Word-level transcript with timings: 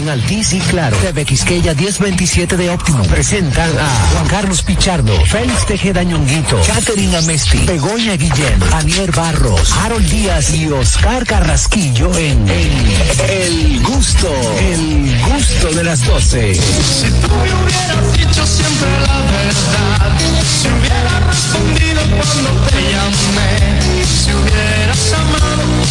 en 0.00 0.08
Altiz 0.08 0.52
y 0.52 0.60
Claro. 0.60 0.96
TV 0.98 1.24
Quisqueya 1.24 1.74
1027 1.74 2.56
de 2.56 2.70
Óptimo. 2.70 3.02
Presentan 3.04 3.70
a 3.78 3.88
Juan 4.12 4.26
Carlos 4.26 4.62
Pichardo, 4.62 5.18
Félix 5.24 5.66
Tejeda 5.66 6.02
Ñonguito, 6.02 6.60
Catherine 6.66 7.16
Amesti, 7.16 7.58
Begoña 7.66 8.14
Guillén, 8.16 8.62
Anier 8.72 9.12
Barros, 9.12 9.72
Harold 9.72 10.08
Díaz 10.08 10.54
y 10.54 10.68
Oscar 10.68 11.24
Carrasquillo 11.26 12.14
en, 12.16 12.46
El 13.28 13.82
Gusto, 13.82 14.30
El 14.58 15.18
Gusto 15.32 15.68
de 15.72 15.84
las 15.84 16.04
12. 16.04 16.54
Si 16.54 17.10
tú 17.20 17.28
me 17.28 17.54
hubieras 17.54 18.12
dicho 18.12 18.46
siempre 18.46 18.90
la 19.06 19.18
verdad, 19.32 20.18
si 20.60 20.68
hubieras 20.68 21.26
respondido 21.26 22.00
cuando 22.16 22.50
te 22.68 22.82
llamé, 22.92 24.04
si 24.04 24.32
hubieras 24.32 25.12
amado 25.14 25.29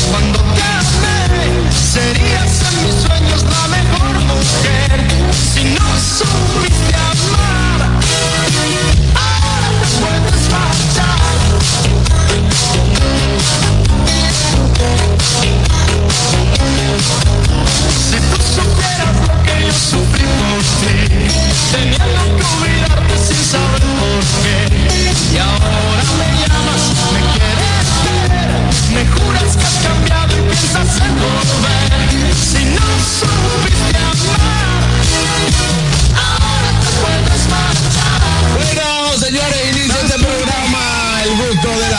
cuando 0.09 0.39
te 0.55 0.61
amé, 0.61 1.71
serías 1.71 2.61
en 2.71 2.85
mis 2.85 2.95
sueños 2.95 3.43
la 3.43 3.67
mejor 3.67 4.19
mujer. 4.25 5.07
Si 5.33 5.63
no 5.63 5.87
supiste 5.99 6.68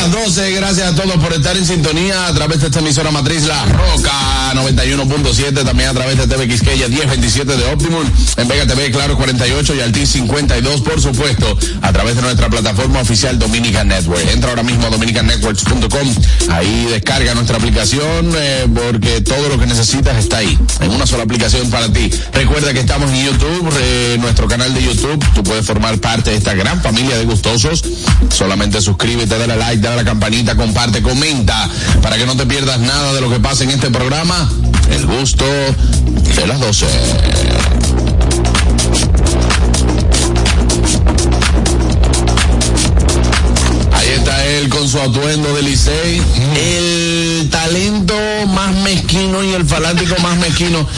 las 0.00 0.12
12. 0.12 0.52
Gracias 0.52 0.92
a 0.92 0.94
todos 0.94 1.16
por 1.16 1.32
estar 1.32 1.56
en 1.56 1.66
sintonía 1.66 2.26
a 2.26 2.32
través 2.32 2.60
de 2.60 2.66
esta 2.66 2.78
emisora 2.78 3.10
matriz 3.10 3.44
La 3.44 3.64
Roca 3.66 4.39
91.7. 4.54 5.64
También 5.64 5.90
a 5.90 5.94
través 5.94 6.18
de 6.18 6.26
TV 6.26 6.48
Quisqueya 6.48 6.88
1027 6.88 7.56
de 7.56 7.64
Optimum. 7.72 8.04
En 8.36 8.48
Vega 8.48 8.66
TV, 8.66 8.90
Claro 8.90 9.16
48 9.16 9.74
y 9.74 9.80
Altis 9.80 10.10
52, 10.10 10.80
por 10.82 11.00
supuesto. 11.00 11.58
A 11.82 11.92
través 11.92 12.16
de 12.16 12.22
nuestra 12.22 12.48
plataforma 12.48 13.00
oficial 13.00 13.38
Dominican 13.38 13.88
Network. 13.88 14.28
Entra 14.30 14.50
ahora 14.50 14.62
mismo 14.62 14.86
a 14.86 14.90
dominicannetworks.com. 14.90 16.14
Ahí 16.50 16.86
descarga 16.90 17.34
nuestra 17.34 17.56
aplicación 17.56 18.32
eh, 18.36 18.66
porque 18.74 19.20
todo 19.20 19.48
lo 19.48 19.58
que 19.58 19.66
necesitas 19.66 20.16
está 20.16 20.38
ahí. 20.38 20.58
En 20.80 20.90
una 20.90 21.06
sola 21.06 21.24
aplicación 21.24 21.70
para 21.70 21.92
ti. 21.92 22.10
Recuerda 22.32 22.72
que 22.72 22.80
estamos 22.80 23.10
en 23.10 23.24
YouTube, 23.24 23.70
eh, 23.80 24.16
nuestro 24.20 24.48
canal 24.48 24.72
de 24.74 24.82
YouTube. 24.82 25.24
Tú 25.34 25.42
puedes 25.42 25.66
formar 25.66 25.98
parte 25.98 26.30
de 26.30 26.36
esta 26.36 26.54
gran 26.54 26.80
familia 26.82 27.16
de 27.16 27.24
gustosos. 27.24 27.84
Solamente 28.30 28.80
suscríbete, 28.80 29.38
dale 29.38 29.56
like, 29.56 29.82
dale 29.82 29.94
a 29.94 29.96
la 29.98 30.04
campanita, 30.04 30.56
comparte, 30.56 31.02
comenta 31.02 31.68
para 32.02 32.16
que 32.16 32.26
no 32.26 32.36
te 32.36 32.46
pierdas 32.46 32.80
nada 32.80 33.12
de 33.12 33.20
lo 33.20 33.30
que 33.30 33.40
pasa 33.40 33.64
en 33.64 33.70
este 33.70 33.90
programa. 33.90 34.39
El 34.90 35.06
gusto 35.06 35.44
de 35.44 36.46
las 36.46 36.60
12. 36.60 36.86
Ahí 43.92 44.08
está 44.08 44.44
él 44.46 44.68
con 44.80 44.88
su 44.88 44.98
atuendo 44.98 45.54
de 45.54 45.62
Licey. 45.62 46.22
El 46.56 47.50
talento 47.50 48.14
más 48.48 48.74
mezquino 48.76 49.44
y 49.44 49.52
el 49.52 49.66
fanático 49.66 50.14
más 50.22 50.38
mezquino. 50.38 50.88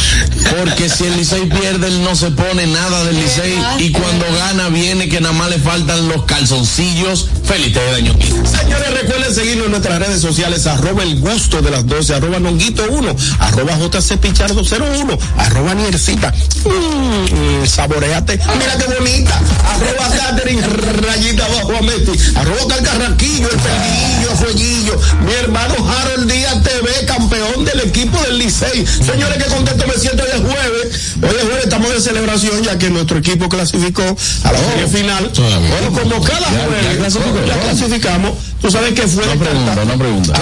Porque 0.57 0.89
si 0.89 1.05
el 1.05 1.17
Licey 1.17 1.47
pierde, 1.47 1.89
él 1.89 2.05
no 2.05 2.15
se 2.15 2.31
pone 2.31 2.69
nada 2.69 3.03
del 3.03 3.17
Licey. 3.17 3.59
Y 3.81 3.91
cuando 3.91 4.25
gana, 4.39 4.69
viene 4.69 5.09
que 5.09 5.21
nada 5.21 5.35
más 5.35 5.51
le 5.51 5.59
faltan 5.59 6.07
los 6.09 6.25
calzoncillos. 6.27 7.29
Feliz 7.45 7.75
de 7.75 7.85
daño. 7.91 8.15
Señores, 8.45 9.01
recuerden 9.03 9.35
seguirnos 9.35 9.67
en 9.67 9.73
nuestras 9.73 9.99
redes 9.99 10.21
sociales, 10.21 10.67
arroba 10.67 11.03
el 11.03 11.19
gusto 11.19 11.61
de 11.61 11.71
las 11.71 11.87
12, 11.87 12.15
arroba 12.15 12.39
nonguito 12.39 12.85
1, 12.89 13.17
arroba 13.41 13.77
jc 13.77 14.17
pichardo 14.19 14.63
01, 14.63 15.19
arroba 15.37 15.75
niercita, 15.75 16.33
mmm, 16.65 17.67
saboreate, 17.67 18.39
mira 18.59 18.77
qué 18.79 18.95
bonita, 18.95 19.41
arroba 19.67 20.17
Catherine, 20.17 20.63
rayita 20.63 21.45
abajo 21.47 21.77
a 21.77 21.83
Messi, 21.83 22.13
arroba 22.37 22.69
calcarraquillo, 22.69 23.49
el 23.51 23.59
perdillo, 23.73 24.37
fueguillo, 24.37 25.01
mi 25.25 25.33
hermano 25.33 25.75
Harold 25.89 26.31
Díaz 26.31 26.63
TV, 26.63 27.07
campeón 27.07 27.65
del 27.65 27.81
equipo 27.81 28.19
del 28.23 28.39
Licey. 28.39 28.87
Señores, 28.87 29.43
qué 29.43 29.51
contento 29.51 29.87
me 29.87 29.95
siento 29.95 30.23
hoy 30.23 30.31
es 30.35 30.41
jueves, 30.41 31.17
hoy 31.23 31.37
es 31.37 31.43
jueves, 31.43 31.65
estamos 31.65 31.93
de 31.93 32.01
celebración 32.01 32.63
ya 32.63 32.79
que 32.79 32.91
nuestro 32.91 33.19
equipo 33.19 33.49
clasificó 33.49 34.03
a 34.03 34.53
la 34.53 34.59
serie 34.59 34.87
final. 34.89 35.31
Bueno, 35.35 36.01
como 36.01 36.23
cada 36.25 36.47
jueves, 36.49 37.47
ya 37.47 37.61
clasificamos, 37.61 38.33
tú 38.61 38.71
sabes 38.71 38.95
que 38.95 39.07
fue 39.09 39.25
Una 39.25 39.45
pregunta, 39.45 39.83
una 39.83 39.95
pregunta. 39.95 40.33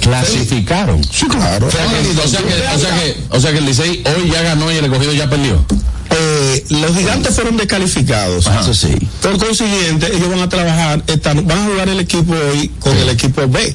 Clasificaron. 0.00 1.02
Sí, 1.04 1.26
claro. 1.26 1.66
O 1.66 1.70
sea 1.70 1.86
que, 1.86 2.20
o 2.20 2.28
sea 2.28 2.40
que, 2.40 2.74
o 2.74 2.78
sea 2.78 2.90
que, 2.98 3.16
o 3.30 3.40
sea 3.40 3.52
que 3.52 3.58
el 3.58 3.64
Licey 3.66 4.04
hoy 4.04 4.30
ya 4.30 4.42
ganó 4.42 4.70
y 4.72 4.76
el 4.76 4.84
escogido 4.84 5.12
ya 5.12 5.28
perdió. 5.28 5.64
Eh, 6.10 6.64
los 6.70 6.96
gigantes 6.96 7.34
fueron 7.34 7.56
descalificados, 7.56 8.46
eso 8.46 8.72
sí. 8.74 8.88
Por 9.22 9.36
consiguiente, 9.38 10.06
ellos 10.14 10.30
van 10.30 10.40
a 10.40 10.48
trabajar, 10.48 11.02
están, 11.06 11.46
van 11.46 11.58
a 11.58 11.64
jugar 11.66 11.88
el 11.90 12.00
equipo 12.00 12.32
hoy 12.34 12.68
con 12.80 12.96
el 12.96 13.08
equipo 13.10 13.46
B. 13.46 13.74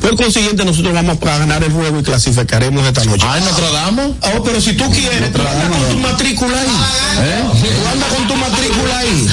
Por 0.00 0.16
consiguiente, 0.16 0.64
nosotros 0.64 0.92
vamos 0.94 1.18
a 1.22 1.38
ganar 1.38 1.62
el 1.64 1.72
juego 1.72 1.98
y 2.00 2.02
clasificaremos 2.02 2.84
esta 2.86 3.04
noche. 3.04 3.24
Ah, 3.28 3.38
¿en 3.38 3.44
Notre 3.44 3.72
Dame? 3.72 4.02
Oh, 4.36 4.42
pero 4.44 4.60
si 4.60 4.72
tú 4.74 4.90
quieres, 4.92 5.32
tú 5.32 5.40
andas 5.40 5.68
con 5.68 5.90
tu 5.90 5.98
matrícula 5.98 6.60
ahí. 6.60 6.76
¿Eh? 7.20 7.42
Tú 7.52 7.88
andas 7.92 8.08
con 8.14 8.26
tu 8.28 8.34
matrícula 8.36 8.98
ahí. 8.98 9.28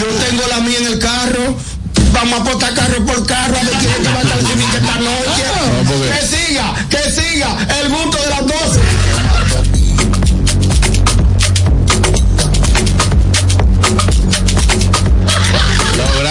Yo 0.00 0.06
tengo 0.28 0.42
la 0.48 0.60
mía 0.60 0.78
en 0.78 0.86
el 0.86 0.98
carro. 0.98 1.56
Vamos 2.12 2.40
a 2.40 2.42
apostar 2.42 2.74
carro 2.74 3.04
por 3.06 3.24
carro 3.24 3.56
a 3.56 3.62
ver 3.62 3.72
quién 3.78 3.90
es 3.92 3.98
que 3.98 4.08
va 4.08 4.18
a 4.18 4.22
clasificar 4.22 4.82
esta 4.82 4.94
noche. 4.98 5.44
No, 5.84 5.90
porque- 5.90 6.10
Que 6.10 6.26
siga, 6.26 6.74
que 6.90 7.10
siga 7.10 7.56
el 7.80 7.88
gusto 7.90 8.18
de 8.18 8.30
las 8.30 8.40
12. 8.46 8.80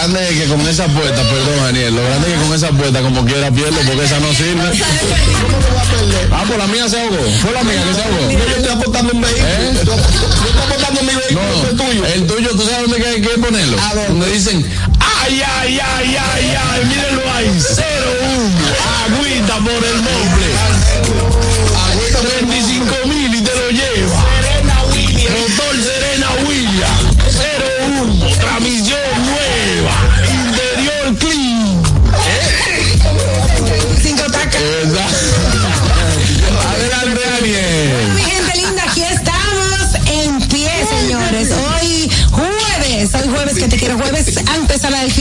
Grande 0.10 0.30
es 0.30 0.42
que 0.42 0.48
con 0.48 0.68
esa 0.68 0.86
apuesta, 0.86 1.22
perdón 1.24 1.64
Daniel, 1.64 1.96
lo 1.96 2.04
grande 2.04 2.28
es 2.28 2.34
que 2.34 2.46
con 2.46 2.56
esa 2.56 2.68
apuesta 2.68 3.02
como 3.02 3.26
quiera 3.26 3.52
pierdo 3.52 3.78
porque 3.86 4.04
esa 4.06 4.20
no 4.20 4.34
sirve. 4.34 4.72
Ah, 6.32 6.44
pues 6.48 6.58
la 6.60 6.68
mía 6.68 6.88
se 6.88 7.00
ahogó. 7.02 7.18
Fue 7.42 7.52
la 7.52 7.64
mía 7.64 7.82
que 7.84 7.94
se 7.94 8.02
ahogó. 8.02 8.32
Yo 8.32 8.56
estoy 8.56 8.72
apostando 8.72 9.14
un 9.14 9.22
vehículo. 9.22 9.48
¿Eh? 9.48 9.72
Yo, 9.86 9.94
estoy 9.94 10.62
apostando 10.64 11.02
mi 11.02 11.08
vehículo, 11.08 11.42
No, 11.42 11.64
es 11.64 11.76
tuyo. 11.76 12.06
el 12.06 12.28
tuyo, 12.28 12.50
¿tú 12.52 12.62
sabes 12.62 12.90
dónde 12.90 13.08
hay 13.08 13.22
que 13.22 13.30
ponerlo? 13.30 13.78
¿A 13.82 13.96
dónde? 13.96 14.08
Donde 14.10 14.32
dicen, 14.32 14.66
ay, 15.00 15.42
ay, 15.42 15.80
ay, 15.80 16.18
ay, 16.18 16.58
ay, 16.72 16.86
mírenlo 16.86 17.34
ahí, 17.34 17.60
cero 17.60 18.12
uno, 18.22 19.18
agüita 19.18 19.56
por 19.58 19.74
el 19.74 19.98
doble. 20.04 20.48
Agüita 21.92 22.20
35 22.20 22.96
mil 23.08 23.36
y 23.36 23.42
te 23.42 23.56
lo 23.56 23.70
lleva. 23.72 24.39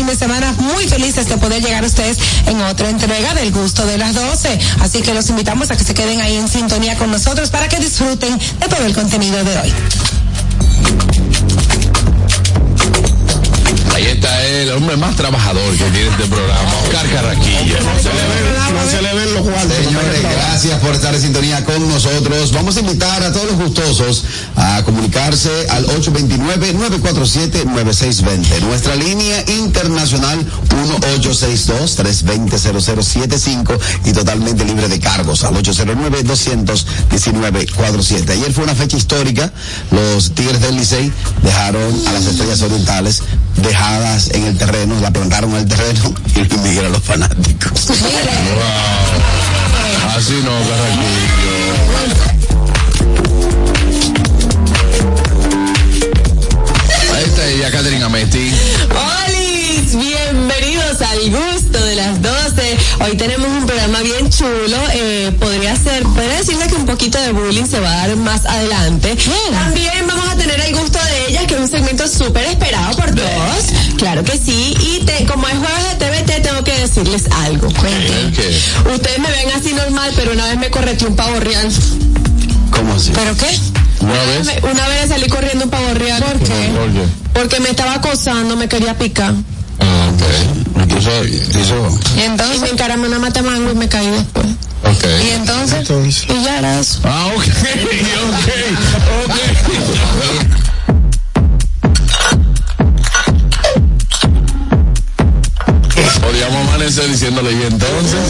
De 0.09 0.17
semana, 0.17 0.53
muy 0.53 0.89
felices 0.89 1.29
de 1.29 1.37
poder 1.37 1.63
llegar 1.63 1.85
a 1.85 1.87
ustedes 1.87 2.17
en 2.47 2.63
otra 2.63 2.89
entrega 2.89 3.35
del 3.35 3.53
gusto 3.53 3.85
de 3.85 3.99
las 3.99 4.15
12. 4.15 4.59
Así 4.81 5.03
que 5.03 5.12
los 5.12 5.29
invitamos 5.29 5.71
a 5.71 5.77
que 5.77 5.85
se 5.85 5.93
queden 5.93 6.23
ahí 6.23 6.37
en 6.37 6.49
sintonía 6.49 6.97
con 6.97 7.11
nosotros 7.11 7.50
para 7.50 7.69
que 7.69 7.79
disfruten 7.79 8.38
de 8.38 8.69
todo 8.69 8.87
el 8.87 8.94
contenido 8.94 9.44
de 9.44 9.59
hoy. 9.59 9.73
Está 14.19 14.35
el 14.44 14.70
hombre 14.73 14.97
más 14.97 15.15
trabajador 15.15 15.76
que 15.76 15.85
tiene 15.91 16.09
este 16.09 16.26
programa, 16.26 16.69
Oscar 16.82 17.09
Carraquillo. 17.09 17.76
No 17.79 18.00
se 18.91 19.00
le 19.00 19.15
ven 19.15 19.32
los 19.32 19.44
guantes. 19.44 19.85
Señores, 19.85 20.23
gracias 20.23 20.81
por 20.81 20.93
estar 20.93 21.15
en 21.15 21.23
sintonía 21.23 21.65
con 21.65 21.88
nosotros. 21.88 22.50
Vamos 22.50 22.76
a 22.76 22.81
invitar 22.81 23.23
a 23.23 23.32
todos 23.32 23.47
los 23.47 23.55
gustosos 23.55 24.25
a 24.56 24.82
comunicarse 24.82 25.69
al 25.70 25.87
829-947-9620. 25.87 28.61
Nuestra 28.62 28.97
línea 28.97 29.44
internacional 29.47 30.44
1862-320-0075 31.23 33.79
y 34.05 34.12
totalmente 34.12 34.65
libre 34.65 34.88
de 34.88 34.99
cargos 34.99 35.44
al 35.44 35.55
809-219-47. 35.55 38.31
Ayer 38.31 38.53
fue 38.53 38.65
una 38.65 38.75
fecha 38.75 38.97
histórica. 38.97 39.53
Los 39.93 40.32
Tigres 40.32 40.61
del 40.61 40.75
Licey 40.75 41.12
dejaron 41.44 41.94
a 42.09 42.12
las 42.15 42.26
estrellas 42.26 42.62
orientales 42.62 43.23
dejadas 43.62 44.07
en 44.16 44.44
el 44.44 44.56
terreno, 44.56 44.99
la 45.00 45.10
plantaron 45.10 45.50
en 45.50 45.56
el 45.58 45.69
terreno 45.69 46.14
y 46.34 46.58
migran 46.58 46.93
los 46.93 47.02
fanáticos. 47.02 47.90
así 50.16 50.40
no, 50.43 50.50
Carraquillo. 50.69 51.48
Al 61.03 61.31
gusto 61.31 61.79
de 61.85 61.95
las 61.97 62.21
12. 62.21 62.79
Hoy 63.05 63.17
tenemos 63.17 63.49
un 63.49 63.67
programa 63.67 64.00
bien 64.00 64.31
chulo. 64.31 64.77
Eh, 64.93 65.33
podría 65.39 65.77
ser, 65.77 66.03
podría 66.03 66.39
decirle 66.39 66.67
que 66.67 66.75
un 66.75 66.87
poquito 66.87 67.21
de 67.21 67.33
bullying 67.33 67.67
se 67.67 67.79
va 67.79 67.91
a 67.91 68.09
dar 68.09 68.17
más 68.17 68.45
adelante. 68.47 69.17
También 69.53 70.06
vamos 70.06 70.29
a 70.29 70.37
tener 70.37 70.61
el 70.61 70.75
gusto 70.75 70.99
de 70.99 71.29
ellas, 71.29 71.45
que 71.47 71.55
es 71.55 71.61
un 71.61 71.69
segmento 71.69 72.09
súper 72.09 72.45
esperado 72.47 72.97
por 72.97 73.15
todos. 73.15 73.65
Claro 73.97 74.25
que 74.25 74.33
sí. 74.39 74.77
Y 74.81 75.05
te, 75.05 75.25
como 75.27 75.47
es 75.47 75.55
jueves 75.55 75.99
de 75.99 76.06
TVT, 76.06 76.43
tengo 76.43 76.65
que 76.65 76.73
decirles 76.73 77.25
algo. 77.44 77.69
Ustedes 77.69 79.19
me 79.19 79.31
ven 79.31 79.51
así 79.56 79.73
normal, 79.75 80.12
pero 80.17 80.33
una 80.33 80.47
vez 80.47 80.59
me 80.59 80.71
correteó 80.71 81.09
un 81.09 81.17
pavo 81.17 81.39
real. 81.39 81.69
¿Cómo 82.71 82.94
así? 82.94 83.12
¿Pero 83.15 83.37
qué? 83.37 83.59
¿Una 84.01 84.25
vez? 84.25 84.62
Una 84.62 84.89
vez 84.89 85.09
salí 85.09 85.29
corriendo 85.29 85.65
un 85.65 85.71
pavo 85.71 85.94
real. 85.94 86.23
¿Por 86.23 86.39
qué? 86.41 86.73
¿Por 86.75 86.93
qué? 86.93 87.03
Porque 87.35 87.61
me 87.61 87.71
estaba 87.71 87.94
acosando, 87.94 88.56
me 88.56 88.69
quería 88.69 88.97
picar. 88.99 89.35
¿Y 90.87 90.97
eso? 90.97 91.25
¿Y 91.25 91.61
eso? 91.61 91.99
¿Y 92.15 92.15
Y 92.15 92.17
me 92.19 92.25
entonces? 92.27 92.73
encaramé 92.73 93.09
una 93.09 93.19
matamango 93.19 93.71
y 93.73 93.75
me 93.75 93.89
caí 93.89 94.09
después. 94.11 94.47
Ok. 94.85 95.05
¿Y 95.25 95.31
entonces? 95.31 95.79
Entonces, 95.81 96.25
Y 96.29 96.45
ya 96.45 96.59
era 96.59 96.81
eso. 96.81 97.01
Ah, 97.05 97.27
ok, 97.35 97.43
ok, 97.45 98.49
ok. 99.25 100.79
Podríamos 106.23 106.69
amanecer 106.69 107.09
diciéndole 107.11 107.53
y 107.53 107.63
entonces. 107.63 108.21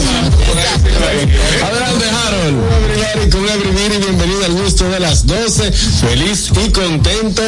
Adelante, 1.63 2.05
Harold. 2.09 2.57
Con 3.31 3.47
Everybody, 3.47 3.97
bienvenido 3.97 4.45
al 4.45 4.53
gusto 4.53 4.89
de 4.89 4.99
las 4.99 5.27
12. 5.27 5.71
Feliz 5.71 6.49
y 6.65 6.71
contento 6.71 7.41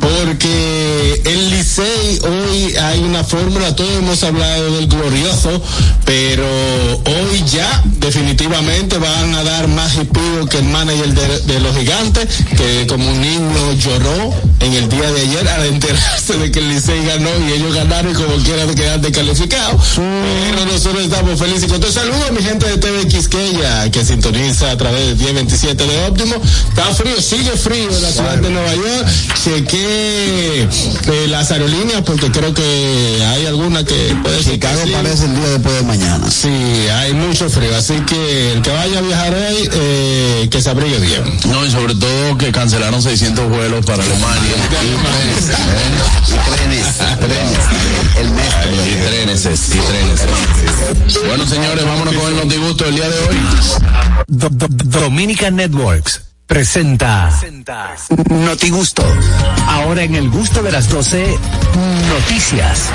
porque 0.00 1.22
el 1.24 1.50
Licey 1.50 2.18
hoy 2.22 2.76
hay 2.76 3.00
una 3.00 3.24
fórmula, 3.24 3.74
todos 3.74 3.90
hemos 3.98 4.22
hablado 4.22 4.76
del 4.76 4.86
glorioso, 4.86 5.60
pero 6.04 6.46
hoy 6.46 7.44
ya 7.52 7.82
definitivamente 7.98 8.98
van 8.98 9.34
a 9.34 9.42
dar 9.42 9.68
más 9.68 9.96
hipido 9.96 10.46
que 10.48 10.58
el 10.58 10.64
manager 10.64 11.12
de, 11.12 11.52
de 11.52 11.60
los 11.60 11.76
gigantes, 11.76 12.28
que 12.56 12.86
como 12.86 13.10
un 13.10 13.20
niño 13.20 13.72
lloró 13.74 14.34
en 14.60 14.72
el 14.72 14.88
día 14.88 15.10
de 15.10 15.20
ayer 15.20 15.48
al 15.48 15.66
enterarse 15.66 16.38
de 16.38 16.50
que 16.50 16.60
el 16.60 16.68
Licey 16.68 17.04
ganó 17.04 17.30
y 17.48 17.52
ellos 17.52 17.74
ganaron 17.74 18.12
y 18.12 18.14
como 18.14 18.36
quieran 18.42 18.74
quedar 18.74 19.00
descalificados. 19.00 19.82
Pero 19.96 20.66
nosotros 20.66 21.02
estamos 21.02 21.38
felices 21.38 21.64
y 21.64 21.66
contentos. 21.66 21.94
Saludos 21.94 22.28
a 22.28 22.32
mi 22.32 22.42
gente 22.42 22.66
de 22.68 22.78
TV 22.78 23.06
Quisqueya 23.06 23.90
que 23.90 24.04
sintoniza 24.04 24.70
a 24.70 24.76
través 24.76 25.18
de 25.18 25.26
1027 25.36 25.86
de 25.86 26.06
Óptimo. 26.06 26.34
Está 26.68 26.84
frío, 26.94 27.20
sigue 27.20 27.50
frío 27.50 27.90
en 27.90 28.02
la 28.02 28.10
ciudad 28.10 28.38
de 28.38 28.50
Nueva 28.50 28.74
York. 28.74 29.06
Chequé 29.44 30.62
eh, 30.62 31.26
las 31.28 31.50
aerolíneas 31.50 32.02
porque 32.02 32.30
creo 32.30 32.54
que 32.54 33.22
hay 33.28 33.44
alguna 33.46 33.84
que 33.84 34.16
puede 34.22 34.42
ser 34.42 34.54
Chicago 34.54 34.80
parece 34.92 35.26
el 35.26 35.36
día 35.36 35.48
después 35.50 35.74
de 35.74 35.82
mañana. 35.82 36.30
Sí, 36.30 36.48
hay 36.48 37.12
mucho 37.12 37.50
frío, 37.50 37.76
así 37.76 37.94
que 38.06 38.52
el 38.52 38.62
que 38.62 38.70
vaya 38.70 38.98
a 38.98 39.02
viajar 39.02 39.34
hoy, 39.34 39.68
eh, 39.72 40.48
que 40.50 40.62
se 40.62 40.70
abrigue 40.70 40.98
bien. 40.98 41.22
No, 41.50 41.66
y 41.66 41.70
sobre 41.70 41.94
todo 41.94 42.38
que 42.38 42.50
cancelaron 42.50 43.02
600 43.02 43.50
vuelos 43.50 43.84
para 43.84 44.02
Alemania. 44.02 44.54
Trenes, 46.46 46.86
trenes. 47.18 47.58
El 48.18 48.30
mes. 48.30 48.54
Y 48.86 48.94
trenes, 49.06 49.44
y 49.44 49.78
trenes. 49.78 50.20
Bueno, 51.26 51.46
señores, 51.46 51.84
vámonos 51.84 52.14
con 52.14 52.26
el 52.28 52.36
notigusto 52.36 52.84
del 52.84 52.94
día 52.94 53.08
de 53.08 53.18
hoy. 53.18 53.36
Do- 55.16 55.22
Do- 55.22 55.22
Dominica 55.22 55.50
Networks 55.50 56.20
presenta 56.46 57.30
Notigusto. 58.28 59.02
Ahora 59.66 60.02
en 60.02 60.14
el 60.14 60.28
gusto 60.28 60.62
de 60.62 60.70
las 60.70 60.90
12, 60.90 61.26
noticias. 62.10 62.90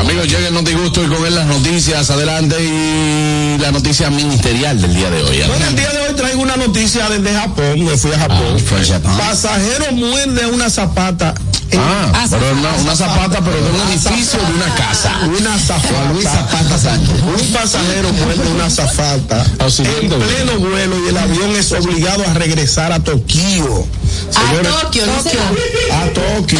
Amigos, 0.00 0.28
llega 0.28 0.48
el 0.48 0.54
notigusto 0.54 1.04
y 1.04 1.08
con 1.08 1.24
él 1.26 1.34
las 1.34 1.46
noticias. 1.46 2.10
Adelante 2.10 2.56
y 2.62 3.58
la 3.60 3.70
noticia 3.70 4.10
ministerial 4.10 4.80
del 4.80 4.94
día 4.94 5.10
de 5.10 5.22
hoy. 5.22 5.42
Bueno, 5.46 5.66
el 5.68 5.76
día 5.76 5.90
de 5.90 6.00
hoy 6.00 6.14
traigo 6.16 6.40
una 6.42 6.56
noticia 6.56 7.08
desde 7.08 7.34
Japón, 7.38 7.84
me 7.84 7.96
fui 7.96 8.10
a 8.12 8.18
Japón. 8.18 8.58
fue 8.60 8.80
a 8.80 8.84
Japón. 8.84 9.18
Pasajero 9.18 9.92
muerde 9.92 10.46
una 10.46 10.70
zapata. 10.70 11.34
En- 11.72 11.80
Ah, 11.80 12.26
pero 12.30 12.52
una, 12.52 12.72
una 12.74 12.96
zapata, 12.96 13.40
pero 13.40 13.56
de 13.56 13.70
un 13.70 13.80
edificio 13.90 14.38
o 14.42 14.46
de 14.46 14.54
una 14.54 14.74
casa. 14.74 15.12
Una 15.26 15.58
zafata. 15.58 16.12
Luis 16.12 16.24
Zapata 16.24 16.78
Sánchez. 16.78 17.20
Un 17.22 17.46
pasajero 17.52 18.12
muerde 18.12 18.48
una 18.54 18.68
zafata 18.70 19.44
en 19.44 20.08
pleno 20.08 20.58
vuelo 20.58 20.96
y 21.06 21.08
el 21.08 21.16
avión 21.16 21.50
es 21.56 21.72
obligado 21.72 22.24
a 22.26 22.34
regresar 22.34 22.92
a 22.92 23.00
Tokio. 23.00 23.86
Señores, 24.30 24.72
A 24.72 24.80
Tokio, 24.82 25.06
no 25.06 25.22
sé. 25.22 25.38
a 25.92 26.12
Tokio. 26.12 26.58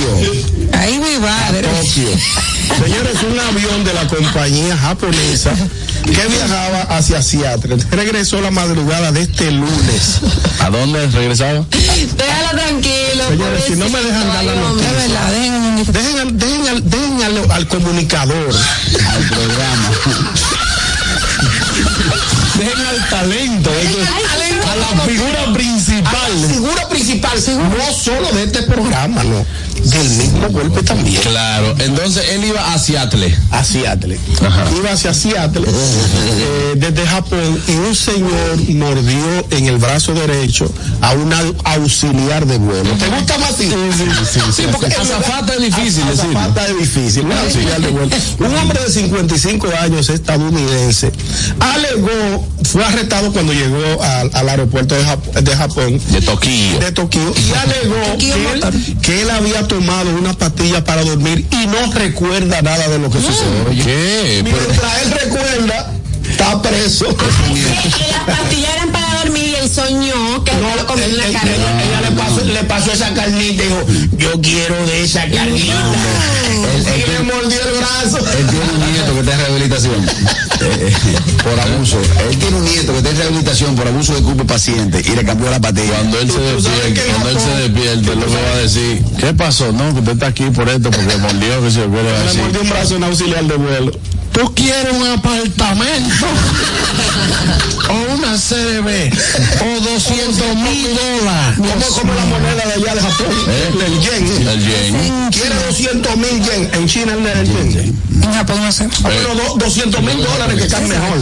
Ahí 0.78 0.98
mi 0.98 1.18
madre. 1.18 1.62
Tokio. 1.68 2.08
Señores, 2.84 3.16
un 3.30 3.38
avión 3.40 3.84
de 3.84 3.92
la 3.94 4.06
compañía 4.06 4.76
japonesa 4.76 5.52
que 6.04 6.26
viajaba 6.26 6.82
hacia 6.96 7.22
Seattle 7.22 7.76
regresó 7.90 8.40
la 8.40 8.50
madrugada 8.50 9.12
de 9.12 9.22
este 9.22 9.50
lunes. 9.50 10.20
¿A 10.60 10.70
dónde 10.70 11.06
regresaba? 11.08 11.64
Déjalo 11.70 12.50
tranquilo. 12.58 13.28
Señores, 13.28 13.64
si 13.66 13.76
no 13.76 13.88
me 13.88 14.00
dejan 14.00 14.28
dar 14.28 14.44
la. 14.44 14.52
Es 14.52 14.92
verdad, 14.92 15.30
dejen 15.30 15.70
Dejen 15.86 16.18
al, 16.18 16.38
dejen 16.38 16.68
al, 16.68 16.90
dejen 16.90 17.22
al, 17.22 17.50
al 17.50 17.68
comunicador. 17.68 18.54
Al 19.08 19.22
programa. 19.24 19.90
Dejen 22.58 22.86
al 22.86 23.08
talento. 23.08 23.70
A 24.70 24.76
la 24.76 25.02
figura 25.04 25.52
principal. 25.54 26.32
figura 26.48 26.88
principal. 26.88 27.38
No 27.56 27.94
solo 27.94 28.30
de 28.32 28.44
este 28.44 28.62
programa, 28.62 29.22
no. 29.24 29.44
Del 29.84 30.08
mismo 30.10 30.48
golpe 30.50 30.82
también. 30.82 31.20
Claro, 31.22 31.74
entonces 31.78 32.24
él 32.30 32.44
iba 32.44 32.72
a 32.72 32.78
Seattle. 32.78 33.34
a 33.50 33.64
Seattle. 33.64 34.18
Ajá. 34.46 34.64
Iba 34.76 34.92
hacia 34.92 35.12
Seattle 35.14 35.66
eh, 35.66 36.74
desde 36.76 37.06
Japón 37.06 37.60
y 37.66 37.72
un 37.72 37.94
señor 37.94 38.58
mordió 38.68 39.46
en 39.50 39.66
el 39.66 39.78
brazo 39.78 40.12
derecho 40.14 40.70
a 41.00 41.12
una 41.12 41.40
auxiliar 41.64 42.46
de 42.46 42.58
vuelo. 42.58 42.90
¿Te 42.98 43.08
gusta 43.08 43.38
más 43.38 43.50
así? 43.50 43.68
Sí, 43.70 44.40
sí, 44.54 44.62
porque 44.70 44.86
Azafata 44.94 45.54
es 45.54 45.60
difícil 45.62 46.04
azafata 46.04 46.66
es 46.68 46.78
difícil, 46.78 47.24
una 47.24 47.40
auxiliar 47.40 47.80
de 47.80 47.88
vuelo. 47.88 48.16
Un 48.38 48.54
hombre 48.56 48.80
de 48.84 48.90
55 48.90 49.68
años 49.82 50.08
estadounidense 50.08 51.10
alegó, 51.58 52.46
fue 52.70 52.84
arrestado 52.84 53.32
cuando 53.32 53.52
llegó 53.52 54.02
al, 54.02 54.30
al 54.34 54.48
aeropuerto 54.48 54.94
de, 54.94 55.04
Jap- 55.04 55.40
de 55.40 55.56
Japón 55.56 56.00
De 56.10 56.20
Tokio. 56.22 56.78
de 56.80 56.92
Tokio 56.92 57.34
y 57.36 57.52
alegó 57.58 58.18
que 58.18 58.32
él, 58.32 58.96
que 59.02 59.22
él 59.22 59.30
había 59.30 59.66
tomado 59.70 60.10
una 60.16 60.32
pastilla 60.32 60.82
para 60.82 61.04
dormir 61.04 61.46
y 61.48 61.66
no 61.68 61.92
recuerda 61.92 62.60
nada 62.60 62.88
de 62.88 62.98
lo 62.98 63.08
que 63.08 63.20
sucedió. 63.20 63.84
¿Qué? 63.84 64.40
Pero, 64.42 64.56
Mientras 64.56 65.02
él 65.02 65.10
recuerda, 65.12 65.92
está 66.40 66.62
preso. 66.62 67.06
Y 67.54 67.60
las 68.12 68.38
pastillas 68.38 68.70
eran 68.76 68.90
para 68.90 69.22
dormir 69.22 69.44
y 69.48 69.54
él 69.54 69.70
soñó 69.70 70.44
que 70.44 70.50
estaba 70.52 70.86
comiendo 70.86 71.16
una 71.16 71.32
carne. 71.38 71.52
ella 71.54 72.00
le 72.10 72.16
pasó, 72.16 72.44
le 72.44 72.64
pasó 72.64 72.92
esa 72.92 73.14
carnita 73.14 73.62
y 73.62 73.66
dijo, 73.66 73.86
yo 74.16 74.40
quiero 74.40 74.86
de 74.86 75.04
esa 75.04 75.28
carnita. 75.28 75.74
y 76.96 77.10
le 77.10 77.20
mordió 77.20 77.58
el 77.60 77.78
brazo. 77.78 78.18
Él 78.18 78.46
tiene 78.46 78.64
un 78.72 78.92
nieto 78.92 79.14
que 79.14 79.20
está 79.20 79.32
en 79.32 79.40
rehabilitación 79.40 80.08
eh, 80.60 80.92
eh, 80.92 81.16
por 81.42 81.60
abuso. 81.60 81.98
Él 82.30 82.38
tiene 82.38 82.56
un 82.56 82.64
nieto 82.64 82.92
que 82.92 82.98
está 82.98 83.10
en 83.10 83.16
rehabilitación 83.18 83.76
por 83.76 83.86
abuso 83.86 84.14
de 84.14 84.22
cupo 84.22 84.44
paciente 84.46 85.02
y 85.04 85.14
le 85.14 85.24
cambió 85.24 85.50
la 85.50 85.60
patilla. 85.60 85.94
cuando 85.94 86.18
él 86.20 86.30
se 86.30 86.40
despierte, 86.40 87.00
en 87.06 87.10
cuando 87.10 87.28
él 87.30 87.38
se 87.40 87.50
despierte, 87.62 88.12
él 88.12 88.20
le 88.20 88.26
va 88.26 88.52
a 88.54 88.56
decir, 88.58 89.04
¿qué 89.18 89.34
pasó? 89.34 89.72
No, 89.72 89.92
que 89.92 90.00
usted 90.00 90.12
está 90.12 90.26
aquí 90.28 90.44
por 90.50 90.68
esto, 90.68 90.90
porque 90.90 91.16
mordió, 91.18 91.62
que 91.62 91.70
se 91.70 91.80
lo 91.80 91.90
quiere 91.90 92.10
Le 92.10 92.22
decir. 92.24 92.40
mordió 92.42 92.60
un 92.62 92.70
brazo 92.70 92.96
en 92.96 93.04
auxiliar 93.04 93.44
de 93.44 93.56
vuelo. 93.56 93.92
¿Tú 94.32 94.54
quieres 94.54 94.92
un 94.92 95.06
apartamento? 95.06 96.26
¿O 97.88 98.14
una 98.14 98.36
CDB? 98.36 99.12
¿O 99.60 99.80
200 99.80 100.56
mil 100.56 100.88
dólares? 100.94 101.56
¿Cómo, 101.56 101.86
cómo 101.98 102.14
la 102.14 102.24
moneda 102.26 102.64
de 102.66 102.72
allá 102.74 102.94
de 102.94 103.00
Japón? 103.00 103.26
¿Eh? 103.48 103.70
El 103.86 104.00
yen. 104.00 104.48
El 104.48 104.60
yen. 104.64 105.30
Quiere 105.30 105.54
200 105.66 106.16
mil 106.16 106.42
yen. 106.42 106.70
En 106.74 106.86
China 106.88 107.12
el 107.14 107.26
el 107.26 107.72
yen. 107.72 108.02
En 108.22 108.32
Japón 108.32 108.62
no 108.62 108.72
sé. 108.72 108.88
Ah, 109.04 109.08
bueno, 109.08 109.34
do- 109.34 109.56
200 109.58 110.02
mil 110.02 110.22
dólares 110.22 110.56
que 110.58 110.64
están 110.64 110.88
mejor. 110.88 111.18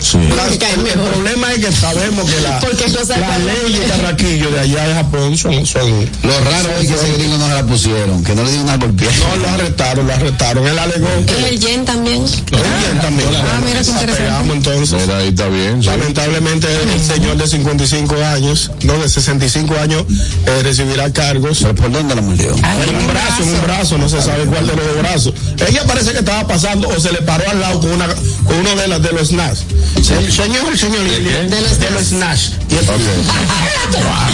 Sí. 0.00 0.18
La- 0.34 0.46
el 0.46 0.98
problema 0.98 1.52
es 1.52 1.58
que 1.66 1.72
sabemos 1.72 2.28
que 2.30 2.40
la, 2.40 2.58
Porque 2.60 2.88
no 2.88 3.04
sabe 3.04 3.20
las 3.20 3.40
leyes 3.40 3.80
carraquillo 3.90 4.50
de 4.50 4.60
allá 4.60 4.88
de 4.88 4.94
Japón 4.94 5.36
son, 5.36 5.66
son 5.66 5.90
Lo 6.22 6.40
raro 6.40 6.70
es 6.80 6.88
que 6.88 6.94
ese 6.94 7.12
gringo 7.18 7.36
no 7.38 7.46
se 7.48 7.54
la 7.54 7.62
pusieron, 7.64 8.24
que 8.24 8.34
no 8.34 8.42
le 8.42 8.48
dieron 8.50 8.68
una 8.68 8.76
golpeada. 8.78 9.12
no 9.28 9.36
lo 9.36 9.48
arrestaron, 9.50 10.06
lo 10.06 10.12
arrestaron. 10.14 10.66
Él 10.66 10.78
alegó 10.78 11.08
que 11.26 11.48
El 11.48 11.60
yen 11.60 11.84
también. 11.84 12.24
Bien, 12.24 13.00
también. 13.00 13.28
Ah, 13.34 13.60
mira 13.64 13.80
qué 13.82 13.90
interesante. 13.90 14.22
Apegamos, 14.22 14.56
entonces. 14.56 15.00
Mira, 15.02 15.18
ahí 15.18 15.28
está 15.28 15.48
bien. 15.48 15.82
sí. 15.82 15.88
Lamentablemente 15.88 16.66
el 16.94 17.00
señor 17.00 17.36
de 17.36 17.46
55 17.46 18.14
años, 18.24 18.70
no 18.82 18.94
de 18.98 19.08
65 19.08 19.76
años, 19.78 20.04
eh, 20.46 20.62
recibirá 20.62 21.12
cargos. 21.12 21.58
¿Pero 21.60 21.74
por 21.74 21.90
dónde 21.90 22.14
la 22.14 22.22
mordió? 22.22 22.50
En 22.54 22.96
un 22.96 23.06
brazo, 23.06 23.42
en 23.42 23.48
un 23.54 23.62
brazo, 23.62 23.98
no 23.98 24.08
se 24.08 24.22
sabe 24.22 24.44
cuál 24.46 24.66
de 24.66 24.76
los 24.76 24.96
brazos. 24.98 25.34
Ella 25.68 25.84
parece 25.86 26.12
que 26.12 26.18
estaba 26.20 26.46
pasando 26.46 26.88
o 26.88 26.98
se 26.98 27.12
le 27.12 27.22
paró 27.22 27.48
al 27.50 27.60
lado 27.60 27.80
con, 27.80 27.90
una, 27.92 28.06
con 28.06 28.56
uno 28.60 28.76
de, 28.76 28.88
las 28.88 29.02
de 29.02 29.12
los 29.12 29.28
snacks. 29.28 29.60
Se- 30.02 30.30
señor, 30.32 30.76
señor, 30.78 31.04
de 31.04 31.60
los, 31.60 31.78
de 31.78 31.90
los 31.90 32.02
snacks. 32.04 32.52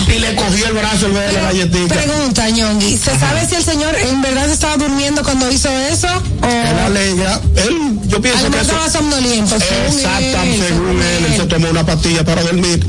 Y, 0.08 0.12
y 0.12 0.18
le 0.18 0.34
cogió 0.36 0.66
el 0.66 0.72
brazo 0.75 1.06
el 1.06 1.14
de 1.14 1.32
la 1.32 1.40
galletita. 1.42 1.94
Pregunta, 1.94 2.48
Ñongui, 2.50 2.96
¿se 2.96 3.18
sabe 3.18 3.46
si 3.48 3.54
el 3.56 3.64
señor 3.64 3.94
en 3.96 4.20
verdad 4.22 4.48
estaba 4.50 4.76
durmiendo 4.76 5.22
cuando 5.22 5.50
hizo 5.50 5.68
eso? 5.70 6.08
O 6.42 6.46
Él 6.46 6.78
alega, 6.86 7.40
él, 7.56 7.98
yo 8.06 8.20
pienso 8.20 8.50
que 8.50 8.60
estaba 8.60 8.88
somnoliento? 8.90 9.56
según 9.58 9.98
Exacto, 9.98 10.42
él, 10.42 10.62
según 10.68 11.02
él, 11.02 11.25
él 11.30 11.36
se 11.36 11.46
tomó 11.46 11.70
una 11.70 11.84
pastilla 11.86 12.25
para 12.25 12.42
dormir 12.42 12.84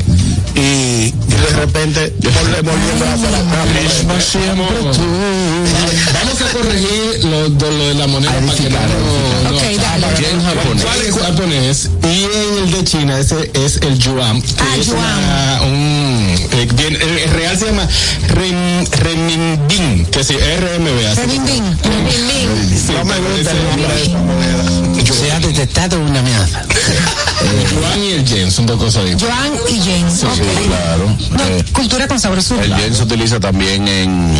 y, 0.58 1.12
de 1.12 1.48
repente 1.60 2.14
le 2.22 2.30
mordió 2.64 2.92
el 2.94 3.00
brazo 3.00 3.28
a 3.28 3.32
la 3.32 3.38
cama. 3.38 3.66
Vamos 6.14 6.42
a 6.42 6.52
corregir 6.54 7.26
lo, 7.26 7.50
de, 7.50 7.72
lo 7.72 7.88
de 7.90 7.94
la 7.96 8.08
moneda 8.08 8.32
para 8.34 8.56
que 8.56 8.70
no, 8.70 9.52
no, 9.52 10.18
yen 10.20 10.44
japonés, 10.44 10.86
es 11.08 11.16
japonés 11.16 11.90
y 12.04 12.24
el 12.64 12.72
de 12.72 12.84
China 12.84 13.20
ese 13.20 13.52
es 13.54 13.78
el 13.78 13.98
yuan, 14.00 14.42
que 14.42 14.54
Ah, 14.60 14.76
es 14.80 14.88
yuan. 14.88 14.98
una- 15.00 15.62
un 15.64 16.36
eh, 16.54 16.68
bien, 16.74 16.96
el, 16.96 17.18
el 17.20 17.30
real 17.32 17.58
se 17.58 17.66
llama 17.68 17.88
rem, 18.30 18.86
renminbin, 18.92 20.06
que 20.08 20.24
sí, 20.24 20.34
RMB. 20.36 21.06
así. 21.12 21.22
Renminbin. 21.22 21.78
Sí, 22.78 22.94
No 22.94 23.06
me 23.06 23.18
gusta 23.20 23.52
el 23.52 23.58
ese- 23.58 23.64
nombre 23.64 23.94
de 23.96 24.02
esa 24.04 24.18
moneda. 24.20 24.64
Se 25.18 25.32
ha 25.32 25.40
detectado 25.40 26.00
una 26.00 26.20
amenaza. 26.20 26.62
El 26.62 27.70
yuan 27.80 28.04
y 28.04 28.12
el 28.12 28.26
yen 28.26 28.52
son 28.52 28.66
dos 28.66 28.78
cosas 28.78 29.06
diferentes. 29.06 29.62
Y. 29.70 29.82
Sí, 29.82 30.26
Claro. 30.68 31.18
No, 31.32 31.44
Eh, 31.44 31.64
cultura 31.74 32.08
con 32.08 32.20
sabrosura. 32.20 32.64
el 32.64 32.76
yen 32.76 32.94
se 32.96 33.04
utiliza 33.04 33.40
también 33.40 33.88
en 33.88 34.34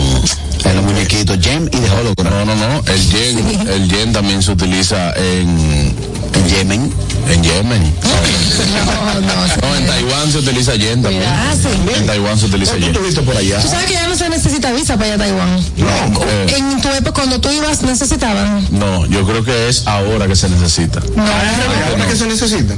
En 0.64 0.76
los 0.76 0.84
muñequitos 0.86 1.38
Gem 1.42 1.70
y 1.72 1.78
de 1.80 1.90
Hologram. 1.90 2.34
No, 2.34 2.46
no, 2.46 2.56
no. 2.56 2.84
El 2.92 3.10
yen, 3.10 3.68
el 3.70 3.88
yen 3.90 4.12
también 4.12 4.42
se 4.42 4.52
utiliza 4.52 5.14
en, 5.14 5.96
En 6.34 6.48
Yemen. 6.50 6.92
en 7.30 7.44
Yemen. 7.44 7.94
No, 8.04 9.22
no. 9.22 9.68
No, 9.68 9.76
en 9.76 9.86
Taiwán 9.86 10.32
se 10.32 10.40
utiliza 10.40 10.76
yen 10.76 11.02
también. 11.02 11.24
Ah, 11.26 11.54
sí. 11.54 11.70
En 11.96 12.06
Taiwán 12.06 12.38
se 12.40 12.46
utiliza 12.48 12.74
¿Tú 12.74 12.80
yen. 12.80 13.26
por 13.26 13.38
allá? 13.38 13.60
Tú 13.62 13.68
sabes 13.70 13.86
que 13.86 13.94
ya 13.94 14.08
no 14.08 14.16
se 14.16 14.30
necesita 14.30 14.72
visa 14.72 14.96
para 14.96 15.08
ir 15.10 15.14
a 15.14 15.18
Taiwán. 15.18 15.60
No, 15.78 15.88
eh, 16.26 16.56
En 16.58 16.82
tu 16.82 16.90
época, 16.90 17.12
cuando 17.14 17.40
tú 17.40 17.50
ibas, 17.52 17.82
necesitaban. 17.84 18.68
no, 18.72 19.06
yo 19.06 19.26
creo 19.26 19.44
que 19.44 19.70
es 19.70 19.86
ahora 19.88 20.28
que 20.28 20.36
se 20.36 20.50
necesita. 20.50 21.00
¿Ahora 21.18 22.08
qué 22.10 22.16
se 22.16 22.26
necesita? 22.28 22.74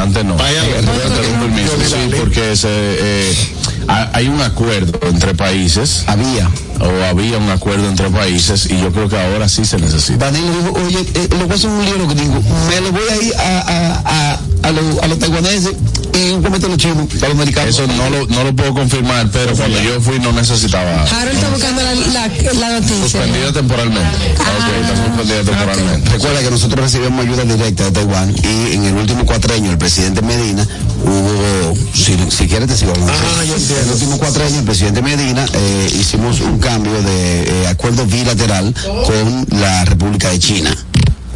Antes 0.00 0.24
no. 0.24 0.36
Vaya, 0.36 0.60
Antes 0.62 0.84
no 0.84 0.92
tener 0.92 1.30
un 1.32 1.40
permiso, 1.40 1.72
sí, 1.88 2.16
porque 2.18 2.56
se, 2.56 2.63
eh, 2.66 3.34
ha- 3.63 3.63
hay 3.88 4.28
un 4.28 4.40
acuerdo 4.40 4.98
entre 5.08 5.34
países, 5.34 6.04
Había. 6.06 6.48
o 6.80 7.04
había 7.04 7.38
un 7.38 7.50
acuerdo 7.50 7.88
entre 7.88 8.08
países, 8.10 8.66
y 8.70 8.80
yo 8.80 8.90
creo 8.92 9.08
que 9.08 9.18
ahora 9.20 9.48
sí 9.48 9.64
se 9.64 9.78
necesita. 9.78 10.30
Danilo 10.30 10.46
dijo, 10.58 10.72
oye, 10.86 11.00
eh, 11.14 11.28
lo 11.30 11.44
voy 11.44 11.52
a 11.52 11.54
hacer 11.54 11.70
un 11.70 11.84
lío 11.84 11.96
lo 11.98 12.08
que 12.08 12.14
digo, 12.14 12.42
me 12.68 12.80
lo 12.80 12.92
voy 12.92 13.02
a 13.10 13.22
ir 13.22 13.34
a, 13.36 13.58
a, 13.58 14.02
a, 14.04 14.40
a, 14.68 14.70
los, 14.72 14.98
a 15.02 15.06
los 15.08 15.18
taiwaneses 15.18 15.72
y 16.14 16.30
un 16.30 16.42
comete 16.42 16.68
los 16.68 16.76
chinos, 16.78 17.06
a 17.10 17.26
los 17.26 17.30
americanos. 17.32 17.70
Eso 17.74 17.86
no 17.88 18.08
lo, 18.10 18.26
no 18.28 18.44
lo 18.44 18.54
puedo 18.54 18.72
confirmar, 18.74 19.28
pero 19.32 19.52
cuando 19.54 19.80
yo 19.80 20.00
fui 20.00 20.18
no 20.20 20.32
necesitaba. 20.32 21.02
Harold 21.02 21.34
está 21.34 21.48
buscando 21.50 21.82
la, 21.82 21.94
la, 21.94 22.52
la 22.54 22.80
noticia. 22.80 23.02
Suspendida 23.02 23.52
temporalmente. 23.52 24.16
Ok, 24.38 24.80
está 24.80 24.96
suspendida 25.06 25.42
temporalmente. 25.42 26.10
Recuerda 26.10 26.40
que 26.40 26.50
nosotros 26.52 26.80
recibimos 26.84 27.24
ayuda 27.24 27.42
directa 27.44 27.84
de 27.84 27.90
Taiwán 27.92 28.32
y 28.42 28.74
en 28.74 28.84
el 28.84 28.94
último 28.94 29.26
cuatreño 29.26 29.70
el 29.72 29.78
presidente 29.78 30.22
Medina 30.22 30.66
hubo, 31.04 31.74
si, 31.92 32.16
si 32.30 32.46
quieres 32.46 32.68
te 32.68 32.76
sigo 32.76 32.92
hablando. 32.92 33.12
Ah, 33.12 33.44
yo 33.44 33.58
En 33.74 33.86
el 33.86 33.90
último 33.90 34.18
cuatreño 34.18 34.60
el 34.60 34.64
presidente 34.64 35.02
Medina 35.02 35.44
eh, 35.52 35.90
hicimos 35.98 36.40
un 36.40 36.60
cambio 36.60 36.92
de 37.02 37.62
eh, 37.62 37.66
acuerdo 37.66 38.06
bilateral 38.06 38.72
con 39.04 39.46
la 39.58 39.84
República 39.84 40.30
de 40.30 40.38
China. 40.38 40.76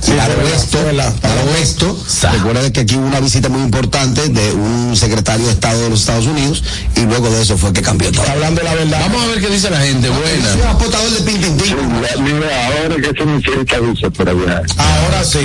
Para 0.07 0.29
verdad, 0.29 0.55
esto, 0.55 0.79
es 0.79 0.85
verdad. 0.85 1.15
para 1.21 1.59
esto, 1.59 1.99
recuerda 2.33 2.73
que 2.73 2.81
aquí 2.81 2.97
hubo 2.97 3.07
una 3.07 3.21
visita 3.21 3.49
muy 3.49 3.63
importante 3.63 4.29
de 4.29 4.53
un 4.53 4.97
secretario 4.97 5.47
de 5.47 5.53
Estado 5.53 5.81
de 5.83 5.91
los 5.91 6.01
Estados 6.01 6.27
Unidos 6.27 6.63
y 6.97 7.01
luego 7.01 7.29
de 7.31 7.43
eso 7.43 7.57
fue 7.59 7.73
que 7.73 7.83
cambió 7.83 8.11
todo. 8.11 8.23
Está 8.23 8.33
hablando 8.33 8.63
la 8.63 8.75
verdad. 8.75 9.01
Vamos 9.01 9.23
a 9.23 9.27
ver 9.29 9.41
qué 9.41 9.49
dice 9.49 9.71
la 9.71 9.81
gente. 9.81 10.09
Buena. 10.09 10.55
Un 10.63 10.69
apostador 10.77 11.11
de 11.11 11.21
pin, 11.23 11.39
pin, 11.41 11.57
pin. 11.57 11.77
Mira, 12.23 12.67
ahora 12.67 12.97
que 12.97 13.19
se 13.19 13.25
me 13.25 13.37
dice 13.39 14.11
por 14.11 14.29
allá. 14.29 14.63
Ahora 14.77 15.25
sí. 15.25 15.41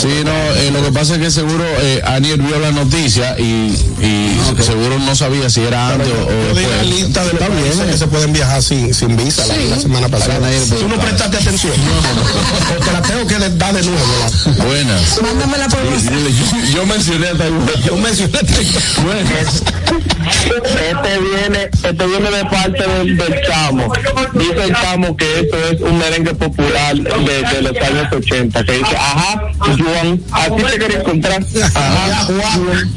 Sí, 0.00 0.08
no, 0.24 0.32
eh, 0.56 0.70
lo 0.72 0.82
que 0.84 0.92
pasa 0.92 1.14
es 1.16 1.20
que 1.20 1.30
seguro 1.30 1.64
eh, 1.80 2.02
Aniel 2.06 2.40
vio 2.40 2.58
la 2.58 2.72
noticia 2.72 3.38
y, 3.38 3.74
y 4.00 4.62
seguro 4.62 4.98
no 4.98 5.14
sabía 5.14 5.50
si 5.50 5.60
era 5.62 5.90
antes 5.90 6.08
o, 6.08 6.26
o 6.26 6.28
Yo 6.30 6.54
di 6.54 6.62
la 6.62 6.68
después. 6.68 6.86
lista 6.88 7.24
de 7.24 7.32
los 7.32 7.42
países 7.42 7.86
que 7.90 7.98
se 7.98 8.06
pueden 8.06 8.32
viajar 8.32 8.62
sin, 8.62 8.94
sin 8.94 9.16
visa 9.16 9.46
la, 9.46 9.56
la 9.56 9.80
semana 9.80 10.08
pasada. 10.08 10.48
Tú 10.78 10.88
no 10.88 10.96
prestaste 11.00 11.36
atención. 11.36 11.72
Te 12.84 12.92
la 12.92 13.02
tengo 13.02 13.26
que 13.26 13.38
dar 13.38 13.74
de 13.74 13.82
Buenas. 13.88 15.22
Mándamela 15.22 15.68
por 15.68 15.80
WhatsApp. 15.84 16.12
Yo, 16.12 16.74
yo 16.74 16.86
mencioné 16.86 17.28
a 17.28 17.34
Taiwán. 17.34 17.66
Yo 17.84 17.96
mencioné 17.96 18.38
Buenas. 19.04 19.62
Este 20.28 21.18
viene, 21.18 21.70
este 21.72 22.06
viene 22.06 22.30
de 22.30 22.44
parte 22.44 22.86
del, 22.86 23.16
del 23.16 23.34
chamo. 23.46 23.92
Dice 24.34 24.64
el 24.64 24.74
chamo 24.74 25.16
que 25.16 25.40
eso 25.40 25.56
es 25.70 25.80
un 25.80 25.98
merengue 25.98 26.34
popular 26.34 26.94
de, 26.96 27.42
de 27.42 27.62
los 27.62 27.76
años 27.76 28.12
80. 28.12 28.64
Que 28.64 28.72
dice, 28.72 28.96
ajá, 28.96 29.50
Juan, 29.58 30.20
así 30.32 30.62
te 30.70 30.78
quería 30.78 30.98
encontrar. 31.00 31.42
Ajá, 31.74 32.24
Juan. 32.24 32.94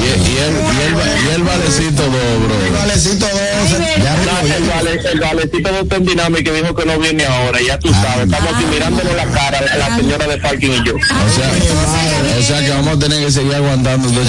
Y, 0.00 0.04
y 0.04 0.36
el, 0.38 0.54
y, 0.54 0.80
el, 0.82 1.24
y 1.24 1.34
el 1.34 1.42
valecito 1.42 2.02
dobro. 2.02 2.54
Valecito 2.78 3.26
12. 3.26 3.78
No, 3.98 4.54
el, 4.54 4.64
vale, 4.64 5.00
el 5.12 5.20
valecito 5.20 5.72
de 5.72 5.80
Open 5.80 6.04
Dynamic 6.04 6.44
que 6.44 6.52
dijo 6.52 6.74
que 6.74 6.84
no 6.84 6.98
viene 6.98 7.26
ahora, 7.26 7.58
ya 7.60 7.78
tú 7.78 7.92
sabes, 7.92 8.26
estamos 8.26 8.54
aquí 8.54 8.64
mirándole 8.70 9.12
la 9.14 9.24
cara 9.26 9.60
la 9.76 9.96
señora 10.04 10.26
de 10.26 10.38
parking 10.38 10.70
y 10.70 10.86
yo. 10.86 10.94
O 10.94 11.34
sea, 11.34 12.38
o 12.38 12.42
sea 12.42 12.60
que 12.60 12.70
vamos 12.70 12.96
a 12.96 12.98
tener 12.98 13.24
que 13.24 13.32
seguir 13.32 13.54
aguantando 13.54 14.08
tiempo. 14.08 14.24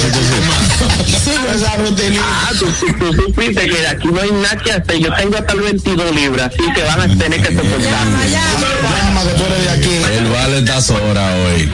Esa 1.55 1.75
rutina. 1.77 2.22
Ah, 2.24 2.51
tú, 2.58 2.65
tú, 2.65 2.94
tú 2.98 3.22
supiste 3.24 3.67
que 3.67 3.88
aquí 3.88 4.08
no 4.08 4.22
hay 4.22 4.32
nada 4.32 4.58
que 4.58 4.72
hacer. 4.72 4.98
Yo 5.00 5.13
tengo 5.15 5.38
hasta 5.38 5.53
el 5.53 5.62
22 5.62 6.15
libras, 6.15 6.51
así 6.53 6.72
que 6.74 6.84
van 6.84 7.01
a 7.01 7.17
tener 7.17 7.41
que 7.41 7.55
soportar. 7.55 8.08
Llama 8.32 9.22
que 9.24 9.34
tú 9.38 9.44
eres 9.46 9.63
de 9.63 9.70
aquí. 9.70 10.17
El 10.17 10.25
vale 10.29 10.60
está 10.60 10.82
sobra 10.82 11.36
hoy. 11.36 11.72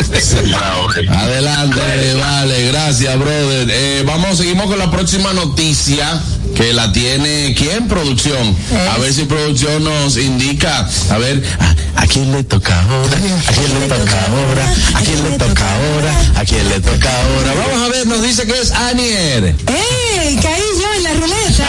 Adelante, 1.10 2.15
vale, 2.20 2.67
gracias, 2.67 3.20
brother. 3.20 3.67
Eh, 3.72 4.03
vamos, 4.05 4.38
seguimos 4.38 4.65
con 4.67 4.79
la 4.79 4.89
próxima 4.89 5.34
noticia 5.34 6.22
que 6.55 6.74
la 6.74 6.91
tiene 6.91 7.53
quién 7.58 7.88
producción. 7.88 8.55
A 8.93 8.98
ver 9.00 9.13
si 9.13 9.24
producción 9.25 9.84
nos 9.84 10.17
indica. 10.17 10.88
A 11.10 11.17
ver, 11.17 11.43
¿a, 11.60 12.01
a 12.03 12.08
quién 12.08 12.31
le 12.31 12.43
toca 12.43 12.79
ahora? 12.81 13.17
¿A 13.48 13.51
quién 13.53 13.79
le 13.79 13.88
toca 13.98 14.25
ahora? 14.25 14.74
¿A 14.95 15.01
quién 15.01 15.24
le 15.24 15.38
toca 15.38 15.63
ahora? 15.74 16.39
¿A 16.39 16.45
quién 16.45 16.69
le 16.69 16.79
toca 16.79 17.10
ahora? 17.10 17.53
Vamos 17.55 17.88
a 17.88 17.91
ver, 17.91 18.07
nos 18.07 18.21
dice 18.21 18.45
que 18.45 18.60
es 18.60 18.71
Anier. 18.71 19.55
¡Ey! 19.67 20.36
Caí 20.38 20.63
yo 20.79 20.93
en 20.98 21.03
la 21.03 21.13
ruleta. 21.13 21.67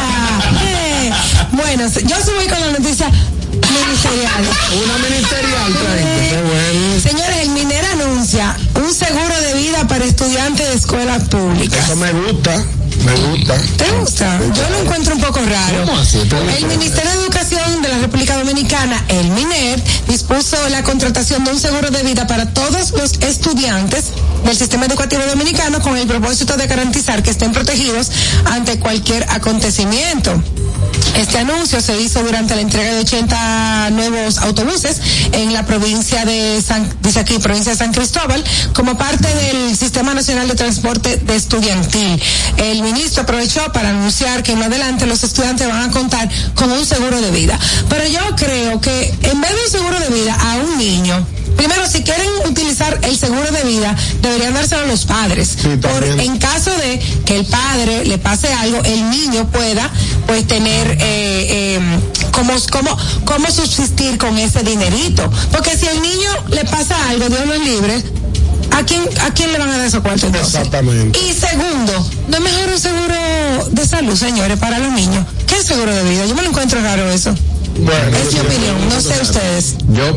¡Eh! 0.65 1.11
Bueno, 1.53 1.85
yo 1.85 2.17
sí 2.25 2.31
voy 2.37 2.47
con 2.47 2.61
la 2.61 2.71
noticia 2.79 3.11
ministerial. 3.11 4.45
Una 4.85 4.99
ministerial. 4.99 5.73
Qué 6.31 6.43
bueno. 6.43 7.01
Señores, 7.03 7.37
el 7.43 7.51
MINER 7.51 7.85
anuncia 7.87 8.57
un 8.75 8.95
seguro 8.95 9.41
de 9.41 9.55
vida 9.55 9.87
para 9.89 10.05
estudiantes 10.05 10.69
de 10.69 10.75
escuelas 10.75 11.25
públicas. 11.25 11.85
Eso 11.85 11.97
me 11.97 12.13
gusta. 12.13 12.65
Me 13.05 13.15
gusta. 13.15 13.55
¿Te 13.77 13.91
gusta? 13.99 14.41
Yo 14.55 14.71
lo 14.71 14.79
encuentro 14.81 15.15
un 15.15 15.21
poco 15.21 15.41
raro. 15.41 15.85
El 16.57 16.67
Ministerio 16.67 17.11
de 17.11 17.19
Educación 17.19 17.83
de 17.83 17.89
la 17.89 17.99
República 17.99 18.37
Dominicana, 18.39 19.05
el 19.09 19.29
MINER, 19.31 19.83
dispuso 20.09 20.57
la 20.69 20.83
contratación 20.83 21.45
de 21.45 21.51
un 21.51 21.59
seguro 21.59 21.91
de 21.91 22.03
vida 22.03 22.27
para 22.27 22.53
todos 22.53 22.93
los 22.93 23.13
estudiantes 23.21 24.13
del 24.45 24.57
sistema 24.57 24.87
educativo 24.87 25.23
dominicano 25.27 25.81
con 25.81 25.97
el 25.97 26.07
propósito 26.07 26.57
de 26.57 26.67
garantizar 26.67 27.23
que 27.23 27.31
estén 27.31 27.53
protegidos 27.53 28.11
ante 28.45 28.79
cualquier 28.79 29.25
acontecimiento. 29.31 30.43
Este 31.17 31.39
anuncio 31.39 31.81
se 31.81 32.01
hizo 32.01 32.23
durante 32.23 32.55
la 32.55 32.63
entrega 32.63 32.95
de 32.95 33.01
80 33.01 33.91
nuevos 33.91 34.39
autobuses 34.39 35.01
en 35.33 35.53
la 35.53 35.67
provincia 35.67 36.25
de 36.25 36.63
San, 36.63 36.89
dice 37.03 37.21
aquí, 37.21 37.39
provincia 37.39 37.73
de 37.73 37.79
San 37.79 37.93
Cristóbal, 37.93 38.43
como 38.75 38.97
parte 38.97 39.29
del 39.35 39.77
Sistema 39.77 40.15
Nacional 40.15 40.49
de 40.49 40.55
Transporte 40.55 41.19
de 41.19 41.37
Estudiantil. 41.37 42.21
El 42.57 42.83
ministro 42.93 43.23
aprovechó 43.23 43.73
para 43.73 43.91
anunciar 43.91 44.43
que 44.43 44.53
en 44.53 44.63
adelante 44.63 45.07
los 45.07 45.23
estudiantes 45.25 45.67
van 45.69 45.91
a 45.91 45.93
contar 45.93 46.29
con 46.55 46.71
un 46.71 46.85
seguro 46.85 47.21
de 47.21 47.31
vida. 47.31 47.59
Pero 47.89 48.07
yo 48.07 48.37
creo 48.37 48.81
que 48.81 49.15
en 49.23 49.41
vez 49.41 49.51
de 49.51 49.65
un 49.65 49.71
seguro 49.71 50.01
de 50.01 50.09
vida 50.09 50.35
a 50.35 50.57
un 50.57 50.79
niño, 50.79 51.27
primero, 51.57 51.87
si 51.89 52.03
quieren 52.03 52.29
utilizar 52.49 52.99
el 53.03 53.17
seguro 53.17 53.51
de 53.51 53.63
vida, 53.65 53.97
deberían 54.21 54.55
dárselo 54.55 54.83
a 54.83 54.87
los 54.87 55.05
padres. 55.05 55.57
Sí, 55.61 55.69
Por, 55.81 56.05
en 56.05 56.39
caso 56.39 56.71
de 56.71 57.01
que 57.25 57.37
el 57.37 57.47
padre 57.47 58.05
le 58.05 58.19
pase 58.19 58.53
algo, 58.53 58.83
el 58.85 59.11
niño 59.11 59.49
pueda 59.51 59.91
pues 60.27 60.47
tener 60.47 60.91
eh, 60.93 60.99
eh, 61.01 61.81
cómo, 62.31 62.53
cómo, 62.71 62.97
cómo 63.25 63.51
subsistir 63.51 64.19
con 64.19 64.37
ese 64.39 64.63
dinerito. 64.63 65.31
Porque 65.51 65.77
si 65.77 65.87
al 65.89 66.01
niño 66.03 66.31
le 66.49 66.65
pasa 66.65 66.97
algo, 67.09 67.29
Dios 67.29 67.47
lo 67.47 67.57
libre, 67.57 68.03
¿a 68.73 68.85
quién, 68.85 69.03
¿a 69.21 69.33
quién 69.33 69.53
le 69.53 69.59
van 69.59 69.69
a 69.71 69.79
dar 69.79 69.87
esos 69.87 70.01
cuartos 70.01 70.25
entonces? 70.25 70.55
Exactamente. 70.55 71.19
Y 71.19 71.33
segundo, 71.33 72.11
¿no 72.29 72.37
es 72.37 72.43
mejor 72.43 72.69
un 72.71 72.79
seguro 72.81 73.15
de 73.71 73.87
salud, 73.87 74.17
señores, 74.17 74.59
para 74.59 74.79
los 74.79 74.93
niños? 74.93 75.25
¿Qué 75.47 75.57
es 75.57 75.65
seguro 75.65 75.95
de 75.95 76.03
vida? 76.09 76.27
Yo 76.27 76.35
me 76.35 76.43
lo 76.43 76.49
encuentro 76.49 76.81
raro 76.81 77.11
eso. 77.11 77.35
Bueno, 77.79 78.17
Es 78.17 78.33
mi 78.35 78.41
opinión, 78.41 78.89
no 78.89 79.01
sé 79.01 79.15
ustedes. 79.23 79.77
Yo, 79.89 80.15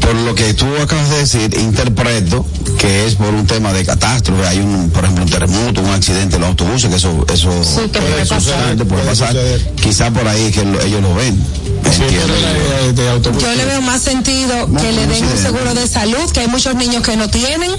por 0.00 0.14
lo 0.14 0.34
que 0.34 0.52
tú 0.54 0.66
acabas 0.82 1.08
de 1.10 1.18
decir, 1.18 1.54
interpreto 1.58 2.44
que 2.78 3.06
es 3.06 3.14
por 3.14 3.28
un 3.34 3.46
tema 3.46 3.72
de 3.72 3.84
catástrofe. 3.84 4.46
Hay 4.46 4.58
un, 4.58 4.90
por 4.90 5.04
ejemplo, 5.04 5.24
un 5.24 5.30
terremoto, 5.30 5.80
un 5.80 5.90
accidente 5.90 6.36
en 6.36 6.42
los 6.42 6.50
autobuses, 6.50 6.88
que 6.90 6.96
eso, 6.96 7.24
eso 7.32 7.64
Sí, 7.64 7.88
que 7.90 7.98
puede 8.00 8.26
pasar. 8.26 8.74
puede 8.76 8.84
Puede 8.84 9.02
pasar. 9.04 9.28
suceder. 9.28 9.72
Quizá 9.82 10.10
por 10.10 10.28
ahí 10.28 10.50
que 10.50 10.64
lo- 10.64 10.80
ellos 10.80 11.02
lo 11.02 11.14
ven. 11.14 11.42
De, 11.82 12.92
de 12.92 13.08
autobús. 13.10 13.42
Yo 13.42 13.52
le 13.54 13.64
veo 13.64 13.80
más 13.80 14.02
sentido 14.02 14.66
que 14.80 14.92
le 14.92 15.06
den 15.06 15.24
un 15.24 15.38
seguro 15.38 15.74
de 15.74 15.88
salud, 15.88 16.30
que 16.32 16.40
hay 16.40 16.46
muchos 16.48 16.74
niños 16.74 17.02
que 17.02 17.16
no 17.16 17.28
tienen, 17.28 17.70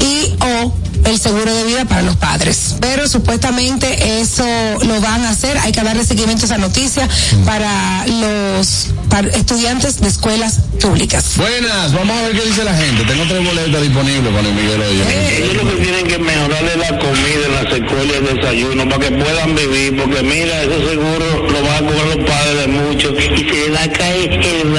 y 0.00 0.34
o 0.40 0.72
el 1.04 1.18
seguro 1.18 1.54
de 1.54 1.64
vida 1.64 1.84
para 1.84 2.02
los 2.02 2.16
padres. 2.16 2.76
Pero 2.80 3.08
supuestamente 3.08 4.20
eso 4.20 4.44
lo 4.82 5.00
van 5.00 5.24
a 5.24 5.30
hacer, 5.30 5.56
hay 5.58 5.72
que 5.72 5.82
darle 5.82 6.04
seguimiento 6.04 6.44
a 6.44 6.46
esa 6.46 6.58
noticia 6.58 7.08
para 7.44 8.06
los 8.06 8.88
para 9.08 9.28
estudiantes 9.28 10.00
de 10.00 10.08
escuelas 10.08 10.60
públicas. 10.80 11.36
Buenas, 11.36 11.92
vamos 11.92 12.16
a 12.16 12.22
ver 12.22 12.32
qué 12.32 12.46
dice 12.46 12.64
la 12.64 12.74
gente. 12.74 13.04
Tengo 13.04 13.24
tres 13.26 13.44
boletas 13.44 13.82
disponibles 13.82 14.32
para 14.32 14.48
el 14.48 14.54
Miguel 14.54 14.80
hoy. 14.80 15.02
Ellos 15.36 15.64
lo 15.64 15.70
que 15.70 15.82
tienen 15.82 16.06
que 16.06 16.18
mejorarle 16.18 16.76
la 16.76 16.98
comida 16.98 17.46
en 17.46 17.54
las 17.54 17.74
escuelas 17.74 18.20
de 18.22 18.34
desayuno 18.34 18.88
para 18.88 19.08
que 19.08 19.10
puedan 19.16 19.54
vivir, 19.54 19.96
porque 19.96 20.22
mira, 20.22 20.62
eso 20.62 20.88
seguro 20.88 21.48
lo 21.48 21.62
van 21.62 21.84
a 21.84 21.88
cobrar 21.88 22.06
los 22.16 22.26
padres 22.26 22.58
de 22.60 22.66
muchos 22.68 23.12
y 23.12 23.48
se 23.48 23.70
va 23.70 23.82
a 23.82 23.92
caer 23.92 24.32
el. 24.32 24.78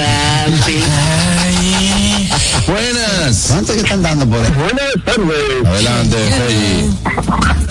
¿Cuánto 3.48 3.74
que 3.74 3.79
están 3.79 4.01
dando 4.01 4.25
por 4.27 4.39
ahí? 4.39 4.51
Buenas 4.51 4.93
tardes. 5.05 5.65
Adelante, 5.65 6.17
Fey. 6.17 6.89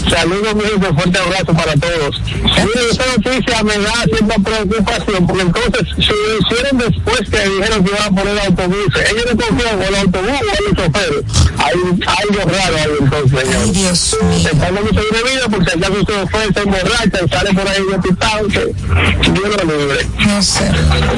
Saludos, 0.08 0.54
mi 0.54 0.62
fuerte 0.62 1.18
abrazo 1.18 1.52
para 1.52 1.75
todos. 1.75 2.20
Mira, 2.25 2.80
esta 2.90 3.04
noticia 3.06 3.62
me 3.62 3.78
da 3.78 3.92
cierta 4.04 4.38
preocupación, 4.38 5.26
porque 5.26 5.42
entonces, 5.42 5.82
si 5.96 6.08
lo 6.08 6.38
hicieron 6.40 6.78
después 6.78 7.20
que 7.28 7.48
dijeron 7.48 7.84
que 7.84 7.90
iban 7.90 8.02
a 8.02 8.16
poner 8.16 8.38
autobuses, 8.40 9.10
ellos 9.10 9.25
no 9.30 9.44
confían 9.44 9.82
en 9.82 9.88
el 9.88 9.94
autobús 9.96 10.30
o 10.30 10.68
el 10.68 10.76
chofer. 10.76 11.25
Hay 11.58 11.75
algo 11.75 12.50
raro 12.50 12.76
ahí 12.76 12.96
entonces, 13.00 13.38
Ay, 13.38 13.46
señor. 13.52 13.72
Dios 13.72 14.16
mío. 14.22 14.48
Están 14.50 14.75
dando 14.75 14.82
de 14.82 15.32
vida 15.32 15.48
porque 15.50 15.70
si 15.70 15.78
acaso 15.78 16.00
usted 16.00 16.28
fue, 16.30 16.52
se 16.54 16.60
emborracha 16.60 17.18
y 17.25 17.28
sale 17.28 17.52
por 17.52 17.68
ahí 17.68 17.82
de 17.90 17.98
pistado, 17.98 18.48
que 18.48 19.30
Dios 19.30 19.64
lo 19.64 19.78
libre. 19.78 20.06
No 20.26 20.42
sé. 20.42 20.70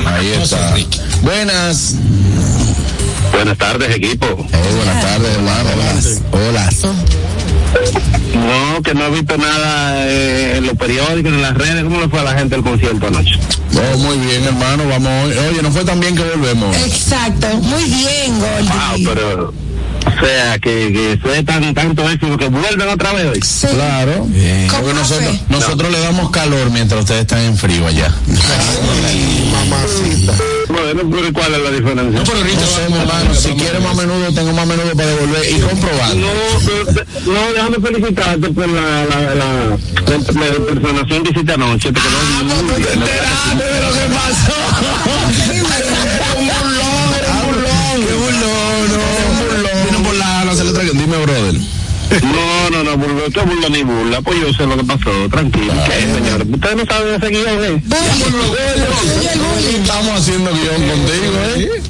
Ahí 0.06 0.32
está. 0.32 0.74
Buenas. 1.22 1.94
Buenas 3.32 3.58
tardes, 3.58 3.94
equipo. 3.96 4.26
Eh, 4.26 4.74
buenas 4.76 5.00
tardes, 5.02 5.34
hermano. 5.34 5.70
Hola. 6.32 6.70
No, 8.34 8.82
que 8.82 8.94
no 8.94 9.06
he 9.06 9.10
visto 9.10 9.36
nada 9.36 10.06
eh, 10.08 10.56
en 10.56 10.66
los 10.66 10.76
periódicos, 10.76 11.32
en 11.32 11.42
las 11.42 11.54
redes. 11.56 11.84
¿Cómo 11.84 12.00
le 12.00 12.08
fue 12.08 12.20
a 12.20 12.24
la 12.24 12.34
gente 12.38 12.56
el 12.56 12.62
concierto 12.62 13.06
anoche? 13.06 13.38
Oh, 13.74 13.98
muy 13.98 14.18
bien, 14.18 14.44
hermano. 14.44 14.84
Vamos 14.88 15.10
hoy. 15.24 15.32
Oye, 15.50 15.62
no 15.62 15.70
fue 15.70 15.84
tan 15.84 16.00
bien 16.00 16.16
que 16.16 16.22
volvemos. 16.24 16.76
Exacto, 16.76 17.46
muy 17.62 17.84
bien, 17.84 18.38
Wow, 18.38 18.48
Goldie. 18.90 19.08
pero... 19.14 19.54
O 20.00 20.24
sea, 20.26 20.58
que, 20.58 20.92
que 20.92 21.18
fue 21.22 21.42
tan, 21.42 21.74
tanto 21.74 22.08
éxito 22.08 22.36
que 22.38 22.48
vuelven 22.48 22.88
otra 22.88 23.12
vez 23.12 23.26
hoy. 23.26 23.40
Sí. 23.42 23.66
Claro. 23.66 24.26
Porque 24.70 24.94
nosotros, 24.94 25.34
nosotros 25.50 25.92
le 25.92 26.00
damos 26.00 26.30
calor 26.30 26.70
mientras 26.70 27.00
ustedes 27.02 27.20
están 27.22 27.40
en 27.40 27.56
frío 27.56 27.86
allá. 27.86 28.12
Mamacita. 29.52 30.32
Bueno, 30.70 31.02
pero 31.10 31.32
¿cuál 31.32 31.54
es 31.54 31.62
la 31.62 31.70
diferencia? 31.70 32.20
No 32.20 32.26
sé, 32.26 32.88
mi 32.90 32.98
hermano. 32.98 33.34
Si 33.34 33.48
quiere 33.54 33.80
más 33.80 33.96
menudo, 33.96 34.32
tengo 34.32 34.52
más 34.52 34.66
menudo 34.66 34.92
para 34.94 35.08
devolver 35.08 35.50
y 35.50 35.60
comprobar. 35.60 36.14
No, 36.16 36.28
pero- 36.64 37.06
no, 37.32 37.52
déjame 37.52 37.76
felicitarte 37.88 38.48
por 38.50 38.68
la, 38.68 39.04
la, 39.06 39.20
la, 39.20 39.34
la, 39.34 39.44
la 39.66 40.80
personación 40.80 41.22
que 41.24 41.30
hiciste 41.30 41.52
anoche. 41.52 41.92
Te 41.92 42.00
quedó 42.00 42.44
muy 42.44 42.82
bien. 42.82 43.04
¡Qué 48.00 48.14
burlón! 48.14 48.40
No, 48.40 48.50
burlón. 48.86 49.84
Vino 49.90 50.02
por 50.04 50.14
la 50.16 50.44
no 50.44 50.54
se 50.54 50.64
le 50.64 50.72
traigan. 50.72 50.98
Dime, 50.98 51.16
brother. 51.18 51.54
No, 52.22 52.70
no, 52.70 52.82
no, 52.84 52.96
burla, 52.96 53.26
esto 53.26 53.40
es 53.40 53.46
burla 53.46 53.68
ni 53.68 53.82
burla. 53.82 54.20
Pues 54.20 54.40
yo 54.40 54.52
sé 54.52 54.66
lo 54.66 54.76
que 54.76 54.84
pasó, 54.84 55.10
tranquilo. 55.30 55.72
¿Qué, 55.86 56.14
señor? 56.14 56.46
Ustedes 56.50 56.76
no 56.76 56.84
saben 56.86 57.14
ese 57.14 57.28
guion, 57.28 57.64
¿eh? 57.64 57.82
Estamos 59.80 60.20
haciendo 60.20 60.50
guion 60.50 60.88
contigo, 60.88 61.38
¿eh? 61.56 61.82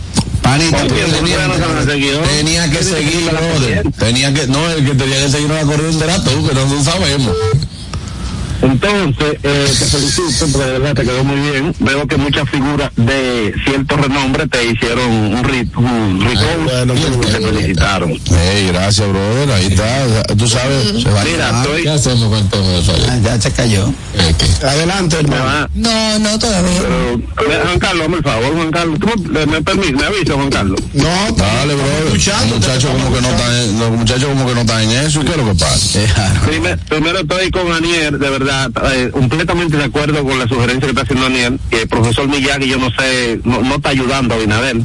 Panita, 0.43 0.85
no. 0.85 2.27
Tenía 2.27 2.71
que 2.71 2.83
seguir, 2.83 3.31
brother. 3.31 3.83
Tenía 3.99 4.35
que, 4.35 4.47
no, 4.47 4.71
el 4.71 4.85
que 4.85 4.95
tenía 4.95 5.21
que 5.21 5.29
seguir 5.31 5.51
la 5.51 5.63
corriente 5.63 6.05
era 6.05 6.23
tú, 6.23 6.47
que 6.47 6.55
nosotros 6.55 6.85
sabemos. 6.85 7.37
Entonces, 8.63 9.39
eh, 9.43 9.67
te 9.79 9.85
felicito, 9.87 10.47
porque 10.53 10.67
de 10.67 10.79
verdad 10.79 10.95
te 10.95 11.03
quedó 11.03 11.25
muy 11.25 11.41
bien. 11.51 11.75
Veo 11.81 12.07
que 12.07 12.17
muchas 12.17 12.49
figuras 12.51 12.91
de 12.97 13.55
cierto 13.65 13.97
renombre 13.97 14.47
te 14.49 14.65
hicieron 14.65 15.09
un 15.11 15.45
rit, 15.45 15.75
un 15.77 16.21
repost 16.21 16.65
bueno, 16.65 16.95
te 16.95 17.31
felicitaron. 17.41 18.11
Hey, 18.27 18.69
gracias, 18.73 19.09
brother. 19.09 19.51
Ahí 19.53 19.67
está. 19.67 20.23
Tú 20.37 20.47
sabes. 20.47 21.03
Se 21.03 21.11
va 21.11 21.25
Mira, 21.25 21.63
estoy, 21.63 21.87
hacemos 21.87 22.29
con 22.51 22.51
de 22.51 22.83
fallo? 22.83 23.05
Ah, 23.09 23.19
ya 23.23 23.41
se 23.41 23.51
cayó. 23.53 23.93
Adelante, 24.63 25.17
hermano. 25.21 25.45
va- 25.45 25.69
No, 25.75 26.19
no, 26.19 26.39
todavía. 26.39 26.81
pero, 27.37 27.51
eh, 27.53 27.61
Juan 27.65 27.79
Carlos, 27.79 28.07
por 28.09 28.23
favor, 28.23 28.55
Juan 28.55 28.71
Carlos, 28.71 28.99
¿tú 29.01 29.07
me, 29.31 29.63
permites, 29.63 29.93
me 29.95 30.05
avisa, 30.05 30.35
Juan 30.35 30.51
Carlos. 30.51 30.81
No, 30.93 31.09
Dale, 31.37 31.75
brother. 31.75 32.05
Los 32.05 32.49
muchachos 32.59 32.91
como 32.91 33.15
que 33.15 33.23
no 33.23 33.29
están, 33.31 33.79
los 33.79 33.91
muchachos 33.93 34.25
como 34.29 34.47
que 34.47 34.55
no 34.55 34.61
están 34.61 34.83
en 34.83 34.91
eso. 35.07 35.21
¿Y 35.23 35.25
qué 35.25 35.31
es 35.31 35.37
lo 35.39 35.45
que 35.47 35.55
pasa? 35.55 36.01
Primer- 36.47 36.79
primero 36.79 37.21
estoy 37.21 37.51
con 37.51 37.73
Anier, 37.73 38.19
de 38.19 38.31
verdad, 38.31 38.50
eh, 38.93 39.11
completamente 39.13 39.77
de 39.77 39.85
acuerdo 39.85 40.25
con 40.25 40.39
la 40.39 40.47
sugerencia 40.49 40.83
que 40.83 40.91
está 40.91 41.03
haciendo 41.03 41.27
Anier, 41.27 41.53
que 41.71 41.83
el 41.83 41.89
profesor 41.89 42.29
Miyagi, 42.29 42.69
yo 42.69 42.79
no 42.79 42.91
sé, 42.91 43.41
no, 43.45 43.61
no 43.63 43.77
está 43.77 43.91
ayudando 43.91 44.35
a 44.35 44.39
Binader. 44.39 44.77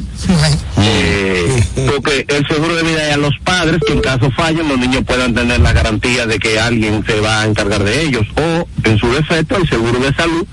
Eh, 0.82 1.63
porque 1.89 2.25
el 2.28 2.47
seguro 2.47 2.75
de 2.75 2.84
vida 2.84 3.08
es 3.10 3.13
a 3.13 3.17
los 3.17 3.34
padres 3.43 3.80
que 3.86 3.93
en 3.93 4.01
caso 4.01 4.30
fallen 4.32 4.67
los 4.67 4.78
niños 4.78 5.04
puedan 5.06 5.34
tener 5.34 5.60
la 5.60 5.73
garantía 5.73 6.25
de 6.25 6.38
que 6.39 6.60
alguien 6.60 7.04
se 7.06 7.19
va 7.19 7.41
a 7.41 7.45
encargar 7.45 7.84
de 7.84 8.01
ellos. 8.04 8.25
O 8.38 8.67
en 8.84 8.97
su 8.97 9.12
defecto 9.13 9.58
el 9.58 9.67
seguro 9.69 9.99
de 9.99 10.13
salud 10.13 10.45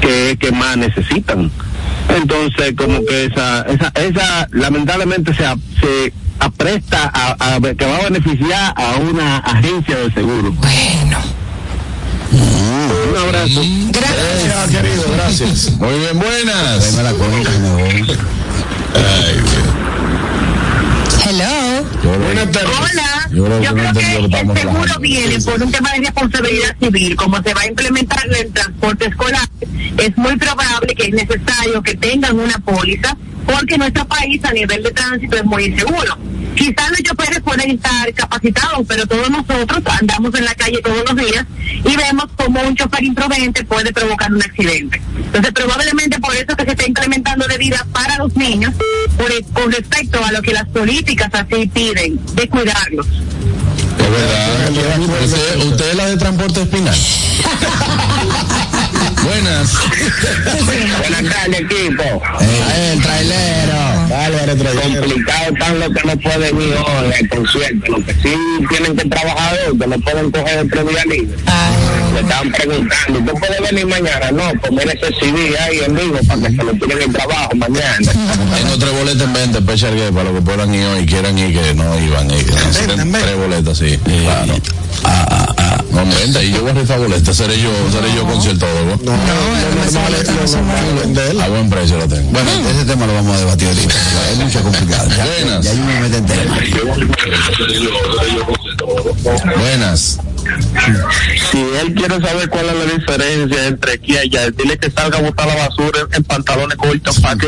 que 0.00 0.36
que 0.40 0.50
más 0.52 0.76
necesitan. 0.76 1.50
Entonces 2.14 2.74
como 2.76 3.04
que 3.04 3.26
esa 3.26 3.62
esa 3.62 3.92
esa 3.94 4.48
lamentablemente 4.52 5.32
se 5.34 5.44
se 5.80 6.12
apresta 6.38 7.10
a, 7.12 7.54
a- 7.56 7.60
que 7.60 7.84
va 7.84 7.96
a 7.98 8.04
beneficiar 8.10 8.72
a 8.76 8.96
una 8.96 9.38
agencia 9.38 9.96
de 9.96 10.10
seguro. 10.12 10.52
Bueno, 10.52 11.18
un 12.32 13.16
abrazo 13.16 13.60
gracias. 13.90 14.54
Ah, 14.56 14.66
querido, 14.70 15.04
gracias. 15.12 15.70
Muy 15.78 15.98
bien, 15.98 16.18
buenas. 16.18 16.94
Voy. 17.14 18.18
Hello. 21.26 21.59
Buenas 22.32 22.52
tardes. 22.52 22.70
Hola, 22.78 23.28
Yo 23.32 23.44
creo 23.44 23.58
que 23.58 23.64
yo 23.64 23.74
creo 23.74 23.92
que 23.92 24.00
que 24.00 24.40
el 24.40 24.58
seguro 24.58 25.00
viene 25.00 25.40
por 25.40 25.60
un 25.60 25.72
tema 25.72 25.92
de 25.92 25.98
responsabilidad 25.98 26.76
civil, 26.80 27.16
como 27.16 27.42
se 27.42 27.54
va 27.54 27.62
a 27.62 27.66
implementar 27.66 28.24
en 28.26 28.46
el 28.46 28.52
transporte 28.52 29.06
escolar, 29.06 29.48
es 29.98 30.16
muy 30.16 30.36
probable 30.36 30.94
que 30.94 31.06
es 31.06 31.12
necesario 31.12 31.82
que 31.82 31.96
tengan 31.96 32.38
una 32.38 32.56
póliza, 32.58 33.16
porque 33.46 33.76
nuestro 33.78 34.06
país 34.06 34.40
a 34.44 34.52
nivel 34.52 34.80
de 34.84 34.92
tránsito 34.92 35.36
es 35.38 35.44
muy 35.44 35.64
inseguro. 35.64 36.18
Quizás 36.54 36.90
los 36.90 37.02
choferes 37.02 37.40
pueden 37.40 37.70
estar 37.70 38.12
capacitados, 38.14 38.84
pero 38.86 39.06
todos 39.06 39.30
nosotros 39.30 39.82
andamos 40.00 40.34
en 40.34 40.44
la 40.44 40.54
calle 40.54 40.80
todos 40.82 41.02
los 41.08 41.16
días 41.16 41.46
y 41.84 41.96
vemos 41.96 42.26
cómo 42.36 42.60
un 42.62 42.76
chofer 42.76 43.02
imprudente 43.02 43.64
puede 43.64 43.92
provocar 43.92 44.32
un 44.32 44.42
accidente. 44.42 45.00
Entonces, 45.16 45.52
probablemente 45.52 46.18
por 46.20 46.34
eso 46.34 46.54
que 46.56 46.64
se 46.64 46.70
está 46.72 46.86
implementando 46.86 47.46
de 47.46 47.58
vida 47.58 47.86
para 47.92 48.18
los 48.18 48.36
niños, 48.36 48.74
por, 49.16 49.30
con 49.52 49.72
respecto 49.72 50.22
a 50.24 50.32
lo 50.32 50.42
que 50.42 50.52
las 50.52 50.68
políticas 50.68 51.30
así 51.32 51.66
piden, 51.68 52.19
de 52.34 52.48
cuidarlos. 52.48 53.06
Es 53.06 54.10
verdad. 54.10 54.98
Usted, 55.22 55.56
usted 55.64 55.90
es 55.90 55.96
la 55.96 56.06
de 56.06 56.16
transporte 56.16 56.62
espinal. 56.62 56.96
buenas. 59.22 59.72
buenas 60.98 61.34
tardes 61.34 61.60
equipo 61.60 62.02
Eh, 62.40 62.92
el 62.92 63.02
trailero. 63.02 63.80
Dale, 64.08 64.38
complicado 64.92 65.52
están 65.52 65.80
los 65.80 65.88
que 65.90 66.06
no 66.06 66.16
pueden 66.18 66.60
ir 66.60 66.74
hoy 66.74 67.12
al 67.18 67.28
concierto, 67.28 67.92
los 67.92 68.04
que 68.04 68.14
sí 68.14 68.34
tienen 68.68 68.96
que 68.96 69.08
trabajar 69.08 69.58
hoy, 69.66 69.78
que 69.78 69.86
no 69.86 70.00
pueden 70.00 70.30
coger 70.30 70.58
otro 70.58 70.84
día 70.84 71.04
libre. 71.04 71.36
Le 72.14 72.20
estaban 72.20 72.50
preguntando, 72.50 73.18
¿usted 73.20 73.32
puede 73.34 73.60
venir 73.60 73.86
mañana? 73.86 74.30
No, 74.32 74.52
pues 74.60 74.72
mire 74.72 74.98
ese 75.00 75.14
CD 75.20 75.58
ahí 75.58 75.78
en 75.86 75.94
vivo 75.94 76.18
para 76.26 76.40
que 76.40 76.56
se 76.56 76.64
lo 76.64 76.72
tiren 76.72 77.02
el 77.02 77.12
trabajo 77.12 77.50
mañana. 77.54 78.12
Tengo 78.56 78.78
tres 78.78 78.92
boletas 78.92 79.22
en 79.22 79.32
venta, 79.32 79.58
Special 79.60 79.94
Guest, 79.94 80.12
para 80.12 80.24
los 80.24 80.34
que 80.34 80.42
puedan 80.42 80.74
ir 80.74 80.84
hoy 80.86 81.00
y 81.00 81.06
quieran 81.06 81.38
ir, 81.38 81.52
que 81.52 81.74
no 81.74 81.98
iban. 82.00 82.30
Y, 82.30 82.34
necesitan 82.34 83.12
tres 83.12 83.36
boletas, 83.36 83.78
sí. 83.78 83.98
Claro. 84.04 84.54
Ah, 85.04 85.26
ah, 85.30 85.54
ah. 85.56 85.84
No, 85.92 86.02
en 86.02 86.10
venta, 86.10 86.42
y 86.42 86.52
yo 86.52 86.62
voy 86.62 86.70
a 86.70 86.74
rifar 86.74 86.98
boletas, 86.98 87.36
seré 87.36 87.60
yo, 87.60 87.70
seré 87.92 88.12
yo 88.14 88.26
conciertólogo. 88.98 89.26
No, 91.34 91.42
A 91.42 91.48
buen 91.48 91.70
precio 91.70 91.98
lo 91.98 92.08
tengo. 92.08 92.30
Bueno, 92.30 92.50
ese 92.70 92.84
tema 92.84 93.06
lo 93.06 93.14
vamos 93.14 93.36
a 93.36 93.38
debatir 93.40 93.68
ahorita. 93.68 93.94
Es 94.32 94.38
mucho 94.38 94.62
complicado. 94.62 95.08
Ya, 95.10 95.24
Buenas. 95.26 95.64
ya 95.64 95.74
yo 95.74 95.84
me 95.84 96.00
meto 96.00 96.16
entero. 96.16 96.50
Buenas. 99.58 100.18
Si 101.50 101.58
él 101.58 101.94
quiere 101.94 102.20
saber 102.20 102.48
cuál 102.48 102.66
es 102.66 102.74
la 102.74 102.84
diferencia 102.94 103.66
entre 103.66 103.92
aquí 103.92 104.14
y 104.14 104.18
allá, 104.18 104.50
dile 104.50 104.78
que 104.78 104.90
salga 104.90 105.18
a 105.18 105.22
botar 105.22 105.46
la 105.46 105.54
basura 105.54 106.00
en, 106.00 106.14
en 106.16 106.24
pantalones 106.24 106.76
cortos 106.76 107.20
para 107.20 107.36
que 107.36 107.46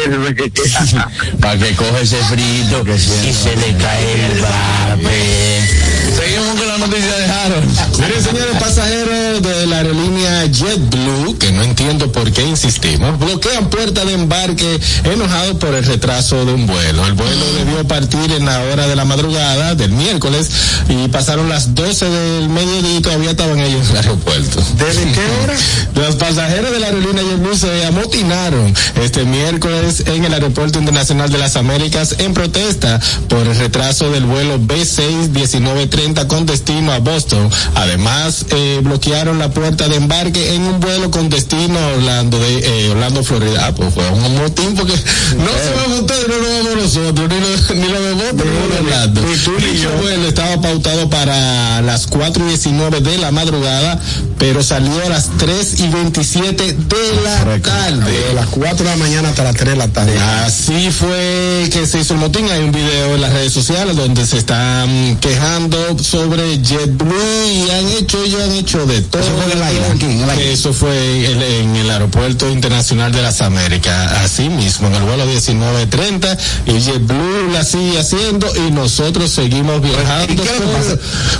Para 1.40 1.58
que 1.58 1.74
coge 1.74 2.02
ese 2.02 2.16
frito 2.24 2.84
y 2.86 3.32
se 3.32 3.56
le 3.56 3.76
cae 3.76 4.26
el 4.26 4.40
vape. 4.40 5.68
Seguimos 6.16 6.56
con 6.58 6.68
la 6.68 6.78
noticia 6.78 7.16
de 7.16 7.26
Harold. 7.44 7.98
Miren, 7.98 8.22
señores 8.22 8.56
pasajeros 8.60 9.42
de 9.42 9.66
la 9.66 9.78
aerolínea 9.78 10.46
JetBlue, 10.46 11.38
que 11.38 11.50
no 11.52 11.62
entiendo 11.62 12.10
por 12.12 12.30
qué 12.30 12.42
insistimos, 12.42 13.18
bloquean 13.18 13.68
puerta 13.70 14.04
de 14.04 14.14
embarque 14.14 14.80
enojados 15.04 15.56
por 15.56 15.74
el 15.74 15.84
retraso 15.84 16.44
de 16.44 16.52
un 16.52 16.66
vuelo. 16.66 17.06
El 17.06 17.14
vuelo 17.14 17.44
debió 17.58 17.86
partir 17.86 18.32
en 18.32 18.46
la 18.46 18.60
hora 18.64 18.86
de 18.86 18.96
la 18.96 19.04
madrugada 19.04 19.74
del 19.74 19.90
miércoles 19.92 20.50
y 20.88 21.08
pasaron 21.08 21.48
las 21.48 21.74
12 21.74 22.08
del 22.08 22.48
mediodía 22.48 22.98
y 22.98 23.00
todavía 23.00 23.30
estaban 23.30 23.58
ellos 23.58 23.90
en 23.90 23.96
el 23.96 24.02
aeropuerto. 24.02 24.62
¿Desde 24.76 25.12
qué 25.12 25.20
hora? 25.42 25.54
Los 25.94 26.16
pasajeros 26.16 26.70
de 26.72 26.80
la 26.80 26.86
aerolínea 26.86 27.22
JetBlue 27.22 27.56
se 27.56 27.86
amotinaron 27.86 28.74
este 29.02 29.24
miércoles 29.24 30.04
en 30.06 30.24
el 30.24 30.32
Aeropuerto 30.32 30.78
Internacional 30.78 31.30
de 31.30 31.38
las 31.38 31.56
Américas 31.56 32.16
en 32.18 32.34
protesta 32.34 33.00
por 33.28 33.46
el 33.46 33.56
retraso 33.56 34.10
del 34.10 34.24
vuelo 34.24 34.58
B6-1930 34.58 36.26
con 36.26 36.46
destino 36.46 36.92
a 36.92 36.98
Boston. 36.98 37.31
Además, 37.74 38.46
eh, 38.50 38.80
bloquearon 38.82 39.38
la 39.38 39.50
puerta 39.50 39.88
de 39.88 39.96
embarque 39.96 40.54
en 40.54 40.62
un 40.62 40.80
vuelo 40.80 41.10
con 41.10 41.28
destino 41.28 41.78
a 41.78 41.86
Orlando, 41.88 42.38
de, 42.38 42.58
eh, 42.58 42.90
Orlando, 42.90 43.22
Florida. 43.22 43.66
Ah, 43.66 43.74
pues 43.74 43.94
fue 43.94 44.08
un 44.10 44.36
motín 44.36 44.74
porque 44.74 44.92
no 44.92 44.98
se 44.98 45.74
va 45.74 45.96
a 45.96 46.00
ustedes, 46.00 46.28
no 46.28 46.36
lo 46.36 46.42
vamos 46.42 46.82
nosotros, 46.82 47.28
ni 47.28 47.40
lo, 47.40 47.86
ni 47.86 47.92
lo 47.92 48.02
de 48.02 48.12
Boston, 48.12 48.46
ni 48.46 48.68
lo 48.68 48.74
de 48.74 48.80
Orlando. 48.80 49.20
Dicho 49.22 49.90
vuelo 50.00 50.28
estaba 50.28 50.60
pautado 50.60 51.08
para 51.08 51.80
las 51.82 52.06
4 52.06 52.44
y 52.44 52.48
19 52.48 53.00
de 53.00 53.18
la 53.18 53.30
madrugada, 53.30 54.00
pero 54.38 54.62
salió 54.62 54.92
a 55.06 55.08
las 55.08 55.30
3 55.38 55.80
y 55.80 55.88
27 55.88 56.72
de 56.72 57.22
la 57.24 57.58
tarde. 57.60 58.10
De 58.10 58.34
las 58.34 58.46
4 58.46 58.84
de 58.84 58.90
la 58.90 58.96
mañana 58.96 59.30
hasta 59.30 59.44
las 59.44 59.56
3 59.56 59.70
de 59.70 59.76
la 59.76 59.88
tarde. 59.88 60.18
Así 60.44 60.90
fue 60.90 61.68
que 61.72 61.86
se 61.86 62.00
hizo 62.00 62.14
el 62.14 62.20
motín. 62.20 62.50
Hay 62.50 62.62
un 62.62 62.72
video 62.72 63.14
en 63.14 63.20
las 63.20 63.32
redes 63.32 63.52
sociales 63.52 63.96
donde 63.96 64.26
se 64.26 64.38
están 64.38 65.16
quejando 65.20 65.98
sobre 65.98 66.60
JetBlue 66.60 67.21
y 67.22 67.70
han 67.70 67.88
hecho, 67.88 68.22
ellos 68.22 68.42
han 68.42 68.52
hecho 68.52 68.86
de 68.86 69.00
todo. 69.02 69.22
Eso 69.22 69.32
fue 69.36 69.44
en 69.44 69.58
el 69.58 69.62
aire, 69.62 69.86
aquí, 69.94 70.04
en 70.04 70.20
el 70.22 70.30
aire. 70.30 70.52
Eso 70.52 70.72
fue 70.72 71.30
en, 71.32 71.42
en 71.42 71.76
el 71.76 71.90
Aeropuerto 71.90 72.48
Internacional 72.50 73.12
de 73.12 73.22
las 73.22 73.40
Américas. 73.40 74.12
Así 74.22 74.48
mismo, 74.48 74.88
en 74.88 74.94
el 74.94 75.02
vuelo 75.02 75.24
1930 75.26 76.36
y 76.66 76.80
JetBlue 76.80 77.52
la 77.52 77.64
sigue 77.64 77.98
haciendo 77.98 78.46
y 78.56 78.70
nosotros 78.70 79.30
seguimos 79.30 79.80
viajando 79.80 80.32
¿Y 80.32 80.36
qué 80.36 80.42
le 80.44 80.96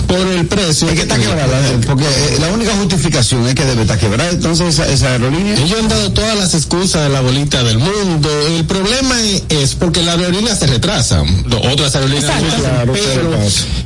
por, 0.07 0.27
el 0.27 0.45
precio. 0.47 0.87
Es 0.89 0.95
que 0.95 1.01
está 1.01 1.17
quebrada, 1.17 1.59
porque 1.85 2.05
eh, 2.05 2.37
la 2.39 2.47
única 2.49 2.71
justificación 2.75 3.47
es 3.47 3.55
que 3.55 3.65
debe 3.65 3.81
estar 3.83 3.97
quebrada 3.97 4.29
entonces 4.31 4.67
esa, 4.79 4.87
esa 4.91 5.07
aerolínea. 5.11 5.55
Ellos 5.57 5.79
han 5.79 5.87
dado 5.89 6.11
todas 6.11 6.37
las 6.37 6.53
excusas 6.53 7.03
de 7.03 7.09
la 7.09 7.21
bolita 7.21 7.63
del 7.63 7.77
mundo. 7.79 8.29
El 8.47 8.65
problema 8.65 9.15
es, 9.49 9.75
porque 9.75 10.01
las 10.01 10.17
aerolíneas 10.17 10.59
se 10.59 10.67
retrasan. 10.67 11.43
Lo- 11.47 11.59
Otras 11.71 11.95
aerolíneas 11.95 12.23
Exacto. 12.25 12.61
Claro, 12.63 12.93
pero 12.93 13.29
claro, 13.29 13.43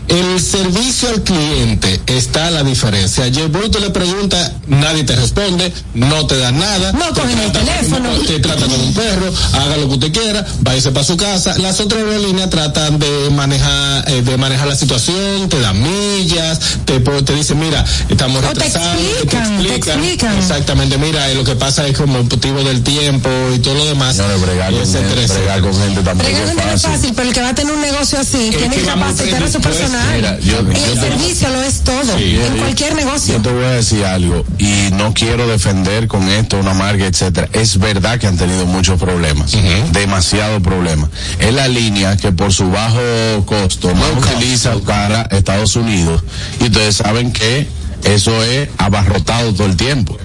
el 0.08 0.40
servicio 0.42 1.10
al 1.10 1.24
cliente 1.24 1.87
está 2.08 2.52
la 2.52 2.64
diferencia. 2.64 3.24
A 3.26 3.28
JetBlue 3.28 3.70
tú 3.70 3.80
le 3.80 3.90
preguntas, 3.90 4.52
nadie 4.68 5.04
te 5.04 5.16
responde, 5.16 5.72
no 5.94 6.26
te 6.28 6.38
dan 6.38 6.58
nada. 6.60 6.92
No 6.94 7.14
te 7.14 7.22
cogen 7.22 7.40
el 7.40 7.52
tratan- 7.52 7.66
teléfono. 7.66 8.14
no, 8.14 8.20
Te 8.22 8.40
tratan 8.40 8.70
como 8.70 8.84
un 8.84 8.94
perro, 8.94 9.34
haga 9.54 9.78
lo 9.78 9.88
que 9.88 9.94
usted 9.96 10.12
quiera, 10.12 10.46
váyase 10.62 10.92
para 10.92 11.06
su 11.06 11.18
casa. 11.18 11.58
Las 11.58 11.80
otras 11.80 12.02
aerolíneas 12.04 12.50
tratan 12.50 13.00
de 13.00 13.30
manejar, 13.32 14.10
eh, 14.10 14.22
de 14.22 14.38
manejar 14.38 14.68
la 14.68 14.76
situación, 14.76 15.50
te 15.50 15.60
dan 15.60 15.82
millas, 15.82 16.60
te, 16.86 17.00
te 17.00 17.34
dicen, 17.36 17.60
mira, 17.60 17.84
estamos 18.10 18.38
O 18.44 18.48
te 18.48 18.54
retrasados, 18.64 19.02
explican, 19.02 19.64
te 19.64 19.76
explican. 19.76 20.38
Exactamente, 20.38 20.98
mira, 20.98 21.30
eh, 21.30 21.36
lo 21.36 21.44
que 21.44 21.56
pasa 21.56 21.86
es 21.88 21.98
como 21.98 22.24
motivo 22.24 22.64
del 22.64 22.84
tiempo 22.84 23.30
y 23.56 23.60
todo 23.60 23.74
lo 23.76 23.86
demás. 23.86 24.16
Señores, 24.16 24.42
bregar 24.42 24.72
con, 24.74 24.86
gente, 24.86 25.34
bregar 25.34 25.62
con 25.62 25.74
gente 25.74 26.02
tampoco 26.02 26.30
Bregar 26.30 26.42
es 26.44 26.50
gente 26.50 26.66
no 26.66 26.72
es 26.74 26.82
fácil. 26.82 26.98
fácil, 27.00 27.14
pero 27.16 27.28
el 27.30 27.34
que 27.34 27.42
va 27.42 27.50
a 27.50 27.56
tener 27.56 27.74
un 27.74 27.82
negocio 27.82 28.20
así 28.20 28.50
tiene 28.52 28.76
que 28.76 28.84
vamos 28.84 29.08
a 29.08 29.12
capacitar 29.12 29.44
a 29.44 29.52
su 29.52 29.60
personal. 29.62 30.16
Mira, 30.16 30.40
yo- 30.40 30.46
y 30.46 30.50
yo 30.52 30.62
el 30.62 30.74
tengo- 30.74 31.02
servicio 31.02 31.50
lo 31.50 31.62
es 31.64 31.77
todo, 31.84 32.18
Sí, 32.18 32.38
en 32.38 32.54
yo- 32.56 32.58
cualquier 32.62 32.96
negocio. 32.96 33.36
Yo 33.36 33.42
te 33.42 33.52
voy 33.52 33.64
a 33.66 33.72
decir 33.72 34.06
algo, 34.06 34.46
y 34.58 34.90
no 34.94 35.14
quiero 35.14 35.48
defender 35.48 36.08
con 36.08 36.28
esto 36.30 36.58
una 36.58 36.74
marca, 36.74 37.06
etcétera. 37.06 37.48
Es 37.54 37.78
verdad 37.80 38.20
que 38.20 38.28
han 38.28 38.38
tenido 38.38 38.66
muchos 38.66 39.00
problemas, 39.00 39.52
demasiados 39.92 40.62
problemas. 40.62 41.10
Es 41.40 41.54
la 41.54 41.68
línea 41.68 42.18
que 42.18 42.32
por 42.32 42.54
su 42.54 42.70
bajo 42.70 43.00
costo 43.46 43.94
no 43.94 44.06
utiliza 44.20 44.76
para 44.80 45.24
Estados 45.24 45.76
Unidos, 45.76 46.24
y 46.60 46.66
ustedes 46.66 46.96
saben 46.98 47.32
que 47.32 47.68
eso 48.04 48.44
es 48.44 48.70
abarrotado 48.78 49.54
todo 49.54 49.68
el 49.68 49.76
tiempo. 49.76 50.18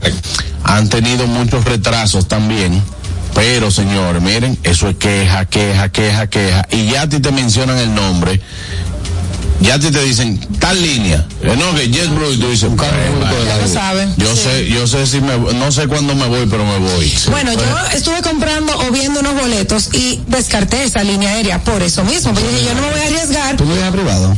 Han 0.65 0.89
tenido 0.89 1.27
muchos 1.27 1.65
retrasos 1.65 2.29
también. 2.29 2.83
Pero, 3.35 3.71
señor, 3.71 4.21
miren, 4.21 4.59
eso 4.63 4.91
es 4.91 4.97
queja, 4.97 5.47
queja, 5.47 5.89
queja, 5.89 6.27
queja. 6.27 6.69
Y 6.71 6.91
ya 6.91 7.03
a 7.03 7.09
ti 7.09 7.19
te 7.19 7.33
mencionan 7.33 7.79
el 7.79 7.95
nombre 7.95 8.43
ya 9.63 9.79
ti 9.79 9.91
te 9.91 10.03
dicen 10.03 10.39
tal 10.59 10.81
línea, 10.81 11.27
eh, 11.43 11.55
no 11.59 11.75
que 11.75 11.89
JetBlue 11.91 12.33
y 12.35 12.37
tú 12.39 12.49
dices, 12.51 12.69
"Bueno, 12.71 12.93
Ya 13.47 13.59
lo 13.59 13.69
saben. 13.69 14.15
yo 14.17 14.35
Sí. 14.37 14.43
sé, 14.43 14.69
yo 14.69 14.87
sé 14.87 15.07
si 15.07 15.21
me, 15.21 15.37
no 15.37 15.73
sé 15.73 15.87
cuándo 15.87 16.15
me 16.15 16.27
voy, 16.27 16.47
pero 16.51 16.65
me 16.65 16.79
voy. 16.79 17.13
Bueno, 17.31 17.53
yo 17.53 17.61
estuve 17.95 18.23
comprando 18.23 18.77
o 18.79 18.91
viendo 18.91 19.21
unos 19.21 19.35
boletos 19.35 19.89
y 19.93 20.21
descarté 20.27 20.85
esa 20.85 21.03
línea 21.05 21.31
aérea 21.31 21.63
por 21.63 21.83
eso 21.83 22.05
mismo, 22.05 22.33
porque 22.35 22.49
dije, 22.49 22.65
yo 22.67 22.75
no 22.75 22.83
me 22.83 22.91
voy 22.91 23.01
a 23.01 23.07
arriesgar 23.07 23.57
¿Tú 23.57 23.65
viajas 23.65 23.93
privado? 23.93 24.37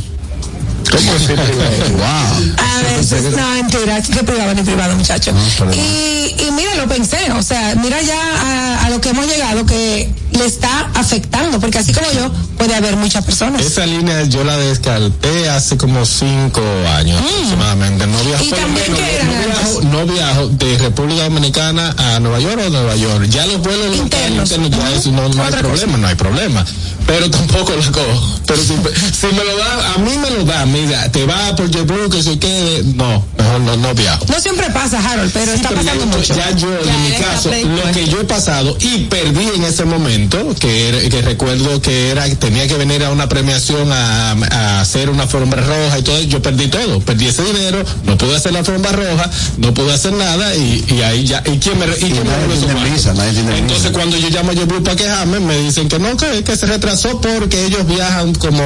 ¿Cómo 0.90 1.12
así 1.12 1.26
privado? 1.26 1.90
wow. 1.96 2.54
a 2.58 2.96
veces, 2.96 3.22
no, 3.36 3.48
mentira, 3.50 4.00
que 4.02 4.22
privado 4.24 4.54
ni 4.54 4.62
privado, 4.62 4.94
muchacho. 4.96 5.32
y, 5.72 6.34
y 6.42 6.50
mira, 6.52 6.74
lo 6.76 6.86
pensé, 6.88 7.30
o 7.32 7.42
sea, 7.42 7.74
mira 7.76 8.00
ya 8.02 8.16
a, 8.16 8.86
a 8.86 8.90
lo 8.90 9.00
que 9.00 9.10
hemos 9.10 9.26
llegado 9.26 9.64
que 9.66 10.10
le 10.32 10.44
está 10.46 10.90
afectando, 10.94 11.60
porque 11.60 11.78
así 11.78 11.92
como 11.92 12.10
yo, 12.12 12.30
puede 12.58 12.74
haber 12.74 12.96
muchas 12.96 13.24
personas. 13.24 13.62
Esa 13.64 13.86
línea 13.86 14.22
yo 14.24 14.42
la 14.44 14.56
descarté 14.56 15.48
hace 15.48 15.76
como 15.76 16.04
cinco 16.04 16.60
años 16.96 17.20
aproximadamente. 17.20 18.06
No 18.06 18.18
viajo, 18.24 18.44
Mm. 18.44 18.46
¿Y 18.46 18.50
también 18.50 18.92
menos, 18.92 19.24
no, 19.24 19.44
viajo, 19.46 19.82
no 19.82 20.06
viajo 20.12 20.48
de 20.48 20.78
República 20.78 21.22
Dominicana 21.24 21.94
a 21.96 22.20
Nueva 22.20 22.40
York 22.40 22.60
o 22.66 22.70
Nueva 22.70 22.96
York. 22.96 23.26
Ya 23.28 23.46
los 23.46 23.60
vuelos 23.62 23.96
Internos. 23.96 24.50
internos, 24.50 25.04
ya 25.04 25.10
no, 25.12 25.28
no 25.28 25.44
hay 25.44 25.52
problema, 25.52 25.96
no 25.98 26.06
hay 26.08 26.14
problema. 26.14 26.64
Pero 27.06 27.30
tampoco 27.30 27.72
la 27.76 27.92
cojo. 27.92 28.38
Pero 28.46 28.60
si, 28.62 28.74
si 29.12 29.26
me 29.34 29.44
lo 29.44 29.56
da, 29.56 29.94
a 29.94 29.98
mí 29.98 30.16
me 30.18 30.30
lo 30.30 30.44
da, 30.44 30.66
mira, 30.74 31.10
te 31.10 31.24
va 31.24 31.54
por 31.56 31.70
JetBlue 31.70 32.10
que 32.10 32.22
se 32.22 32.38
quede, 32.38 32.82
no, 32.94 33.24
mejor 33.38 33.60
no, 33.60 33.76
no 33.76 33.94
viajo. 33.94 34.24
No 34.28 34.40
siempre 34.40 34.68
pasa, 34.70 34.98
Harold, 34.98 35.30
pero 35.32 35.52
está 35.52 35.68
Pero 35.70 35.82
pasando 35.82 36.06
mucho. 36.06 36.34
ya 36.34 36.50
yo, 36.50 36.68
Ya 36.84 36.94
en 36.94 37.02
mi 37.04 37.10
caso, 37.12 37.50
lo 37.50 37.92
que 37.92 38.06
yo 38.06 38.20
he 38.20 38.24
pasado 38.24 38.76
y 38.80 39.04
perdí 39.04 39.48
en 39.54 39.62
ese 39.64 39.84
momento, 39.84 40.54
que, 40.58 40.88
era- 40.88 41.08
que 41.08 41.22
recuerdo 41.22 41.80
que 41.80 42.10
era 42.10 42.24
tenía 42.36 42.66
que 42.66 42.74
venir 42.74 43.04
a 43.04 43.10
una 43.10 43.28
premiación 43.28 43.90
a, 43.92 44.32
a 44.32 44.80
hacer 44.80 45.08
una 45.10 45.22
alfombra 45.24 45.62
roja 45.62 45.98
y 45.98 46.02
todo, 46.02 46.20
yo 46.22 46.42
perdí 46.42 46.66
todo, 46.68 47.00
perdí 47.00 47.26
ese 47.28 47.42
dinero, 47.44 47.84
no 48.04 48.18
pude 48.18 48.36
hacer 48.36 48.52
la 48.52 48.58
alfombra 48.60 48.92
roja, 48.92 49.30
no 49.58 49.72
pude 49.72 49.92
hacer 49.92 50.12
nada 50.12 50.54
y, 50.56 50.84
y 50.88 51.02
ahí 51.02 51.24
ya, 51.24 51.42
¿y 51.46 51.58
quién 51.58 51.78
me, 51.78 51.86
y 51.86 52.10
quién 52.10 52.24
me 52.48 52.54
indemniza. 52.54 53.14
Entonces 53.56 53.90
cuando 53.92 54.16
yo 54.16 54.28
llamo 54.30 54.50
a 54.50 54.54
JetBlue 54.54 54.82
para 54.82 54.96
quejarme, 54.96 55.40
me 55.40 55.56
dicen 55.58 55.88
que 55.88 55.98
no, 55.98 56.16
que, 56.16 56.42
que 56.42 56.56
se 56.56 56.66
retrasó 56.66 57.20
porque 57.20 57.64
ellos 57.66 57.86
viajan 57.86 58.34
como 58.34 58.62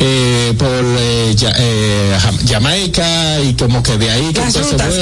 eh, 0.00 0.54
por 0.58 0.68
eh, 0.98 1.34
Ya- 1.42 1.52
eh, 1.58 2.16
Jam- 2.22 2.38
Jamaica 2.48 3.40
y 3.40 3.54
como 3.54 3.82
que 3.82 3.98
de 3.98 4.10
ahí 4.12 4.32
que 4.32 4.40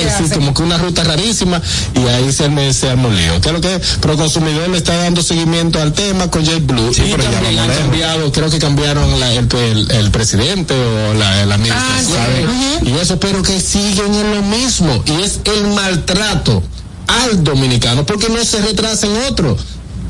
que 0.00 0.08
sí, 0.08 0.24
hacen. 0.24 0.30
como 0.38 0.54
que 0.54 0.62
una 0.62 0.78
ruta 0.78 1.04
rarísima 1.04 1.60
y 1.94 2.06
ahí 2.08 2.32
se 2.32 2.48
me 2.48 2.72
se 2.72 2.88
armó 2.88 3.10
lío. 3.10 3.38
¿Qué 3.42 3.48
es 3.48 3.54
lo 3.54 3.60
que 3.60 3.74
es? 3.74 3.82
Pero 4.00 4.16
consumidor 4.16 4.70
le 4.70 4.78
está 4.78 4.96
dando 4.96 5.22
seguimiento 5.22 5.82
al 5.82 5.92
tema 5.92 6.30
con 6.30 6.42
JetBlue 6.42 6.92
y 6.92 6.94
pero 7.10 7.22
ya 7.24 7.30
también 7.30 7.56
vamos 7.56 7.60
han 7.60 7.68
lejos. 7.68 7.82
cambiado, 7.82 8.32
creo 8.32 8.48
que 8.50 8.58
cambiaron 8.58 9.20
la- 9.20 9.32
el, 9.34 9.48
el- 9.54 9.90
el 9.90 10.10
presidente 10.10 10.72
o 10.74 11.12
la, 11.14 11.44
la 11.44 11.54
administración 11.56 12.18
Ah, 12.18 12.78
sí. 12.82 12.88
y 12.88 12.92
eso, 12.98 13.20
pero 13.20 13.42
que 13.42 13.60
siguen 13.60 14.14
en 14.14 14.34
lo 14.34 14.42
mismo 14.42 15.02
y 15.04 15.22
es 15.22 15.40
el 15.44 15.66
maltrato 15.74 16.62
al 17.06 17.44
dominicano 17.44 18.06
porque 18.06 18.30
no 18.30 18.42
se 18.46 18.62
retrasa 18.62 19.06
en 19.06 19.16
otro. 19.30 19.58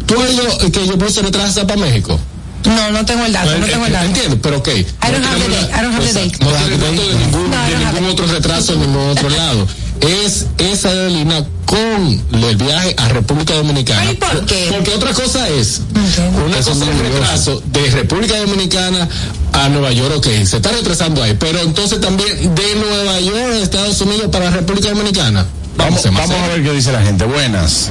Tú 0.06 0.14
has 0.20 0.56
que 0.70 0.70
JetBlue 0.86 1.10
se 1.10 1.22
retrasa 1.22 1.66
para 1.66 1.80
México. 1.80 2.18
No, 2.64 2.90
no 2.90 3.04
tengo 3.04 3.24
el 3.24 3.32
dato, 3.32 3.58
no 3.58 3.66
tengo 3.66 3.86
el 3.86 3.92
dato. 3.92 4.06
Entiendo, 4.06 4.38
pero 4.42 4.58
ok. 4.58 4.68
I 4.68 4.82
don't 5.12 5.24
have 5.24 5.40
the 5.40 5.48
date, 5.48 5.72
I 5.72 5.82
don't 5.82 5.94
have 5.94 6.06
the 6.06 6.12
date. 6.12 6.44
No 6.44 6.50
tiene 6.50 6.76
dato 6.76 7.08
de 7.08 7.14
ningún, 7.18 7.50
No, 7.50 7.64
de 7.64 7.76
ningún 7.78 8.10
otro 8.10 8.26
retraso 8.26 8.74
en 8.74 8.80
ningún 8.80 9.10
otro 9.10 9.30
lado. 9.30 9.66
Es 10.00 10.46
esa 10.58 10.88
aerolínea 10.88 11.44
con 11.66 12.42
el 12.42 12.56
viaje 12.56 12.94
a 12.96 13.08
República 13.08 13.54
Dominicana. 13.54 14.10
¿Y 14.10 14.14
por 14.16 14.46
qué? 14.46 14.68
Porque 14.70 14.90
otra 14.92 15.12
cosa 15.12 15.46
es, 15.48 15.82
Entiendo. 15.94 16.44
una 16.46 16.56
cosa 16.56 16.72
es 16.72 16.88
el 16.88 16.98
retraso 16.98 17.62
de 17.66 17.90
República 17.90 18.38
Dominicana 18.38 19.08
a 19.52 19.68
Nueva 19.68 19.92
York, 19.92 20.14
ok, 20.16 20.26
se 20.44 20.56
está 20.56 20.70
retrasando 20.70 21.22
ahí, 21.22 21.36
pero 21.38 21.60
entonces 21.60 22.00
también 22.00 22.54
de 22.54 22.74
Nueva 22.76 23.20
York 23.20 23.52
a 23.52 23.58
Estados 23.58 24.00
Unidos 24.00 24.28
para 24.32 24.50
República 24.50 24.88
Dominicana. 24.88 25.46
Vamos, 25.76 26.04
más 26.06 26.28
vamos 26.28 26.44
a 26.44 26.48
ver 26.48 26.62
qué 26.62 26.72
dice 26.72 26.92
la 26.92 27.02
gente. 27.02 27.24
Buenas. 27.24 27.90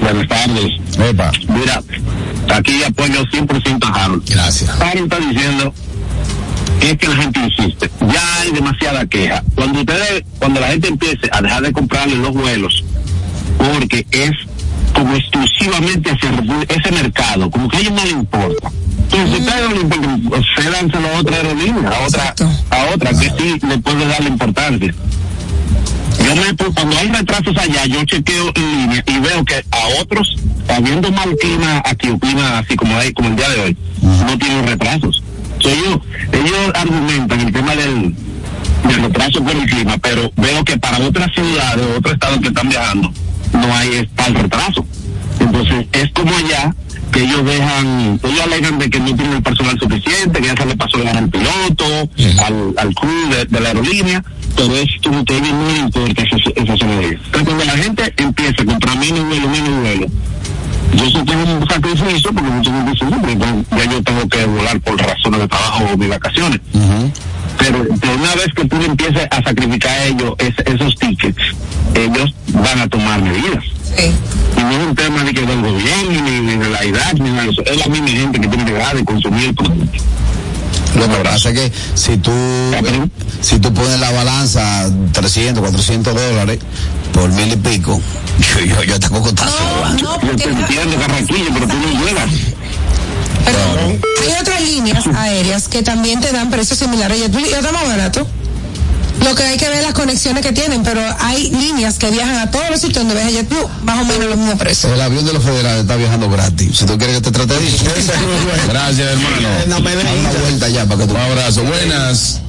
Buenas 0.00 0.28
tardes. 0.28 0.72
Epa. 0.98 1.30
Mira, 1.48 1.82
aquí 2.54 2.82
apoyo 2.82 3.24
100% 3.26 3.84
a 3.84 4.04
Harold. 4.04 4.22
Gracias. 4.28 4.70
Harold 4.80 5.12
está 5.12 5.18
diciendo 5.26 5.74
es 6.80 6.98
que 6.98 7.08
la 7.08 7.16
gente 7.16 7.40
insiste. 7.40 7.90
Ya 8.00 8.40
hay 8.40 8.52
demasiada 8.52 9.06
queja. 9.06 9.42
Cuando 9.54 9.80
ustedes, 9.80 10.24
cuando 10.38 10.60
la 10.60 10.68
gente 10.68 10.88
empiece 10.88 11.28
a 11.32 11.40
dejar 11.40 11.62
de 11.62 11.72
comprarle 11.72 12.16
los 12.16 12.32
vuelos, 12.32 12.84
porque 13.58 14.06
es 14.10 14.30
como 14.94 15.14
exclusivamente 15.16 16.10
hacia 16.10 16.30
ese 16.68 16.92
mercado, 16.92 17.50
como 17.50 17.68
que 17.68 17.76
a 17.76 17.80
ellos 17.80 17.92
no 17.92 18.04
les 18.04 18.12
importa. 18.12 18.70
Entonces, 19.12 19.40
no 19.40 19.68
les 19.74 19.82
importa, 19.82 20.46
cédanselo 20.56 21.08
a 21.08 21.18
otra 21.18 21.36
aerolínea, 21.36 21.90
a 21.90 22.06
otra, 22.06 22.22
Exacto. 22.22 22.50
a 22.70 22.86
otra 22.94 23.10
que 23.10 23.30
sí 23.30 23.58
le 23.66 23.78
puede 23.78 24.06
dar 24.06 24.22
la 24.22 24.28
importancia. 24.28 24.94
Yo 26.24 26.34
me, 26.34 26.72
cuando 26.72 26.98
hay 26.98 27.08
retrasos 27.08 27.56
allá, 27.56 27.86
yo 27.86 28.04
chequeo 28.04 28.52
en 28.54 28.78
línea 28.78 29.04
y 29.06 29.18
veo 29.20 29.44
que 29.44 29.54
a 29.70 30.00
otros, 30.00 30.36
habiendo 30.68 31.10
mal 31.12 31.36
clima 31.36 31.82
aquí 31.84 32.08
o 32.08 32.18
clima 32.18 32.58
así 32.58 32.76
como 32.76 32.96
hay, 32.96 33.12
como 33.12 33.28
el 33.28 33.36
día 33.36 33.48
de 33.48 33.60
hoy, 33.60 33.76
no 34.02 34.38
tienen 34.38 34.66
retrasos. 34.66 35.22
So, 35.60 35.68
ellos, 35.70 36.00
ellos 36.32 36.72
argumentan 36.74 37.40
el 37.40 37.52
tema 37.52 37.76
del, 37.76 38.14
del 38.88 39.02
retraso 39.02 39.42
por 39.42 39.54
el 39.54 39.66
clima, 39.66 39.96
pero 39.98 40.30
veo 40.36 40.64
que 40.64 40.76
para 40.78 40.98
otras 40.98 41.32
ciudades 41.32 41.86
otros 41.96 42.14
estados 42.14 42.40
que 42.40 42.48
están 42.48 42.68
viajando, 42.68 43.12
no 43.52 43.74
hay 43.74 44.08
tal 44.14 44.34
retraso. 44.34 44.84
Entonces, 45.38 45.86
es 45.92 46.10
como 46.12 46.34
allá 46.36 46.74
que 47.12 47.22
ellos 47.22 47.44
dejan, 47.44 48.20
ellos 48.22 48.40
alegan 48.42 48.78
de 48.78 48.90
que 48.90 48.98
no 48.98 49.06
tienen 49.14 49.34
el 49.34 49.42
personal 49.42 49.78
suficiente, 49.78 50.40
que 50.40 50.46
ya 50.46 50.56
se 50.56 50.66
le 50.66 50.76
pasó 50.76 50.98
el 50.98 51.08
al 51.08 51.28
piloto, 51.28 51.84
al, 52.44 52.74
al 52.76 52.94
crew 52.94 53.28
de, 53.30 53.44
de 53.46 53.60
la 53.60 53.68
aerolínea, 53.68 54.24
pero 54.56 54.74
es 54.76 54.88
como 55.02 55.24
que 55.24 55.34
a 55.34 55.36
ellos 55.38 55.52
no 55.52 55.68
les 55.68 55.78
importa 55.80 56.22
esa, 56.22 56.36
esa 56.56 56.76
zona 56.76 56.96
de 56.96 57.06
ellos. 57.08 57.20
Cuando 57.32 57.64
la 57.64 57.72
gente 57.76 58.14
empieza 58.16 58.62
a 58.62 58.64
comprar 58.66 58.98
menos 58.98 59.24
vuelo, 59.26 59.48
menos 59.48 59.80
vuelo, 59.80 60.06
yo 60.94 61.04
sí 61.06 61.18
tengo 61.26 61.54
un 61.58 61.68
sacrificio 61.68 62.32
porque 62.32 62.50
mucha 62.50 62.70
gente 62.72 62.90
dice, 62.92 63.04
no, 63.04 63.22
pero 63.22 63.84
ya 63.84 63.90
yo 63.92 64.02
tengo 64.02 64.28
que 64.28 64.44
volar 64.46 64.80
por 64.80 64.96
razones 64.98 65.40
de 65.40 65.48
trabajo 65.48 65.84
o 65.92 65.96
mis 65.96 66.08
vacaciones. 66.08 66.60
Pero 67.58 67.78
de 67.84 68.08
una 68.14 68.34
vez 68.34 68.48
que 68.54 68.64
tú 68.66 68.76
empieces 68.76 69.26
a 69.30 69.42
sacrificar 69.42 69.90
a 69.92 70.04
ellos 70.04 70.34
es- 70.38 70.66
esos 70.66 70.94
tickets, 70.96 71.42
ellos 71.94 72.34
van 72.48 72.80
a 72.80 72.88
tomar 72.88 73.20
medidas. 73.22 73.64
Sí. 73.96 74.12
Y 74.56 74.60
no 74.60 74.70
es 74.70 74.86
un 74.86 74.94
tema 74.94 75.24
de 75.24 75.32
que 75.34 75.42
del 75.42 75.60
gobierno, 75.62 76.22
ni, 76.22 76.40
ni 76.40 76.56
de 76.56 76.68
la 76.70 76.80
edad, 76.82 77.12
ni 77.14 77.30
nada 77.30 77.44
de 77.44 77.50
eso. 77.50 77.62
Es 77.64 77.76
la 77.78 77.86
misma 77.86 78.08
gente 78.08 78.40
que 78.40 78.48
tiene 78.48 78.64
que 78.64 78.72
dejar 78.72 78.96
de 78.96 79.04
consumir 79.04 79.46
el 79.48 79.54
producto. 79.54 79.98
Lo 80.96 81.08
que 81.08 81.16
pasa 81.22 81.50
es 81.50 81.54
que 81.60 81.72
si 81.94 82.16
tú, 82.16 82.32
si 83.42 83.58
tú 83.58 83.72
pones 83.74 84.00
la 84.00 84.10
balanza 84.12 84.90
300, 85.12 85.60
400 85.62 86.14
dólares 86.14 86.58
por 87.12 87.30
mil 87.32 87.52
y 87.52 87.56
pico, 87.56 88.00
yo, 88.38 88.64
yo, 88.64 88.82
yo 88.82 88.98
tampoco 89.00 89.28
está 89.28 89.44
No, 89.44 89.92
no, 89.92 90.22
Yo 90.22 90.36
te 90.36 90.44
entiendo, 90.44 90.96
Carraquillo, 90.98 91.50
pero 91.52 91.66
tú 91.68 91.74
no 91.76 92.04
llegas. 92.06 92.30
pero 93.44 93.58
hay 94.22 94.40
otras 94.40 94.62
líneas 94.62 95.06
aéreas 95.14 95.68
que 95.68 95.82
también 95.82 96.20
te 96.20 96.32
dan 96.32 96.48
precios 96.50 96.78
similares 96.78 97.18
a 97.20 97.24
JetBlue 97.26 97.46
y 97.46 97.52
está 97.52 97.72
más 97.72 97.86
barato. 97.86 98.26
Lo 99.24 99.34
que 99.34 99.42
hay 99.42 99.56
que 99.56 99.68
ver 99.68 99.82
las 99.82 99.94
conexiones 99.94 100.44
que 100.44 100.52
tienen, 100.52 100.82
pero 100.82 101.00
hay 101.20 101.50
líneas 101.50 101.98
que 101.98 102.10
viajan 102.10 102.36
a 102.36 102.50
todos 102.50 102.70
los 102.70 102.80
sitios 102.80 103.06
donde 103.06 103.14
viaja 103.14 103.30
JetBlue, 103.30 103.68
más 103.82 104.02
o 104.02 104.04
menos 104.04 104.26
los 104.26 104.36
mismos 104.36 104.58
precios. 104.58 104.92
El 104.92 105.00
avión 105.00 105.24
de 105.24 105.32
los 105.32 105.42
federales 105.42 105.82
está 105.82 105.96
viajando 105.96 106.28
gratis. 106.28 106.76
Si 106.76 106.84
tú 106.86 106.98
quieres 106.98 107.16
que 107.16 107.22
te 107.22 107.32
trate 107.32 107.56
bien. 107.58 107.74
Gracias, 108.68 109.08
hermano. 109.08 109.48
Da 109.68 109.78
una 109.78 110.30
vuelta 110.42 110.68
ya 110.68 110.84
para 110.86 111.00
que 111.00 111.06
tú. 111.06 111.14
Un 111.14 111.20
abrazo. 111.20 111.62
Buenas. 111.64 112.40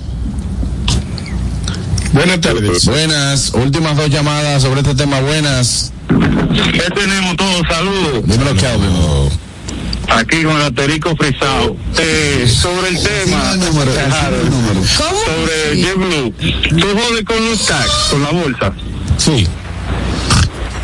Buenas 2.13 2.41
tardes. 2.41 2.86
Buenas. 2.86 3.51
Últimas 3.53 3.95
dos 3.95 4.10
llamadas 4.10 4.62
sobre 4.62 4.82
este 4.82 4.95
tema. 4.95 5.19
Buenas. 5.21 5.91
¿Qué 6.08 6.89
tenemos 6.93 7.36
todos? 7.38 7.62
Saludos. 7.69 8.23
Dímelo, 8.25 8.56
Kelvin. 8.56 9.46
Aquí 10.10 10.43
con 10.43 10.56
el 10.56 10.62
aterico 10.63 11.15
frisado. 11.15 11.76
Eh, 11.98 12.48
sobre 12.48 12.89
el 12.89 13.04
tema, 13.04 13.52
el 13.54 13.60
número, 13.60 13.91
sobre 14.96 15.74
Sí. 15.76 15.82
JetBlue, 15.84 16.34
tú 16.80 16.88
jodes 16.98 17.24
con 17.26 17.46
los 17.50 17.65
tax, 17.65 17.89
con 18.12 18.24
la 18.24 18.30
bolsa. 18.32 18.74
Sí. 19.17 19.48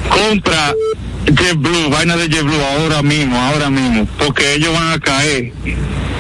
compra 0.10 0.74
JetBlue, 1.26 1.90
vaina 1.90 2.16
de 2.18 2.28
JetBlue 2.30 2.62
ahora 2.78 3.02
mismo, 3.02 3.40
ahora 3.42 3.70
mismo, 3.70 4.08
porque 4.20 4.54
ellos 4.56 4.74
van 4.74 4.92
a 4.92 5.00
caer 5.00 5.52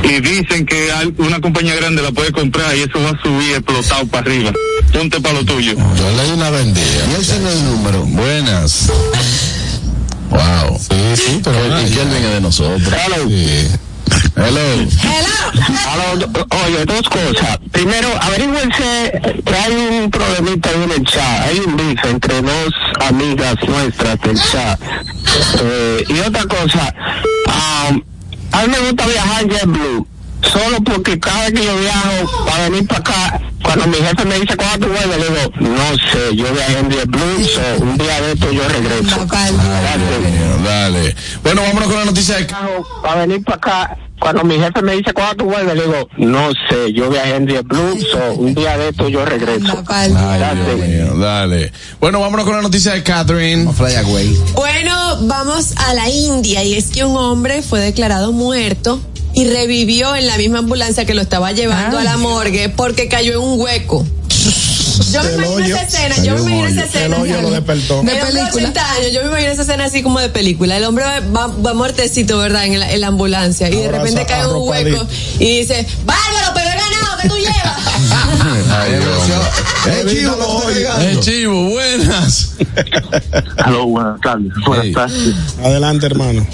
y 0.04 0.20
dicen 0.22 0.66
que 0.66 0.92
hay- 0.92 1.13
una 1.18 1.39
compañía 1.42 1.76
grande 1.76 2.02
la 2.02 2.12
puede 2.12 2.32
comprar 2.32 2.76
y 2.76 2.82
eso 2.82 3.00
va 3.04 3.10
a 3.12 3.22
subir 3.22 3.52
explotado 3.56 4.08
para 4.08 4.26
arriba. 4.26 4.52
Ponte 4.92 5.20
para 5.20 5.36
lo 5.36 5.46
tuyo. 5.46 5.74
Yo 5.76 6.12
leí 6.18 6.32
una 6.32 6.50
vendida. 6.50 7.06
Y 7.12 7.16
él 7.20 7.26
tiene 7.28 7.52
el 7.52 7.66
número. 7.66 8.00
Buenas. 8.06 8.89
Wow. 10.34 10.80
Sí, 10.80 11.15
sí, 11.15 11.41
pero 11.43 11.82
Y 11.82 11.89
Kelvin 11.91 12.24
es 12.26 12.32
de 12.34 12.41
nosotros. 12.41 12.93
sí. 13.28 13.67
Hello. 14.36 14.60
Hello. 15.96 16.28
Oye, 16.65 16.86
dos 16.86 17.08
cosas. 17.08 17.58
Primero, 17.72 18.08
averígüense 18.22 19.12
que 19.46 19.56
hay 19.56 19.74
un 19.74 20.12
problemita 20.12 20.72
en 20.72 20.91
el 20.91 21.04
chat. 21.06 21.41
Hay 21.48 21.60
un 21.60 21.78
bife 21.78 22.10
entre 22.10 22.41
dos 22.41 22.74
amigas 23.08 23.56
nuestras 23.67 24.19
del 24.22 24.39
chat. 24.39 24.80
Eh, 25.62 26.04
y 26.10 26.19
otra 26.19 26.43
cosa, 26.46 26.93
um, 27.48 28.02
a 28.52 28.62
mí 28.63 28.67
me 28.69 28.80
gusta 28.80 29.06
viajar 29.08 29.43
en 29.43 29.50
JetBlue. 29.50 30.08
Solo 30.41 30.78
porque 30.84 31.19
cada 31.19 31.46
vez 31.46 31.54
que 31.54 31.65
yo 31.65 31.78
viajo 31.80 32.46
para 32.46 32.69
venir 32.69 32.88
para 32.88 33.00
acá, 33.00 33.41
cuando 33.63 33.88
mi 33.88 33.95
jefe 33.95 34.26
me 34.26 34.39
dice 34.39 34.56
cuándo 34.56 34.88
tú 34.88 34.93
vuelves, 34.93 35.17
le 35.17 35.30
digo, 35.30 35.52
no 35.60 35.89
sé, 36.12 36.36
yo 36.36 36.52
viajé 36.54 36.80
en 36.80 36.89
JetBlue, 36.91 37.45
so, 37.45 37.84
un 37.84 37.97
día 37.97 38.21
de 38.21 38.32
esto 38.34 38.52
yo 38.52 38.67
regreso. 38.67 39.17
Papá, 39.19 39.47
Gracias. 39.52 40.63
Dale. 40.63 41.15
Bueno, 41.43 41.62
vámonos 41.62 41.89
con 41.89 41.99
la 41.99 42.06
noticia 42.06 42.38
de 42.38 42.47
para 43.02 43.21
venir 43.21 43.43
para 43.43 43.58
acá. 43.58 43.97
Cuando 44.19 44.43
mi 44.45 44.56
jefe 44.56 44.82
me 44.82 44.95
dice 44.95 45.12
cuándo 45.12 45.43
tú 45.43 45.45
vuelves, 45.45 45.76
le 45.76 45.84
digo, 45.84 46.10
no 46.17 46.52
sé, 46.69 46.93
yo 46.93 47.10
viajé 47.10 47.36
en 47.36 47.47
JetBlue, 47.47 47.99
so, 48.10 48.34
un 48.36 48.54
día 48.54 48.78
de 48.78 48.89
esto 48.89 49.10
yo 49.10 49.26
regreso. 49.26 49.84
Dios 49.84 50.88
mío, 50.88 51.17
dale. 51.17 51.73
Bueno, 51.99 52.21
vámonos 52.21 52.45
con 52.45 52.56
la 52.56 52.62
noticia 52.62 52.93
de 52.93 53.04
Catherine. 53.04 53.71
Fly 53.73 53.95
away. 53.95 54.38
Bueno, 54.54 55.17
vamos 55.21 55.73
a 55.78 55.93
la 55.93 56.10
India 56.10 56.63
y 56.63 56.76
es 56.76 56.89
que 56.89 57.04
un 57.04 57.17
hombre 57.17 57.62
fue 57.62 57.80
declarado 57.82 58.32
muerto 58.32 59.02
y 59.34 59.46
revivió 59.46 60.15
en 60.15 60.28
la 60.28 60.38
misma 60.38 60.60
ambulancia 60.60 61.06
que 61.06 61.13
lo 61.13 61.22
estaba 61.22 61.52
llevando 61.52 61.98
a 61.98 62.04
la 62.04 62.17
morgue 62.17 62.69
porque 62.69 63.08
cayó 63.08 63.34
en 63.34 63.39
un 63.39 63.60
hueco. 63.60 64.06
Yo 65.12 65.24
me 65.24 65.34
imagino 65.34 65.63
esa 65.65 65.82
escena, 65.84 66.17
yo 66.24 66.34
me 66.36 66.41
imagino 66.41 66.67
esa 66.67 66.84
escena. 66.84 67.17
hoyo 67.17 67.41
lo 67.41 67.50
despertó. 67.52 68.04
De 68.04 68.12
película. 68.15 68.74
años, 68.98 69.12
yo 69.12 69.22
me 69.22 69.28
imagino 69.30 69.52
esa 69.52 69.62
escena 69.63 69.86
así 69.86 70.04
como 70.04 70.19
de 70.19 70.30
película. 70.30 70.78
El 70.78 70.84
hombre 70.84 71.04
va, 71.36 71.48
va 71.48 71.74
muertecito, 71.74 72.38
¿verdad? 72.38 72.65
En 72.65 72.80
la, 72.80 72.91
en 72.91 73.02
la 73.02 73.08
ambulancia 73.08 73.69
y 73.69 73.76
de 73.76 73.91
repente 73.91 74.26
cae 74.28 74.41
en 74.41 74.50
un 74.52 74.67
hueco 74.69 75.08
y 75.39 75.60
dice, 75.60 75.86
bárbaro, 76.06 76.52
pero 76.54 76.67
he 76.69 76.74
ganado, 76.74 77.17
que 77.22 77.28
tú 77.30 77.36
llevas? 77.38 77.80
Ay. 78.72 78.91
Eh, 79.88 80.06
chivo. 80.10 80.69
Eh, 80.69 81.17
Chivo, 81.22 81.69
buenas. 81.69 82.52
Aló, 83.58 83.86
buenas 83.88 84.22
tardes. 84.22 84.52
Buenas 84.65 84.86
Hey. 84.86 84.93
tardes. 84.93 85.36
Adelante, 85.63 86.06
hermano. 86.06 86.46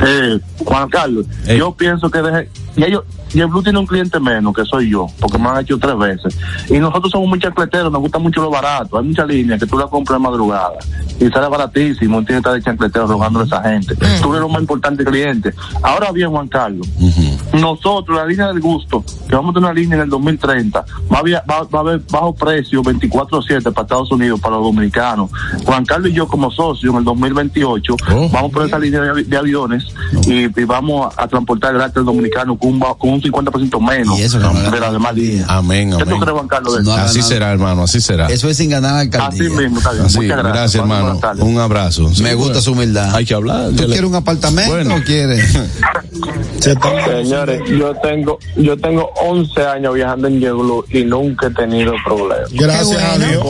Eh, 0.00 0.38
Juan 0.64 0.88
Carlos, 0.88 1.26
yo 1.46 1.72
pienso 1.72 2.10
que 2.10 2.22
deje, 2.22 2.48
y 2.76 2.84
ellos, 2.84 3.04
y 3.34 3.40
el 3.40 3.46
Blue 3.48 3.62
tiene 3.62 3.78
un 3.78 3.86
cliente 3.86 4.18
menos, 4.20 4.54
que 4.54 4.64
soy 4.64 4.90
yo, 4.90 5.06
porque 5.20 5.38
me 5.38 5.48
han 5.48 5.60
hecho 5.60 5.78
tres 5.78 5.96
veces. 5.98 6.38
Y 6.68 6.78
nosotros 6.78 7.10
somos 7.12 7.28
muy 7.28 7.38
chancleteros, 7.38 7.90
nos 7.92 8.00
gusta 8.00 8.18
mucho 8.18 8.42
lo 8.42 8.50
barato. 8.50 8.98
Hay 8.98 9.04
muchas 9.04 9.26
líneas 9.28 9.58
que 9.60 9.66
tú 9.66 9.78
la 9.78 9.86
compras 9.86 10.18
de 10.18 10.22
madrugada 10.28 10.74
y 11.20 11.26
sale 11.28 11.48
baratísimo, 11.48 12.20
y 12.20 12.24
tiene 12.24 12.40
que 12.42 12.48
estar 12.48 12.54
de 12.54 12.62
chancletero 12.62 13.06
rogando 13.06 13.40
a 13.40 13.44
esa 13.44 13.62
gente. 13.62 13.94
Tú 13.96 14.30
eres 14.30 14.40
lo 14.42 14.48
más 14.48 14.60
importante 14.60 15.04
cliente. 15.04 15.52
Ahora 15.82 16.12
bien, 16.12 16.30
Juan 16.30 16.48
Carlos, 16.48 16.86
nosotros, 17.52 18.16
la 18.16 18.26
línea 18.26 18.48
del 18.48 18.60
gusto, 18.60 19.04
que 19.28 19.34
vamos 19.34 19.50
a 19.50 19.54
tener 19.54 19.70
una 19.70 19.80
línea 19.80 19.96
en 19.96 20.02
el 20.04 20.10
2030, 20.10 20.84
va 21.12 21.16
a, 21.16 21.20
haber- 21.20 21.42
va, 21.50 21.62
va 21.64 21.78
a 21.78 21.80
haber 21.80 22.00
bajo 22.10 22.34
precio 22.34 22.82
24-7 22.82 23.62
para 23.72 23.82
Estados 23.82 24.12
Unidos, 24.12 24.40
para 24.40 24.56
los 24.56 24.64
dominicanos. 24.64 25.30
Juan 25.64 25.84
Carlos 25.84 26.10
y 26.10 26.14
yo 26.14 26.26
como 26.28 26.50
socios 26.50 26.92
en 26.92 26.98
el 26.98 27.04
2028 27.04 27.96
Oh. 28.10 28.28
vamos 28.32 28.52
por 28.52 28.64
esa 28.66 28.78
línea 28.78 29.00
de, 29.00 29.12
avi- 29.12 29.24
de 29.26 29.36
aviones 29.36 29.84
y, 30.26 30.44
y 30.44 30.64
vamos 30.64 31.14
a, 31.16 31.22
a 31.24 31.28
transportar 31.28 31.74
gratis 31.74 31.96
al 31.98 32.04
dominicano 32.04 32.56
con 32.58 32.70
un, 32.74 32.80
con 32.80 33.10
un 33.10 33.17
un 33.18 33.32
50% 33.32 33.80
menos 33.86 34.18
Y 34.18 34.22
eso 34.22 34.38
de 34.38 34.80
las 34.80 34.92
demás 34.92 35.14
líneas. 35.14 35.46
Amén, 35.48 35.90
¿Qué 35.90 35.96
tú 35.98 36.02
amén. 36.10 36.20
crees, 36.20 36.32
Juan 36.34 36.48
Carlos? 36.48 36.76
de 36.76 36.82
No, 36.82 36.94
eso? 36.94 37.02
Así 37.04 37.22
será, 37.22 37.52
hermano, 37.52 37.82
así 37.84 38.00
será. 38.00 38.26
Eso 38.28 38.48
es 38.48 38.56
sin 38.56 38.70
ganar 38.70 38.92
la 38.92 38.98
Así 39.00 39.08
alcaldía. 39.42 39.50
mismo, 39.60 39.78
está 39.78 39.92
bien. 39.92 40.04
Así, 40.06 40.16
Muchas 40.18 40.36
gracias. 40.38 40.52
gracias, 40.54 40.82
Buenas 40.86 40.98
hermano. 40.98 41.20
tardes. 41.20 41.44
Un 41.44 41.58
abrazo. 41.58 42.14
Sí, 42.14 42.22
Me 42.22 42.34
gusta 42.34 42.48
bueno. 42.54 42.62
su 42.62 42.72
humildad. 42.72 43.14
Hay 43.14 43.24
que 43.24 43.34
hablar. 43.34 43.70
¿Tú 43.70 43.84
quieres 43.86 44.04
un 44.04 44.14
apartamento 44.14 44.72
Bueno. 44.72 44.94
o 44.96 45.02
quieres? 45.02 45.52
Señores, 46.60 47.62
yo 47.68 47.94
tengo 47.96 48.38
yo 48.56 48.76
tengo 48.76 49.10
11 49.22 49.66
años 49.66 49.94
viajando 49.94 50.28
en 50.28 50.40
JetBlue 50.40 50.84
y 50.90 51.04
nunca 51.04 51.46
he 51.46 51.50
tenido 51.50 51.94
problemas. 52.04 52.50
Gracias 52.52 53.02
a 53.02 53.18
Dios. 53.18 53.42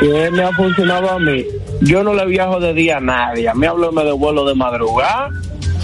Qué 0.00 0.08
bueno. 0.08 0.36
me 0.36 0.42
ha 0.44 0.52
funcionado 0.52 1.10
a 1.10 1.18
mí. 1.18 1.44
Yo 1.82 2.02
no 2.02 2.14
le 2.14 2.24
viajo 2.26 2.60
de 2.60 2.72
día 2.74 2.98
a 2.98 3.00
nadie. 3.00 3.48
A 3.48 3.54
mí 3.54 3.66
háblame 3.66 4.04
de 4.04 4.12
vuelo 4.12 4.44
de 4.46 4.54
madrugada 4.54 5.28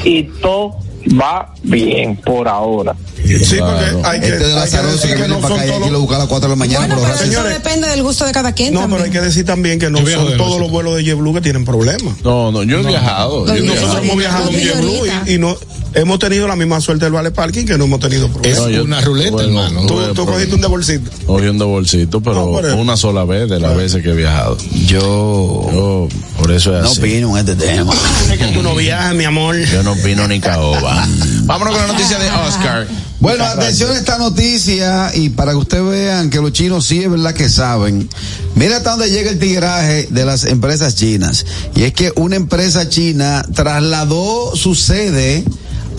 y 0.05 0.25
todo 0.41 0.77
va 1.21 1.53
bien 1.63 2.17
por 2.17 2.49
ahora. 2.49 2.95
Sí, 3.25 3.57
Claro. 3.57 3.77
porque 4.01 4.09
hay 4.09 4.21
que, 4.21 4.27
Este 4.29 4.39
de 4.39 4.45
hay 4.47 4.55
la 4.55 4.65
que 4.65 4.71
Zarosa 4.71 4.93
decir 4.95 5.11
que 5.11 5.17
que 5.17 5.23
viene 5.23 5.35
no 5.35 5.41
para 5.41 5.55
son 5.55 5.61
acá 5.61 5.67
y 5.67 5.71
aquí 5.71 5.79
lo 5.81 5.87
todos. 5.89 6.01
busca 6.01 6.17
a 6.17 6.19
las 6.19 6.29
4 6.29 6.49
de 6.49 6.53
la 6.53 6.57
mañana 6.59 6.87
Bueno, 6.87 6.95
por 7.03 7.11
pero 7.19 7.31
eso 7.33 7.45
depende 7.45 7.89
del 7.89 8.03
gusto 8.03 8.25
de 8.27 8.33
cada 8.33 8.53
quien 8.53 8.75
No, 8.75 8.89
pero 8.89 9.05
hay 9.05 9.11
que 9.11 9.21
decir 9.21 9.45
también 9.45 9.79
que 9.79 9.91
no 9.91 10.01
Yo 10.01 10.07
son 10.19 10.37
todos 10.37 10.61
los 10.61 10.71
vuelos 10.71 10.97
de 10.97 11.05
JetBlue 11.05 11.35
que 11.35 11.41
tienen 11.41 11.65
problemas. 11.65 12.15
No, 12.25 12.51
no, 12.53 12.63
yo 12.65 12.81
he 12.81 12.83
viajado. 12.87 13.47
yo. 13.47 13.65
Nosotros 13.65 13.99
hemos 14.05 14.17
viajado 14.17 14.49
en 14.49 14.55
Los 14.55 14.63
JetBlue 14.63 15.33
y 15.35 15.39
no 15.39 15.57
hemos 15.95 16.19
tenido 16.19 16.47
la 16.49 16.57
misma 16.57 16.81
suerte 16.81 17.05
del 17.05 17.13
Vale 17.13 17.31
Parking 17.31 17.65
que 17.67 17.77
no 17.79 17.85
hemos 17.85 18.01
tenido 18.01 18.27
Es 18.27 18.33
problemas. 18.33 18.59
No, 18.63 18.71
yo- 18.71 18.85
una 18.85 19.01
ruleta, 19.01 19.31
bueno, 19.33 19.65
hermano. 19.65 19.87
Tú, 20.15 20.27
cogiste 20.27 20.55
un 20.55 20.61
de 20.61 20.67
bolsito. 20.69 21.11
Cogiendo 21.27 21.69
bolsito, 21.69 22.21
pero 22.21 22.47
No, 22.53 22.61
pero- 22.61 22.77
una 22.77 22.97
sola 22.97 23.25
vez 23.25 23.49
de 23.49 23.61
las 23.61 23.77
veces 23.77 24.03
que 24.03 24.11
he 24.11 24.15
viajado. 24.15 24.57
Yo 24.87 25.69
Yo, 25.73 26.09
por 26.39 26.51
eso 26.53 26.77
es 26.77 26.83
no 26.83 26.91
así. 26.91 27.01
opino 27.01 27.37
en 27.39 27.49
este 27.49 27.55
tema. 27.67 27.93
Es 28.31 28.39
que 28.39 28.47
tú 28.49 28.63
no 28.63 28.75
viajas, 28.75 29.15
mi 29.15 29.25
amor. 29.25 29.57
Yo 29.59 29.83
no 29.83 29.93
opino 29.93 30.27
ni 30.29 30.41
caoba. 30.41 31.07
Vámonos 31.45 31.77
con 31.77 31.87
la 31.87 31.93
noticia 31.93 32.19
de 32.19 32.31
Oscar. 32.31 32.87
Bueno, 33.21 33.45
atención 33.45 33.91
a 33.93 33.95
esta 33.99 34.19
noticia 34.19 35.13
y 35.15 35.29
para 35.29 35.53
que 35.53 35.59
ustedes 35.59 35.85
vean 35.85 36.29
que 36.29 36.41
los 36.41 36.53
chinos 36.53 36.85
sí 36.87 37.03
es 37.05 37.11
verdad 37.11 37.33
que 37.35 37.49
saben. 37.49 38.09
Mira 38.57 38.79
hasta 38.79 38.91
dónde 38.91 39.11
llega 39.11 39.31
el 39.31 39.39
tigraje 39.39 40.09
de 40.11 40.25
las 40.25 40.45
empresas 40.45 40.97
chinas. 40.97 41.47
Y 41.77 41.85
es 41.85 41.93
que 41.93 42.13
una 42.17 42.35
empresa 42.35 42.89
china 42.89 43.47
trasladó 43.55 44.57
su 44.57 44.75
sede 44.75 45.45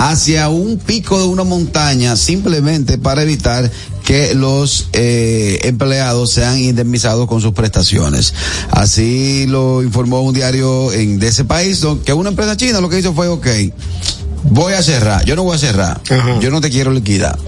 hacia 0.04 0.50
un 0.50 0.78
pico 0.80 1.18
de 1.18 1.28
una 1.28 1.46
montaña 1.46 2.18
simplemente 2.18 2.98
para 2.98 3.24
evitar 3.24 3.72
que 4.04 4.36
los 4.36 4.90
eh, 4.92 5.62
empleados 5.64 6.34
sean 6.34 6.60
indemnizados 6.60 7.26
con 7.26 7.40
sus 7.40 7.54
prestaciones. 7.54 8.34
Así 8.70 9.46
lo 9.48 9.82
informó 9.82 10.22
un 10.22 10.34
diario 10.34 10.92
en, 10.92 11.20
de 11.20 11.30
ese 11.30 11.46
país, 11.46 11.86
que 12.04 12.12
una 12.12 12.30
empresa 12.30 12.58
china 12.58 12.82
lo 12.82 12.90
que 12.90 13.00
hizo 13.00 13.14
fue, 13.14 13.30
ok, 13.30 13.48
voy 14.44 14.74
a 14.74 14.84
cerrar, 14.84 15.24
yo 15.24 15.38
no 15.38 15.44
voy 15.44 15.56
a 15.56 15.60
cerrar, 15.60 16.02
Ajá. 16.10 16.38
yo 16.42 16.52
no 16.52 16.60
te 16.60 16.70
quiero 16.70 16.92
liquidar, 16.92 17.40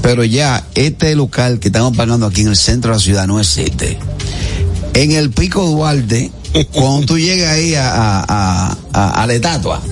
pero 0.00 0.22
ya 0.22 0.64
este 0.76 1.16
local 1.16 1.58
que 1.58 1.66
estamos 1.66 1.96
pagando 1.96 2.26
aquí 2.26 2.42
en 2.42 2.48
el 2.48 2.56
centro 2.56 2.92
de 2.92 2.98
la 2.98 3.02
ciudad 3.02 3.26
no 3.26 3.40
existe. 3.40 3.98
En 4.94 5.10
el 5.10 5.30
Pico 5.30 5.66
Duarte, 5.66 6.30
cuando 6.72 7.06
tú 7.06 7.18
llegas 7.18 7.50
ahí 7.50 7.74
a, 7.74 7.88
a, 7.90 8.24
a, 8.28 8.76
a- 8.92 9.22
a 9.22 9.26
la 9.26 9.34
estatua, 9.34 9.82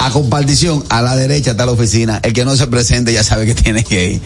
a 0.00 0.10
compartición, 0.10 0.82
a 0.88 1.02
la 1.02 1.14
derecha 1.16 1.50
está 1.52 1.66
la 1.66 1.72
oficina, 1.72 2.20
el 2.22 2.32
que 2.32 2.44
no 2.44 2.56
se 2.56 2.66
presente 2.68 3.12
ya 3.12 3.22
sabe 3.22 3.44
que 3.46 3.54
tiene 3.54 3.84
que 3.84 4.12
ir. 4.12 4.20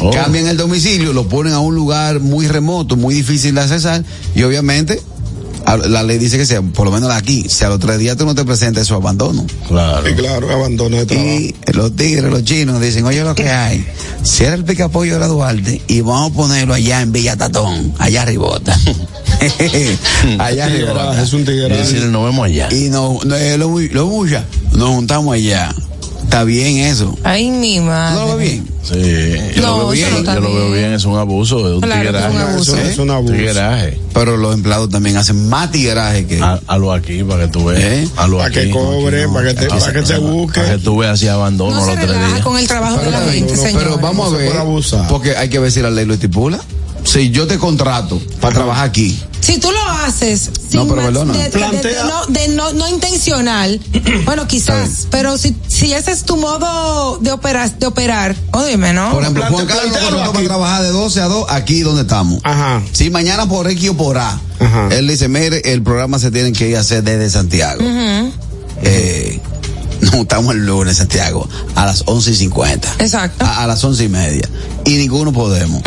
Oh. 0.00 0.10
Cambian 0.10 0.46
el 0.46 0.56
domicilio, 0.56 1.12
lo 1.12 1.28
ponen 1.28 1.52
a 1.52 1.60
un 1.60 1.74
lugar 1.74 2.20
muy 2.20 2.46
remoto, 2.46 2.96
muy 2.96 3.14
difícil 3.14 3.54
de 3.56 3.60
accesar, 3.62 4.04
y 4.34 4.42
obviamente 4.44 5.02
la 5.76 6.02
ley 6.02 6.18
dice 6.18 6.38
que 6.38 6.46
sea, 6.46 6.62
por 6.62 6.86
lo 6.86 6.92
menos 6.92 7.10
aquí, 7.12 7.44
si 7.48 7.64
a 7.64 7.68
los 7.68 7.78
tres 7.80 7.98
días 7.98 8.16
tú 8.16 8.24
no 8.24 8.34
te 8.34 8.44
presentas, 8.44 8.84
eso 8.84 8.94
es 8.94 9.00
abandono. 9.00 9.44
Claro. 9.66 10.06
Sí, 10.06 10.14
claro, 10.14 10.50
abandono 10.50 10.96
de 10.96 11.06
trabajo. 11.06 11.28
Y 11.28 11.54
los 11.72 11.94
tigres, 11.94 12.30
los 12.30 12.44
chinos 12.44 12.80
dicen, 12.80 13.04
oye 13.04 13.22
lo 13.22 13.34
que 13.34 13.50
hay, 13.50 13.86
cierra 14.22 14.54
el 14.54 14.64
picapollo 14.64 15.14
de 15.14 15.20
la 15.20 15.26
Duarte 15.26 15.82
y 15.86 16.00
vamos 16.00 16.32
a 16.32 16.34
ponerlo 16.34 16.74
allá 16.74 17.02
en 17.02 17.12
Villa 17.12 17.36
Tatón, 17.36 17.92
allá 17.98 18.22
arribota. 18.22 18.78
allá 20.38 20.64
arribota. 20.66 21.22
Es 21.22 21.32
un 21.32 21.42
Y 21.42 21.44
tigre. 21.44 21.76
decir, 21.76 22.04
nos 22.06 22.24
vemos 22.24 22.44
allá. 22.46 22.68
Y 22.72 22.88
no, 22.88 23.18
no 23.24 23.34
eh, 23.36 23.58
lo, 23.58 23.78
lo 23.78 24.08
nos 24.72 24.88
juntamos 24.90 25.34
allá. 25.34 25.74
Está 26.28 26.44
bien 26.44 26.76
eso. 26.76 27.16
Ay, 27.24 27.50
mi 27.50 27.80
madre. 27.80 28.14
¿No 28.20 28.26
lo 28.26 28.36
ve 28.36 28.44
bien? 28.44 28.68
Sí, 28.82 29.54
yo 29.56 29.62
No, 29.62 29.78
lo 29.78 29.88
veo 29.88 29.92
eso 29.92 29.92
bien. 29.94 30.10
no 30.12 30.18
está 30.18 30.34
yo 30.34 30.40
lo 30.40 30.54
veo 30.54 30.64
bien. 30.66 30.72
bien, 30.74 30.92
es 30.92 31.04
un 31.06 31.16
abuso, 31.16 31.58
es 31.66 31.74
un 31.76 31.80
Claro 31.80 32.02
que 32.12 32.18
es 32.18 32.24
un 32.24 32.30
tigueraje. 32.30 32.52
abuso. 32.52 32.76
Eso 32.76 32.90
es 32.90 32.98
un 32.98 33.10
abuso. 33.10 33.32
Tigueraje. 33.34 33.98
Pero 34.12 34.36
los 34.36 34.54
empleados 34.54 34.90
también 34.90 35.16
hacen 35.16 35.48
más 35.48 35.70
tigueraje 35.72 36.26
que... 36.26 36.40
A, 36.42 36.60
a 36.66 36.76
lo 36.78 36.92
aquí, 36.92 37.24
para 37.24 37.46
que 37.46 37.50
tú 37.52 37.64
veas. 37.64 37.82
¿Eh? 37.82 38.08
A 38.16 38.26
lo 38.28 38.36
Para 38.36 38.48
aquí. 38.50 38.60
que 38.60 38.70
cobre, 38.70 39.26
para 39.28 39.48
que 39.48 39.54
te, 39.54 39.66
para 39.68 39.92
que 39.94 40.02
te 40.02 40.18
busque. 40.18 40.60
Para 40.60 40.72
que 40.76 40.78
tú 40.82 40.98
veas 40.98 41.18
si 41.18 41.28
abandono 41.28 41.80
No 41.80 41.86
los 41.86 41.94
tres 41.96 42.08
días. 42.10 42.40
con 42.42 42.58
el 42.58 42.68
trabajo 42.68 42.98
de 42.98 43.10
la 43.10 43.18
Pero, 43.20 43.32
gente, 43.32 43.56
no, 43.56 43.62
señor. 43.62 43.82
pero 43.82 43.98
vamos 43.98 44.28
a 44.28 44.30
No 44.32 44.36
se 44.38 44.42
ver, 44.44 44.56
abusar. 44.58 45.08
porque 45.08 45.34
hay 45.34 45.48
que 45.48 45.58
ver 45.58 45.72
si 45.72 45.80
la 45.80 45.90
ley 45.90 46.04
lo 46.04 46.12
estipula. 46.12 46.60
Si 47.04 47.30
yo 47.30 47.46
te 47.46 47.58
contrato 47.58 48.20
para 48.40 48.54
trabajar 48.54 48.86
aquí, 48.86 49.18
Si 49.40 49.58
tú 49.58 49.70
lo 49.70 49.80
haces 50.04 50.50
No, 50.72 50.82
sin 50.84 50.88
pero 50.90 50.96
más- 50.96 51.04
perdona. 51.06 51.32
de, 51.32 51.38
de- 51.38 51.44
de- 51.44 51.50
Plantea- 51.58 52.04
no, 52.04 52.26
de 52.26 52.48
no, 52.48 52.72
no 52.74 52.88
intencional, 52.88 53.80
bueno, 54.26 54.46
quizás, 54.46 55.06
pero 55.10 55.38
si, 55.38 55.56
si 55.68 55.92
ese 55.94 56.10
es 56.12 56.24
tu 56.24 56.36
modo 56.36 57.18
de 57.18 57.32
operar, 57.32 57.70
de 57.78 57.86
operar, 57.86 58.36
óyeme, 58.52 58.92
¿no? 58.92 59.10
por 59.12 59.22
ejemplo, 59.22 59.44
Juan 59.48 59.66
Carlos 59.66 59.96
contrató 59.96 60.32
para 60.32 60.44
trabajar 60.44 60.82
de 60.82 60.90
12 60.90 61.20
a 61.22 61.26
2 61.28 61.46
aquí 61.48 61.80
donde 61.80 62.02
estamos. 62.02 62.40
Ajá. 62.44 62.82
Si 62.92 63.08
mañana 63.10 63.48
por 63.48 63.70
X 63.70 63.88
o 63.90 63.94
por 63.96 64.18
A, 64.18 64.38
Ajá. 64.60 64.88
él 64.90 65.08
dice, 65.08 65.28
mire, 65.28 65.62
el 65.72 65.82
programa 65.82 66.18
se 66.18 66.30
tiene 66.30 66.52
que 66.52 66.68
ir 66.68 66.76
a 66.76 66.80
hacer 66.80 67.02
desde 67.04 67.30
Santiago. 67.30 67.80
eh, 68.82 69.27
nos 70.02 70.10
juntamos 70.10 70.54
el 70.54 70.64
lunes 70.66 70.92
en 70.94 70.98
Santiago 70.98 71.48
a 71.74 71.86
las 71.86 72.02
11 72.06 72.30
y 72.30 72.34
50. 72.34 72.94
Exacto. 72.98 73.44
A, 73.44 73.64
a 73.64 73.66
las 73.66 73.82
11 73.82 74.04
y 74.04 74.08
media. 74.08 74.48
Y 74.84 74.92
ninguno 74.96 75.32
podemos. 75.32 75.82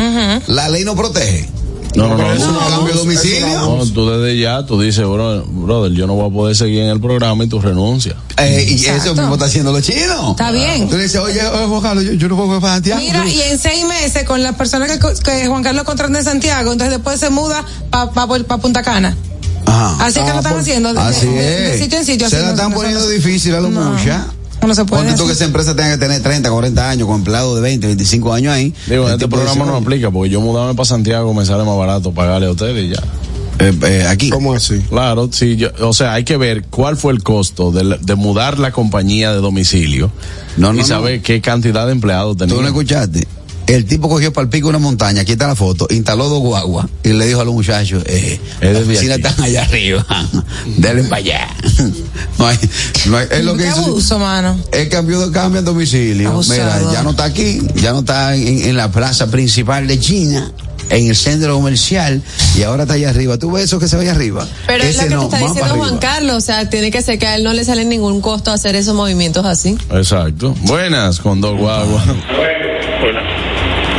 La 0.47 0.69
ley 0.69 0.83
no 0.83 0.95
protege. 0.95 1.49
No, 1.95 2.07
no, 2.07 2.15
no. 2.17 2.31
Es 2.31 2.41
un 2.43 2.53
no. 2.53 2.59
cambio 2.59 2.93
de 2.93 2.99
domicilio. 2.99 3.47
No, 3.49 3.85
tú 3.87 4.09
desde 4.09 4.39
ya, 4.39 4.65
tú 4.65 4.79
dices, 4.79 5.03
bro, 5.03 5.43
brother, 5.45 5.91
yo 5.91 6.07
no 6.07 6.13
voy 6.13 6.29
a 6.29 6.33
poder 6.33 6.55
seguir 6.55 6.83
en 6.83 6.89
el 6.89 7.01
programa 7.01 7.43
y 7.43 7.47
tú 7.47 7.59
renuncias. 7.59 8.15
Eh, 8.37 8.65
y 8.69 8.73
Exacto. 8.75 9.03
eso 9.11 9.15
mismo 9.15 9.33
está 9.33 9.47
haciendo 9.47 9.73
los 9.73 9.81
chinos. 9.81 10.31
Está 10.31 10.51
bien. 10.51 10.87
Tú 10.89 10.95
dices, 10.95 11.17
oye, 11.19 11.45
oye, 11.45 11.65
Juan 11.67 11.81
Carlos, 11.81 12.05
yo, 12.05 12.13
yo 12.13 12.29
no 12.29 12.37
puedo 12.37 12.55
ir 12.55 12.61
para 12.61 12.75
Santiago. 12.75 13.01
Mira, 13.01 13.25
Yo- 13.25 13.29
y 13.29 13.41
en 13.41 13.59
seis 13.59 13.85
meses 13.85 14.23
con 14.23 14.41
las 14.41 14.55
personas 14.55 14.89
que 15.21 15.47
Juan 15.47 15.63
Carlos 15.63 15.83
contrata 15.83 16.17
en 16.17 16.23
Santiago, 16.23 16.71
entonces 16.71 16.95
después 16.95 17.19
se 17.19 17.29
muda 17.29 17.65
para 17.89 18.11
pa, 18.11 18.25
pa 18.25 18.57
Punta 18.59 18.83
Cana. 18.83 19.17
Ajá. 19.71 20.05
Así 20.05 20.15
que 20.15 20.29
Ah, 20.29 20.33
lo 20.33 20.37
están 20.39 20.51
por- 20.53 20.61
haciendo. 20.61 20.93
de- 20.93 20.99
Así 20.99 21.25
de, 21.27 21.33
de 21.33 21.73
es. 21.75 21.79
sitio 21.81 21.97
en 21.99 22.05
sitio. 22.05 22.29
Se 22.29 22.39
la 22.41 22.49
están 22.51 22.69
no- 22.71 22.75
poniendo 22.77 22.99
no- 23.01 23.07
difícil 23.07 23.55
a 23.55 23.61
los 23.61 23.71
No. 23.71 23.91
muchas. 23.91 24.21
No 24.65 24.75
se 24.75 24.85
puede. 24.85 25.05
Ponte 25.07 25.23
que 25.25 25.31
esa 25.31 25.45
empresa 25.45 25.75
tenga 25.75 25.91
que 25.91 25.97
tener 25.97 26.21
30, 26.21 26.51
40 26.51 26.87
años 26.89 27.07
con 27.07 27.17
empleados 27.17 27.55
de 27.55 27.61
20, 27.61 27.87
25 27.87 28.31
años 28.31 28.53
ahí. 28.53 28.73
Digo, 28.87 29.09
este 29.09 29.27
programa 29.27 29.65
no 29.65 29.75
aplica, 29.75 30.11
porque 30.11 30.29
yo 30.29 30.39
mudarme 30.39 30.75
para 30.75 30.85
Santiago 30.85 31.33
me 31.33 31.45
sale 31.45 31.63
más 31.63 31.75
barato 31.77 32.11
pagarle 32.13 32.45
a 32.47 32.51
ustedes 32.51 32.85
y 32.85 32.89
ya. 32.89 33.01
eh, 33.59 33.73
eh, 33.83 34.05
aquí. 34.07 34.29
¿Cómo 34.29 34.53
así? 34.53 34.79
Claro, 34.89 35.29
sí, 35.31 35.55
yo- 35.55 35.69
o 35.81 35.93
sea, 35.93 36.13
hay 36.13 36.23
que 36.23 36.35
ver 36.37 36.63
cuál 36.65 36.95
fue 36.97 37.13
el 37.13 37.21
costo 37.23 37.71
de, 37.71 37.83
la- 37.83 37.97
de 37.97 38.15
mudar 38.15 38.57
la 38.59 38.71
compañía 38.71 39.31
de 39.33 39.37
domicilio 39.37 40.11
No, 40.57 40.73
no, 40.73 40.79
y 40.79 40.81
no. 40.81 40.87
saber 40.87 41.21
qué 41.21 41.41
cantidad 41.41 41.85
de 41.85 41.91
empleados 41.91 42.37
Tú 42.37 42.45
no 42.47 42.53
tenía. 42.55 42.67
escuchaste. 42.69 43.27
El 43.71 43.85
tipo 43.85 44.09
cogió 44.09 44.33
para 44.33 44.43
el 44.43 44.49
pico 44.49 44.67
una 44.67 44.79
montaña, 44.79 45.21
aquí 45.21 45.31
está 45.31 45.47
la 45.47 45.55
foto, 45.55 45.87
instaló 45.91 46.27
dos 46.27 46.41
guaguas 46.41 46.87
y 47.03 47.13
le 47.13 47.25
dijo 47.25 47.39
a 47.39 47.45
los 47.45 47.53
muchachos, 47.53 48.03
eh, 48.05 48.37
Es 48.59 48.73
las 48.73 48.83
oficinas 48.83 49.17
están 49.17 49.41
allá 49.41 49.61
arriba, 49.63 50.05
denle 50.77 51.03
para 51.03 51.15
allá. 51.17 51.47
No 52.37 52.47
hay, 52.47 52.57
no 53.05 53.17
hay, 53.17 53.27
es 53.31 53.45
lo 53.45 53.55
que 53.55 53.63
Qué 53.63 53.69
hizo. 53.69 53.79
abuso, 53.85 54.19
mano. 54.19 54.59
Él 54.71 54.89
cambió, 54.89 55.31
cambia 55.31 55.61
de 55.61 55.65
domicilio. 55.65 56.41
Mira, 56.49 56.81
ya 56.91 57.03
no 57.03 57.11
está 57.11 57.25
aquí, 57.25 57.61
ya 57.75 57.91
no 57.93 57.99
está 57.99 58.35
en, 58.35 58.65
en 58.65 58.75
la 58.75 58.91
plaza 58.91 59.27
principal 59.27 59.87
de 59.87 59.99
China, 59.99 60.51
en 60.89 61.07
el 61.07 61.15
centro 61.15 61.53
comercial, 61.55 62.21
y 62.57 62.63
ahora 62.63 62.83
está 62.83 62.95
allá 62.95 63.11
arriba. 63.11 63.37
¿Tú 63.37 63.51
ves 63.51 63.65
eso 63.65 63.79
que 63.79 63.87
se 63.87 63.95
ve 63.95 64.03
allá 64.03 64.13
arriba? 64.13 64.47
Pero 64.67 64.83
es 64.83 64.97
lo 64.97 65.03
que 65.03 65.09
no, 65.09 65.19
te 65.29 65.35
está 65.35 65.37
diciendo 65.37 65.75
Juan 65.75 65.89
arriba. 65.89 65.99
Carlos, 65.99 66.35
o 66.37 66.41
sea, 66.41 66.69
tiene 66.69 66.89
que 66.91 67.01
ser 67.01 67.19
que 67.19 67.27
a 67.27 67.35
él 67.35 67.43
no 67.43 67.53
le 67.53 67.63
sale 67.63 67.85
ningún 67.85 68.21
costo 68.21 68.51
hacer 68.51 68.75
esos 68.75 68.95
movimientos 68.95 69.45
así. 69.45 69.77
Exacto. 69.91 70.55
Buenas, 70.61 71.19
con 71.19 71.39
dos 71.41 71.57
guaguas. 71.57 72.05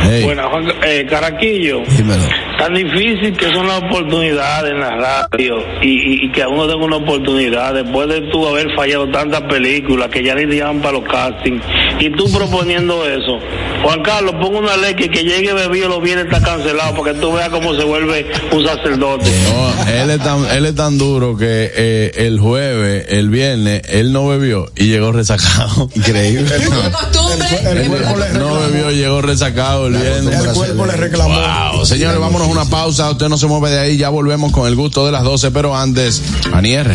Hey. 0.03 0.23
Bueno, 0.23 0.49
Juan, 0.49 0.67
eh, 0.83 1.05
Caraquillo, 1.09 1.83
Dímelo. 1.97 2.23
Tan 2.57 2.73
difícil 2.73 3.35
que 3.37 3.51
son 3.53 3.67
las 3.67 3.83
oportunidades 3.83 4.71
en 4.71 4.79
la 4.79 4.91
radio 4.95 5.57
y, 5.81 5.87
y- 5.89 6.25
y 6.25 6.31
que 6.31 6.43
a 6.43 6.47
uno 6.49 6.67
tenga 6.67 6.85
una 6.85 6.97
oportunidad 6.97 7.73
después 7.73 8.07
de 8.09 8.21
tú 8.31 8.47
haber 8.47 8.73
fallado 8.75 9.09
tantas 9.11 9.41
películas 9.43 10.09
que 10.09 10.23
ya 10.23 10.35
ni 10.35 10.45
te 10.47 10.57
llaman 10.57 10.81
para 10.81 10.93
los 10.99 11.03
castings 11.09 11.61
y 11.99 12.09
tú 12.11 12.31
proponiendo 12.31 13.05
eso. 13.07 13.39
Juan 13.83 14.01
Carlos, 14.03 14.35
pon 14.41 14.55
una 14.55 14.77
ley 14.77 14.93
que 14.95 15.09
que 15.09 15.23
llegue 15.23 15.53
bebido 15.53 15.89
los 15.89 16.01
bienes 16.01 16.25
está 16.25 16.41
cancelado 16.41 16.95
para 16.95 17.13
que 17.13 17.19
tú 17.19 17.31
veas 17.33 17.49
cómo 17.49 17.73
se 17.75 17.83
vuelve 17.83 18.25
un 18.51 18.65
sacerdote. 18.65 19.29
No, 19.49 19.91
él 19.91 20.09
es 20.09 20.19
tan, 20.19 20.45
él 20.51 20.65
es 20.65 20.75
tan 20.75 20.97
duro 20.97 21.35
que 21.37 21.71
eh, 21.75 22.11
el 22.15 22.39
jueves, 22.39 23.05
el 23.09 23.29
viernes, 23.29 23.81
él 23.89 24.11
no 24.13 24.27
bebió 24.27 24.71
y 24.75 24.85
llegó 24.87 25.11
resacado. 25.11 25.89
Increíble. 25.95 26.49
El 26.55 27.87
cuerpo 27.89 28.17
le 28.17 28.29
No 28.39 28.59
bebió, 28.59 28.91
llegó 28.91 29.21
resacado 29.21 29.87
el 29.87 29.93
viernes. 29.93 30.45
El 30.45 30.53
cuerpo 30.53 30.85
le 30.85 30.93
reclamó. 30.93 31.33
Wow, 31.73 31.85
señores, 31.85 32.19
vámonos 32.19 32.42
a 32.43 32.47
una 32.47 32.65
pausa. 32.65 33.09
Usted 33.11 33.29
no 33.29 33.37
se 33.37 33.47
mueve 33.47 33.71
de 33.71 33.79
ahí. 33.79 33.97
Ya 33.97 34.09
volvemos 34.09 34.51
con 34.51 34.67
el 34.67 34.75
gusto 34.75 35.05
de 35.05 35.11
las 35.11 35.23
12. 35.23 35.51
Pero 35.51 35.75
antes, 35.75 36.21
Anier. 36.53 36.91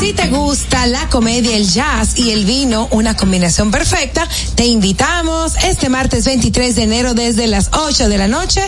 Si 0.00 0.12
te 0.12 0.28
gusta 0.28 0.86
la 0.86 1.08
comedia, 1.08 1.56
el 1.56 1.68
jazz 1.68 2.18
y 2.18 2.30
el 2.30 2.46
vino, 2.46 2.88
una 2.90 3.16
combinación 3.16 3.70
perfecta, 3.70 4.26
te 4.54 4.64
invitamos 4.66 5.54
este 5.64 5.90
martes 5.90 6.24
23 6.24 6.74
de 6.74 6.82
enero 6.84 7.12
desde 7.12 7.46
las 7.46 7.70
8 7.72 8.08
de 8.08 8.16
la 8.16 8.26
noche 8.26 8.62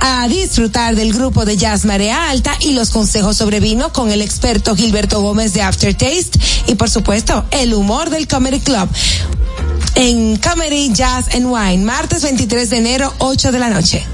a 0.00 0.28
disfrutar 0.28 0.94
del 0.94 1.12
grupo 1.12 1.44
de 1.44 1.56
jazz 1.56 1.84
Marea 1.84 2.30
Alta 2.30 2.52
y 2.60 2.72
los 2.72 2.90
consejos 2.90 3.36
sobre 3.36 3.58
vino 3.58 3.92
con 3.92 4.12
el 4.12 4.22
experto 4.22 4.76
Gilberto 4.76 5.20
Gómez 5.20 5.54
de 5.54 5.62
Aftertaste 5.62 6.38
y 6.68 6.76
por 6.76 6.88
supuesto 6.88 7.44
el 7.50 7.74
humor 7.74 8.10
del 8.10 8.28
Comedy 8.28 8.60
Club 8.60 8.88
en 9.96 10.36
Comedy 10.36 10.92
Jazz 10.92 11.34
and 11.34 11.46
Wine, 11.46 11.84
martes 11.84 12.22
23 12.22 12.70
de 12.70 12.76
enero, 12.76 13.12
8 13.18 13.50
de 13.50 13.58
la 13.58 13.70
noche. 13.70 14.06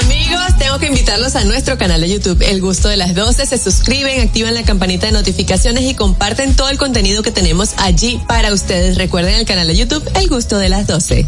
Amigos, 0.00 0.58
tengo 0.58 0.78
que 0.78 0.86
invitarlos 0.86 1.36
a 1.36 1.44
nuestro 1.44 1.78
canal 1.78 2.00
de 2.00 2.08
YouTube, 2.08 2.42
El 2.42 2.60
Gusto 2.60 2.88
de 2.88 2.96
las 2.96 3.14
12. 3.14 3.46
Se 3.46 3.58
suscriben, 3.58 4.20
activan 4.20 4.54
la 4.54 4.62
campanita 4.64 5.06
de 5.06 5.12
notificaciones 5.12 5.84
y 5.84 5.94
comparten 5.94 6.54
todo 6.56 6.68
el 6.68 6.78
contenido 6.78 7.22
que 7.22 7.30
tenemos 7.30 7.74
allí 7.78 8.20
para 8.26 8.52
ustedes. 8.52 8.96
Recuerden 8.96 9.34
el 9.34 9.44
canal 9.44 9.66
de 9.66 9.76
YouTube, 9.76 10.08
El 10.14 10.28
Gusto 10.28 10.58
de 10.58 10.68
las 10.68 10.86
12. 10.86 11.26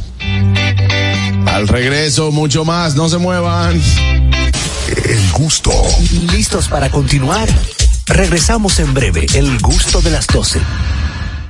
Al 1.47 1.69
regreso, 1.69 2.33
mucho 2.33 2.64
más, 2.64 2.97
no 2.97 3.09
se 3.09 3.19
muevan. 3.19 3.81
El 4.89 5.33
gusto. 5.33 5.71
¿Listos 6.33 6.69
para 6.69 6.91
continuar? 6.91 7.49
Regresamos 8.07 8.79
en 8.79 8.95
breve, 8.95 9.27
El 9.35 9.59
gusto 9.61 10.01
de 10.01 10.11
las 10.11 10.27
12. 10.27 10.61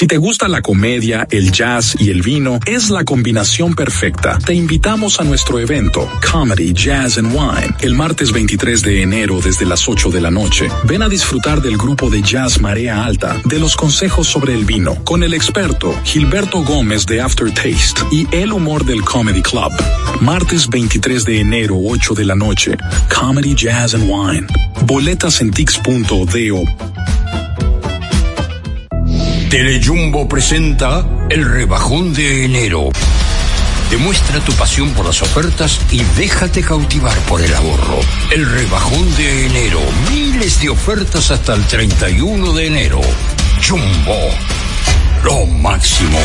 Si 0.00 0.06
te 0.06 0.16
gusta 0.16 0.48
la 0.48 0.62
comedia, 0.62 1.28
el 1.30 1.52
jazz 1.52 1.94
y 2.00 2.08
el 2.08 2.22
vino, 2.22 2.58
es 2.64 2.88
la 2.88 3.04
combinación 3.04 3.74
perfecta. 3.74 4.38
Te 4.38 4.54
invitamos 4.54 5.20
a 5.20 5.24
nuestro 5.24 5.58
evento, 5.58 6.08
Comedy, 6.32 6.72
Jazz 6.72 7.18
and 7.18 7.30
Wine, 7.34 7.76
el 7.82 7.94
martes 7.94 8.32
23 8.32 8.80
de 8.80 9.02
enero 9.02 9.42
desde 9.44 9.66
las 9.66 9.86
8 9.86 10.10
de 10.10 10.22
la 10.22 10.30
noche. 10.30 10.68
Ven 10.84 11.02
a 11.02 11.08
disfrutar 11.10 11.60
del 11.60 11.76
grupo 11.76 12.08
de 12.08 12.22
jazz 12.22 12.62
Marea 12.62 13.04
Alta, 13.04 13.42
de 13.44 13.58
los 13.58 13.76
consejos 13.76 14.26
sobre 14.26 14.54
el 14.54 14.64
vino, 14.64 14.94
con 15.04 15.22
el 15.22 15.34
experto 15.34 15.94
Gilberto 16.02 16.62
Gómez 16.62 17.04
de 17.04 17.20
Aftertaste 17.20 18.00
y 18.10 18.26
el 18.34 18.54
humor 18.54 18.86
del 18.86 19.02
Comedy 19.02 19.42
Club. 19.42 19.70
Martes 20.22 20.66
23 20.66 21.26
de 21.26 21.40
enero, 21.40 21.76
8 21.78 22.14
de 22.14 22.24
la 22.24 22.34
noche, 22.34 22.78
Comedy, 23.14 23.54
Jazz 23.54 23.94
and 23.94 24.08
Wine. 24.08 24.46
Boletas 24.86 25.42
en 25.42 25.50
tix.do. 25.50 26.64
Telejumbo 29.50 30.28
presenta 30.28 31.04
el 31.28 31.44
rebajón 31.44 32.14
de 32.14 32.44
enero. 32.44 32.90
Demuestra 33.90 34.38
tu 34.44 34.52
pasión 34.52 34.90
por 34.90 35.06
las 35.06 35.20
ofertas 35.22 35.80
y 35.90 36.04
déjate 36.16 36.62
cautivar 36.62 37.18
por 37.22 37.40
el 37.42 37.52
ahorro. 37.52 37.98
El 38.30 38.48
rebajón 38.48 39.16
de 39.16 39.46
enero. 39.46 39.80
Miles 40.12 40.62
de 40.62 40.68
ofertas 40.68 41.32
hasta 41.32 41.54
el 41.54 41.64
31 41.64 42.52
de 42.52 42.66
enero. 42.68 43.00
Jumbo. 43.68 44.20
Lo 45.24 45.44
máximo. 45.46 46.20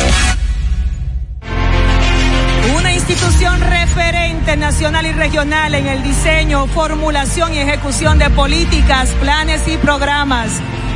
Una 2.77 2.93
institución 2.93 3.59
referente 3.59 4.55
nacional 4.55 5.07
y 5.07 5.13
regional 5.13 5.73
en 5.73 5.87
el 5.87 6.03
diseño, 6.03 6.67
formulación 6.67 7.55
y 7.55 7.57
ejecución 7.57 8.19
de 8.19 8.29
políticas, 8.29 9.09
planes 9.19 9.67
y 9.67 9.77
programas 9.77 10.61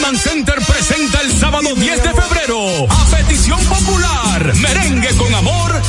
Lehman 0.00 0.16
Center 0.16 0.54
presenta 0.66 1.20
el 1.20 1.38
sábado 1.38 1.74
10 1.74 2.02
de 2.02 2.14
febrero 2.14 2.86
a 2.88 3.16
petición 3.16 3.62
popular 3.66 4.54
Merengue 4.56 5.14
con 5.16 5.34
amor 5.34 5.82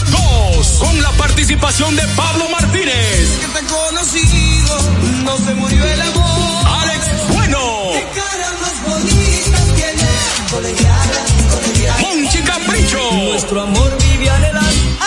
2 0.55 0.67
con 0.79 1.01
la 1.01 1.11
participación 1.11 1.95
de 1.95 2.01
Pablo 2.15 2.49
Martínez. 2.49 3.39
conocido, 3.69 4.77
no 5.23 5.37
se 5.37 5.53
murió 5.53 5.85
el 5.85 6.01
amor. 6.01 6.67
Alex 6.81 7.05
Bueno. 7.29 7.59
Monchi 12.01 12.39
Capricho. 12.39 13.11
Nuestro 13.13 13.61
amor 13.61 13.97
vive 13.97 14.29
anhelando. 14.29 14.97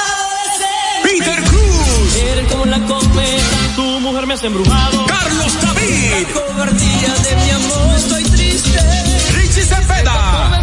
Peter 1.02 1.42
Cruz. 1.44 2.16
Eres 2.16 2.50
como 2.50 2.64
la 2.64 2.80
cometa, 2.86 3.74
tu 3.76 3.82
mujer 4.00 4.26
me 4.26 4.34
has 4.34 4.44
embrujado. 4.44 5.04
Carlos 5.06 5.60
David. 5.60 6.10
La 6.10 6.32
cobardía 6.32 7.14
de 7.22 7.43
Richie 8.54 9.64
Cepeda. 9.64 10.60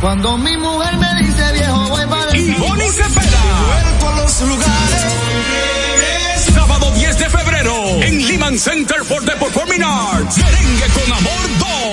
Cuando 0.00 0.38
mi 0.38 0.56
mujer 0.56 0.96
me 0.96 1.14
dice 1.22 1.52
viejo, 1.52 1.88
voy 1.90 2.06
para 2.06 2.34
Y 2.34 2.52
Bonnie 2.52 2.88
Cepeda. 2.90 3.42
Vuelvo 4.00 4.08
a 4.08 4.16
los 4.22 4.40
lugares. 4.40 5.04
Sábado 6.54 6.90
10 6.94 7.18
de 7.18 7.28
febrero 7.28 7.74
en 8.02 8.26
Lehman 8.26 8.58
Center 8.58 9.04
for 9.04 9.22
the 9.24 9.32
Performing 9.32 9.82
Arts. 9.82 10.38
Merengue 10.38 10.86
con 10.94 11.12
Amor 11.12 11.34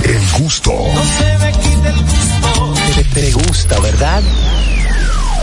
El 0.05 0.21
gusto. 0.39 0.73
No 0.73 1.03
se 1.19 1.39
me 1.39 1.53
quite 1.53 1.89
el 1.89 2.03
gusto. 2.03 2.75
Te, 2.95 3.05
te 3.05 3.33
gusta, 3.33 3.81
¿verdad? 3.81 4.23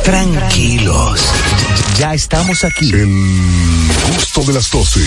Tranquilos. 0.03 1.19
Ya 1.97 2.13
estamos 2.13 2.63
aquí. 2.63 2.91
El 2.91 3.07
gusto 4.13 4.43
de 4.43 4.53
las 4.53 4.69
12. 4.69 4.99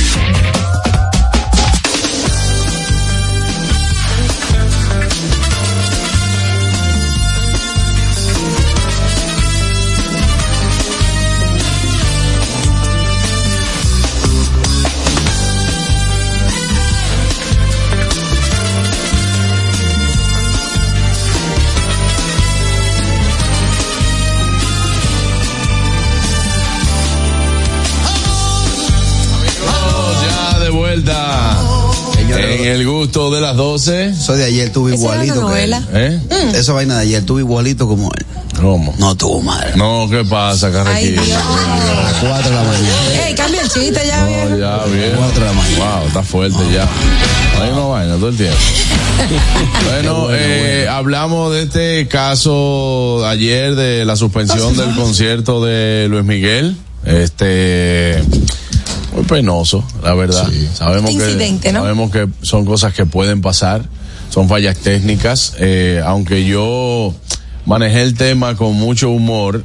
El 32.66 32.86
gusto 32.86 33.30
de 33.32 33.40
las 33.40 33.56
12. 33.56 34.06
Eso 34.10 34.36
de 34.36 34.44
ayer 34.44 34.72
tuve 34.72 34.92
una 34.92 35.00
igualito 35.00 35.34
que 35.34 35.38
él. 35.38 35.44
novela. 35.70 35.82
¿Eh? 35.92 36.20
Mm. 36.30 36.54
Esa 36.54 36.72
vaina 36.72 36.96
de 36.96 37.02
ayer 37.02 37.24
tuve 37.24 37.40
igualito 37.40 37.86
como 37.88 38.10
él. 38.12 38.24
¿Cómo? 38.60 38.94
No 38.98 39.16
tuvo 39.16 39.40
mal. 39.40 39.72
No, 39.76 40.06
¿qué 40.10 40.24
pasa, 40.24 40.68
Ay, 40.68 40.72
Carrequillo? 40.72 41.22
Dios. 41.22 41.38
A 41.42 42.02
las 42.02 42.14
4 42.14 42.50
de 42.50 42.56
la 42.56 42.62
mañana. 42.62 43.26
Ey, 43.26 43.34
cambia 43.34 43.60
el 43.62 43.68
chiste 43.68 44.00
ya, 44.06 44.24
viejo. 44.24 44.48
No, 44.50 44.58
ya, 44.58 44.84
bien. 44.86 45.12
Cuatro 45.16 45.40
de 45.40 45.46
la 45.46 45.52
mañana. 45.52 45.96
Wow, 45.96 46.06
está 46.06 46.22
fuerte 46.22 46.58
ya. 46.72 46.88
Hay 47.60 47.70
una 47.70 47.82
vaina 47.82 48.14
todo 48.16 48.28
el 48.28 48.36
tiempo. 48.36 48.56
bueno, 49.84 50.28
eh, 50.30 50.86
hablamos 50.88 51.52
de 51.52 51.62
este 51.62 52.08
caso 52.08 53.18
de 53.22 53.28
ayer 53.28 53.74
de 53.74 54.04
la 54.04 54.16
suspensión 54.16 54.76
del 54.76 54.94
concierto 54.94 55.64
de 55.64 56.06
Luis 56.08 56.24
Miguel. 56.24 56.76
Este 57.04 58.22
penoso, 59.24 59.84
la 60.02 60.14
verdad. 60.14 60.48
Sabemos 60.74 61.10
Este 61.10 61.24
incidente, 61.24 61.68
que 61.68 61.72
¿no? 61.72 61.80
sabemos 61.80 62.10
que 62.10 62.28
son 62.42 62.64
cosas 62.64 62.94
que 62.94 63.06
pueden 63.06 63.40
pasar, 63.40 63.82
son 64.30 64.48
fallas 64.48 64.78
técnicas. 64.78 65.54
Eh, 65.58 66.02
aunque 66.04 66.44
yo 66.44 67.14
manejé 67.66 68.02
el 68.02 68.14
tema 68.14 68.56
con 68.56 68.74
mucho 68.74 69.10
humor, 69.10 69.64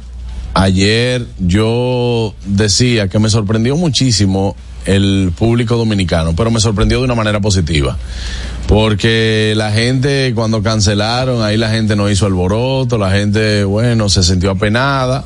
ayer 0.54 1.26
yo 1.38 2.34
decía 2.46 3.08
que 3.08 3.18
me 3.18 3.30
sorprendió 3.30 3.76
muchísimo 3.76 4.56
el 4.86 5.32
público 5.36 5.76
dominicano, 5.76 6.34
pero 6.34 6.50
me 6.50 6.60
sorprendió 6.60 6.98
de 6.98 7.04
una 7.04 7.14
manera 7.14 7.40
positiva. 7.40 7.96
Porque 8.66 9.54
la 9.56 9.72
gente, 9.72 10.32
cuando 10.34 10.62
cancelaron, 10.62 11.42
ahí 11.42 11.56
la 11.56 11.70
gente 11.70 11.96
no 11.96 12.08
hizo 12.08 12.26
alboroto, 12.26 12.98
la 12.98 13.10
gente, 13.10 13.64
bueno, 13.64 14.08
se 14.08 14.22
sintió 14.22 14.50
apenada 14.52 15.24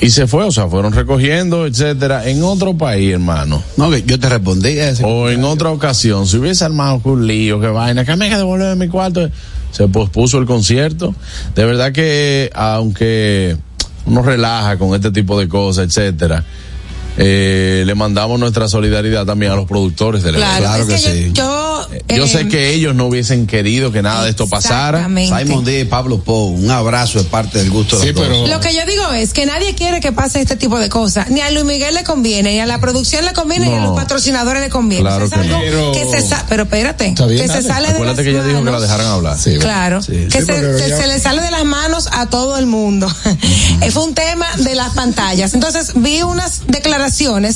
y 0.00 0.10
se 0.10 0.26
fue, 0.26 0.44
o 0.44 0.52
sea, 0.52 0.68
fueron 0.68 0.92
recogiendo, 0.92 1.66
etcétera. 1.66 2.28
En 2.28 2.42
otro 2.42 2.76
país, 2.76 3.14
hermano. 3.14 3.62
No, 3.76 3.90
que 3.90 4.02
yo 4.02 4.18
te 4.18 4.28
respondí 4.28 4.78
a 4.78 4.90
ese. 4.90 5.04
O 5.04 5.30
en 5.30 5.44
otra 5.44 5.70
ocasión, 5.70 6.26
si 6.26 6.36
hubiese 6.36 6.64
armado 6.64 7.00
un 7.04 7.26
lío, 7.26 7.60
que 7.60 7.68
vaina, 7.68 8.04
que 8.04 8.14
me 8.16 8.28
que 8.28 8.36
devolver 8.36 8.76
mi 8.76 8.88
cuarto, 8.88 9.28
se 9.70 9.88
pospuso 9.88 10.38
el 10.38 10.46
concierto. 10.46 11.14
De 11.54 11.64
verdad 11.64 11.92
que, 11.92 12.50
aunque 12.54 13.56
uno 14.04 14.22
relaja 14.22 14.76
con 14.78 14.94
este 14.94 15.10
tipo 15.10 15.38
de 15.38 15.48
cosas, 15.48 15.86
etcétera, 15.86 16.44
eh, 17.18 17.82
le 17.86 17.94
mandamos 17.94 18.38
nuestra 18.38 18.68
solidaridad 18.68 19.24
también 19.24 19.52
a 19.52 19.56
los 19.56 19.66
productores 19.66 20.22
del 20.22 20.36
Claro, 20.36 20.64
evento. 20.76 20.94
es 20.94 21.02
que, 21.04 21.32
yo, 21.32 21.88
yo, 21.88 21.88
Yo 22.16 22.24
eh, 22.24 22.28
sé 22.28 22.48
que 22.48 22.70
ellos 22.74 22.94
no 22.94 23.06
hubiesen 23.06 23.46
querido 23.46 23.92
que 23.92 24.02
nada 24.02 24.24
de 24.24 24.30
esto 24.30 24.46
pasara. 24.48 25.06
Simon 25.06 25.64
D. 25.64 25.80
y 25.80 25.84
Pablo 25.84 26.20
Pou, 26.20 26.48
un 26.54 26.70
abrazo 26.70 27.18
de 27.18 27.24
parte 27.24 27.58
del 27.58 27.70
gusto 27.70 27.96
de 27.98 28.02
Sí, 28.08 28.12
los 28.12 28.16
dos. 28.16 28.28
pero- 28.28 28.46
Lo 28.46 28.60
que 28.60 28.74
yo 28.74 28.80
digo 28.86 29.12
es 29.12 29.32
que 29.32 29.46
nadie 29.46 29.74
quiere 29.74 30.00
que 30.00 30.12
pase 30.12 30.40
este 30.40 30.56
tipo 30.56 30.78
de 30.78 30.88
cosas. 30.88 31.30
Ni 31.30 31.40
a 31.40 31.50
Luis 31.50 31.64
Miguel 31.64 31.94
le 31.94 32.04
conviene, 32.04 32.52
ni 32.52 32.60
a 32.60 32.66
la 32.66 32.80
producción 32.80 33.24
le 33.24 33.32
conviene, 33.32 33.68
ni 33.68 33.74
a 33.74 33.80
No. 33.80 33.86
los 33.88 33.96
patrocinadores 33.96 34.62
le 34.62 34.68
conviene. 34.68 35.02
Claro 35.04 35.24
es 35.24 35.30
que 35.30 35.36
no. 35.36 35.42
algo 35.56 35.60
Pero- 35.60 35.92
que 35.92 36.20
se 36.20 36.26
sa- 36.26 36.44
pero 36.48 36.64
espérate, 36.64 37.14
bien, 37.16 37.16
que 37.40 37.48
se 37.48 37.62
sale 37.62 37.88
de 37.88 37.94
Acuérdate 37.94 38.16
las 38.22 38.24
que 38.24 38.30
ella 38.30 38.44
dijo 38.44 38.64
que 38.64 38.70
la 38.70 38.80
dejaran 38.80 39.06
hablar. 39.06 39.38
Sí, 39.38 39.56
Claro, 39.58 40.02
Sí. 40.02 40.12
que, 40.30 40.40
Sí, 40.40 40.46
se, 40.46 40.78
se- 40.78 40.88
ya- 40.90 40.96
se 40.96 41.06
le 41.06 41.18
sale 41.18 41.40
de 41.42 41.50
las 41.50 41.64
manos 41.64 42.08
a 42.12 42.26
todo 42.26 42.58
el 42.58 42.66
mundo. 42.66 43.08
Fue 43.92 44.02
un 44.04 44.14
tema 44.14 44.46
de 44.58 44.74
las 44.74 44.92
pantallas. 44.94 45.54
Entonces 45.54 45.92
vi 45.94 46.22
unas 46.22 46.62
declaraciones 46.66 47.05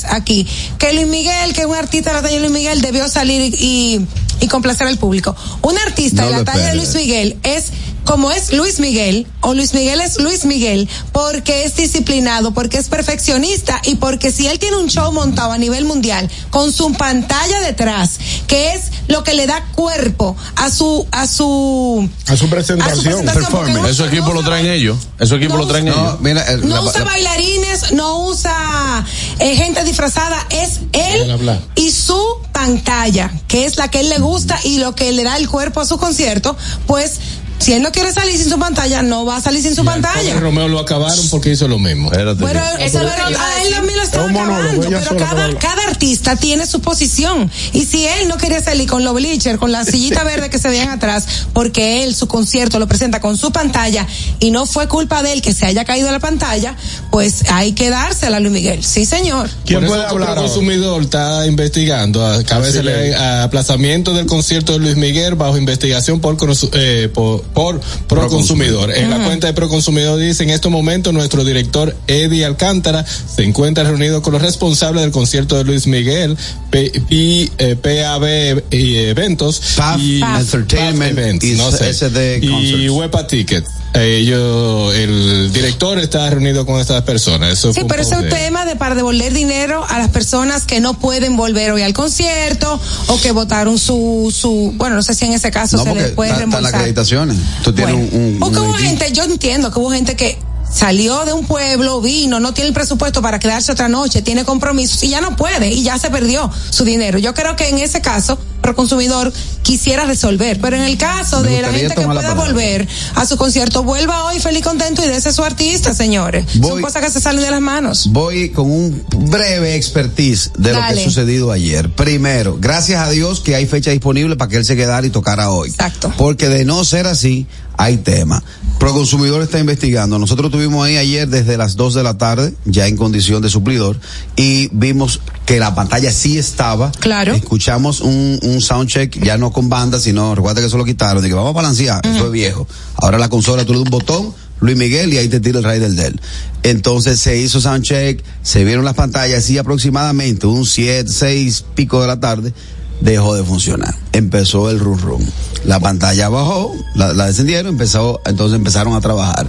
aquí 0.09 0.47
que 0.77 0.93
Luis 0.93 1.07
Miguel, 1.07 1.53
que 1.53 1.65
un 1.65 1.75
artista 1.75 2.09
de 2.09 2.15
la 2.15 2.21
talla 2.21 2.35
de 2.35 2.41
Luis 2.41 2.51
Miguel 2.51 2.81
debió 2.81 3.07
salir 3.07 3.53
y, 3.57 4.05
y 4.39 4.47
complacer 4.47 4.87
al 4.87 4.97
público. 4.97 5.35
Un 5.61 5.77
artista 5.77 6.23
No 6.23 6.29
de 6.29 6.37
la 6.37 6.43
talla 6.43 6.69
de. 6.69 6.75
Luis 6.75 6.93
Miguel 6.95 7.37
es 7.43 7.65
como 8.05 8.31
es 8.31 8.51
Luis 8.53 8.79
Miguel, 8.79 9.27
o 9.41 9.53
Luis 9.53 9.73
Miguel 9.73 10.01
es 10.01 10.19
Luis 10.19 10.45
Miguel, 10.45 10.89
porque 11.11 11.63
es 11.65 11.75
disciplinado, 11.75 12.51
porque 12.53 12.77
es 12.77 12.89
perfeccionista 12.89 13.79
y 13.85 13.95
porque 13.95 14.31
si 14.31 14.47
él 14.47 14.59
tiene 14.59 14.77
un 14.77 14.87
show 14.89 15.11
montado 15.11 15.51
a 15.51 15.57
nivel 15.57 15.85
mundial 15.85 16.29
con 16.49 16.71
su 16.73 16.91
pantalla 16.93 17.59
detrás, 17.61 18.19
que 18.47 18.73
es 18.73 18.83
lo 19.07 19.23
que 19.23 19.33
le 19.33 19.45
da 19.47 19.63
cuerpo 19.75 20.35
a 20.55 20.69
su 20.69 21.05
a 21.11 21.27
su 21.27 22.09
A 22.27 22.35
su 22.37 22.49
presentación. 22.49 23.25
porque 23.51 23.71
no- 23.73 23.87
Eso 23.87 24.05
equipo 24.05 24.33
lo 24.33 24.43
traen 24.43 24.65
ellos. 24.67 24.97
Eso 25.19 25.35
equipo 25.35 25.57
lo 25.57 25.67
traen 25.67 25.85
No, 25.85 25.91
ellos. 25.93 26.19
mira, 26.21 26.43
el- 26.51 26.61
no 26.67 26.75
la- 26.75 26.81
usa 26.81 26.99
la- 26.99 27.05
bailarines, 27.05 27.91
no 27.93 28.25
usa 28.27 29.05
eh, 29.39 29.55
gente 29.55 29.83
disfrazada, 29.83 30.45
es 30.49 30.79
él 30.93 31.59
y 31.75 31.91
su 31.91 32.19
pantalla, 32.51 33.31
que 33.47 33.65
es 33.65 33.77
la 33.77 33.89
que 33.89 33.99
él 34.01 34.09
le 34.09 34.19
gusta 34.19 34.59
y 34.63 34.79
lo 34.79 34.95
que 34.95 35.11
le 35.11 35.23
da 35.23 35.37
el 35.37 35.47
cuerpo 35.49 35.81
a 35.81 35.85
su 35.85 35.97
concierto, 35.97 36.55
pues 36.87 37.19
si 37.61 37.73
él 37.73 37.81
no 37.83 37.91
quiere 37.91 38.11
salir 38.11 38.37
sin 38.37 38.49
su 38.49 38.57
pantalla, 38.57 39.03
no 39.03 39.23
va 39.23 39.37
a 39.37 39.41
salir 39.41 39.61
sin 39.61 39.75
su 39.75 39.85
pantalla. 39.85 40.29
Pobre 40.29 40.39
Romeo 40.39 40.67
lo 40.67 40.79
acabaron 40.79 41.29
porque 41.29 41.51
hizo 41.51 41.67
lo 41.67 41.77
mismo. 41.77 42.09
Bueno, 42.09 42.31
eso 42.79 42.99
pero 42.99 43.39
a 43.39 43.63
él 43.63 43.71
también 43.71 43.97
lo 43.97 44.03
está 44.03 44.19
Es 44.21 44.25
un 44.25 44.33
monólogo, 44.33 44.81
acabando, 44.81 44.89
pero 44.89 45.17
cada, 45.17 45.45
acaba. 45.45 45.59
cada 45.59 45.83
artista 45.83 46.35
tiene 46.35 46.65
su 46.65 46.81
posición. 46.81 47.51
Y 47.73 47.85
si 47.85 48.07
él 48.07 48.27
no 48.27 48.37
quería 48.37 48.61
salir 48.63 48.89
con 48.89 49.03
los 49.03 49.13
bleachers, 49.13 49.59
con 49.59 49.71
la 49.71 49.85
sillita 49.85 50.23
verde 50.23 50.49
que 50.49 50.57
se 50.57 50.69
veían 50.69 50.89
atrás, 50.89 51.25
porque 51.53 52.03
él 52.03 52.15
su 52.15 52.27
concierto 52.27 52.79
lo 52.79 52.87
presenta 52.87 53.21
con 53.21 53.37
su 53.37 53.51
pantalla 53.51 54.07
y 54.39 54.49
no 54.49 54.65
fue 54.65 54.87
culpa 54.87 55.21
de 55.21 55.33
él 55.33 55.41
que 55.41 55.53
se 55.53 55.67
haya 55.67 55.85
caído 55.85 56.11
la 56.11 56.19
pantalla, 56.19 56.75
pues 57.11 57.43
hay 57.51 57.73
que 57.73 57.89
dársela 57.89 58.37
a 58.37 58.39
Luis 58.39 58.53
Miguel. 58.53 58.83
Sí, 58.83 59.05
señor. 59.05 59.49
¿Quién 59.65 59.85
puede 59.85 60.03
hablar 60.03 60.31
El 60.31 60.45
consumidor 60.45 61.03
está 61.03 61.45
investigando 61.45 62.25
a 62.25 62.43
cabeza 62.43 62.81
de 62.81 63.15
aplazamiento 63.15 64.13
del 64.13 64.25
concierto 64.25 64.73
de 64.73 64.79
Luis 64.79 64.95
Miguel 64.95 65.35
bajo 65.35 65.57
investigación 65.57 66.19
por 66.19 66.37
eh, 66.73 67.09
por, 67.13 67.43
por 67.53 67.79
Proconsumidor. 68.07 68.91
En 68.95 69.09
la 69.09 69.23
cuenta 69.23 69.47
de 69.47 69.53
Proconsumidor 69.53 70.19
dice 70.19 70.43
en 70.43 70.49
estos 70.49 70.71
momentos 70.71 71.13
nuestro 71.13 71.43
director 71.43 71.95
Eddie 72.07 72.45
Alcántara 72.45 73.05
se 73.05 73.43
encuentra 73.43 73.83
reunido 73.83 74.21
con 74.21 74.33
los 74.33 74.41
responsables 74.41 75.01
del 75.03 75.11
concierto 75.11 75.55
de 75.57 75.63
Luis 75.63 75.87
Miguel 75.87 76.37
P- 76.69 76.91
y 77.09 77.49
eh, 77.57 77.75
PAB 77.75 78.63
y 78.73 78.95
eventos 78.97 79.61
PAF 79.77 79.99
y 79.99 80.21
Entertainment 80.21 81.17
Events, 81.17 81.45
y 81.45 81.53
no 81.53 81.71
sé. 81.71 81.93
SD 81.93 82.39
y. 82.41 82.89
Wepa 82.89 83.27
Ticket. 83.27 83.65
Ellos, 83.93 84.95
el 84.95 85.51
director 85.51 85.99
está 85.99 86.29
reunido 86.29 86.65
con 86.65 86.79
estas 86.79 87.01
personas. 87.03 87.51
Eso 87.53 87.73
Sí, 87.73 87.81
pero 87.87 88.01
ese 88.01 88.15
es 88.15 88.21
un 88.21 88.29
tema 88.29 88.65
de 88.65 88.75
para 88.77 88.95
devolver 88.95 89.33
dinero 89.33 89.85
a 89.87 89.99
las 89.99 90.09
personas 90.09 90.63
que 90.63 90.79
no 90.79 90.93
pueden 90.93 91.35
volver 91.35 91.71
hoy 91.71 91.81
al 91.81 91.93
concierto 91.93 92.79
o 93.07 93.19
que 93.21 93.31
votaron 93.31 93.77
su, 93.77 94.33
su, 94.35 94.73
bueno, 94.77 94.95
no 94.95 95.01
sé 95.03 95.13
si 95.13 95.25
en 95.25 95.33
ese 95.33 95.51
caso 95.51 95.77
No, 95.77 95.83
se 95.83 95.93
les 95.93 96.11
puede 96.11 96.29
están 96.31 96.41
las 96.43 96.51
reembolsar. 96.51 96.75
acreditaciones. 96.75 97.37
Tú 97.63 97.73
tienes 97.73 97.93
Bueno, 97.95 98.09
un, 98.13 98.33
un, 98.33 98.39
porque 98.39 98.59
un 98.59 98.65
hubo 98.67 98.73
gente, 98.75 99.11
yo 99.11 99.23
entiendo 99.23 99.71
que 99.71 99.79
hubo 99.79 99.91
gente 99.91 100.15
que 100.15 100.39
salió 100.73 101.25
de 101.25 101.33
un 101.33 101.45
pueblo, 101.45 102.01
vino, 102.01 102.39
no 102.39 102.53
tiene 102.53 102.69
el 102.69 102.73
presupuesto 102.73 103.21
para 103.21 103.39
quedarse 103.39 103.71
otra 103.71 103.89
noche, 103.89 104.21
tiene 104.21 104.45
compromisos 104.45 105.03
y 105.03 105.09
ya 105.09 105.21
no 105.21 105.35
puede 105.35 105.69
y 105.69 105.83
ya 105.83 105.97
se 105.97 106.09
perdió 106.09 106.49
su 106.69 106.83
dinero. 106.83 107.17
Yo 107.19 107.33
creo 107.33 107.55
que 107.55 107.69
en 107.69 107.77
ese 107.79 108.01
caso, 108.01 108.39
Proconsumidor 108.61 109.33
quisiera 109.63 110.05
resolver, 110.05 110.59
pero 110.61 110.75
en 110.75 110.83
el 110.83 110.95
caso 110.95 111.41
de 111.41 111.63
la 111.63 111.69
gente 111.73 111.95
que 111.95 112.01
pueda 112.05 112.35
volver 112.35 112.87
a 113.15 113.25
su 113.25 113.35
concierto, 113.35 113.81
vuelva 113.83 114.25
hoy 114.25 114.39
feliz 114.39 114.63
contento 114.63 115.03
y 115.03 115.07
dese 115.07 115.33
su 115.33 115.43
artista, 115.43 115.95
señores. 115.95 116.45
Voy- 116.59 116.69
Son 116.69 116.81
cosas 116.83 117.03
que 117.03 117.09
se 117.09 117.19
salen 117.19 117.41
de 117.41 117.49
las 117.49 117.59
manos. 117.59 118.09
Voy 118.11 118.51
con 118.51 118.69
un 118.71 119.03
breve 119.31 119.75
expertise 119.75 120.51
de 120.59 120.73
lo 120.73 120.77
que 120.79 120.83
ha 120.83 121.03
sucedido 121.03 121.51
ayer. 121.51 121.89
Primero, 121.95 122.57
gracias 122.61 123.01
a 123.01 123.09
Dios 123.09 123.39
que 123.41 123.55
hay 123.55 123.65
fecha 123.65 123.89
disponible 123.89 124.35
para 124.35 124.49
que 124.49 124.57
él 124.57 124.65
se 124.65 124.75
quedara 124.75 125.05
y 125.07 125.09
tocara 125.09 125.49
hoy. 125.49 125.69
Exacto. 125.71 126.13
Porque 126.17 126.47
de 126.47 126.63
no 126.63 126.85
ser 126.85 127.07
así, 127.07 127.47
hay 127.81 127.97
tema. 127.97 128.43
Proconsumidor 128.79 129.41
está 129.41 129.59
investigando. 129.59 130.19
Nosotros 130.19 130.47
estuvimos 130.47 130.85
ahí 130.85 130.97
ayer 130.97 131.27
desde 131.27 131.57
las 131.57 131.75
2 131.75 131.95
de 131.95 132.03
la 132.03 132.17
tarde, 132.17 132.53
ya 132.65 132.87
en 132.87 132.95
condición 132.95 133.41
de 133.41 133.49
suplidor, 133.49 133.99
y 134.35 134.69
vimos 134.71 135.21
que 135.45 135.59
la 135.59 135.73
pantalla 135.73 136.11
sí 136.11 136.37
estaba. 136.37 136.91
Claro. 136.91 137.33
Escuchamos 137.33 138.01
un, 138.01 138.39
un 138.43 138.61
soundcheck, 138.61 139.23
ya 139.23 139.37
no 139.37 139.51
con 139.51 139.69
banda, 139.69 139.99
sino, 139.99 140.35
recuerda 140.35 140.61
que 140.61 140.67
eso 140.67 140.77
lo 140.77 140.85
quitaron, 140.85 141.23
de 141.23 141.29
que 141.29 141.35
vamos 141.35 141.51
a 141.51 141.53
balancear, 141.53 142.05
eso 142.05 142.25
es 142.25 142.31
viejo. 142.31 142.67
Ahora 142.95 143.17
la 143.17 143.29
consola, 143.29 143.65
tú 143.65 143.73
le 143.73 143.79
das 143.79 143.85
un 143.85 143.91
botón, 143.91 144.33
Luis 144.59 144.77
Miguel, 144.77 145.11
y 145.13 145.17
ahí 145.17 145.27
te 145.27 145.39
tira 145.39 145.57
el 145.57 145.63
Raider 145.63 145.91
del 145.91 146.19
Entonces 146.61 147.19
se 147.19 147.37
hizo 147.37 147.59
soundcheck, 147.59 148.23
se 148.43 148.63
vieron 148.63 148.85
las 148.85 148.93
pantallas 148.93 149.49
y 149.49 149.57
aproximadamente 149.57 150.45
un 150.45 150.65
7, 150.65 151.09
6 151.11 151.65
pico 151.75 151.99
de 152.01 152.07
la 152.07 152.19
tarde 152.19 152.53
dejó 153.01 153.35
de 153.35 153.43
funcionar. 153.43 153.93
Empezó 154.13 154.69
el 154.69 154.79
run 154.79 154.99
run. 154.99 155.25
La 155.65 155.79
pantalla 155.79 156.29
bajó, 156.29 156.73
la, 156.95 157.13
descendieron, 157.13 157.67
empezó, 157.67 158.21
entonces 158.25 158.55
empezaron 158.55 158.95
a 158.95 159.01
trabajar. 159.01 159.47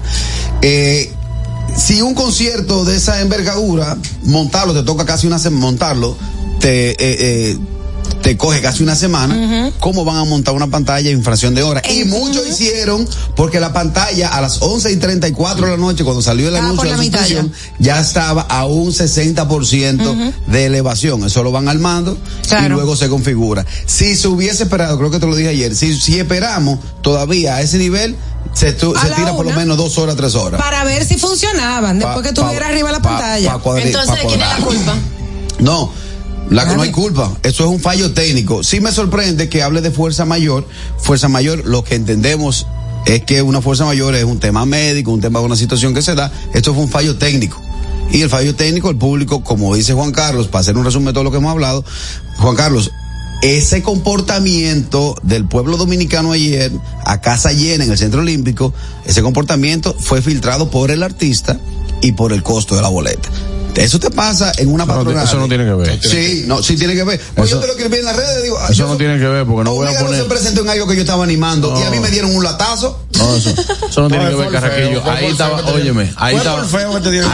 Eh, 0.60 1.12
si 1.76 2.02
un 2.02 2.14
concierto 2.14 2.84
de 2.84 2.96
esa 2.96 3.20
envergadura, 3.20 3.96
montarlo, 4.24 4.74
te 4.74 4.82
toca 4.82 5.06
casi 5.06 5.26
una 5.26 5.38
semana, 5.38 5.62
montarlo, 5.62 6.16
te, 6.60 6.90
eh, 6.90 6.96
eh, 7.00 7.58
te 8.22 8.36
coge 8.36 8.60
casi 8.62 8.82
una 8.84 8.94
semana, 8.94 9.72
¿cómo 9.80 10.04
van 10.04 10.16
a 10.16 10.24
montar 10.24 10.54
una 10.54 10.68
pantalla 10.68 11.10
en 11.10 11.18
infracción 11.18 11.54
de 11.54 11.62
hora? 11.64 11.82
Y 11.90 12.04
muchos 12.04 12.46
hicieron, 12.48 13.06
porque 13.34 13.58
la 13.58 13.72
pantalla 13.72 14.28
a 14.28 14.40
las 14.40 14.62
11 14.62 14.92
y 14.92 14.96
34 14.96 15.64
de 15.66 15.70
la 15.72 15.76
noche, 15.76 16.04
cuando 16.04 16.22
salió 16.22 16.48
el 16.48 16.54
Estaba 16.54 16.68
anuncio 16.70 16.96
de 16.96 17.10
la 17.10 17.48
ya 17.80 18.00
estaba 18.00 18.42
a 18.42 18.64
un 18.66 18.92
60% 18.92 20.32
de 20.46 20.66
elevación. 20.66 21.24
Eso 21.24 21.42
lo 21.42 21.50
van 21.52 21.68
armando 21.68 22.16
y 22.64 22.68
luego 22.68 22.96
se 22.96 23.08
configura. 23.08 23.66
Si 23.86 24.14
se 24.16 24.28
hubiese 24.28 24.64
esperado, 24.64 24.98
creo 24.98 25.10
que 25.10 25.18
te 25.18 25.26
lo 25.26 25.34
dije 25.34 25.48
ayer, 25.50 25.74
si, 25.74 25.98
si 25.98 26.18
esperamos 26.18 26.78
todavía 27.02 27.56
a 27.56 27.60
ese 27.62 27.78
nivel, 27.78 28.14
se, 28.54 28.72
tu- 28.72 28.92
tira 28.92 29.34
por 29.34 29.46
lo 29.46 29.52
menos 29.52 29.76
dos 29.76 29.98
horas, 29.98 30.14
tres 30.16 30.34
horas. 30.34 30.60
Para 30.60 30.84
ver 30.84 31.04
si 31.04 31.16
funcionaban 31.18 31.98
después 31.98 32.18
Pa- 32.18 32.22
que 32.22 32.32
tuviera 32.32 32.66
pa- 32.66 32.72
arriba 32.72 32.92
la 32.92 33.00
pa- 33.00 33.10
pantalla. 33.10 33.52
pa 33.54 33.62
cuadri- 33.62 33.86
Entonces, 33.86 34.10
pa 34.14 34.20
¿de 34.20 34.26
quién 34.26 34.40
es 34.42 34.48
la 34.48 34.64
culpa? 34.64 34.94
No, 35.58 35.92
La 36.50 36.68
que 36.68 36.76
no 36.76 36.82
hay 36.82 36.90
culpa. 36.90 37.32
Eso 37.42 37.64
es 37.64 37.70
un 37.70 37.80
fallo 37.80 38.12
técnico. 38.12 38.62
Sí 38.62 38.80
me 38.80 38.92
sorprende 38.92 39.48
que 39.48 39.62
hable 39.62 39.80
de 39.80 39.90
fuerza 39.90 40.24
mayor. 40.24 40.66
Fuerza 40.98 41.28
mayor, 41.28 41.64
lo 41.64 41.82
que 41.84 41.94
entendemos 41.94 42.66
es 43.06 43.24
que 43.24 43.42
una 43.42 43.60
fuerza 43.60 43.84
mayor 43.84 44.14
es 44.14 44.24
un 44.24 44.38
tema 44.38 44.66
médico, 44.66 45.10
un 45.10 45.20
tema 45.20 45.40
de 45.40 45.46
una 45.46 45.56
situación 45.56 45.94
que 45.94 46.02
se 46.02 46.14
da. 46.14 46.30
Esto 46.52 46.74
fue 46.74 46.82
un 46.82 46.90
fallo 46.90 47.16
técnico. 47.16 47.60
Y 48.10 48.20
el 48.20 48.28
fallo 48.28 48.54
técnico, 48.54 48.90
el 48.90 48.96
público, 48.96 49.42
como 49.42 49.74
dice 49.74 49.94
Juan 49.94 50.12
Carlos, 50.12 50.48
para 50.48 50.60
hacer 50.60 50.76
un 50.76 50.84
resumen 50.84 51.06
de 51.06 51.12
todo 51.14 51.24
lo 51.24 51.30
que 51.30 51.38
hemos 51.38 51.50
hablado, 51.50 51.84
Juan 52.36 52.56
Carlos, 52.56 52.90
ese 53.42 53.82
comportamiento 53.82 55.16
del 55.22 55.46
pueblo 55.46 55.76
dominicano 55.76 56.32
ayer, 56.32 56.70
a 57.04 57.20
casa 57.20 57.52
llena 57.52 57.84
en 57.84 57.90
el 57.90 57.98
Centro 57.98 58.20
Olímpico, 58.20 58.74
ese 59.06 59.22
comportamiento 59.22 59.96
fue 59.98 60.20
filtrado 60.22 60.70
por 60.70 60.90
el 60.90 61.02
artista 61.02 61.58
y 62.02 62.12
por 62.12 62.32
el 62.32 62.42
costo 62.42 62.76
de 62.76 62.82
la 62.82 62.88
boleta. 62.88 63.30
Eso 63.74 63.98
te 63.98 64.10
pasa 64.10 64.52
en 64.58 64.68
una 64.68 64.84
Eso 64.84 64.92
no, 64.92 64.98
patronal. 64.98 65.24
eso 65.24 65.36
no 65.38 65.48
tiene 65.48 65.64
que 65.64 65.74
ver. 65.74 66.00
Sí, 66.02 66.44
no, 66.46 66.62
sí 66.62 66.76
tiene 66.76 66.94
que 66.94 67.04
ver. 67.04 67.20
Pues 67.34 67.48
Eso- 67.48 67.56
yo 67.56 67.60
te 67.60 67.66
lo 67.68 67.72
escribí 67.72 67.98
en 67.98 68.04
las 68.04 68.16
redes, 68.16 68.42
digo, 68.42 68.58
Eso 68.68 68.86
no 68.86 68.96
tiene 68.96 69.18
que 69.18 69.26
ver 69.26 69.46
porque 69.46 69.64
no 69.64 69.74
voy 69.74 69.86
a 69.88 69.98
poner. 69.98 70.22
se 70.22 70.28
presentó 70.28 70.62
en 70.62 70.70
algo 70.70 70.86
que 70.86 70.94
yo 70.94 71.00
estaba 71.02 71.24
animando 71.24 71.78
y 71.78 71.82
a 71.82 71.90
mí 71.90 71.98
me 71.98 72.10
dieron 72.10 72.34
un 72.34 72.44
latazo. 72.44 73.00
No, 73.18 73.36
eso, 73.36 73.50
eso 73.88 74.00
no 74.02 74.08
tiene 74.08 74.28
que 74.28 74.34
ver, 74.34 74.50
Carraquillo. 74.50 75.02
Ahí 75.10 75.26
estaba, 75.26 75.60
óyeme, 75.72 76.12
ahí 76.16 76.36
estaba, 76.36 76.66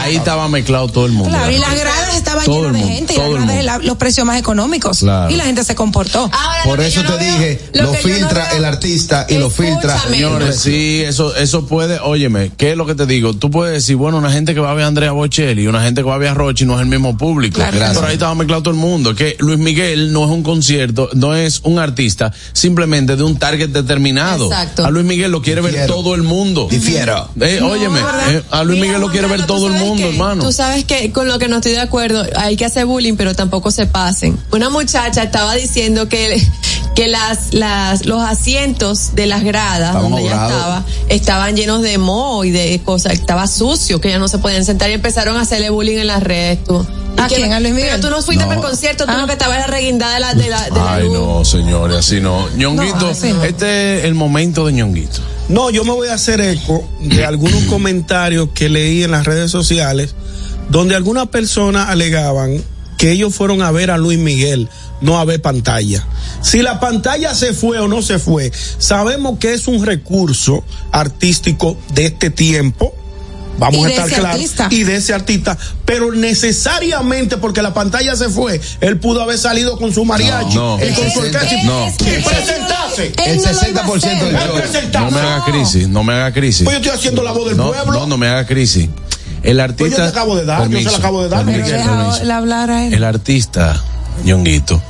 ahí 0.01 0.15
estaba 0.15 0.47
mezclado 0.49 0.87
todo 0.87 1.05
el 1.05 1.11
mundo. 1.11 1.29
Claro, 1.29 1.51
y 1.51 1.57
las 1.57 1.77
gradas 1.77 2.15
estaban 2.15 2.45
llenas 2.45 2.73
de 2.73 2.79
gente 2.79 3.13
y 3.13 3.17
las 3.17 3.33
gradas 3.33 3.83
los 3.83 3.97
precios 3.97 4.25
más 4.25 4.37
económicos. 4.39 4.99
Claro. 4.99 5.31
Y 5.31 5.37
la 5.37 5.45
gente 5.45 5.63
se 5.63 5.75
comportó. 5.75 6.29
Por 6.63 6.79
eso 6.79 7.01
te 7.03 7.17
dije, 7.17 7.61
lo, 7.73 7.93
filtra 7.93 8.51
el 8.55 8.65
artista 8.65 9.25
y 9.29 9.37
lo 9.37 9.49
filtra. 9.49 9.99
Señores, 9.99 10.59
sí, 10.59 11.01
eso, 11.05 11.35
eso 11.35 11.65
puede, 11.65 11.99
óyeme, 11.99 12.51
¿qué 12.57 12.71
es 12.71 12.77
lo 12.77 12.85
que 12.85 12.95
te 12.95 13.05
digo? 13.05 13.33
Tú 13.33 13.49
puedes 13.51 13.73
decir, 13.73 13.95
bueno, 13.95 14.17
una 14.17 14.31
gente 14.31 14.53
que 14.53 14.59
va 14.59 14.71
a 14.71 14.73
ver 14.73 14.85
a 14.85 14.87
Andrea 14.87 15.11
Bocelli 15.11 15.63
y 15.63 15.67
una 15.67 15.83
gente 15.83 16.01
que 16.01 16.07
va 16.07 16.15
a 16.15 16.17
ver 16.17 16.28
a 16.29 16.33
Rochi 16.33 16.65
no 16.65 16.75
es 16.75 16.81
el 16.81 16.87
mismo 16.87 17.17
público. 17.17 17.55
Claro. 17.55 17.75
Gracias. 17.75 17.97
Pero 17.97 18.07
ahí 18.07 18.13
estaba 18.13 18.35
mezclado 18.35 18.63
todo 18.63 18.73
el 18.73 18.79
mundo. 18.79 19.13
Que 19.15 19.35
Luis 19.39 19.59
Miguel 19.59 20.11
no 20.13 20.25
es 20.25 20.31
un 20.31 20.43
concierto, 20.43 21.09
no 21.13 21.35
es 21.35 21.61
un 21.63 21.79
artista 21.79 22.31
simplemente 22.53 23.15
de 23.15 23.23
un 23.23 23.37
target 23.37 23.69
determinado. 23.69 24.45
Exacto. 24.45 24.85
A 24.85 24.89
Luis 24.91 25.05
Miguel 25.05 25.31
lo 25.31 25.41
quiere 25.41 25.61
ver 25.61 25.87
todo 25.87 26.15
el 26.15 26.23
mundo. 26.23 26.67
Difiero. 26.69 27.29
Eh, 27.39 27.59
óyeme, 27.61 28.01
¿verdad? 28.01 28.35
eh, 28.35 28.43
a 28.51 28.63
Luis 28.63 28.79
Mira, 28.79 28.87
Miguel 28.93 29.01
lo 29.01 29.09
quiere 29.11 29.27
ver 29.27 29.45
todo 29.45 29.67
¿tú 29.67 29.73
el 29.73 29.73
mundo, 29.73 30.03
qué? 30.03 30.09
hermano. 30.09 30.43
Tú 30.43 30.51
sabes 30.51 30.85
que 30.85 31.11
con 31.11 31.27
lo 31.27 31.39
que 31.39 31.47
no 31.47 31.57
estoy 31.57 31.73
de 31.73 31.79
acuerdo, 31.79 32.23
hay 32.35 32.55
que 32.55 32.65
hacer 32.65 32.85
bullying, 32.85 33.15
pero 33.15 33.33
tampoco 33.33 33.71
se 33.71 33.85
pasen. 33.87 34.37
Una 34.51 34.69
muchacha 34.69 35.23
estaba 35.23 35.55
diciendo 35.55 36.07
que 36.09 36.41
que 36.99 37.07
las 37.07 37.53
las 37.53 38.05
los 38.05 38.21
asientos 38.21 39.15
de 39.15 39.25
las 39.25 39.45
gradas 39.45 39.87
Estaban 39.95 40.11
donde 40.11 40.21
ella 40.27 40.33
estaba 40.47 40.85
estaban 41.07 41.55
llenos 41.55 41.81
de 41.81 41.97
moho 41.97 42.43
y 42.43 42.51
de 42.51 42.81
cosas, 42.83 43.13
estaba 43.13 43.47
sucio, 43.47 44.01
que 44.01 44.09
ya 44.09 44.19
no 44.19 44.27
se 44.27 44.37
podían 44.39 44.65
sentar 44.65 44.89
y 44.89 44.93
empezaron 44.95 45.37
a 45.37 45.41
hacerle 45.41 45.69
bullying 45.69 45.97
en 45.97 46.07
las 46.07 46.21
redes, 46.21 46.61
tú. 46.65 46.85
¿A 47.17 47.27
quién? 47.27 47.53
¿A 47.53 47.61
Luis 47.61 47.73
Miguel? 47.73 47.91
Pero 47.91 48.01
tú 48.01 48.09
no 48.09 48.21
fuiste 48.21 48.43
No. 48.43 48.49
para 48.49 48.59
el 48.59 48.67
concierto, 48.67 49.05
tú 49.05 49.11
Ah. 49.15 49.21
lo 49.21 49.27
que 49.27 49.31
estabas 49.33 49.65
reguindada 49.67 50.15
de 50.15 50.19
la 50.19 50.33
de 50.33 50.49
la, 50.49 50.63
de 50.65 50.71
la 50.71 50.93
Ay, 50.95 51.03
luz. 51.05 51.13
no, 51.13 51.45
señores, 51.45 51.97
así 51.99 52.19
no. 52.19 52.49
Ñonguito, 52.57 52.99
No, 52.99 53.07
así 53.07 53.31
no. 53.31 53.45
este 53.45 53.99
es 53.99 54.03
el 54.03 54.15
momento 54.15 54.65
de 54.65 54.73
Ñonguito. 54.73 55.21
No, 55.47 55.69
yo 55.69 55.85
me 55.85 55.91
voy 55.91 56.09
a 56.09 56.15
hacer 56.15 56.41
eco 56.41 56.83
de 56.99 57.23
algunos 57.25 57.63
comentarios 57.69 58.49
que 58.53 58.67
leí 58.67 59.03
en 59.03 59.11
las 59.11 59.25
redes 59.25 59.49
sociales 59.51 60.15
donde 60.69 60.95
algunas 60.97 61.27
personas 61.29 61.87
alegaban 61.87 62.61
que 62.97 63.11
ellos 63.13 63.33
fueron 63.33 63.61
a 63.61 63.71
ver 63.71 63.89
a 63.91 63.97
Luis 63.97 64.19
Miguel, 64.19 64.67
no 65.01 65.19
a 65.19 65.25
ver 65.25 65.41
pantalla. 65.41 66.05
Si 66.41 66.61
la 66.61 66.79
pantalla 66.79 67.33
se 67.35 67.53
fue 67.53 67.79
o 67.79 67.87
no 67.87 68.01
se 68.01 68.19
fue, 68.19 68.51
sabemos 68.77 69.39
que 69.39 69.53
es 69.53 69.67
un 69.67 69.85
recurso 69.85 70.63
artístico 70.91 71.77
de 71.93 72.07
este 72.07 72.29
tiempo. 72.29 72.93
Vamos 73.57 73.85
a 73.85 73.89
estar 73.89 74.07
claros. 74.09 74.41
Y 74.69 74.83
de 74.85 74.95
ese 74.95 75.13
artista. 75.13 75.57
Pero 75.83 76.13
necesariamente 76.13 77.35
porque 77.35 77.61
la 77.61 77.73
pantalla 77.73 78.15
se 78.15 78.29
fue, 78.29 78.61
él 78.79 78.99
pudo 78.99 79.21
haber 79.21 79.37
salido 79.37 79.77
con 79.77 79.93
su 79.93 80.05
mariachi 80.05 80.55
No, 80.55 80.77
no. 80.77 80.85
y 80.85 80.89
con 80.93 81.11
su 81.11 81.19
orquesta 81.19 81.53
y- 81.53 81.65
No. 81.65 81.87
y 81.89 81.91
presentarse. 82.23 83.11
El 83.25 83.37
no 83.41 83.51
lo 83.51 83.69
iba 83.69 83.81
a 83.81 83.85
60% 83.85 84.25
del. 84.25 84.33
No 84.93 85.11
me 85.11 85.19
haga 85.19 85.43
crisis, 85.45 85.87
no 85.89 86.03
me 86.05 86.13
haga 86.13 86.31
crisis. 86.33 86.63
Pues 86.63 86.75
yo 86.75 86.79
estoy 86.79 86.97
haciendo 86.97 87.21
la 87.21 87.33
voz 87.33 87.49
del 87.49 87.57
no, 87.57 87.67
pueblo. 87.71 87.91
no, 87.99 88.07
no 88.07 88.17
me 88.17 88.27
haga 88.29 88.45
crisis. 88.47 88.87
El 89.43 89.59
artista. 89.59 89.83
Pues 89.83 89.91
yo 89.97 90.03
te 90.03 90.09
acabo 90.09 90.35
de 90.37 90.45
dar, 90.45 90.69
yo 90.69 90.77
se 90.79 90.83
la 90.91 90.97
acabo 90.97 91.23
de 91.23 91.29
dar, 91.29 91.45
permiso, 91.45 91.69
permiso. 91.69 92.23
la 92.23 92.37
hablar 92.37 92.71
a 92.71 92.85
él. 92.87 92.93
El 92.93 93.03
artista, 93.03 93.81
Ñonguito, 94.25 94.81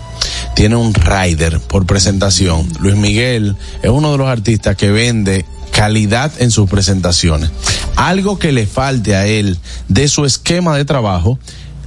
tiene 0.56 0.76
un 0.76 0.94
rider 0.94 1.60
por 1.60 1.86
presentación. 1.86 2.68
Luis 2.80 2.96
Miguel 2.96 3.56
es 3.82 3.90
uno 3.90 4.12
de 4.12 4.18
los 4.18 4.28
artistas 4.28 4.76
que 4.76 4.90
vende 4.92 5.46
calidad 5.72 6.32
en 6.40 6.52
sus 6.52 6.70
presentaciones. 6.70 7.52
Algo 7.96 8.40
que 8.40 8.52
le 8.52 8.68
falte 8.68 9.16
a 9.16 9.28
él 9.28 9.58
de 9.88 10.08
su 10.08 10.26
esquema 10.26 10.76
de 10.76 10.86
trabajo, 10.86 11.40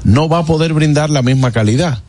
no 0.05 0.29
va 0.29 0.39
a 0.39 0.47
poder 0.47 0.73
brindar 0.73 1.11
la 1.11 1.23
misma 1.23 1.53
calidad. 1.53 2.01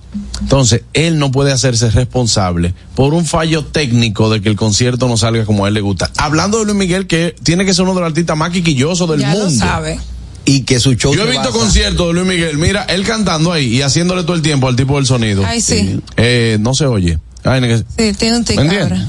Entonces, 0.41 0.81
él 0.93 1.17
no 1.19 1.31
puede 1.31 1.51
hacerse 1.51 1.89
responsable 1.89 2.73
por 2.95 3.13
un 3.13 3.25
fallo 3.25 3.65
técnico 3.65 4.29
de 4.29 4.41
que 4.41 4.49
el 4.49 4.55
concierto 4.55 5.07
no 5.07 5.17
salga 5.17 5.45
como 5.45 5.65
a 5.65 5.67
él 5.69 5.73
le 5.73 5.81
gusta. 5.81 6.11
Hablando 6.17 6.59
de 6.59 6.65
Luis 6.65 6.77
Miguel, 6.77 7.07
que 7.07 7.35
tiene 7.43 7.65
que 7.65 7.73
ser 7.73 7.83
uno 7.83 7.95
de 7.95 8.01
los 8.01 8.07
artistas 8.09 8.37
más 8.37 8.51
quiquillosos 8.51 9.09
del 9.09 9.21
Ya 9.21 9.29
mundo. 9.29 9.45
lo 9.45 9.51
sabe. 9.51 9.99
Y 10.45 10.61
que 10.63 10.79
su 10.79 10.93
show 10.95 11.13
Yo 11.15 11.23
he 11.25 11.31
visto 11.31 11.51
conciertos 11.51 12.07
de 12.07 12.13
Luis 12.13 12.25
Miguel, 12.27 12.57
mira, 12.57 12.83
él 12.83 13.03
cantando 13.05 13.51
ahí 13.53 13.77
y 13.77 13.81
haciéndole 13.81 14.23
todo 14.23 14.35
el 14.35 14.41
tiempo 14.41 14.67
al 14.67 14.75
tipo 14.75 14.97
del 14.97 15.05
sonido. 15.05 15.43
Ay, 15.45 15.61
sí. 15.61 15.99
Eh, 16.17 16.57
no 16.59 16.73
se 16.73 16.85
oye. 16.85 17.17
Ay, 17.45 17.61
no 17.61 17.67
que- 17.67 17.77
Sí, 18.11 18.17
tiene 18.17 18.37
un 18.37 18.43
tic 18.45 18.55
¿Me 18.57 18.63
entiendes? 18.63 18.99
ahora. 18.99 19.07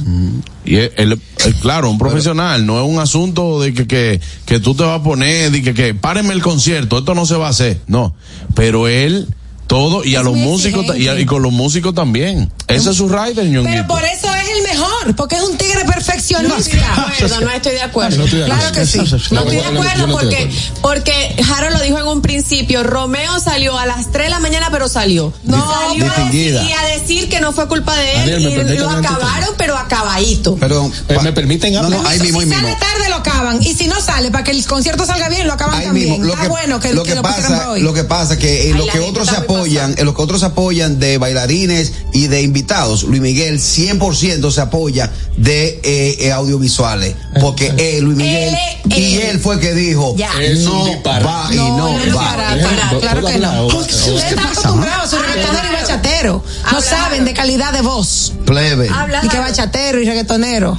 Y 0.64 0.76
él, 0.76 0.92
él- 0.96 1.20
él, 1.44 1.54
claro, 1.56 1.90
un 1.90 1.98
profesional, 1.98 2.64
no 2.66 2.82
es 2.82 2.88
un 2.88 2.98
asunto 2.98 3.60
de 3.60 3.74
que, 3.74 3.86
que, 3.86 4.20
que 4.46 4.60
tú 4.60 4.74
te 4.74 4.82
vas 4.84 5.00
a 5.00 5.02
poner, 5.02 5.50
de 5.50 5.62
que, 5.62 5.74
que 5.74 5.94
párenme 5.94 6.32
el 6.34 6.42
concierto, 6.42 6.98
esto 6.98 7.14
no 7.14 7.26
se 7.26 7.34
va 7.34 7.48
a 7.48 7.50
hacer, 7.50 7.80
no. 7.86 8.14
Pero 8.54 8.88
él, 8.88 9.28
todo, 9.66 10.04
y 10.04 10.16
a 10.16 10.22
los 10.22 10.34
músicos, 10.36 10.84
y, 10.96 11.08
a- 11.08 11.18
y 11.18 11.26
con 11.26 11.42
los 11.42 11.52
músicos 11.52 11.94
también. 11.94 12.50
Ese 12.68 12.90
es 12.90 12.96
su 12.96 13.08
rider, 13.08 13.44
ñonguito. 13.46 13.64
Pero 13.64 13.86
por 13.86 14.04
eso 14.04 14.28
es 14.34 14.48
el 14.56 14.62
mejor, 14.62 15.14
porque 15.16 15.36
es 15.36 15.42
un 15.42 15.56
tigre 15.56 15.84
No 15.84 15.90
estoy 15.90 15.90
de 15.90 15.92
perfeccionista. 15.94 16.92
acuerdo, 16.94 17.40
no 17.40 17.50
estoy 17.50 17.72
de 17.72 17.82
acuerdo. 17.82 18.16
No 18.18 18.24
estoy 18.24 18.38
de 18.40 18.44
Claro 18.46 18.72
que 18.72 18.86
sí. 18.86 18.98
No 18.98 19.40
estoy 19.40 19.56
de 19.56 19.64
acuerdo 19.64 20.06
no 20.06 20.12
porque, 20.12 20.50
porque 20.82 21.36
Jaro 21.44 21.70
lo 21.70 21.80
dijo 21.80 21.98
en 21.98 22.06
un 22.06 22.22
principio, 22.22 22.82
Romeo 22.82 23.38
salió 23.40 23.78
a 23.78 23.86
las 23.86 24.10
3 24.10 24.26
de 24.26 24.30
la 24.30 24.40
mañana 24.40 24.68
pero 24.70 24.88
salió. 24.88 25.32
No, 25.44 25.56
salió 25.58 26.04
a 26.06 26.08
decir, 26.08 26.14
distinguida. 26.14 26.62
y 26.64 26.72
a 26.72 26.82
decir 26.98 27.28
que 27.28 27.40
no 27.40 27.52
fue 27.52 27.68
culpa 27.68 27.94
de 27.96 28.12
él 28.12 28.30
Daniel, 28.42 28.64
¿me 28.64 28.74
y 28.74 28.78
lo 28.78 28.90
acabaron 28.90 29.50
pero 29.58 29.76
acabadito. 29.76 30.56
Perdón. 30.56 30.92
Eh, 31.08 31.14
pa- 31.14 31.22
¿me 31.22 31.32
permiten 31.32 31.72
No, 31.74 31.80
hablar? 31.80 32.00
no, 32.02 32.08
ahí 32.08 32.18
mismo, 32.20 32.40
ahí 32.40 32.46
si 32.46 32.50
mismo. 32.54 32.66
sale 32.68 32.78
tarde 32.80 33.08
lo 33.10 33.16
acaban 33.16 33.62
y 33.62 33.74
si 33.74 33.86
no 33.88 34.00
sale 34.00 34.30
para 34.30 34.44
que 34.44 34.50
el 34.52 34.64
concierto 34.66 35.04
salga 35.06 35.28
bien 35.28 35.46
lo 35.46 35.52
acaban 35.52 35.76
Ahí 35.80 35.86
también. 35.86 36.10
mismo, 36.10 36.24
lo 36.24 36.34
que, 36.36 36.48
bueno 36.48 36.80
que 36.80 36.92
lo 36.94 37.02
que 37.02 37.10
que 37.10 37.14
lo 37.16 37.22
pasa, 37.22 37.70
hoy. 37.70 37.80
lo 37.82 37.92
que 37.92 38.04
pasa 38.04 38.38
que 38.38 38.72
Ay, 38.72 38.72
lo 38.72 38.86
que 38.86 39.00
otros 39.00 39.28
está 39.28 39.40
muy 39.40 39.53
apoyan, 39.56 39.94
en 39.98 40.04
lo 40.06 40.14
que 40.14 40.22
otros 40.22 40.42
apoyan 40.42 40.98
de 40.98 41.18
bailarines 41.18 41.92
y 42.12 42.26
de 42.28 42.42
invitados, 42.42 43.02
Luis 43.04 43.20
Miguel 43.20 43.58
100% 43.60 44.50
se 44.50 44.60
apoya 44.60 45.10
de 45.36 45.80
eh, 45.82 46.16
eh, 46.20 46.32
audiovisuales, 46.32 47.14
porque 47.40 47.72
él, 47.78 48.04
Luis 48.04 48.16
Miguel, 48.16 48.54
Él, 48.84 48.92
y 48.92 49.14
él. 49.16 49.22
él 49.22 49.40
fue 49.40 49.58
que 49.60 49.72
dijo, 49.74 50.14
Ya. 50.16 50.30
No 50.64 51.02
va 51.04 51.48
y 51.52 51.56
No, 51.56 51.76
no, 51.76 52.06
no, 52.06 52.16
va. 52.16 52.24
para, 52.24 52.48
para, 52.62 52.88
¿Puedo 52.88 53.00
claro 53.00 53.26
que 53.26 53.38
no. 53.38 53.62
¿O- 53.62 53.66
o- 53.66 53.78
Usted 53.80 54.28
está 54.28 54.44
acostumbrado 54.44 55.02
a 55.02 55.08
su 55.08 55.16
reggaetonero 55.18 55.68
y 55.70 55.72
bachatero. 55.82 56.44
No 56.72 56.80
saben 56.80 57.24
de 57.24 57.34
calidad 57.34 57.72
de 57.72 57.80
voz. 57.82 58.32
Plebe. 58.46 58.88
Habla, 58.92 59.20
Y 59.24 59.28
que 59.28 59.38
bachatero 59.38 60.00
y 60.00 60.04
reggaetonero. 60.04 60.78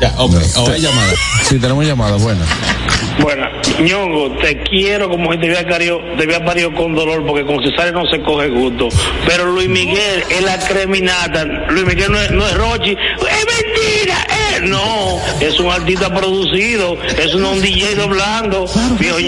Ya, 0.00 0.14
ok. 0.16 0.34
Ahora 0.56 0.74
hay 0.74 0.80
llamada. 0.80 1.12
Sí, 1.42 1.58
tenemos 1.58 1.84
llamada, 1.84 2.16
buena. 2.16 2.44
Bueno, 3.20 3.46
ñongo, 3.80 4.30
te 4.38 4.62
quiero 4.62 5.10
como 5.10 5.30
si 5.32 5.38
te 5.38 5.46
había 5.46 5.68
parido, 5.68 6.00
te 6.16 6.22
había 6.22 6.42
parido 6.42 6.72
con 6.72 6.94
dolor, 6.94 7.24
porque 7.26 7.44
con 7.44 7.62
Cesario 7.62 7.92
no 7.92 8.06
se 8.06 8.20
coge 8.22 8.48
gusto. 8.48 8.88
Pero 9.26 9.44
Luis 9.52 9.68
Miguel 9.68 10.24
es 10.30 10.42
la 10.42 10.58
creminata. 10.58 11.44
Luis 11.44 11.84
Miguel 11.84 12.10
no 12.10 12.18
es, 12.18 12.30
no 12.30 12.46
es 12.46 12.54
Rochi. 12.54 12.92
¡Es 12.92 13.46
mentira! 13.46 14.26
No, 14.62 15.18
es 15.40 15.58
un 15.60 15.70
artista 15.70 16.12
producido, 16.14 16.96
es 17.02 17.34
un, 17.34 17.44
un 17.44 17.60
DJ 17.60 17.94
doblando. 17.96 18.66
Viejo 18.98 19.18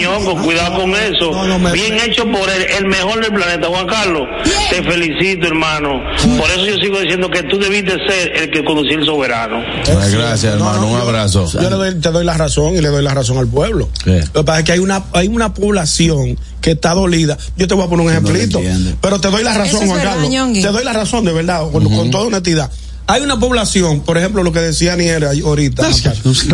cuidado 0.42 0.80
con 0.80 0.90
eso. 0.94 1.30
No, 1.32 1.46
no 1.46 1.58
me- 1.58 1.72
Bien 1.72 1.96
hecho 2.00 2.24
por 2.30 2.48
el, 2.50 2.62
el 2.78 2.86
mejor 2.86 3.20
del 3.22 3.32
planeta, 3.32 3.68
Juan 3.68 3.86
Carlos. 3.86 4.22
Te 4.70 4.82
felicito, 4.82 5.46
hermano. 5.46 5.90
Por 6.38 6.50
eso 6.50 6.66
yo 6.66 6.76
sigo 6.76 7.00
diciendo 7.00 7.30
que 7.30 7.42
tú 7.44 7.58
debiste 7.58 7.92
ser 8.08 8.36
el 8.36 8.50
que 8.50 8.64
conducía 8.64 8.96
el 8.96 9.04
soberano. 9.06 9.58
Ay, 9.58 10.12
gracias, 10.12 10.54
No, 10.58 10.66
hermano, 10.68 10.80
no, 10.82 10.92
un 10.92 11.00
abrazo. 11.00 11.46
Yo 11.52 11.60
le 11.62 11.76
doy, 11.76 11.94
te 12.00 12.10
doy 12.10 12.24
la 12.24 12.36
razón 12.36 12.76
y 12.76 12.80
le 12.80 12.88
doy 12.88 13.02
la 13.02 13.14
razón 13.14 13.38
al 13.38 13.46
pueblo. 13.48 13.88
¿Qué? 14.04 14.20
Lo 14.34 14.40
que 14.42 14.44
pasa 14.44 14.58
es 14.60 14.64
que 14.64 14.72
hay 14.72 14.78
una, 14.78 15.02
hay 15.12 15.28
una 15.28 15.52
población 15.54 16.38
que 16.60 16.72
está 16.72 16.94
dolida. 16.94 17.36
Yo 17.56 17.66
te 17.66 17.74
voy 17.74 17.84
a 17.84 17.88
poner 17.88 18.06
un 18.06 18.12
ejemplito. 18.12 18.60
pero 19.00 19.20
te 19.20 19.28
doy 19.28 19.42
la 19.42 19.52
razón, 19.54 19.86
Juan 19.88 20.00
Carlos. 20.02 20.30
Te 20.62 20.68
doy 20.68 20.84
la 20.84 20.92
razón, 20.92 21.24
de 21.24 21.32
verdad, 21.32 21.62
con, 21.70 21.84
con 21.84 22.10
toda 22.10 22.24
honestidad. 22.26 22.70
Hay 23.12 23.20
una 23.20 23.38
población, 23.38 24.00
por 24.00 24.16
ejemplo, 24.16 24.42
lo 24.42 24.52
que 24.52 24.60
decía 24.60 24.96
Niera 24.96 25.32
ahorita, 25.44 25.86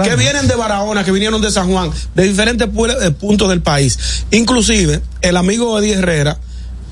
que 0.02 0.16
vienen 0.16 0.48
de 0.48 0.56
Barahona, 0.56 1.04
que 1.04 1.12
vinieron 1.12 1.40
de 1.40 1.52
San 1.52 1.70
Juan, 1.70 1.92
de 2.16 2.24
diferentes 2.24 2.66
eh, 2.66 3.10
puntos 3.12 3.48
del 3.48 3.62
país. 3.62 4.24
Inclusive, 4.32 5.00
el 5.20 5.36
amigo 5.36 5.78
Eddie 5.78 5.94
Herrera 5.94 6.40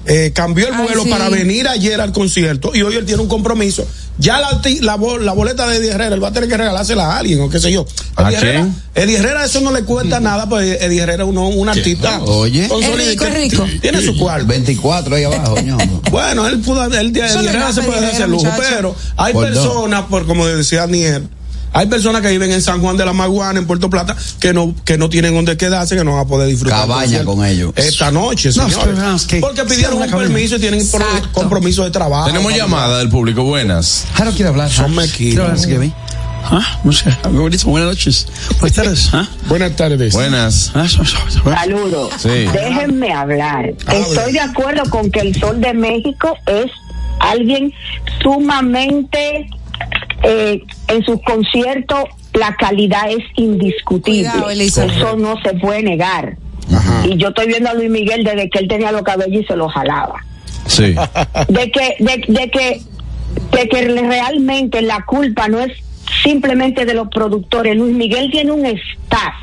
eh, 0.07 0.33
cambió 0.35 0.69
el 0.69 0.75
Ay, 0.75 0.83
vuelo 0.85 1.03
sí. 1.05 1.11
para 1.11 1.29
venir 1.29 1.69
ayer 1.69 2.01
al 2.01 2.13
concierto 2.13 2.71
y 2.75 2.83
hoy 2.83 2.95
él 2.97 3.05
tiene 3.05 3.23
un 3.23 3.29
compromiso. 3.29 3.87
Ya 4.19 4.41
la, 4.41 4.61
la, 4.81 4.95
bo- 4.97 5.19
la 5.19 5.33
boleta 5.35 5.69
de 5.69 5.77
Eddie 5.77 5.91
Herrera, 5.91 6.15
él 6.15 6.25
va 6.25 6.29
a 6.29 6.33
tener 6.33 6.49
que 6.49 6.57
regalársela 6.57 7.05
a 7.13 7.19
alguien 7.19 7.39
o 7.43 7.51
qué 7.51 7.59
sé 7.61 7.71
yo. 7.71 7.85
¿A 8.15 8.29
Eddie 8.29 8.37
Herrera? 8.39 8.69
Eddie 8.95 9.17
Herrera 9.19 9.45
eso 9.45 9.61
no 9.61 9.71
le 9.73 9.83
cuesta 9.83 10.21
nada, 10.21 10.49
pues 10.49 10.81
Eddie 10.81 11.01
Herrera 11.03 11.25
es 11.25 11.31
un 11.31 11.69
artista. 11.69 12.21
Oye. 12.23 12.67
rico, 12.97 13.27
rico. 13.27 13.67
Tiene 13.83 14.01
su 14.01 14.17
cuarto. 14.17 14.47
24 14.47 15.17
ahí 15.17 15.25
abajo. 15.25 15.57
Bueno, 16.11 16.47
él 16.47 16.61
pudo, 16.61 16.85
él, 16.87 17.09
Eddie 17.09 17.21
Herrera 17.25 17.73
se 17.75 17.83
puede 17.83 18.07
dinero, 18.07 18.29
lujo, 18.29 18.49
pero 18.57 18.97
hay 19.19 19.35
personas, 19.35 20.03
por 20.07 20.27
como 20.27 20.47
decía 20.47 20.81
Daniel, 20.81 21.29
hay 21.79 21.87
personas 21.89 22.23
que 22.23 22.29
viven 22.31 22.51
en 22.53 22.63
San 22.63 22.81
Juan 22.81 22.97
de 22.97 23.05
la 23.05 23.13
Maguana, 23.13 23.59
en 23.59 23.67
Puerto 23.67 23.91
Plata, 23.91 24.17
que 24.41 24.55
no, 24.55 24.75
que 24.85 24.97
no 24.97 25.11
tienen 25.11 25.35
donde 25.35 25.57
quedarse, 25.59 25.95
que 25.95 26.05
no 26.05 26.13
van 26.13 26.21
a 26.21 26.25
poder 26.27 26.49
disfrutar. 26.49 26.81
Cabaña 26.81 27.23
con 27.25 27.45
ellos. 27.45 27.73
Esta 27.77 28.11
noche, 28.11 28.51
No, 28.57 28.69
señores. 28.71 28.99
es 29.17 29.27
que- 29.27 29.41
Porque 29.41 29.65
pidieron 29.65 30.01
un 30.01 30.11
permiso 30.11 30.57
y 30.57 30.61
tienen 30.61 30.81
Exacto. 30.81 31.29
compromiso 31.33 31.85
de 31.85 31.91
trabajo. 31.91 32.27
Tenemos 32.29 32.55
llamada 32.57 32.99
del 32.99 33.11
público. 33.11 33.45
Buenas. 33.45 34.05
Jaro 34.15 34.31
quiere 34.33 34.49
hablar. 34.49 34.71
Son 34.71 34.95
mequinos. 34.95 35.17
Quiero 35.17 35.45
hablar, 35.45 35.67
Kevin. 35.69 35.95
Ah, 36.49 36.79
no 36.85 36.93
sé, 36.93 37.11
algo 37.25 37.43
bonito. 37.43 37.67
Buenas 37.69 37.89
noches. 37.91 38.27
Buenas 38.61 38.77
tardes. 38.77 39.11
¿ah? 39.13 39.29
Buenas 39.49 39.75
tardes. 39.77 40.15
Buenas. 40.15 40.71
Ah, 40.75 40.87
Saludos. 40.89 42.11
Sí. 42.19 42.29
Déjenme 42.53 43.13
hablar. 43.13 43.75
Estoy 43.93 44.33
de 44.33 44.41
acuerdo 44.41 44.89
con 44.89 45.11
que 45.11 45.21
el 45.21 45.35
Sol 45.39 45.61
de 45.61 45.75
México 45.75 46.37
es 46.47 46.71
alguien 47.19 47.73
sumamente 48.23 49.49
eh, 50.23 50.63
en 50.89 51.05
sus 51.05 51.21
conciertos 51.23 52.05
la 52.33 52.55
calidad 52.57 53.11
es 53.11 53.25
indiscutible. 53.37 54.29
Cuidado. 54.31 54.51
Eso 54.51 55.17
no 55.17 55.41
se 55.43 55.55
puede 55.55 55.83
negar. 55.83 56.37
Y 57.05 57.17
yo 57.17 57.29
estoy 57.29 57.47
viendo 57.47 57.71
a 57.71 57.75
Luis 57.75 57.91
Miguel 57.91 58.25
desde 58.25 58.51
que 58.51 58.59
él 58.59 58.69
tenía 58.69 58.91
los 58.93 59.03
cabellos 59.03 59.43
y 59.43 59.47
se 59.47 59.57
los 59.57 59.73
jalaba. 59.73 60.25
Sí. 60.67 60.95
de 61.49 61.71
que 61.71 61.97
de, 62.01 62.25
de 62.27 62.51
que 62.51 62.81
de 63.53 63.69
que 63.69 63.83
realmente 63.83 64.83
la 64.83 65.05
culpa 65.05 65.49
no 65.49 65.61
es 65.61 65.73
simplemente 66.23 66.85
de 66.85 66.95
los 66.95 67.09
productores 67.09 67.77
Luis 67.77 67.95
Miguel 67.95 68.31
tiene 68.31 68.51
un 68.51 68.65
staff 68.65 69.35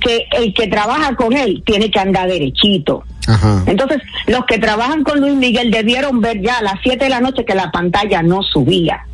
que 0.00 0.26
el 0.38 0.54
que 0.54 0.66
trabaja 0.66 1.14
con 1.14 1.32
él 1.32 1.62
tiene 1.64 1.90
que 1.90 2.00
andar 2.00 2.28
derechito 2.28 3.04
Ajá. 3.26 3.62
entonces 3.66 4.00
los 4.26 4.44
que 4.46 4.58
trabajan 4.58 5.04
con 5.04 5.20
Luis 5.20 5.34
Miguel 5.34 5.70
debieron 5.70 6.20
ver 6.20 6.40
ya 6.40 6.58
a 6.58 6.62
las 6.62 6.74
7 6.82 7.04
de 7.04 7.10
la 7.10 7.20
noche 7.20 7.44
que 7.44 7.54
la 7.54 7.70
pantalla 7.70 8.22
no 8.22 8.42
subía 8.42 9.06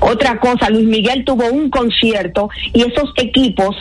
otra 0.00 0.38
cosa 0.38 0.70
Luis 0.70 0.86
Miguel 0.86 1.24
tuvo 1.24 1.46
un 1.46 1.70
concierto 1.70 2.48
y 2.72 2.82
esos 2.82 3.12
equipos 3.16 3.76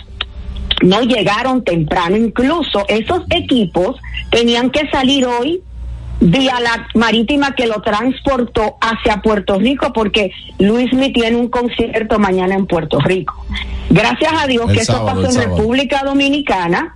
no 0.82 1.02
llegaron 1.02 1.64
temprano. 1.64 2.18
Incluso 2.18 2.86
esos 2.88 3.22
equipos 3.30 3.98
tenían 4.30 4.70
que 4.70 4.90
salir 4.90 5.26
hoy 5.26 5.62
vía 6.20 6.60
la 6.60 6.88
marítima 6.96 7.56
que 7.56 7.68
lo 7.68 7.82
transportó 7.82 8.78
hacia 8.82 9.22
Puerto 9.22 9.60
Rico 9.60 9.92
porque 9.94 10.32
Luismi 10.60 11.12
tiene 11.12 11.36
un 11.36 11.50
concierto 11.50 12.20
mañana 12.20 12.56
en 12.56 12.66
Puerto 12.66 13.00
Rico. 13.00 13.46
Gracias 13.90 14.32
a 14.34 14.48
Dios 14.48 14.70
El 14.70 14.76
que 14.76 14.82
eso 14.82 14.94
sábado, 14.94 15.08
pasó 15.08 15.20
el 15.22 15.26
en 15.26 15.32
sábado. 15.34 15.58
República 15.58 16.02
Dominicana 16.06 16.96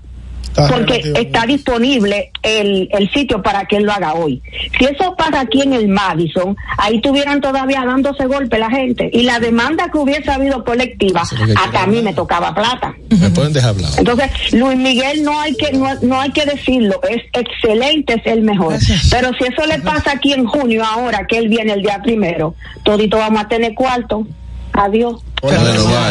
Está 0.50 0.68
porque 0.68 1.02
está 1.16 1.46
disponible 1.46 2.32
el, 2.44 2.90
el 2.92 3.10
sitio 3.12 3.42
para 3.42 3.66
que 3.66 3.78
él 3.78 3.84
lo 3.84 3.92
haga 3.92 4.14
hoy. 4.14 4.42
Si 4.78 4.86
eso 4.86 5.16
pasa 5.16 5.42
aquí 5.42 5.62
en 5.62 5.74
el 5.74 5.88
Madison, 5.88 6.56
ahí 6.78 6.98
estuvieran 6.98 7.40
todavía 7.40 7.84
dándose 7.86 8.26
golpe 8.26 8.58
la 8.58 8.70
gente. 8.70 9.10
Y 9.14 9.24
la 9.24 9.40
demanda 9.40 9.90
que 9.92 9.98
hubiese 9.98 10.32
habido 10.32 10.64
colectiva, 10.64 11.22
hasta 11.22 11.84
a 11.84 11.88
mí 11.88 11.98
hablar. 11.98 12.04
me 12.04 12.14
tocaba 12.14 12.54
plata. 12.54 12.94
Me 13.10 13.30
pueden 13.30 13.54
dejar 13.54 13.72
hablar. 13.72 13.92
Entonces, 13.98 14.54
Luis 14.54 14.78
Miguel 14.78 15.24
no 15.24 15.40
hay 15.40 15.56
que 15.56 15.72
no, 15.74 15.88
no 16.02 16.20
hay 16.20 16.32
que 16.32 16.46
decirlo, 16.46 17.00
es 17.10 17.22
excelente, 17.34 18.16
es 18.16 18.26
el 18.26 18.42
mejor. 18.42 18.76
Pero 19.10 19.32
si 19.34 19.46
eso 19.46 19.66
le 19.66 19.80
pasa 19.80 20.12
aquí 20.14 20.34
en 20.34 20.46
junio 20.46 20.84
ahora 20.84 21.26
que 21.28 21.38
él 21.38 21.48
viene 21.48 21.74
el 21.74 21.82
día 21.82 22.02
primero, 22.02 22.56
todito 22.84 23.18
vamos 23.18 23.44
a 23.44 23.48
tener 23.48 23.74
cuarto. 23.74 24.28
Adiós. 24.74 25.22
Bueno. 25.42 25.60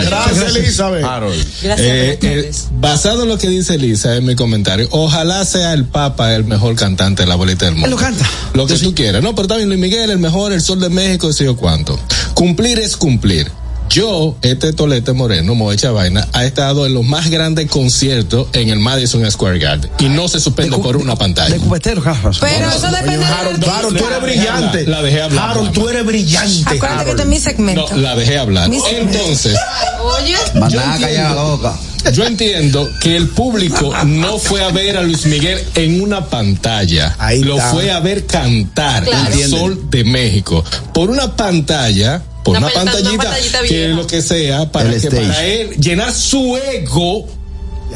Gracias, 0.07 0.57
Elizabeth. 0.57 1.05
Harold. 1.05 1.47
Eh, 1.63 2.19
eh, 2.23 2.53
basado 2.81 3.25
en 3.25 3.29
lo 3.29 3.39
que 3.39 3.49
dice 3.49 3.75
Elisa 3.75 4.17
en 4.17 4.25
mi 4.25 4.35
comentario, 4.35 4.89
ojalá 4.91 5.45
sea 5.45 5.73
el 5.75 5.85
Papa 5.85 6.35
el 6.35 6.45
mejor 6.45 6.75
cantante 6.77 7.23
de 7.23 7.29
la 7.29 7.35
bolita 7.35 7.67
del 7.67 7.75
mundo. 7.75 7.87
Él 7.87 7.91
lo 7.93 7.97
canta. 7.97 8.29
Lo 8.55 8.67
que 8.67 8.77
tú 8.77 8.95
quieras. 8.95 9.23
No, 9.23 9.35
pero 9.35 9.49
también 9.49 9.69
Luis 9.69 9.81
Miguel, 9.81 10.11
el 10.11 10.19
mejor, 10.19 10.53
el 10.53 10.61
sol 10.61 10.81
de 10.81 10.89
México, 10.89 11.33
sé 11.33 11.45
yo 11.45 11.57
cuánto. 11.57 11.99
Cumplir 12.35 12.79
es 12.79 12.97
cumplir. 12.97 13.51
Yo, 13.89 14.37
este 14.43 14.73
Tolete 14.73 15.13
Moreno, 15.13 15.55
Moecha 15.55 15.91
Vaina, 15.91 16.29
ha 16.33 16.45
estado 16.45 16.87
en 16.87 16.95
los 16.95 17.05
más 17.05 17.31
grandes 17.31 17.71
conciertos 17.71 18.49
en 18.53 18.69
el 18.69 18.79
Madison 18.79 19.29
Square 19.31 19.59
Garden 19.59 19.91
y 19.99 20.09
no 20.09 20.29
se 20.29 20.41
suspende 20.41 20.77
por 20.79 20.97
una 20.97 21.17
pantalla. 21.17 21.55
De 21.55 21.61
cubetero. 21.61 22.03
Pero 22.03 22.69
eso 22.69 22.91
depende 22.91 23.25
Harold, 23.25 23.55
artista. 23.55 23.79
Harold, 23.79 23.99
tú 23.99 24.05
eres 24.07 24.23
brillante. 24.23 24.87
La 24.87 25.03
dejé 25.03 25.23
hablar. 25.23 25.51
Harold, 25.51 25.73
tú 25.73 25.89
eres 25.89 26.05
brillante. 26.05 26.63
Acuérdate 26.65 26.79
que 26.81 26.87
Harold. 26.87 27.09
este 27.09 27.23
es 27.23 27.29
mi 27.29 27.39
segmento. 27.39 27.87
No, 27.91 27.97
la 27.97 28.15
dejé 28.17 28.39
hablar. 28.39 28.71
Entonces, 28.73 29.59
Oye. 30.21 30.37
Mandá 30.55 30.95
a 30.95 30.99
callar 30.99 31.33
a 31.33 31.35
la 31.35 31.43
boca. 31.43 31.79
Yo 32.13 32.25
entiendo 32.25 32.89
que 33.01 33.17
el 33.17 33.29
público 33.29 33.93
no 34.07 34.39
fue 34.39 34.63
a 34.63 34.71
ver 34.71 34.97
a 34.97 35.03
Luis 35.03 35.27
Miguel 35.27 35.59
en 35.75 36.01
una 36.01 36.27
pantalla, 36.27 37.15
Ahí 37.19 37.43
lo 37.43 37.57
está. 37.57 37.71
fue 37.73 37.91
a 37.91 38.01
ver 38.01 38.25
cantar 38.27 39.05
Claro. 39.05 39.35
el 39.35 39.49
sol 39.51 39.91
de 39.91 40.05
México 40.05 40.65
por 40.95 41.11
una 41.11 41.37
pantalla, 41.37 42.23
por 42.45 42.57
Una 42.57 42.67
una, 42.67 42.75
pantalla- 42.75 43.11
una 43.11 43.23
pantallita, 43.23 43.23
pantallita 43.25 43.63
que 43.63 43.89
lo 43.89 44.07
que 44.07 44.23
sea 44.23 44.71
para 44.73 44.91
El 44.93 45.01
que 45.01 45.07
stage. 45.09 45.27
para 45.27 45.47
él 45.47 45.71
llenar 45.81 46.13
su 46.13 46.57
ego 46.57 47.27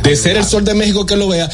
de 0.02 0.16
ser 0.16 0.36
el 0.36 0.44
sol 0.44 0.64
de 0.64 0.74
México 0.74 1.06
que 1.06 1.16
lo 1.16 1.28
vea. 1.28 1.48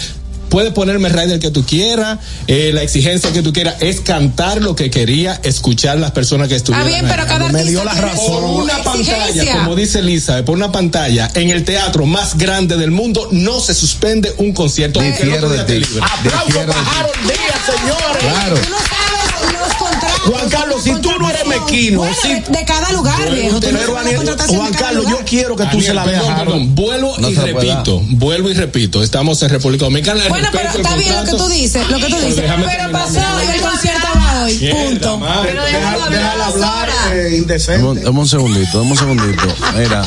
Puede 0.48 0.70
ponerme 0.72 1.08
rider 1.08 1.38
que 1.38 1.50
tú 1.50 1.64
quieras, 1.64 2.18
eh, 2.46 2.70
la 2.72 2.82
exigencia 2.82 3.32
que 3.32 3.42
tú 3.42 3.52
quieras 3.52 3.76
es 3.80 4.00
cantar 4.00 4.60
lo 4.62 4.74
que 4.74 4.90
quería 4.90 5.38
escuchar 5.42 5.98
las 5.98 6.10
personas 6.12 6.48
que 6.48 6.54
Ah, 6.54 6.56
estuvieran 6.58 6.86
bien, 6.86 7.04
ahí. 7.04 7.10
pero 7.10 7.26
cada 7.26 7.48
Me 7.50 7.64
dio 7.64 7.84
la 7.84 7.94
razón. 7.94 8.40
Por 8.42 8.62
una 8.62 8.76
pantalla, 8.82 9.26
exigencia. 9.28 9.58
como 9.58 9.76
dice 9.76 9.98
Elisa, 10.00 10.44
por 10.44 10.56
una 10.56 10.72
pantalla 10.72 11.30
en 11.34 11.50
el 11.50 11.64
teatro 11.64 12.06
más 12.06 12.36
grande 12.38 12.76
del 12.76 12.90
mundo 12.90 13.28
no 13.32 13.60
se 13.60 13.74
suspende 13.74 14.34
un 14.38 14.52
concierto. 14.52 15.00
Difiero 15.00 15.34
otro 15.36 15.50
de 15.50 15.64
ti. 15.64 15.86
Aplauso 16.00 16.58
de 16.58 16.66
para. 16.66 16.80
Harold 16.98 17.22
Díaz, 17.24 17.60
señores. 17.66 18.22
Claro. 18.22 18.56
Tú 18.56 18.70
no 18.70 18.76
sabes 18.78 19.58
los 19.60 19.74
contratos. 19.76 20.20
Juan 20.26 20.48
Carlos, 20.50 20.82
si 20.82 20.90
Bueno, 21.96 22.14
de, 22.24 22.58
de 22.58 22.64
cada 22.64 22.92
lugar, 22.92 23.30
viejo. 23.32 23.58
Pero, 23.60 23.78
de 23.78 23.84
Juan 24.56 24.72
Carlos, 24.72 25.04
lugar. 25.04 25.18
yo 25.20 25.24
quiero 25.26 25.56
que 25.56 25.64
tú 25.64 25.68
Daniel, 25.70 25.86
se 25.86 25.94
la 25.94 26.04
veas 26.04 26.22
perdón, 26.22 26.32
a 26.36 26.40
Harold. 26.40 26.54
perdón, 26.58 26.74
vuelvo 26.74 27.14
No 27.18 27.28
y 27.30 27.34
repito, 27.34 28.02
vuelvo 28.10 28.50
y 28.50 28.54
repito, 28.54 29.02
estamos 29.02 29.42
en 29.42 29.50
República 29.50 29.84
Dominicana. 29.84 30.22
Bueno, 30.28 30.48
pero 30.52 30.68
está 30.70 30.96
bien 30.96 31.14
lo 31.16 31.24
que 31.24 31.30
tú 31.32 31.48
dices, 31.48 31.88
lo 31.88 31.96
que 31.98 32.04
tú 32.06 32.16
Pero 32.16 32.26
dices. 32.26 32.44
Pero 32.46 32.66
terminar. 32.66 32.90
pasó 32.92 33.20
y 33.20 33.54
el 33.56 33.60
concierto 33.60 34.06
va 34.16 34.44
hoy. 34.44 34.54
Punto. 34.70 35.20
Pero 35.44 35.64
déjalo 35.64 36.44
hablar 36.44 36.88
eh, 37.12 37.36
indecente. 37.38 37.84
un- 37.86 38.02
dame 38.02 38.18
un 38.20 38.28
segundito, 38.28 38.78
dame 38.78 38.90
un 38.92 38.96
segundito. 38.98 39.42
Mira, 39.76 40.06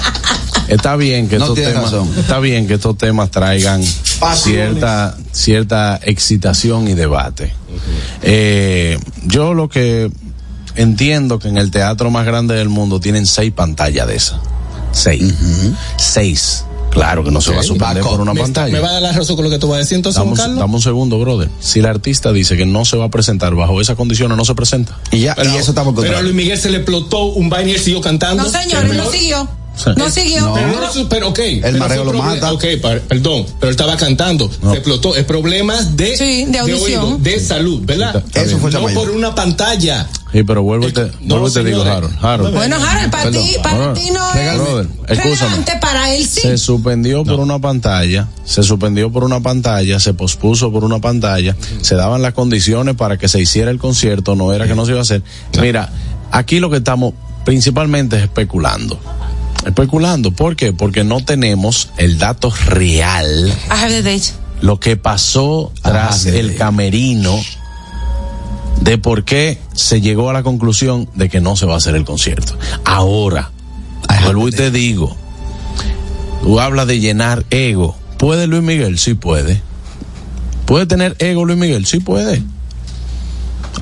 está 0.67 0.95
bien 0.95 1.27
que 1.29 1.37
No 1.37 1.45
estos 1.45 1.57
temas, 1.59 1.83
razón. 1.83 2.13
está 2.17 2.39
bien 2.39 2.67
que 2.67 2.75
estos 2.75 2.97
temas 2.97 3.29
traigan 3.31 3.83
cierta, 4.35 5.17
cierta 5.31 5.99
excitación 6.03 6.87
y 6.87 6.93
debate. 6.93 7.53
Eh, 8.21 8.97
yo 9.23 9.53
lo 9.53 9.69
que 9.69 10.11
entiendo 10.76 11.39
que 11.39 11.47
en 11.47 11.57
el 11.57 11.72
teatro 11.72 12.09
más 12.11 12.26
grande 12.26 12.55
del 12.55 12.69
mundo 12.69 12.99
tienen 12.99 13.26
seis 13.26 13.51
pantallas 13.53 14.07
de 14.07 14.15
esas. 14.15 14.39
Seis. 14.91 15.34
Seis. 15.97 16.65
Claro 16.89 17.24
que 17.24 17.32
no 17.32 17.39
se 17.39 17.53
va 17.53 17.61
a 17.61 17.63
suspender 17.63 18.03
por 18.03 18.19
una 18.19 18.34
Me, 18.34 18.41
pantalla. 18.41 18.74
me 18.74 18.80
va 18.82 18.89
a 18.89 18.93
dar 18.93 19.01
la 19.01 19.11
razón 19.13 19.38
con 19.38 19.45
lo 19.45 19.49
que 19.49 19.57
tú 19.59 19.69
vas 19.69 19.78
a 19.78 19.80
decir 19.80 19.95
entonces, 19.95 20.19
Dame 20.19 20.32
un, 20.32 20.36
Carlos. 20.38 20.59
dame 20.59 20.74
un 20.76 20.82
segundo, 20.82 21.17
brother. 21.19 21.49
Si 21.61 21.80
el 21.80 21.86
artista 21.86 22.34
dice 22.34 22.57
que 22.57 22.65
no 22.65 22.84
se 22.84 22.97
va 22.97 23.05
a 23.05 23.09
presentar 23.09 23.55
bajo 23.55 23.80
esas 23.80 23.95
condiciones, 23.95 24.36
no 24.38 24.43
se 24.43 24.55
presenta. 24.55 24.97
Y 25.09 25.19
ya, 25.22 25.34
Pero, 25.36 25.53
y 25.53 25.55
eso 25.55 25.72
estamos 25.72 25.95
pero 25.97 26.17
a. 26.17 26.22
Luis 26.22 26.36
Miguel 26.36 26.57
se 26.57 26.69
le 26.69 26.78
explotó 26.80 27.28
un 27.28 27.49
vaina 27.49 27.72
y 27.72 27.74
él 27.76 27.80
siguió 27.80 28.01
cantando. 28.01 28.43
No, 28.43 28.49
señores, 28.49 28.91
El 28.91 28.97
no 28.97 29.03
mejor- 29.05 29.11
No 29.95 30.09
siguió. 30.09 30.41
No. 30.41 30.53
Pero, 30.53 31.09
pero 31.09 31.30
ok. 31.30 31.39
El 31.39 31.61
pero 31.61 31.78
mareo 31.80 32.03
lo 32.05 32.13
mata. 32.13 32.51
Ok, 32.53 32.65
par- 32.82 33.01
perdón, 33.01 33.45
pero 33.59 33.69
él 33.69 33.72
estaba 33.72 33.97
cantando. 33.97 34.49
No. 34.61 34.72
Se 34.72 34.78
explotó. 34.78 35.15
Es 35.15 35.26
problemas 35.26 35.95
de, 35.97 36.15
Sí, 36.17 36.45
de 36.45 36.59
audición. 36.59 37.03
oído, 37.05 37.17
de 37.17 37.39
salud, 37.39 37.82
¿verdad? 37.86 38.11
Sí, 38.11 38.17
está- 38.17 38.28
está 38.41 38.41
Eso 38.41 38.57
fue 38.59 38.72
no 38.72 38.82
por 38.93 39.09
una 39.09 39.34
pantalla. 39.34 40.07
Sí, 40.32 40.43
pero 40.43 40.61
vuelvo 40.63 40.88
y 40.88 40.93
te, 40.93 41.01
No, 41.22 41.39
vuelvo 41.39 41.49
y 41.49 41.53
te 41.53 41.63
digo. 41.63 41.82
Harold. 41.84 42.15
Harold. 42.24 42.53
Bueno, 42.55 42.78
Harold, 42.78 43.11
para 43.11 43.32
ti, 43.32 43.55
para 43.61 43.93
ti 43.93 44.11
no 44.11 44.30
es 44.34 45.17
relevante, 45.17 45.74
para 45.82 46.13
él 46.15 46.26
sí. 46.26 46.41
Se 46.41 46.57
suspendió 46.57 47.24
por 47.26 47.39
una 47.39 47.59
pantalla, 47.59 48.28
se 48.45 48.63
suspendió 48.63 49.11
por 49.11 49.24
una 49.26 49.41
pantalla, 49.41 49.99
se 49.99 50.13
pospuso 50.13 50.72
por 50.72 50.84
una 50.86 50.99
pantalla, 50.99 51.55
se 51.82 51.95
daban 51.95 52.22
las 52.22 52.34
condiciones 52.34 52.95
para 52.95 53.17
que 53.17 53.28
se 53.28 53.41
hiciera 53.41 53.72
el 53.72 53.78
concierto, 53.80 54.36
no 54.36 54.53
era 54.53 54.67
que 54.67 54.76
no 54.76 54.86
se 54.86 54.91
iba 54.91 54.99
a 54.99 55.03
hacer. 55.03 55.22
Mira, 55.59 55.89
aquí 56.32 56.59
lo 56.61 56.69
que 56.69 56.78
estamos 56.78 57.13
principalmente 57.43 58.15
es 58.17 58.24
especulando. 58.24 58.99
Especulando, 59.66 60.32
¿por 60.32 60.55
qué? 60.55 60.74
Porque 60.74 61.03
no 61.03 61.24
tenemos 61.24 61.89
el 61.97 62.18
dato 62.18 62.51
real, 62.66 63.47
I 63.47 63.72
have 63.72 63.89
the 63.89 64.01
date. 64.01 64.32
lo 64.62 64.80
que 64.80 64.97
pasó 64.97 65.72
tras 65.82 66.26
el 66.26 66.55
camerino 66.55 67.39
de 68.82 68.97
por 68.97 69.24
qué 69.24 69.59
se 69.74 70.01
llegó 70.01 70.30
a 70.30 70.34
la 70.34 70.43
conclusión 70.43 71.07
de 71.14 71.30
que 71.30 71.39
no 71.41 71.55
se 71.55 71.66
va 71.66 71.76
a 71.76 71.78
hacer 71.78 71.95
el 71.95 72.03
concierto. 72.05 72.57
Ahora, 72.84 73.51
vuelvo 74.24 74.47
y 74.47 74.51
te 74.51 74.72
digo, 74.72 75.16
tú 76.41 76.59
hablas 76.59 76.88
de 76.88 76.99
llenar 76.99 77.45
ego. 77.51 77.95
¿Puede 78.18 78.47
Luis 78.47 78.64
Miguel? 78.64 78.97
Sí 78.97 79.14
puede. 79.14 79.62
¿Puede 80.66 80.86
tener 80.86 81.16
ego 81.20 81.45
Luis 81.45 81.59
Miguel? 81.59 81.86
Sí 81.86 81.99
puede. 81.99 82.41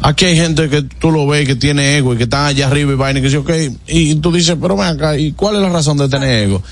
Aquí 0.02 0.26
hay 0.26 0.36
gente 0.38 0.70
que 0.70 0.82
tú 0.82 1.12
lo 1.12 1.28
ves 1.28 1.46
que 1.46 1.56
tiene 1.56 1.98
ego 1.98 2.14
y 2.14 2.18
que 2.18 2.24
están 2.24 2.46
allá 2.46 2.68
arriba 2.68 2.94
y 2.94 2.96
vaina 2.96 3.20
y 3.20 3.22
que 3.22 3.28
dice, 3.28 3.38
ok, 3.38 3.52
y 3.88 4.16
tú 4.16 4.32
dices, 4.32 4.56
pero 4.60 4.78
ven 4.78 4.88
acá, 4.88 5.18
¿y 5.18 5.34
cuál 5.34 5.56
es 5.56 5.62
la 5.62 5.70
razón 5.70 5.98
de 5.98 6.08
tener 6.08 6.48
ego? 6.48 6.64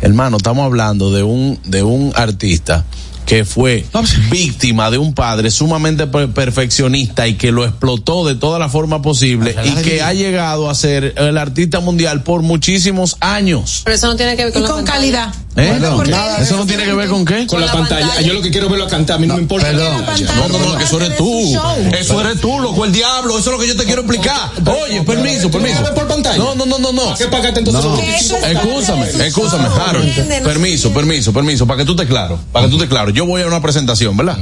Hermano, 0.00 0.38
estamos 0.38 0.64
hablando 0.64 1.12
de 1.12 1.22
un, 1.22 1.58
de 1.64 1.82
un 1.82 2.12
artista 2.14 2.84
que 3.26 3.44
fue 3.44 3.86
víctima 4.30 4.90
de 4.90 4.98
un 4.98 5.14
padre 5.14 5.50
sumamente 5.50 6.06
per- 6.06 6.30
perfeccionista 6.30 7.26
y 7.26 7.34
que 7.34 7.52
lo 7.52 7.64
explotó 7.64 8.26
de 8.26 8.34
toda 8.34 8.58
la 8.58 8.68
forma 8.68 9.02
posible 9.02 9.54
y 9.64 9.82
que 9.82 10.02
ha 10.02 10.12
llegado 10.12 10.68
a 10.70 10.74
ser 10.74 11.14
el 11.16 11.38
artista 11.38 11.80
mundial 11.80 12.22
por 12.22 12.42
muchísimos 12.42 13.16
años. 13.20 13.82
Pero 13.84 13.96
eso 13.96 14.06
no 14.08 14.16
tiene 14.16 14.36
que 14.36 14.44
ver 14.44 14.52
con, 14.52 14.62
Y 14.62 14.66
la 14.66 14.70
con 14.72 14.84
calidad. 14.84 15.34
¿Eh? 15.56 15.78
porque 15.94 16.12
Eso 16.40 16.56
no 16.56 16.66
tiene 16.66 16.84
que 16.84 16.92
ver 16.94 17.08
con 17.08 17.24
qué? 17.24 17.46
Con 17.46 17.60
la 17.60 17.70
pantalla. 17.70 18.20
Yo 18.22 18.34
lo 18.34 18.42
que 18.42 18.50
quiero 18.50 18.68
verlo 18.68 18.88
cantar, 18.88 19.16
a 19.16 19.18
mí 19.20 19.26
no, 19.26 19.36
me 19.36 19.42
importa. 19.42 19.68
Perdón. 19.68 20.04
No, 20.36 20.48
no, 20.48 20.58
no, 20.58 20.78
que 20.78 20.84
eso 20.84 21.00
eres 21.00 21.16
tú. 21.16 21.60
Eso 21.98 22.20
eres 22.20 22.40
tú, 22.40 22.58
loco, 22.58 22.84
el 22.84 22.92
diablo. 22.92 23.38
Eso 23.38 23.50
es 23.50 23.56
lo 23.56 23.60
que 23.62 23.68
yo 23.68 23.76
te 23.76 23.84
quiero 23.84 24.02
explicar. 24.02 24.50
Oye, 24.84 25.02
permiso, 25.02 25.50
permiso. 25.50 25.82
por 25.94 26.08
pantalla? 26.08 26.36
No, 26.38 26.54
no, 26.56 26.66
no, 26.66 26.78
no, 26.78 26.92
no. 26.92 27.04
¿Para 27.04 27.16
qué 27.16 27.26
pagaste 27.26 27.60
entonces? 27.60 27.84
Es 28.02 28.30
Escúchame, 28.32 29.08
escúchame. 29.26 29.68
Harold. 29.68 30.42
Permiso, 30.42 30.92
permiso, 30.92 31.32
permiso, 31.32 31.66
para 31.66 31.78
que 31.78 31.84
tú 31.84 31.92
estés 31.92 32.08
claro, 32.08 32.38
para 32.52 32.66
que 32.66 32.70
tú 32.70 32.76
estés 32.76 32.88
claro. 32.90 33.10
Yo 33.14 33.26
voy 33.26 33.42
a 33.42 33.46
una 33.46 33.62
presentación, 33.62 34.16
¿verdad? 34.16 34.38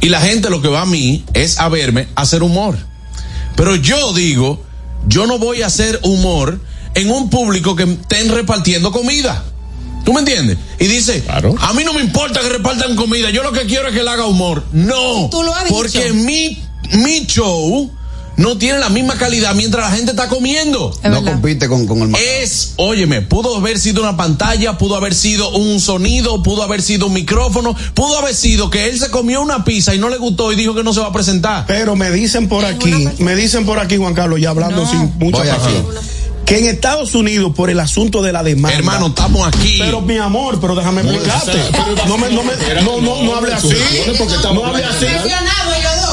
Y 0.00 0.08
la 0.08 0.20
gente 0.20 0.50
lo 0.50 0.60
que 0.60 0.68
va 0.68 0.82
a 0.82 0.86
mí 0.86 1.24
es 1.32 1.58
a 1.58 1.68
verme 1.68 2.08
hacer 2.16 2.42
humor. 2.42 2.76
Pero 3.56 3.76
yo 3.76 4.12
digo, 4.12 4.62
yo 5.06 5.26
no 5.26 5.38
voy 5.38 5.62
a 5.62 5.66
hacer 5.66 6.00
humor 6.02 6.60
en 6.94 7.10
un 7.10 7.30
público 7.30 7.76
que 7.76 7.84
estén 7.84 8.28
repartiendo 8.30 8.90
comida. 8.92 9.44
¿Tú 10.04 10.12
me 10.12 10.18
entiendes? 10.20 10.58
Y 10.80 10.86
dice, 10.86 11.22
a 11.28 11.72
mí 11.74 11.84
no 11.84 11.92
me 11.94 12.00
importa 12.00 12.40
que 12.40 12.48
repartan 12.48 12.96
comida, 12.96 13.30
yo 13.30 13.44
lo 13.44 13.52
que 13.52 13.66
quiero 13.66 13.86
es 13.88 13.94
que 13.94 14.00
él 14.00 14.08
haga 14.08 14.26
humor. 14.26 14.64
No, 14.72 15.28
Tú 15.30 15.42
lo 15.44 15.54
has 15.54 15.64
dicho. 15.64 15.76
porque 15.76 16.12
mi, 16.12 16.60
mi 16.94 17.24
show 17.26 17.88
no 18.36 18.56
tiene 18.58 18.78
la 18.78 18.88
misma 18.88 19.14
calidad 19.16 19.54
mientras 19.54 19.90
la 19.90 19.96
gente 19.96 20.10
está 20.12 20.28
comiendo. 20.28 20.92
No 21.04 21.22
compite 21.24 21.68
con, 21.68 21.86
con 21.86 21.98
el 22.02 22.08
ma- 22.08 22.18
Es, 22.18 22.72
óyeme, 22.76 23.22
pudo 23.22 23.56
haber 23.56 23.78
sido 23.78 24.02
una 24.02 24.16
pantalla, 24.16 24.78
pudo 24.78 24.96
haber 24.96 25.14
sido 25.14 25.50
un 25.50 25.80
sonido, 25.80 26.42
pudo 26.42 26.62
haber 26.62 26.82
sido 26.82 27.06
un 27.06 27.12
micrófono, 27.12 27.76
pudo 27.94 28.18
haber 28.18 28.34
sido 28.34 28.70
que 28.70 28.88
él 28.88 28.98
se 28.98 29.10
comió 29.10 29.40
una 29.42 29.64
pizza 29.64 29.94
y 29.94 29.98
no 29.98 30.08
le 30.08 30.16
gustó 30.18 30.52
y 30.52 30.56
dijo 30.56 30.74
que 30.74 30.82
no 30.82 30.92
se 30.92 31.00
va 31.00 31.08
a 31.08 31.12
presentar. 31.12 31.64
Pero 31.66 31.94
me 31.96 32.10
dicen 32.10 32.48
por 32.48 32.64
aquí, 32.64 33.08
me 33.18 33.34
dicen 33.36 33.64
por 33.66 33.78
aquí, 33.78 33.96
Juan 33.96 34.14
Carlos, 34.14 34.40
ya 34.40 34.50
hablando 34.50 34.86
sin 34.86 35.12
mucha 35.18 35.38
pasión, 35.56 35.86
que 36.46 36.58
en 36.58 36.66
Estados 36.66 37.14
Unidos, 37.14 37.52
por 37.54 37.70
el 37.70 37.78
asunto 37.80 38.20
de 38.20 38.32
la 38.32 38.42
demanda. 38.42 38.76
Hermano, 38.76 39.06
estamos 39.08 39.46
aquí. 39.46 39.76
Pero 39.78 40.00
mi 40.00 40.18
amor, 40.18 40.58
pero 40.60 40.74
déjame 40.74 41.02
explicarte. 41.02 41.58
No 42.08 42.18
me, 42.18 42.28
no 42.30 42.42
me, 42.42 42.52
no, 42.82 43.00
no, 43.00 43.22
no 43.22 43.36
hable 43.36 43.52
así. 43.54 43.68
No 44.52 44.64
hable 44.66 44.84
así. 44.84 45.06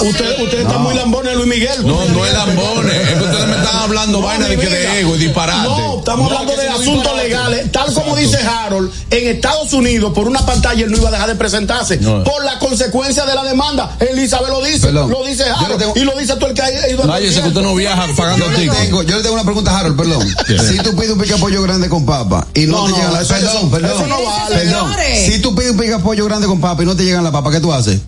Usted, 0.02 0.42
usted 0.44 0.60
está 0.62 0.78
muy 0.78 0.96
lambones, 0.96 1.36
Luis 1.36 1.48
Miguel. 1.48 1.86
No, 1.86 2.04
no 2.06 2.26
es 2.26 2.34
lambones, 2.34 2.94
es 2.96 3.08
que 3.18 3.24
ustedes 3.24 3.48
me 3.48 3.56
están 3.56 3.76
hablando 3.78 4.22
vaina 4.22 4.48
de 4.48 4.58
que 4.58 4.68
de 4.68 5.00
ego 5.02 5.16
y 5.16 5.20
disparate. 5.20 5.68
No, 5.68 6.00
estamos 6.00 6.32
hablando 6.32 6.56
de 6.56 6.70
asuntos 6.70 7.16
legales. 7.18 7.72
Tal 7.72 7.94
como 7.94 8.16
dice 8.16 8.38
Harold, 8.38 8.92
en 9.10 9.28
Estados 9.28 9.74
Unidos, 9.74 10.12
por 10.14 10.28
una 10.28 10.46
pantalla, 10.46 10.84
él 10.86 10.92
no 10.92 10.98
iba 10.98 11.10
a 11.10 11.12
dejar 11.12 11.30
de 11.30 11.36
presentarse. 11.36 11.98
No. 11.98 12.24
Por 12.24 12.44
la 12.46 12.60
consecuencia 12.60 13.26
de 13.26 13.36
la 13.36 13.44
demanda. 13.44 13.96
Elizabeth 14.00 14.50
lo 14.50 14.64
dice, 14.64 14.88
Perdón. 14.88 15.10
lo 15.12 15.24
dice 15.26 15.44
Yo 15.48 15.56
Harold. 15.56 15.98
Y 15.98 16.00
lo 16.02 16.18
dice 16.18 16.36
tú 16.38 16.46
el 16.46 16.54
que 16.54 16.62
ha 16.62 16.90
ido 16.90 17.04
al 17.04 17.10
Váyase 17.10 17.42
que 17.42 17.48
usted 17.50 17.62
no 17.62 17.76
viaja 17.76 18.08
pagando 18.16 18.46
Yo 18.46 18.52
le 18.52 18.58
tickets. 18.58 18.78
tengo, 18.82 19.04
yo 19.04 19.16
le 19.18 19.22
tengo 19.22 19.36
una 19.36 19.44
pregunta 19.44 19.72
a 19.72 19.80
Harold, 19.80 19.98
perdón. 19.98 20.28
Si 20.70 20.78
tú 20.80 20.96
pides 20.96 21.12
un 21.12 21.20
pica 21.20 21.38
pollo 21.38 21.62
grande 21.64 21.90
con 21.90 22.06
papa 22.06 22.48
y 22.54 22.66
no, 22.66 22.78
No, 22.78 22.86
te 22.86 22.92
no, 22.92 22.98
llegan 22.98 23.14
la 23.14 23.22
eso- 23.22 23.34
perdón, 23.34 23.72
perdón, 23.72 23.92
eso 23.92 24.08
no 24.08 24.24
vale. 24.24 24.56
perdón. 24.56 24.94
Si 25.26 25.40
tú 25.40 25.56
pides 25.56 25.72
un 25.72 25.78
pica 25.78 26.00
pollo 26.00 26.26
grande 26.26 26.48
con 26.48 26.60
papa 26.62 26.84
y 26.84 26.86
no 26.86 26.96
te 26.96 27.04
llegan 27.04 27.24
la 27.24 27.32
papa, 27.32 27.52
¿qué 27.52 27.60
tú 27.60 27.72
haces? 27.74 28.00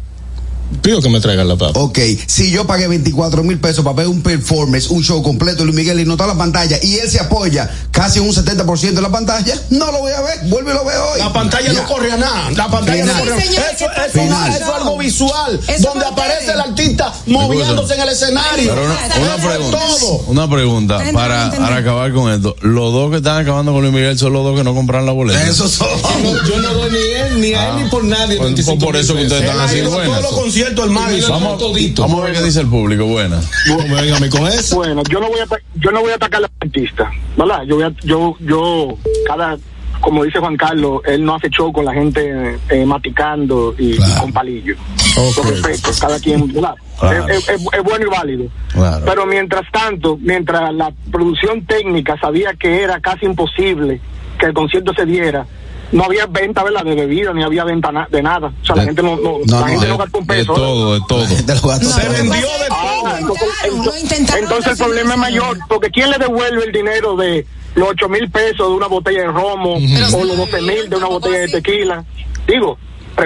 Pido 0.82 1.02
que 1.02 1.10
me 1.10 1.20
traigan 1.20 1.48
la 1.48 1.56
papa. 1.56 1.80
Ok, 1.80 2.00
si 2.28 2.52
yo 2.52 2.66
pagué 2.66 2.88
24 2.88 3.44
mil 3.44 3.60
pesos 3.60 3.84
para 3.84 3.98
ver 3.98 4.08
un 4.08 4.22
performance, 4.22 4.88
un 4.90 5.04
show 5.04 5.22
completo 5.22 5.60
de 5.60 5.66
Luis 5.66 5.76
Miguel 5.76 6.00
y 6.00 6.06
no 6.06 6.14
está 6.14 6.26
la 6.28 6.38
pantalla 6.38 6.78
y 6.82 6.96
él 6.98 7.10
se 7.10 7.20
apoya 7.20 7.70
casi 7.92 8.20
un 8.20 8.32
70% 8.32 8.94
de 8.94 9.02
la 9.02 9.10
pantalla, 9.12 9.54
no 9.70 9.92
lo 9.92 10.00
voy 10.00 10.12
a 10.14 10.22
ver, 10.22 10.40
vuelve 10.46 10.72
y 10.72 10.74
lo 10.74 10.86
veo 10.86 11.06
hoy. 11.14 11.20
La 11.20 11.32
pantalla 11.34 11.72
Ya. 11.72 11.82
no 11.82 11.88
corre 11.88 12.12
a 12.12 12.18
nada. 12.18 12.52
La 12.52 12.68
pantalla 12.70 13.04
Final. 13.04 13.16
no 13.18 13.22
corre 13.24 13.34
a 13.34 13.46
nada. 13.52 13.72
Eso, 13.72 13.78
¿qué 13.78 13.86
pasa 13.86 14.06
eso, 14.08 14.20
en 14.20 14.28
eso 14.32 14.46
el 14.46 14.54
es 14.54 14.60
show? 14.60 14.74
algo 14.76 14.98
visual. 14.98 15.60
Eso 15.68 15.88
donde 15.90 16.06
por 16.06 16.14
aparece 16.14 16.52
el 16.52 16.60
artista 16.62 17.14
moviéndose 17.28 17.94
en 17.96 18.02
el 18.02 18.10
escenario. 18.10 18.70
Pero 18.74 18.86
una, 18.86 18.94
una 18.94 19.36
Eso 19.36 19.36
es 19.36 19.56
pregunta, 19.58 19.80
todo. 20.00 20.18
una 20.28 20.50
pregunta 20.50 21.04
para, 21.14 21.52
para 21.52 21.76
acabar 21.78 22.12
con 22.14 22.32
esto. 22.32 22.56
Los 22.62 22.92
dos 22.94 23.12
que 23.12 23.18
están 23.18 23.38
acabando 23.42 23.72
con 23.74 23.82
Luis 23.82 23.94
Miguel 23.94 24.18
son 24.18 24.34
los 24.34 24.44
dos 24.44 24.58
que 24.58 24.64
no 24.64 24.74
compraron 24.74 25.06
la 25.06 25.12
boleta. 25.12 25.44
Eso 25.48 25.68
son. 25.68 25.88
No, 26.24 26.44
yo 26.48 26.58
no 26.60 26.74
doy 26.74 26.92
ni 26.92 26.98
él, 26.98 27.42
ni 27.42 27.54
a 27.54 27.70
él, 27.70 27.84
ni 27.84 27.90
por 27.90 28.04
nadie. 28.04 28.38
Pues, 28.38 28.50
25 28.50 28.84
por 28.86 28.96
eso 28.96 29.14
que 29.16 29.24
ustedes 29.24 29.44
están 29.44 29.60
así 29.60 29.82
buenas. 29.82 30.22
Conciertos, 30.64 30.86
el 30.86 30.92
Madison. 30.92 31.44
Vamos, 31.44 31.58
todito. 31.58 32.02
vamos 32.04 32.22
a 32.22 32.26
ver 32.26 32.34
qué 32.36 32.44
dice 32.44 32.62
el 32.62 32.68
público, 32.68 33.06
buena. 33.06 33.40
No 33.68 33.78
me 33.78 34.02
vengan 34.02 34.16
a 34.16 34.20
mí 34.20 34.30
con 34.30 34.48
eso. 34.48 34.76
Bueno, 34.76 35.02
yo 35.10 35.20
no 35.20 35.28
voy 35.30 35.40
a 35.40 35.46
yo 35.76 35.92
no 35.92 36.02
voy 36.02 36.12
a 36.12 36.16
atacar 36.16 36.44
al 36.44 36.50
artista, 36.62 37.12
¿verdad? 37.38 37.64
Yo 37.68 37.76
voy 37.76 37.86
a, 37.86 37.92
yo 38.04 38.36
yo 38.40 38.98
cada 39.28 39.58
como 40.00 40.24
dice 40.24 40.40
Juan 40.40 40.58
Carlos, 40.58 41.02
él 41.06 41.24
no 41.24 41.36
hace 41.36 41.48
show 41.50 41.72
con 41.72 41.86
la 41.86 41.94
gente 41.94 42.58
eh, 42.70 42.86
maticando 42.88 43.76
y, 43.78 43.92
y 43.94 43.98
con 44.20 44.34
palillos. 44.34 44.76
Con 45.36 45.48
respeto, 45.48 45.92
cada 46.00 46.20
quien, 46.20 46.52
¿verdad? 46.52 46.74
Claro. 47.00 47.28
Es, 47.28 47.48
es- 47.50 47.62
es 47.62 47.84
bueno 47.84 48.06
y 48.08 48.10
válido. 48.10 48.46
Claro. 48.74 49.06
Pero 49.06 49.26
mientras 49.28 49.62
tanto, 49.72 50.18
mientras 50.20 50.74
la 50.74 50.92
producción 51.12 51.66
técnica 51.68 52.18
sabía 52.20 52.54
que 52.56 52.82
era 52.82 53.00
casi 53.00 53.26
imposible 53.28 54.02
que 54.40 54.48
el 54.48 54.54
concierto 54.54 54.92
se 54.96 55.06
diera, 55.06 55.46
no 55.92 56.04
había 56.06 56.26
venta 56.26 56.64
¿verdad? 56.64 56.84
de 56.84 56.96
bebida, 56.96 57.34
ni 57.34 57.44
había 57.44 57.64
venta 57.64 57.92
na- 57.92 58.08
de 58.10 58.22
nada. 58.22 58.52
O 58.62 58.66
sea, 58.66 58.76
la 58.76 58.82
De- 58.84 58.88
gente 58.90 59.04
no, 59.04 59.16
no, 59.18 59.38
no, 59.46 59.60
la 59.60 59.68
gente 59.68 59.86
De, 59.86 59.92
no 59.92 59.98
gastó 59.98 60.18
un 60.20 60.28
de 60.28 60.34
peso. 60.36 60.54
¿verdad? 60.54 60.68
todo, 60.68 60.94
de 60.94 61.02
todo. 61.08 61.26
Se 61.28 62.10
vendió 62.10 62.42
de 62.42 62.68
Ah, 62.72 63.18
entonces, 63.20 63.48
lo 63.86 63.98
intentaron 63.98 64.44
entonces 64.44 64.72
el 64.74 64.78
problema 64.86 65.14
es 65.14 65.20
mayor, 65.20 65.58
porque 65.68 65.90
¿quién 65.90 66.10
le 66.12 66.18
devuelve 66.18 66.64
el 66.66 66.72
dinero 66.72 67.16
de 67.16 67.46
los 67.76 67.90
ocho 67.90 68.08
mil 68.10 68.30
pesos 68.30 68.68
de 68.70 68.74
una 68.76 68.88
botella 68.88 69.22
de 69.22 69.28
romo 69.28 69.76
o 69.76 70.24
los 70.26 70.38
12 70.38 70.62
mil 70.62 70.90
de 70.90 70.96
una 70.96 71.08
botella 71.08 71.40
de 71.40 71.48
tequila? 71.50 72.04
Digo, 72.48 72.78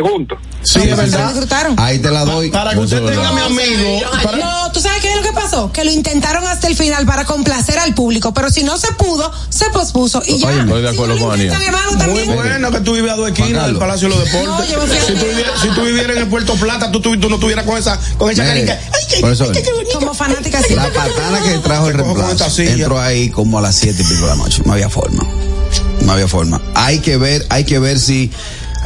pregunto. 0.01 0.35
Sí, 0.63 0.79
es 0.79 0.89
Se 0.89 0.95
verdad. 0.95 1.27
disfrutaron. 1.29 1.75
Ahí 1.79 1.99
te 1.99 2.11
la 2.11 2.25
doy. 2.25 2.49
Para 2.49 2.71
que 2.71 2.79
usted 2.79 3.01
tenga, 3.05 3.31
mi 3.31 3.41
amigo. 3.41 4.01
para- 4.23 4.37
No, 4.37 4.71
¿tú 4.73 4.81
sabes 4.81 5.01
qué 5.01 5.09
es 5.11 5.15
lo 5.15 5.21
que 5.23 5.31
pasó? 5.31 5.71
Que 5.71 5.85
lo 5.85 5.91
intentaron 5.91 6.45
hasta 6.45 6.67
el 6.67 6.75
final 6.75 7.05
para 7.05 7.23
complacer 7.23 7.79
al 7.79 7.93
público, 7.93 8.33
pero 8.33 8.49
si 8.49 8.63
no 8.63 8.77
se 8.77 8.91
pudo, 8.93 9.31
se 9.49 9.69
pospuso 9.69 10.21
y 10.25 10.37
ya. 10.37 10.47
Oye, 10.47 10.59
estoy 10.61 10.81
de 10.81 10.89
acuerdo 10.89 11.13
Si 11.15 11.21
con 11.21 12.13
Muy 12.13 12.23
bueno 12.35 12.71
que 12.71 12.79
tú 12.81 12.93
vives 12.93 13.11
a 13.11 13.15
dos 13.15 13.27
esquinas 13.29 13.65
del. 13.67 13.77
Palacio 13.77 14.09
de 14.09 14.15
los 14.15 14.25
Deportes. 14.25 14.49
No, 14.49 14.65
yo 14.65 14.79
me 14.81 14.87
fui 14.87 14.97
a- 14.97 15.01
si, 15.01 15.13
tú 15.13 15.25
vivieras, 15.25 15.61
si 15.61 15.67
tú 15.69 15.81
vivieras 15.83 16.11
en 16.17 16.21
el 16.23 16.27
Puerto 16.27 16.53
Plata, 16.55 16.91
tú, 16.91 16.99
tú, 16.99 17.17
tú 17.19 17.29
no 17.29 17.37
tuvieras 17.39 17.65
con 17.65 17.77
esa, 17.77 17.97
con 18.17 18.29
esa. 18.31 18.43
Ay, 18.43 18.65
ay, 19.15 19.21
bonito. 19.71 19.99
Como 19.99 20.13
fanática 20.13 20.61
sí. 20.61 20.75
La 20.75 20.89
patana 20.89 21.39
que 21.43 21.57
trajo 21.59 21.87
el 21.87 21.93
reemplazo 21.93 22.61
entró 22.61 22.99
ahí 22.99 23.29
como 23.29 23.59
a 23.59 23.61
las 23.61 23.75
siete 23.75 24.01
y 24.01 24.05
pico 24.05 24.21
de 24.23 24.27
la 24.27 24.35
noche. 24.35 24.61
No 24.65 24.73
había 24.73 24.89
forma. 24.89 25.23
No 26.01 26.11
había 26.11 26.27
forma. 26.27 26.61
Hay 26.73 26.99
que 26.99 27.17
ver, 27.17 27.45
hay 27.49 27.63
que 27.63 27.79
ver 27.79 27.99
si, 27.99 28.31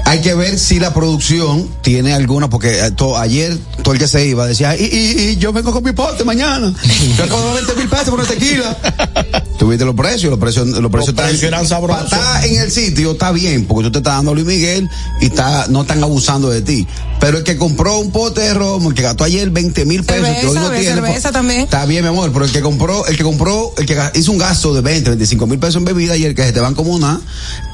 hay 0.06 0.22
que 0.22 0.34
ver 0.36 0.58
si 0.60 0.80
la 0.80 0.94
producción 0.94 1.68
tiene 1.82 2.14
alguna, 2.14 2.50
porque 2.50 2.80
eh, 2.86 2.92
to- 2.92 3.18
ayer 3.18 3.58
todo 3.84 3.94
el 3.94 4.00
que 4.00 4.08
se 4.08 4.26
iba 4.26 4.46
decía, 4.48 4.76
y, 4.76 4.84
y, 4.84 5.30
y 5.32 5.38
yo 5.38 5.54
vengo 5.54 5.72
con 5.72 5.84
mi 5.84 5.92
pote 5.92 6.24
mañana. 6.24 6.74
Yo 7.18 7.24
acabo 7.24 7.48
de 7.50 7.54
20 7.62 7.76
mil 7.76 7.88
pesos 7.90 8.10
por 8.10 8.20
una 8.20 8.28
tequila. 8.28 8.78
Tuviste 9.60 9.84
los 9.84 9.96
precios, 9.96 10.30
los 10.32 10.40
precios, 10.40 10.66
los 10.68 10.90
precios 10.92 11.10
están. 11.10 11.26
precios 11.28 11.44
eran 11.44 11.68
sabrosos. 11.68 12.10
Para 12.10 12.38
estar 12.38 12.46
en 12.46 12.62
el 12.62 12.72
sitio 12.72 13.12
está 13.12 13.32
bien, 13.32 13.66
porque 13.66 13.84
tú 13.86 13.92
te 13.92 13.98
estás 14.00 14.16
dando 14.16 14.32
a 14.32 14.34
Luis 14.34 14.46
Miguel 14.48 14.88
y 15.20 15.26
está, 15.26 15.68
no 15.68 15.82
están 15.82 16.02
abusando 16.02 16.50
de 16.50 16.62
ti. 16.62 16.88
Pero 17.20 17.40
el 17.40 17.44
que 17.44 17.58
compró 17.58 18.00
un 18.00 18.12
pote 18.12 18.40
de 18.40 18.54
romo, 18.54 18.90
el 18.90 18.96
que 18.96 19.02
gastó 19.02 19.26
ayer 19.26 19.50
20 19.50 19.84
mil 19.86 20.04
pesos, 20.06 20.26
que 20.40 20.48
hoy 20.48 20.56
no 20.56 20.70
tiene. 20.70 20.86
cerveza 20.86 21.32
también. 21.34 21.60
Está 21.62 21.86
bien, 21.86 22.04
mi 22.04 22.08
amor, 22.08 22.32
pero 22.32 22.46
el 22.46 22.52
que 22.52 22.62
compró, 22.62 23.06
el 23.08 23.18
que 23.18 23.24
compró, 23.24 23.74
el 23.78 23.86
que 23.86 24.00
hizo 24.16 24.32
un 24.32 24.38
gasto 24.38 24.74
de 24.74 24.80
20, 24.80 25.10
25 25.10 25.46
mil 25.46 25.60
pesos 25.60 25.76
en 25.76 25.86
bebida 25.86 26.16
y 26.16 26.24
el 26.24 26.34
que 26.36 26.44
se 26.44 26.54
te 26.54 26.62
van 26.62 26.74
como 26.74 26.94
una, 26.94 27.20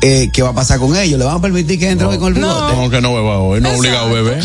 eh, 0.01 0.31
¿qué 0.33 0.41
va 0.41 0.49
a 0.49 0.53
pasar 0.55 0.79
con 0.79 0.95
ellos? 0.97 1.19
¿Le 1.19 1.25
van 1.25 1.35
a 1.37 1.41
permitir 1.41 1.77
que 1.77 1.87
entre 1.91 2.07
con 2.17 2.33
el 2.35 2.41
bigote? 2.41 2.73
Como 2.73 2.89
que 2.89 3.01
no 3.01 3.13
beba 3.13 3.39
hoy, 3.39 3.61
no 3.61 3.69
es 3.69 3.79
obligado 3.79 4.07
a 4.07 4.11
beber. 4.11 4.43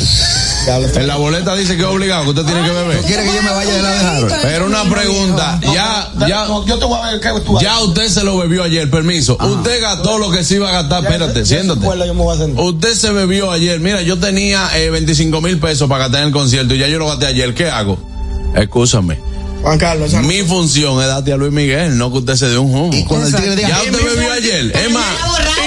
En 0.95 1.07
la 1.07 1.17
boleta 1.17 1.55
dice 1.57 1.77
que 1.77 1.83
es 1.83 1.89
obligado, 1.89 2.25
que 2.25 2.31
usted 2.31 2.45
tiene 2.45 2.63
que 2.63 2.71
beber. 2.71 3.01
¿Quiere 3.03 3.25
que 3.25 3.35
yo 3.35 3.43
me 3.43 3.51
vaya 3.51 3.73
de 3.73 3.83
la 3.83 3.91
de 3.91 3.99
Harold? 3.99 4.35
Pero 4.43 4.67
una 4.67 4.85
pregunta, 4.85 5.61
ya, 5.63 6.11
ya, 6.27 6.47
No, 6.47 6.67
yo 6.67 6.79
te 6.79 6.85
voy 6.85 6.99
a 7.01 7.11
ver 7.13 7.21
qué 7.21 7.29
tú 7.45 7.59
ya 7.61 7.81
usted 7.81 8.09
se 8.09 8.25
lo 8.25 8.39
bebió 8.39 8.63
ayer, 8.63 8.91
permiso. 8.91 9.37
Usted 9.41 9.81
gastó 9.81 10.19
lo 10.19 10.31
que 10.31 10.45
se 10.45 10.57
iba 10.57 10.69
a 10.69 10.73
gastar, 10.73 11.03
espérate, 11.05 11.47
siéntate. 11.47 11.87
Usted 12.57 12.95
se 12.95 13.11
bebió 13.11 13.51
ayer, 13.51 13.81
mira, 13.81 14.03
yo 14.03 14.19
tenía 14.19 14.69
eh, 14.77 14.91
25 14.91 15.41
mil 15.41 15.59
pesos 15.59 15.89
para 15.89 16.05
gastar 16.05 16.23
en 16.23 16.29
el 16.29 16.33
concierto 16.33 16.75
y 16.75 16.79
ya 16.79 16.89
yo 16.89 16.99
lo 16.99 17.07
gasté 17.09 17.27
ayer, 17.27 17.55
¿qué 17.55 17.71
hago? 17.71 17.99
Escúchame. 18.55 19.30
Juan 19.63 19.79
Carlos, 19.79 20.13
Mi 20.15 20.43
función 20.43 21.01
es 21.03 21.07
darte 21.07 21.33
a 21.33 21.37
Luis 21.37 21.53
Miguel, 21.53 21.97
no 21.99 22.11
que 22.11 22.19
usted 22.19 22.35
se 22.37 22.49
dé 22.49 22.59
un 22.59 22.75
humo. 22.75 22.91
Y 22.95 23.05
cuando 23.05 23.27
el 23.27 23.35
tigre 23.35 23.57
diga, 23.57 23.69
Ya 23.69 23.83
usted 23.83 24.05
bebió 24.15 24.33
ayer, 24.33 24.73
es 24.75 24.91
más. 24.93 25.05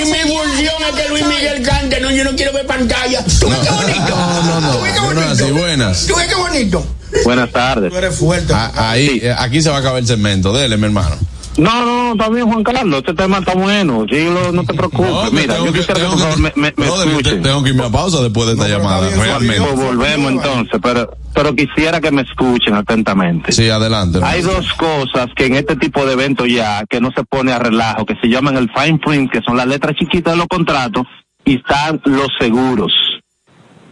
Y 0.01 0.05
mi 0.11 0.17
función 0.33 0.73
es 0.89 1.01
que 1.01 1.09
Luis 1.09 1.25
Miguel 1.27 1.61
cante, 1.63 1.99
no, 2.01 2.09
yo 2.11 2.23
no 2.23 2.31
quiero 2.35 2.53
ver 2.53 2.65
pantalla. 2.65 3.23
¿Tú 3.39 3.49
ves 3.49 3.59
qué 3.59 3.69
bonito? 3.69 4.09
No, 4.15 4.43
no, 4.43 4.61
no, 4.61 4.71
¿Tú 4.77 4.81
ves 4.83 4.93
qué 4.93 4.99
no, 4.99 5.21
así, 5.21 5.41
bonito? 5.43 5.59
buenas. 5.59 6.05
¿Tú 6.07 6.15
ves 6.15 6.27
qué 6.27 6.35
bonito? 6.35 6.85
Buenas 7.23 7.51
tardes. 7.51 7.91
Tú 7.91 7.97
eres 7.97 8.15
fuerte. 8.15 8.51
Ah, 8.55 8.71
Ahí, 8.91 9.19
eh, 9.21 9.35
aquí 9.37 9.61
se 9.61 9.69
va 9.69 9.77
a 9.77 9.79
acabar 9.79 9.99
el 9.99 10.07
segmento, 10.07 10.51
dele, 10.53 10.75
mi 10.77 10.85
hermano. 10.85 11.15
No, 11.57 11.85
no, 11.85 12.02
está 12.13 12.29
bien, 12.29 12.47
Juan 12.49 12.63
Carlos. 12.63 12.99
Este 12.99 13.13
tema 13.13 13.39
está 13.39 13.53
bueno. 13.53 14.05
Gilo, 14.07 14.51
no 14.51 14.63
te 14.63 14.73
preocupes. 14.73 15.11
No, 15.11 15.31
Mira, 15.31 15.53
tengo 15.55 15.65
yo 15.67 15.73
que- 15.73 15.79
quisiera 15.79 15.99
que 15.99 16.05
tengo 16.05 16.11
por 16.17 16.21
favor 16.23 16.39
me, 16.57 16.67
escuchen. 17.09 17.41
tengo 17.43 17.63
que 17.63 17.69
irme 17.69 17.85
a 17.85 17.89
pausa 17.89 18.21
después 18.23 18.47
de 18.47 18.53
esta 18.53 18.67
llamada, 18.67 19.09
realmente. 19.09 19.61
Pues 19.61 19.75
volvemos 19.75 20.31
entonces, 20.31 20.79
pero, 20.81 21.09
pero 21.33 21.55
quisiera 21.55 21.99
que 22.01 22.11
me 22.11 22.21
escuchen 22.21 22.73
atentamente. 22.75 23.51
Sí, 23.51 23.69
adelante. 23.69 24.19
Hay 24.23 24.41
dos 24.41 24.73
cosas 24.73 25.27
que 25.35 25.45
en 25.47 25.55
este 25.55 25.75
tipo 25.75 26.05
de 26.05 26.13
eventos 26.13 26.47
ya, 26.49 26.83
que 26.89 27.01
no 27.01 27.09
se 27.15 27.23
pone 27.23 27.51
a 27.51 27.59
relajo, 27.59 28.05
que 28.05 28.15
se 28.21 28.27
llaman 28.27 28.57
el 28.57 28.69
fine 28.71 28.99
print, 28.99 29.31
que 29.31 29.41
son 29.45 29.57
las 29.57 29.67
letras 29.67 29.95
chiquitas 29.97 30.33
de 30.33 30.37
los 30.37 30.47
contratos, 30.47 31.03
y 31.45 31.55
están 31.57 32.01
los 32.05 32.27
seguros. 32.39 32.91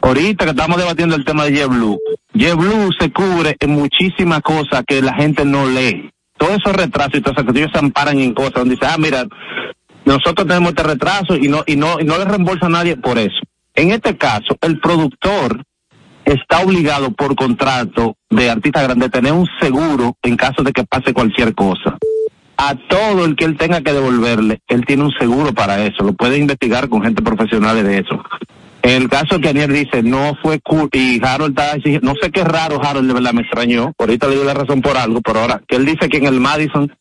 Ahorita 0.04 0.46
que 0.46 0.52
estamos 0.52 0.78
debatiendo 0.78 1.16
el 1.16 1.24
tema 1.26 1.46
de 1.46 1.52
JetBlue, 1.54 2.00
JetBlue 2.34 2.90
se 3.00 3.12
cubre 3.12 3.56
en 3.60 3.72
muchísimas 3.72 4.42
cosas 4.42 4.84
que 4.88 5.02
la 5.02 5.14
gente 5.14 5.46
no 5.46 5.68
lee. 5.68 6.10
Todos 6.42 6.58
esos 6.58 6.76
retrasos 6.76 7.14
y 7.14 7.22
todas 7.22 7.38
esas 7.38 7.46
cosas, 7.46 7.60
ellos 7.60 7.72
se 7.72 7.78
amparan 7.78 8.18
en 8.18 8.34
cosas 8.34 8.54
donde 8.56 8.74
dicen, 8.74 8.90
ah, 8.92 8.98
mira, 8.98 9.28
nosotros 10.06 10.48
tenemos 10.48 10.70
este 10.70 10.82
retraso 10.82 11.36
y 11.36 11.48
no, 11.48 11.64
y 11.68 11.76
no, 11.76 12.00
y 12.00 12.04
no 12.04 12.18
le 12.18 12.26
reembolsa 12.26 12.66
a 12.66 12.70
nadie 12.70 12.98
por 12.98 13.20
eso. 13.20 13.40
En 13.76 13.92
este 13.92 14.18
caso, 14.18 14.58
el 14.62 14.80
productor 14.80 15.64
está 16.26 16.62
obligado 16.62 17.12
por 17.12 17.36
contrato 17.36 18.16
de 18.32 18.50
artista 18.50 18.82
grande 18.82 19.06
a 19.06 19.10
tener 19.10 19.34
un 19.34 19.48
seguro 19.60 20.16
en 20.24 20.36
caso 20.36 20.64
de 20.64 20.72
que 20.72 20.84
pase 20.84 21.14
cualquier 21.14 21.54
cosa. 21.54 22.00
A 22.58 22.74
todo 22.74 23.24
el 23.26 23.36
que 23.36 23.46
él 23.46 23.56
tenga 23.56 23.82
que 23.82 23.94
devolverle, 23.94 24.62
él 24.68 24.84
tiene 24.88 25.04
un 25.04 25.12
seguro 25.12 25.54
para 25.54 25.86
eso. 25.86 26.04
Lo 26.04 26.14
puede 26.14 26.40
investigar 26.40 26.90
con 26.90 27.04
gente 27.04 27.22
profesional 27.22 27.84
de 27.84 28.00
eso. 28.00 28.20
El 28.82 29.10
caso 29.10 29.40
que 29.40 29.50
Aniel 29.50 29.74
dice, 29.74 30.02
no 30.02 30.36
fue 30.42 30.60
cool, 30.60 30.90
y 30.94 31.24
Harold 31.24 31.58
está 31.58 31.76
exigiendo, 31.76 32.14
no 32.14 32.16
sé 32.20 32.32
qué 32.32 32.44
raro 32.44 32.84
Harold 32.84 33.08
de 33.08 33.14
verdad 33.14 33.34
me 33.34 33.42
extrañó, 33.42 33.94
ahorita 33.98 34.28
le 34.28 34.36
doy 34.38 34.46
la 34.46 34.56
razón 34.56 34.82
por 34.82 34.98
algo, 34.98 35.22
pero 35.22 35.42
ahora, 35.42 35.62
que 35.68 35.76
él 35.76 35.86
dice 35.86 36.10
que 36.10 36.18
en 36.18 36.26
el 36.26 36.40
Madison, 36.40 36.92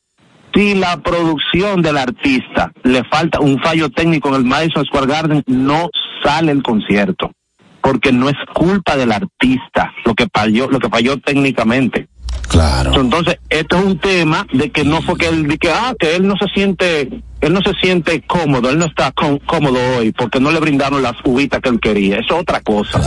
si 0.54 0.74
la 0.74 0.98
producción 0.98 1.80
del 1.80 1.96
artista 1.96 2.72
le 2.82 3.02
falta 3.04 3.40
un 3.40 3.58
fallo 3.62 3.88
técnico 3.88 4.28
en 4.28 4.34
el 4.34 4.44
Madison 4.44 4.84
Square 4.84 5.06
Garden, 5.06 5.42
no 5.46 5.88
sale 6.22 6.52
el 6.52 6.62
concierto, 6.62 7.32
porque 7.80 8.12
no 8.12 8.28
es 8.28 8.36
culpa 8.52 8.96
del 8.96 9.12
artista 9.12 9.94
lo 10.04 10.14
que 10.14 10.26
falló, 10.32 10.68
lo 10.68 10.80
que 10.80 10.90
falló 10.90 11.18
técnicamente. 11.18 12.08
Claro. 12.48 13.00
Entonces, 13.00 13.38
esto 13.48 13.78
es 13.78 13.84
un 13.84 13.98
tema 13.98 14.46
de 14.52 14.70
que 14.70 14.84
no 14.84 15.00
fue 15.02 15.16
que 15.16 15.28
él, 15.28 15.46
de 15.46 15.56
que, 15.58 15.70
ah, 15.70 15.94
que 15.98 16.16
él 16.16 16.26
no 16.26 16.34
se 16.36 16.46
siente, 16.52 17.08
él 17.40 17.52
no 17.52 17.60
se 17.62 17.72
siente 17.80 18.22
cómodo, 18.22 18.70
él 18.70 18.78
no 18.78 18.86
está 18.86 19.12
có- 19.12 19.38
cómodo 19.46 19.78
hoy 19.96 20.10
porque 20.12 20.40
no 20.40 20.50
le 20.50 20.58
brindaron 20.58 21.00
las 21.02 21.14
uvitas 21.24 21.60
que 21.60 21.68
él 21.68 21.78
quería. 21.80 22.16
Eso 22.18 22.34
es 22.34 22.40
otra 22.42 22.60
cosa. 22.60 23.00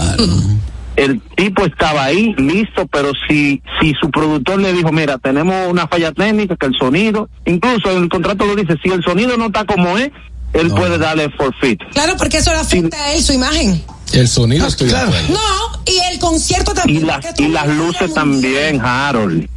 El 0.96 1.20
tipo 1.36 1.66
estaba 1.66 2.04
ahí, 2.06 2.36
listo, 2.38 2.86
pero 2.88 3.12
si, 3.28 3.62
si 3.82 3.94
su 4.00 4.12
productor 4.12 4.60
le 4.62 4.72
dijo, 4.74 4.92
mira, 4.92 5.18
tenemos 5.18 5.68
una 5.70 5.88
falla 5.88 6.12
técnica, 6.12 6.56
que 6.56 6.68
el 6.68 6.76
sonido, 6.76 7.30
incluso 7.46 7.90
el 7.92 8.08
contrato 8.10 8.46
lo 8.46 8.56
dice, 8.56 8.76
si 8.84 8.90
el 8.92 9.04
sonido 9.04 9.36
no 9.36 9.48
está 9.48 9.66
como 9.66 9.98
es, 9.98 10.12
él 10.54 10.70
puede 10.70 10.98
darle 10.98 11.30
forfeit. 11.38 11.80
Claro, 11.94 12.16
porque 12.18 12.38
eso 12.38 12.52
le 12.52 12.58
afecta 12.58 12.98
a 13.06 13.14
él, 13.14 13.24
su 13.24 13.34
imagen. 13.34 13.84
El 14.14 14.28
sonido 14.28 14.68
estoy 14.68 14.90
de 14.90 14.98
acuerdo. 14.98 15.34
No, 15.34 15.82
y 15.86 15.98
el 16.14 16.20
concierto 16.20 16.72
Y, 16.72 16.76
también. 16.76 17.08
las 17.08 17.26
y 17.40 17.48
las 17.48 17.68
luces 17.68 18.14
también, 18.14 18.80
Harold. 18.82 19.48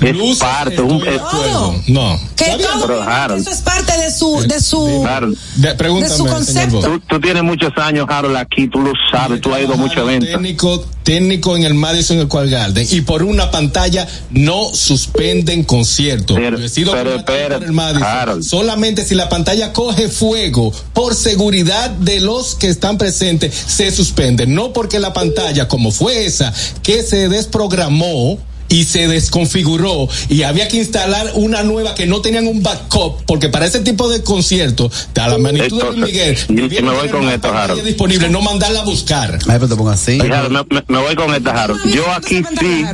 Es 0.00 0.38
parte, 0.38 0.80
un, 0.80 1.02
es, 1.06 1.88
No. 1.88 2.18
Que 2.36 2.44
todo 2.62 2.86
Pero, 2.86 3.02
Harold, 3.02 3.40
eso 3.40 3.50
es 3.50 3.62
parte 3.62 3.98
de 3.98 4.10
su, 4.12 4.40
de 4.46 4.60
su, 4.60 5.04
Harold, 5.04 5.36
de 5.56 6.08
su 6.08 6.24
concepto. 6.24 6.80
Tú, 6.80 7.00
tú 7.00 7.20
tienes 7.20 7.42
muchos 7.42 7.72
años, 7.76 8.06
Harold, 8.08 8.36
aquí, 8.36 8.68
tú 8.68 8.80
lo 8.80 8.92
sabes, 9.10 9.40
tú 9.40 9.52
has 9.52 9.62
ido 9.62 9.74
a 9.74 9.76
muchos 9.76 9.98
eventos. 9.98 10.30
técnico, 10.30 10.84
técnico 11.02 11.56
en 11.56 11.64
el 11.64 11.74
Madison 11.74 12.22
Square 12.22 12.48
Garden 12.48 12.86
y 12.90 13.00
por 13.00 13.22
una 13.22 13.50
pantalla 13.50 14.06
no 14.30 14.72
suspenden 14.72 15.64
conciertos. 15.64 16.36
Pero 16.36 16.58
contratado 16.58 17.24
por 17.24 17.64
el 17.64 17.72
Madison. 17.72 18.42
Solamente 18.42 19.04
si 19.04 19.14
la 19.14 19.28
pantalla 19.28 19.72
coge 19.72 20.08
fuego 20.08 20.72
por 20.92 21.14
seguridad 21.14 21.90
de 21.90 22.20
los 22.20 22.54
que 22.54 22.68
están 22.68 22.98
presentes 22.98 23.54
se 23.54 23.90
suspende. 23.90 24.46
No 24.46 24.72
porque 24.72 24.98
la 24.98 25.12
pantalla, 25.12 25.66
como 25.66 25.90
fue 25.90 26.26
esa, 26.26 26.52
que 26.82 27.02
se 27.02 27.28
desprogramó 27.28 28.38
y 28.68 28.84
se 28.84 29.08
desconfiguró 29.08 30.08
y 30.28 30.42
había 30.42 30.68
que 30.68 30.76
instalar 30.76 31.26
una 31.34 31.62
nueva 31.62 31.94
que 31.94 32.06
no 32.06 32.20
tenían 32.20 32.46
un 32.46 32.62
backup 32.62 33.22
porque 33.26 33.48
para 33.48 33.64
ese 33.66 33.80
tipo 33.80 34.08
de 34.08 34.22
conciertos 34.22 35.08
a 35.18 35.28
la 35.28 35.38
magnitud 35.38 35.82
de 35.82 35.92
Luis 35.96 36.12
Miguel 36.12 36.36
Y 36.78 36.82
me 36.82 36.90
voy 36.92 37.08
con 37.08 37.28
esto, 37.28 37.52
Harold. 37.52 37.82
disponible 37.82 38.28
no 38.28 38.42
mandarla 38.42 38.80
a 38.80 38.84
buscar 38.84 39.34
Ay, 39.34 39.40
pero 39.46 39.68
te 39.68 39.76
pongo 39.76 39.90
así. 39.90 40.20
Harold, 40.20 40.50
me, 40.52 40.76
me- 40.76 40.84
me 40.88 40.98
voy 40.98 41.14
con 41.14 41.34
esta, 41.34 41.62
Harold. 41.62 41.80
Yo 41.94 42.10
aquí 42.12 42.42
sí. 42.60 42.84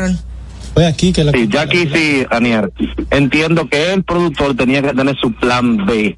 Fue 0.75 0.87
aquí 0.87 1.13
que 1.13 1.23
la 1.25 1.33
Sí, 1.33 1.47
yo 1.49 1.61
aquí 1.61 1.89
sí, 1.93 2.25
Aniel. 2.31 2.73
Entiendo 3.11 3.69
que 3.69 3.93
el 3.93 4.03
productor 4.05 4.57
tenía 4.57 4.83
que 4.83 4.93
tener 4.93 5.17
su 5.21 5.33
plan 5.35 5.85
B. 5.87 6.17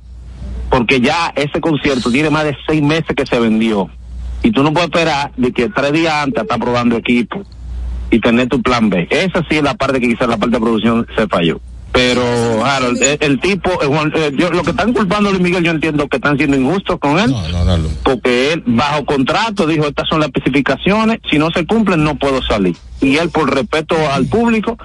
Porque 0.71 1.01
ya 1.01 1.33
ese 1.37 1.61
concierto 1.61 2.11
tiene 2.11 2.31
más 2.31 2.45
de 2.45 2.57
seis 2.67 2.83
meses 2.83 3.15
que 3.17 3.27
se 3.27 3.39
vendió. 3.39 3.89
Y 4.43 4.51
tú 4.53 4.63
no 4.63 4.73
puedes 4.73 4.89
esperar 4.89 5.31
de 5.37 5.53
que 5.53 5.69
tres 5.69 5.93
días 5.93 6.15
antes 6.15 6.43
está 6.43 6.57
probando 6.59 6.97
equipo 6.97 7.43
y 8.11 8.21
tener 8.21 8.49
tu 8.49 8.63
plan 8.63 8.89
B. 8.91 9.07
Esa 9.11 9.43
sí 9.49 9.57
es 9.57 9.63
la 9.63 9.75
parte 9.75 10.01
que 10.01 10.09
quizás 10.09 10.29
la 10.29 10.37
parte 10.37 10.57
de 10.57 10.61
producción 10.61 11.07
se 11.17 11.27
falló. 11.27 11.61
Pero, 11.93 12.23
Harold, 12.63 13.03
el, 13.03 13.19
el 13.21 13.41
tipo, 13.41 13.71
eh, 13.83 13.87
Juan, 13.87 14.13
eh, 14.15 14.31
yo, 14.37 14.51
lo 14.51 14.63
que 14.63 14.71
están 14.71 14.93
culpando 14.93 15.31
a 15.31 15.33
Luis 15.33 15.43
Miguel, 15.43 15.65
yo 15.65 15.71
entiendo 15.71 16.07
que 16.09 16.19
están 16.19 16.37
siendo 16.37 16.55
injustos 16.55 16.99
con 16.99 17.19
él. 17.19 17.35
Porque 18.03 18.53
él, 18.53 18.63
bajo 18.67 19.07
contrato, 19.07 19.67
dijo: 19.67 19.87
Estas 19.87 20.07
son 20.07 20.21
las 20.21 20.29
especificaciones, 20.29 21.21
si 21.31 21.39
no 21.39 21.51
se 21.51 21.65
cumplen, 21.65 22.05
no 22.05 22.17
puedo 22.17 22.43
salir. 22.43 22.77
Y 23.01 23.17
él, 23.17 23.31
por 23.31 23.53
respeto 23.55 23.97
al 24.13 24.27
público, 24.27 24.77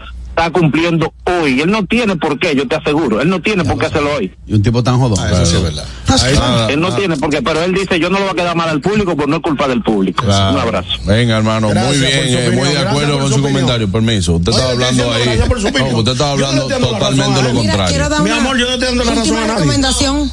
está 0.42 0.60
cumpliendo 0.60 1.14
hoy. 1.26 1.62
Él 1.62 1.72
no 1.72 1.86
tiene 1.86 2.16
por 2.16 2.40
qué, 2.40 2.56
yo 2.56 2.68
te 2.68 2.76
aseguro. 2.76 3.22
Él 3.22 3.30
no 3.30 3.42
tiene 3.42 3.64
por 3.64 3.78
qué 3.78 3.86
hacerlo 3.86 4.16
hoy. 4.18 4.34
Y 4.48 4.54
un 4.54 4.64
tipo 4.64 4.84
tan 4.84 5.00
jodón. 5.00 5.20
eso 5.32 5.46
sí 5.46 5.56
es 5.56 5.64
verdad. 5.64 6.70
él 6.70 6.80
no 6.80 6.94
tiene 6.96 7.18
por 7.18 7.30
qué, 7.30 7.42
pero 7.42 7.64
él 7.64 7.74
dice: 7.74 8.00
Yo 8.00 8.10
no 8.10 8.20
lo 8.20 8.26
voy 8.26 8.34
a 8.34 8.36
quedar 8.36 8.56
mal 8.56 8.70
al 8.70 8.82
público, 8.82 9.16
pues 9.16 9.28
no 9.28 9.38
es 9.38 9.42
culpa 9.42 9.68
del 9.68 9.82
público. 9.82 10.26
Claro. 10.26 10.56
Un 10.56 10.60
abrazo. 10.62 10.90
Venga, 11.06 11.38
hermano, 11.38 11.70
Gracias 11.70 11.90
muy 11.90 12.08
bien, 12.08 12.24
eh, 12.28 12.52
muy 12.56 12.70
de 12.70 12.80
acuerdo 12.80 13.20
con 13.20 13.32
su 13.32 13.42
comentario. 13.42 13.92
Permiso. 13.92 14.34
Usted 14.34 14.52
estaba 14.52 14.72
hablando 14.72 15.12
ahí. 15.12 15.40
No, 15.40 15.98
usted 15.98 16.12
estaba 16.12 16.36
no 16.36 16.46
hablando 16.46 16.68
totalmente 16.68 17.44
lo 17.44 17.54
contrario. 17.54 18.10
Mi 18.24 18.30
amor, 18.30 18.58
yo 18.58 18.66
no 18.66 18.74
estoy 18.74 18.88
dando 18.88 19.04
la 19.04 19.12
razón 19.12 19.22
última 19.22 19.44
a 19.44 19.48
nadie. 19.48 19.60
recomendación. 19.60 20.32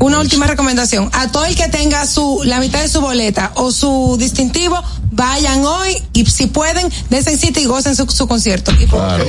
Una 0.00 0.18
última 0.18 0.46
recomendación. 0.46 1.10
A 1.12 1.30
todo 1.30 1.44
el 1.44 1.54
que 1.54 1.68
tenga 1.68 2.06
su 2.06 2.40
la 2.44 2.58
mitad 2.58 2.80
de 2.80 2.88
su 2.88 3.00
boleta 3.00 3.52
o 3.54 3.70
su 3.70 4.16
distintivo, 4.18 4.82
vayan 5.10 5.64
hoy 5.64 5.94
y 6.14 6.24
si 6.24 6.46
pueden, 6.46 6.90
dense 7.10 7.36
cita 7.36 7.60
y 7.60 7.66
gocen 7.66 7.94
su, 7.94 8.06
su 8.06 8.26
concierto. 8.26 8.72
Y 8.80 8.86
Claro. 8.86 9.26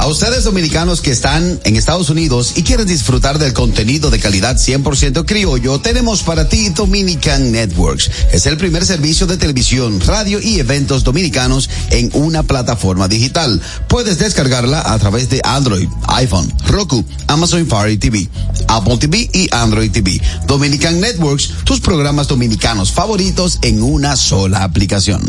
A 0.07 0.09
ustedes 0.09 0.45
dominicanos 0.45 1.01
que 1.01 1.11
están 1.11 1.59
en 1.65 1.75
Estados 1.75 2.11
Unidos 2.11 2.53
y 2.55 2.63
quieren 2.63 2.87
disfrutar 2.87 3.41
del 3.41 3.53
contenido 3.53 4.09
de 4.09 4.21
calidad 4.21 4.55
100% 4.55 5.27
criollo, 5.27 5.81
tenemos 5.81 6.23
para 6.23 6.49
ti 6.49 6.69
Dominican 6.69 7.51
Networks. 7.51 8.09
Es 8.31 8.47
el 8.47 8.57
primer 8.57 8.87
servicio 8.87 9.27
de 9.27 9.37
televisión, 9.37 10.01
radio 10.01 10.41
y 10.41 10.61
eventos 10.61 11.03
dominicanos 11.03 11.69
en 11.91 12.11
una 12.13 12.45
plataforma 12.45 13.09
digital. 13.09 13.61
Puedes 13.89 14.21
descargarla 14.21 14.81
a 14.81 14.97
través 15.01 15.29
de 15.29 15.41
Android, 15.43 15.89
iPhone, 16.07 16.53
Roku, 16.69 17.05
Amazon 17.27 17.67
Fire 17.67 17.99
TV, 17.99 18.29
Apple 18.69 18.99
TV 18.99 19.29
y 19.33 19.49
Android 19.51 19.91
TV. 19.91 20.23
Dominican 20.47 21.01
Networks, 21.01 21.51
tus 21.65 21.81
programas 21.81 22.29
dominicanos 22.29 22.93
favoritos 22.93 23.59
en 23.63 23.83
una 23.83 24.15
sola 24.15 24.63
aplicación. 24.63 25.21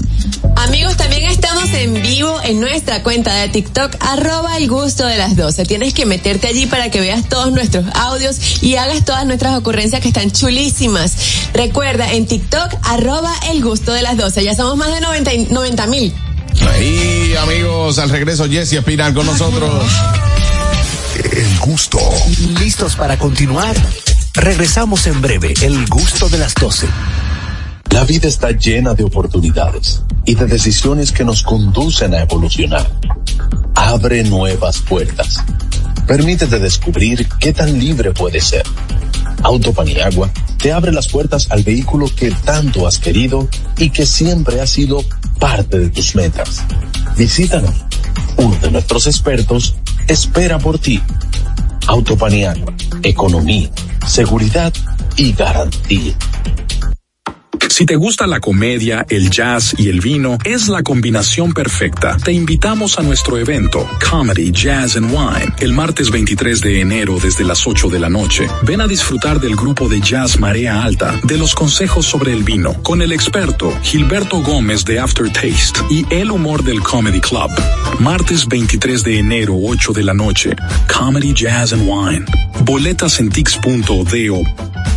Amigos, 0.56 0.98
también 0.98 1.24
estamos 1.24 1.57
Estamos 1.68 1.96
en 1.96 2.02
vivo 2.02 2.40
en 2.46 2.62
nuestra 2.62 3.04
cuenta 3.04 3.34
de 3.36 3.50
TikTok, 3.50 3.98
arroba 4.00 4.56
el 4.56 4.70
gusto 4.70 5.06
de 5.06 5.18
las 5.18 5.36
12. 5.36 5.66
Tienes 5.66 5.94
que 5.94 6.06
meterte 6.06 6.48
allí 6.48 6.66
para 6.66 6.90
que 6.90 7.02
veas 7.02 7.28
todos 7.28 7.52
nuestros 7.52 7.86
audios 7.94 8.64
y 8.64 8.76
hagas 8.78 9.04
todas 9.04 9.26
nuestras 9.26 9.58
ocurrencias 9.58 10.02
que 10.02 10.08
están 10.08 10.32
chulísimas. 10.32 11.50
Recuerda, 11.54 12.14
en 12.14 12.26
TikTok, 12.26 12.74
arroba 12.84 13.34
el 13.50 13.62
gusto 13.62 13.92
de 13.92 14.02
las 14.02 14.16
12. 14.16 14.46
Ya 14.46 14.56
somos 14.56 14.78
más 14.78 14.94
de 14.94 15.02
90 15.50 15.88
mil. 15.88 16.14
Ahí, 16.70 17.36
amigos, 17.38 18.00
al 18.00 18.12
regreso 18.12 18.48
Jesse 18.48 18.74
Espinal 18.74 19.14
con 19.14 19.26
nosotros. 19.26 19.84
El 21.16 21.60
gusto. 21.60 22.00
¿Listos 22.60 22.96
para 22.96 23.18
continuar? 23.18 23.76
Regresamos 24.36 25.06
en 25.08 25.22
breve, 25.22 25.54
el 25.62 25.86
gusto 25.88 26.30
de 26.30 26.38
las 26.38 26.54
12. 26.54 26.88
La 27.92 28.04
vida 28.04 28.28
está 28.28 28.52
llena 28.52 28.94
de 28.94 29.04
oportunidades 29.04 30.04
y 30.26 30.36
de 30.36 30.46
decisiones 30.46 31.12
que 31.12 31.24
nos 31.24 31.42
conducen 31.44 32.14
a 32.14 32.22
evolucionar. 32.22 32.90
Abre 33.76 34.24
nuevas 34.24 34.80
puertas. 34.80 35.44
Permítete 36.06 36.60
descubrir 36.60 37.28
qué 37.40 37.54
tan 37.54 37.80
libre 37.80 38.12
puedes 38.12 38.44
ser. 38.46 38.64
Auto 39.44 39.74
Paniagua 39.74 40.30
te 40.58 40.72
abre 40.72 40.92
las 40.92 41.08
puertas 41.08 41.48
al 41.50 41.64
vehículo 41.64 42.08
que 42.14 42.32
tanto 42.32 42.88
has 42.88 42.98
querido 42.98 43.48
y 43.78 43.90
que 43.90 44.06
siempre 44.06 44.62
ha 44.62 44.68
sido 44.68 45.04
parte 45.40 45.80
de 45.80 45.90
tus 45.90 46.16
metas. 46.16 46.64
Visítanos. 47.18 47.76
Uno 48.38 48.56
de 48.62 48.72
nuestros 48.72 49.08
expertos 49.08 49.76
espera 50.08 50.60
por 50.60 50.80
ti. 50.80 51.02
Autopaniagua, 51.88 52.74
economía, 53.04 53.70
seguridad 54.06 54.74
y 55.16 55.34
garantía. 55.34 56.14
Si 57.70 57.86
te 57.86 57.96
gusta 57.96 58.26
la 58.26 58.40
comedia, 58.40 59.06
el 59.10 59.30
jazz 59.30 59.76
y 59.78 59.90
el 59.90 60.02
vino, 60.02 60.38
es 60.44 60.68
la 60.68 60.82
combinación 60.84 61.54
perfecta. 61.54 62.18
Te 62.18 62.32
invitamos 62.32 62.98
a 62.98 63.04
nuestro 63.04 63.38
evento, 63.38 63.88
Comedy, 64.10 64.52
Jazz 64.52 64.96
and 64.96 65.12
Wine, 65.12 65.54
el 65.60 65.74
martes 65.74 66.10
23 66.10 66.62
de 66.62 66.82
enero 66.82 67.20
desde 67.22 67.44
las 67.44 67.68
8 67.68 67.90
de 67.90 68.00
la 68.00 68.10
noche. 68.10 68.48
Ven 68.64 68.82
a 68.82 68.88
disfrutar 68.88 69.40
del 69.40 69.56
grupo 69.56 69.88
de 69.88 70.02
jazz 70.02 70.40
Marea 70.40 70.84
Alta, 70.84 71.20
de 71.24 71.38
los 71.38 71.54
consejos 71.54 72.06
sobre 72.06 72.34
el 72.34 72.44
vino, 72.44 72.74
con 72.82 73.02
el 73.02 73.12
experto 73.12 73.72
Gilberto 73.84 74.42
Gómez 74.42 74.84
de 74.84 75.00
Aftertaste 75.00 75.82
y 75.90 76.06
el 76.10 76.32
humor 76.32 76.64
del 76.64 76.82
Comedy 76.82 77.22
Club. 77.22 77.52
Martes 78.00 78.48
23 78.48 79.04
de 79.04 79.20
enero, 79.20 79.56
8 79.56 79.94
de 79.94 80.04
la 80.04 80.14
noche, 80.14 80.56
Comedy, 80.92 81.34
Jazz 81.34 81.74
and 81.74 81.88
Wine. 81.88 82.26
Boletas 82.64 83.20
en 83.20 83.30
tix.do. 83.30 84.97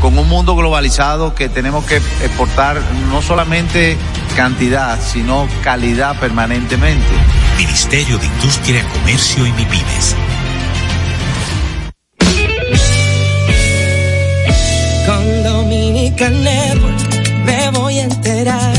con 0.00 0.18
un 0.18 0.28
mundo 0.28 0.56
globalizado 0.56 1.34
que 1.34 1.48
tenemos 1.48 1.84
que 1.84 1.96
exportar 1.96 2.80
no 3.10 3.20
solamente 3.22 3.96
cantidad, 4.36 4.98
sino 5.00 5.48
calidad 5.62 6.18
permanentemente. 6.18 7.06
Ministerio 7.58 8.18
de 8.18 8.26
Industria, 8.26 8.86
Comercio 8.94 9.46
y 9.46 9.52
MIPIMES. 9.52 10.16
Con 15.06 15.42
Dominican 15.42 16.44
Network 16.44 17.44
me 17.44 17.70
voy 17.70 17.98
a 17.98 18.02
enterar 18.04 18.74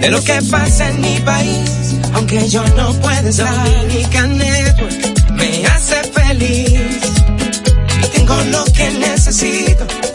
de 0.00 0.10
lo 0.10 0.22
que 0.22 0.40
pasa 0.50 0.88
en 0.88 1.00
mi 1.00 1.18
país, 1.20 1.96
aunque 2.14 2.48
yo 2.48 2.62
no 2.76 2.92
pueda 2.94 3.28
estar. 3.28 3.64
Dominican 3.64 4.38
Network 4.38 5.30
me 5.32 5.66
hace 5.66 6.02
feliz 6.04 6.80
y 8.02 8.06
tengo 8.16 8.34
lo 8.50 8.64
que 8.64 8.81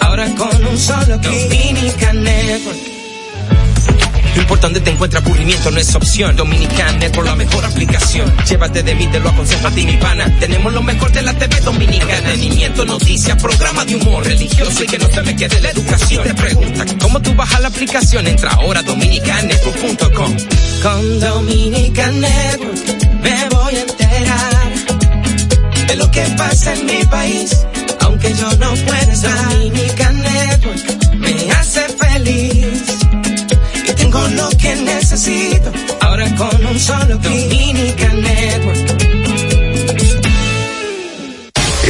Ahora 0.01 0.27
con 0.35 0.67
un 0.67 0.77
solo. 0.77 1.17
Dominican 1.17 2.23
Network. 2.23 2.77
Lo 4.35 4.41
importante 4.43 4.79
te 4.79 4.91
encuentra 4.91 5.19
aburrimiento, 5.21 5.71
no 5.71 5.79
es 5.79 5.95
opción. 5.95 6.35
Dominican 6.35 6.99
Network, 6.99 7.27
la 7.27 7.35
mejor 7.35 7.65
aplicación. 7.65 8.31
Llévate 8.47 8.83
de 8.83 8.93
mí, 8.93 9.07
te 9.07 9.19
lo 9.19 9.29
aconsejo 9.29 9.67
a 9.67 9.71
ti, 9.71 9.87
mi 9.87 9.97
pana. 9.97 10.31
Tenemos 10.39 10.71
lo 10.71 10.83
mejor 10.83 11.11
de 11.11 11.23
la 11.23 11.33
TV 11.33 11.59
Dominicana. 11.61 12.13
Entretenimiento, 12.13 12.85
noticias, 12.85 13.41
programa 13.41 13.85
de 13.85 13.95
humor 13.95 14.23
religioso 14.23 14.83
y 14.83 14.85
que 14.85 14.99
no 14.99 15.09
se 15.09 15.23
me 15.23 15.35
quede 15.35 15.61
la 15.61 15.71
educación. 15.71 16.23
Te 16.23 16.35
pregunta, 16.35 16.85
¿cómo 17.01 17.19
tú 17.19 17.33
bajas 17.33 17.61
la 17.61 17.69
aplicación? 17.69 18.27
Entra 18.27 18.51
ahora 18.51 18.81
a 18.81 18.83
dominicannetwork.com. 18.83 20.37
Con 20.83 21.19
Dominican 21.19 22.19
Network 22.19 22.77
me 23.23 23.49
voy 23.49 23.75
a 23.77 23.81
enterar 23.81 24.73
de 25.87 25.95
lo 25.95 26.11
que 26.11 26.21
pasa 26.37 26.73
en 26.75 26.85
mi 26.85 27.03
país, 27.05 27.65
yo 28.37 28.49
no 28.57 28.73
pueda 28.85 29.11
estar. 29.13 29.49
Dominican 29.49 30.21
Network 30.21 31.15
me 31.15 31.51
hace 31.51 31.87
feliz 31.89 32.83
y 33.87 33.93
tengo 33.93 34.27
lo 34.29 34.49
que 34.49 34.75
necesito. 34.75 35.71
Ahora 36.01 36.33
con 36.35 36.65
un 36.65 36.79
solo 36.79 37.19
clic. 37.19 37.49
Dominican 37.49 38.21
Network. 38.21 39.03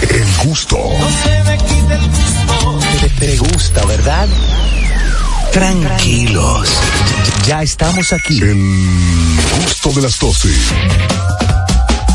El 0.10 0.48
gusto. 0.48 0.78
No 0.78 1.10
se 1.24 1.44
me 1.44 1.58
quite 1.58 1.94
el 1.94 2.08
gusto. 2.10 2.80
Te, 3.02 3.10
te 3.10 3.38
gusta, 3.38 3.86
¿verdad? 3.86 4.28
Tranquilos. 5.52 6.70
Ya 7.46 7.62
estamos 7.64 8.14
aquí. 8.14 8.40
El 8.42 9.38
gusto 9.64 9.92
de 9.94 10.02
las 10.02 10.20
12. 10.20 10.50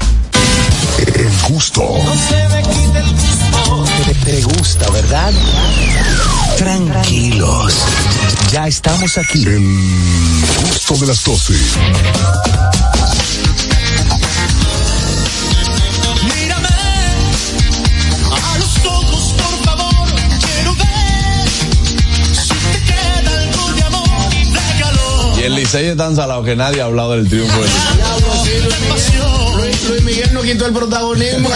El 0.99 1.31
gusto. 1.49 1.81
Te, 4.05 4.13
te 4.13 4.41
gusta, 4.41 4.89
¿verdad? 4.91 5.31
Tranquilos. 6.57 7.73
Ya 8.51 8.67
estamos 8.67 9.17
aquí. 9.17 9.43
El 9.43 9.61
gusto 10.63 10.97
de 10.97 11.07
las 11.07 11.23
12. 11.23 11.53
Mírame 16.23 16.67
a 18.31 18.57
los 18.57 18.85
ojos, 18.85 19.33
por 19.33 19.65
favor, 19.65 20.07
quiero 20.39 20.75
ver 20.75 21.49
si 22.33 22.53
te 22.53 22.83
queda 22.85 23.39
algo 23.41 23.73
de 23.73 23.83
amor, 23.83 24.29
déjalo. 24.51 25.39
Y 25.39 25.43
el 25.43 25.55
Licey 25.55 25.87
es 25.87 25.97
tan 25.97 26.15
salado 26.15 26.43
que 26.43 26.55
nadie 26.55 26.81
ha 26.81 26.85
hablado 26.85 27.13
del 27.13 27.27
triunfo 27.27 27.59
del 27.59 27.69
Licey. 27.69 29.30
Luis, 29.87 30.03
Miguel 30.03 30.29
no 30.33 30.41
quitó 30.41 30.65
el 30.65 30.73
protagonismo. 30.73 31.49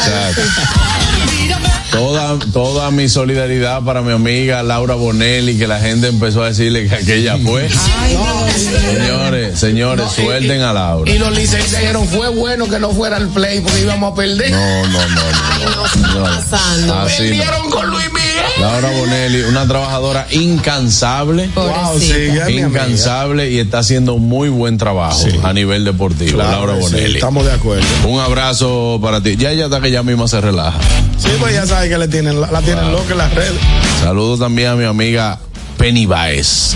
Toda, 1.92 2.38
toda 2.52 2.92
mi 2.92 3.08
solidaridad 3.08 3.82
para 3.84 4.02
mi 4.02 4.12
amiga 4.12 4.62
Laura 4.64 4.96
Bonelli, 4.96 5.58
que 5.58 5.68
la 5.68 5.80
gente 5.80 6.08
empezó 6.08 6.44
a 6.44 6.48
decirle 6.50 6.88
que 6.88 6.96
aquella 6.96 7.38
fue. 7.38 7.70
Señores, 7.70 9.60
señores, 9.60 10.12
suelten 10.12 10.62
a 10.62 10.74
Laura. 10.74 11.10
Y 11.10 11.18
los 11.18 11.32
licenciados 11.32 11.80
dijeron, 11.80 12.08
fue 12.08 12.30
bueno 12.30 12.68
que 12.68 12.80
no 12.80 12.92
fuera 12.92 13.18
el 13.18 13.30
play 13.30 13.62
porque 13.62 13.82
íbamos 13.82 14.12
a 14.12 14.16
perder. 14.16 14.52
No, 14.52 14.88
no, 14.88 15.08
no, 15.08 16.20
no. 16.20 16.26
Así 16.26 16.86
no. 16.86 17.06
Perdieron 17.06 17.70
con 17.70 17.90
Luis 17.90 18.12
Miguel. 18.12 18.35
Laura 18.60 18.90
Bonelli, 18.92 19.42
una 19.44 19.68
trabajadora 19.68 20.28
incansable. 20.32 21.50
Wow, 21.56 22.00
sí, 22.00 22.30
incansable 22.50 23.52
y 23.52 23.60
está 23.60 23.80
haciendo 23.80 24.18
muy 24.18 24.48
buen 24.50 24.78
trabajo 24.78 25.20
a 25.44 25.52
nivel 25.54 25.84
deportivo. 25.84 26.34
Claro 26.40 26.52
Laura 26.68 26.76
sí, 26.76 26.82
Bonelli. 26.94 27.16
estamos 27.16 27.46
de 27.46 27.52
acuerdo. 27.52 27.86
Un 28.08 28.20
abrazo 28.22 28.98
para 29.02 29.20
ti. 29.22 29.36
Ya 29.36 29.52
ella 29.52 29.66
está 29.66 29.82
que 29.82 29.92
ya 29.92 30.04
misma 30.04 30.28
se 30.30 30.40
relaja. 30.40 30.78
Sí, 31.20 31.30
pues 31.40 31.54
ya 31.54 31.66
sabes 31.68 31.90
que 31.90 31.98
le 31.98 32.08
tienen, 32.08 32.40
la, 32.40 32.50
la 32.50 32.62
tienen 32.62 32.92
loca 32.92 33.12
en 33.12 33.18
las 33.18 33.34
redes. 33.34 33.60
Saludos 34.02 34.40
también 34.40 34.70
a 34.70 34.76
mi 34.76 34.86
amiga 34.86 35.38
Penny 35.78 36.06
Baez 36.06 36.76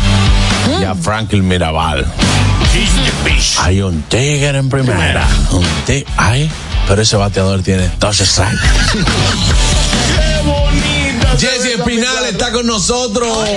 y 0.82 0.84
a 0.84 0.96
Franklin 0.96 1.48
Mirabal. 1.48 2.06
Hay 3.62 3.82
un 3.82 4.02
Tigre 4.04 4.58
en 4.58 4.70
primera. 4.70 5.26
Un 5.52 5.66
ti- 5.88 6.04
Ay, 6.18 6.50
pero 6.90 7.02
ese 7.02 7.16
bateador 7.16 7.62
tiene 7.64 7.90
dos 8.00 8.18
strikes. 8.18 8.58
Jesse 11.40 11.76
Espinal 11.80 12.26
está 12.30 12.52
con 12.52 12.68
nosotros. 12.68 13.48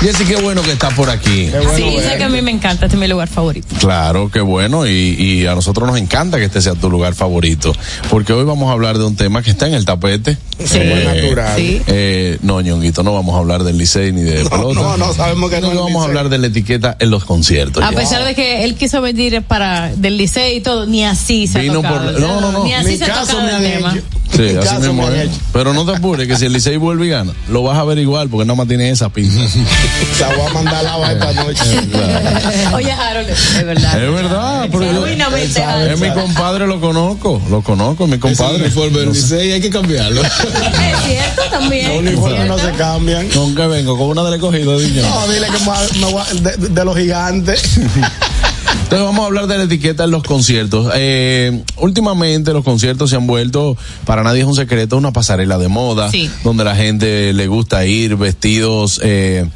Jesse, 0.00 0.26
qué 0.26 0.36
bueno 0.36 0.62
que 0.62 0.72
está 0.72 0.88
por 0.90 1.10
aquí. 1.10 1.50
sí, 1.76 1.98
sé 2.00 2.16
que 2.16 2.24
a 2.24 2.28
mí 2.28 2.40
me 2.40 2.50
encanta, 2.50 2.86
este 2.86 2.96
es 2.96 3.00
mi 3.00 3.06
lugar 3.06 3.28
favorito. 3.28 3.68
Claro, 3.78 4.30
qué 4.30 4.40
bueno. 4.40 4.86
Y, 4.86 4.90
y 4.90 5.46
a 5.46 5.54
nosotros 5.54 5.86
nos 5.86 5.98
encanta 5.98 6.38
que 6.38 6.44
este 6.44 6.62
sea 6.62 6.74
tu 6.74 6.90
lugar 6.90 7.14
favorito. 7.14 7.74
Porque 8.08 8.32
hoy 8.32 8.44
vamos 8.44 8.70
a 8.70 8.72
hablar 8.72 8.96
de 8.96 9.04
un 9.04 9.14
tema 9.14 9.42
que 9.42 9.50
está 9.50 9.66
en 9.66 9.74
el 9.74 9.84
tapete. 9.84 10.38
Sí. 10.64 10.78
Muy 10.78 11.04
natural. 11.04 11.56
Sí. 11.56 11.82
eh, 11.86 12.38
no, 12.42 12.60
ñonguito, 12.60 13.02
no 13.02 13.12
vamos 13.14 13.34
a 13.34 13.38
hablar 13.38 13.64
del 13.64 13.76
Licey 13.78 14.12
ni 14.12 14.22
de 14.22 14.44
pelota. 14.48 14.80
no, 14.80 14.96
no, 14.96 15.12
sabemos 15.14 15.50
que 15.50 15.60
no 15.60 15.70
es 15.72 15.74
vamos 15.76 15.90
a 15.90 15.94
Licey. 15.94 16.08
hablar 16.08 16.28
de 16.28 16.38
la 16.38 16.46
etiqueta 16.48 16.96
en 16.98 17.10
los 17.10 17.24
conciertos. 17.24 17.82
A 17.82 17.90
ya. 17.90 17.96
pesar 17.96 18.24
de 18.24 18.34
que 18.34 18.64
él 18.64 18.74
quiso 18.76 19.00
venir 19.00 19.42
para 19.42 19.92
del 19.94 20.16
liceo 20.16 20.54
y 20.54 20.60
todo, 20.60 20.86
ni 20.86 21.04
así 21.04 21.46
se 21.46 21.60
Vino 21.60 21.80
ha 21.80 21.82
tocado. 21.82 22.12
por- 22.12 22.20
no, 22.20 22.40
no, 22.40 22.52
no. 22.52 22.64
Ni 22.64 22.72
así 22.74 22.96
se 22.96 23.04
ha 23.04 23.20
tocado 23.22 23.40
el 23.48 23.62
tema. 23.62 23.96
Sí, 24.34 24.42
Mi 24.42 24.56
así 24.56 24.76
mismo 24.78 25.08
es. 25.10 25.30
Pero 25.52 25.72
no 25.74 25.84
te 25.84 25.96
apures, 25.96 26.26
que 26.26 26.36
si 26.36 26.46
el 26.46 26.52
Licey 26.52 26.76
vuelve 26.76 27.06
y 27.06 27.10
gana, 27.10 27.32
lo 27.48 27.62
vas 27.62 27.78
a 27.78 27.84
ver 27.84 27.98
igual, 27.98 28.28
porque 28.28 28.44
nada 28.46 28.56
más 28.56 28.66
tiene 28.66 28.90
esa 28.90 29.08
pinta. 29.08 29.34
Se 29.48 30.24
voy 30.24 30.46
a 30.48 30.52
mandar 30.52 30.74
a 30.76 30.82
lavar 30.82 31.12
esta 31.12 31.32
noche. 31.34 31.62
Oye, 32.74 32.90
Harold, 32.92 33.28
es 33.30 33.64
verdad. 33.66 34.02
Es 34.04 34.12
verdad, 34.12 34.62
Harold. 34.62 35.90
es 35.92 36.00
mi 36.00 36.10
compadre, 36.10 36.66
lo 36.66 36.80
conozco, 36.80 37.40
lo 37.48 37.62
conozco, 37.62 38.04
es 38.04 38.10
mi 38.10 38.18
compadre. 38.18 38.62
uniforme 38.62 38.98
del 39.00 39.12
Licey 39.12 39.52
hay 39.52 39.60
que 39.60 39.70
cambiarlo. 39.70 40.22
Es 40.48 41.04
cierto 41.06 41.42
también. 41.50 41.88
Los 41.88 41.98
uniformes 41.98 42.46
no 42.48 42.58
se 42.58 42.70
cambian. 42.72 43.28
¿Con 43.28 43.54
qué 43.54 43.66
vengo? 43.66 43.96
¿Con 43.98 44.08
una 44.08 44.24
del 44.24 44.34
escogido, 44.34 44.78
niño? 44.78 45.02
No, 45.02 45.26
dile 45.28 45.46
que 45.46 45.98
me 45.98 46.06
voy 46.12 46.22
a- 46.22 46.34
de, 46.34 46.68
de 46.68 46.84
los 46.84 46.96
gigantes. 46.96 47.62
Entonces 47.76 49.06
vamos 49.06 49.22
a 49.22 49.26
hablar 49.26 49.46
de 49.46 49.58
la 49.58 49.64
etiqueta 49.64 50.04
en 50.04 50.10
los 50.10 50.22
conciertos. 50.22 50.92
Eh, 50.94 51.62
últimamente 51.76 52.52
los 52.52 52.64
conciertos 52.64 53.10
se 53.10 53.16
han 53.16 53.26
vuelto, 53.26 53.76
para 54.04 54.22
nadie 54.22 54.40
es 54.42 54.46
un 54.46 54.54
secreto, 54.54 54.96
una 54.96 55.12
pasarela 55.12 55.58
de 55.58 55.68
moda, 55.68 56.10
Sí. 56.10 56.30
donde 56.42 56.64
la 56.64 56.74
gente 56.76 57.32
le 57.32 57.46
gusta 57.46 57.86
ir 57.86 58.16
vestidos 58.16 59.00
eh, 59.02 59.48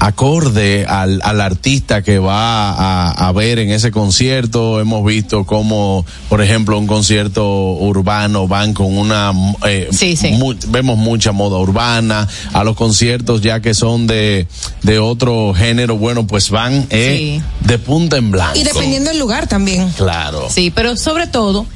acorde 0.00 0.86
al, 0.86 1.20
al 1.22 1.40
artista 1.40 2.02
que 2.02 2.18
va 2.18 2.70
a, 2.72 3.10
a 3.28 3.32
ver 3.32 3.58
en 3.58 3.70
ese 3.70 3.90
concierto. 3.90 4.80
Hemos 4.80 5.04
visto 5.04 5.44
como, 5.44 6.04
por 6.28 6.42
ejemplo, 6.42 6.78
un 6.78 6.86
concierto 6.86 7.46
urbano 7.74 8.48
van 8.48 8.72
con 8.74 8.96
una, 8.96 9.32
eh, 9.66 9.88
Sí, 9.92 10.16
sí. 10.16 10.32
mu- 10.32 10.54
vemos 10.68 10.96
mucha 10.98 11.32
moda 11.32 11.58
urbana. 11.58 12.26
A 12.52 12.64
los 12.64 12.76
conciertos 12.76 13.42
ya 13.42 13.60
que 13.60 13.74
son 13.74 14.06
de, 14.06 14.48
de 14.82 14.98
otro 14.98 15.52
género, 15.54 15.98
bueno, 15.98 16.26
pues 16.26 16.50
van 16.50 16.86
eh, 16.90 17.40
de 17.60 17.78
punta 17.78 18.16
en 18.16 18.30
blanco. 18.30 18.58
Y 18.58 18.64
dependiendo 18.64 19.10
del 19.10 19.18
lugar 19.20 19.46
también. 19.48 19.90
Claro. 19.90 20.48
Sí, 20.50 20.72
pero 20.74 20.96
sobre 20.96 21.26
todo, 21.26 21.66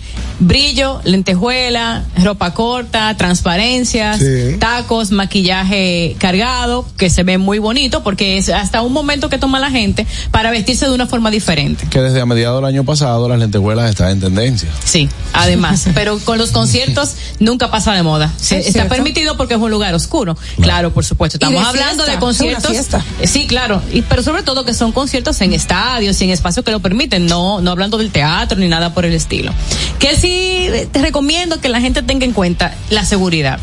brillo, 0.41 1.01
lentejuela, 1.05 2.05
ropa 2.23 2.55
corta, 2.55 3.17
transparencias, 3.17 4.19
Sí. 4.19 4.57
tacos, 4.59 5.11
maquillaje 5.11 6.17
cargado, 6.19 6.87
que 6.97 7.11
se 7.11 7.23
ve 7.23 7.39
muy 7.39 7.59
bonito 7.59 8.03
porque 8.03 8.37
es 8.39 8.49
hasta 8.49 8.83
un 8.83 8.93
momento 8.93 9.29
que 9.29 9.39
toma 9.39 9.59
la 9.61 9.71
gente 9.71 10.07
para 10.31 10.51
vestirse 10.51 10.87
de 10.87 10.93
una 10.93 11.07
forma 11.07 11.31
diferente. 11.31 11.87
Que 11.89 12.01
desde 12.01 12.21
a 12.21 12.27
mediados 12.27 12.59
del 12.61 12.67
año 12.67 12.85
pasado 12.85 13.29
las 13.29 13.39
lentejuelas 13.39 13.91
están 13.91 14.11
en 14.11 14.21
tendencia. 14.21 14.69
Sí, 14.85 15.09
además, 15.33 15.87
pero 15.95 16.19
con 16.21 16.39
los 16.39 16.51
conciertos 16.51 17.15
nunca 17.39 17.71
pasa 17.71 17.93
de 17.95 18.03
moda. 18.03 18.33
Se- 18.37 18.59
Es 18.59 18.67
está 18.67 18.81
cierto. 18.81 18.95
permitido 18.95 19.37
porque 19.37 19.55
es 19.55 19.61
un 19.61 19.71
lugar 19.71 19.95
oscuro. 19.95 20.37
Claro, 20.61 20.93
por 20.93 21.05
supuesto. 21.05 21.37
Y 21.37 21.41
de 21.41 21.47
Estamos 21.47 21.69
hablando 21.69 22.05
fiesta, 22.05 22.11
de 22.11 22.13
es 22.15 22.21
conciertos. 22.21 22.73
Eh, 23.21 23.27
Sí, 23.27 23.47
claro. 23.47 23.83
Y, 23.93 24.03
pero 24.03 24.23
sobre 24.23 24.43
todo 24.43 24.65
que 24.65 24.75
son 24.75 24.93
conciertos 24.93 25.41
en 25.41 25.53
estadios 25.53 26.21
y 26.21 26.25
en 26.25 26.31
espacios 26.31 26.65
que 26.65 26.71
lo 26.71 26.81
permiten, 26.81 27.27
no, 27.27 27.61
no 27.61 27.71
hablando 27.71 27.99
del 27.99 28.11
teatro 28.11 28.59
ni 28.59 28.69
nada 28.69 28.95
por 28.95 29.05
el 29.05 29.13
estilo. 29.13 29.53
Que 29.99 30.17
sí 30.25 30.69
eh, 30.73 30.89
te 30.91 31.03
recomiendo 31.03 31.61
que 31.61 31.69
la 31.69 31.81
gente 31.81 32.03
tenga 32.03 32.25
en 32.25 32.33
cuenta 32.33 32.75
la 32.91 33.05
seguridad. 33.05 33.59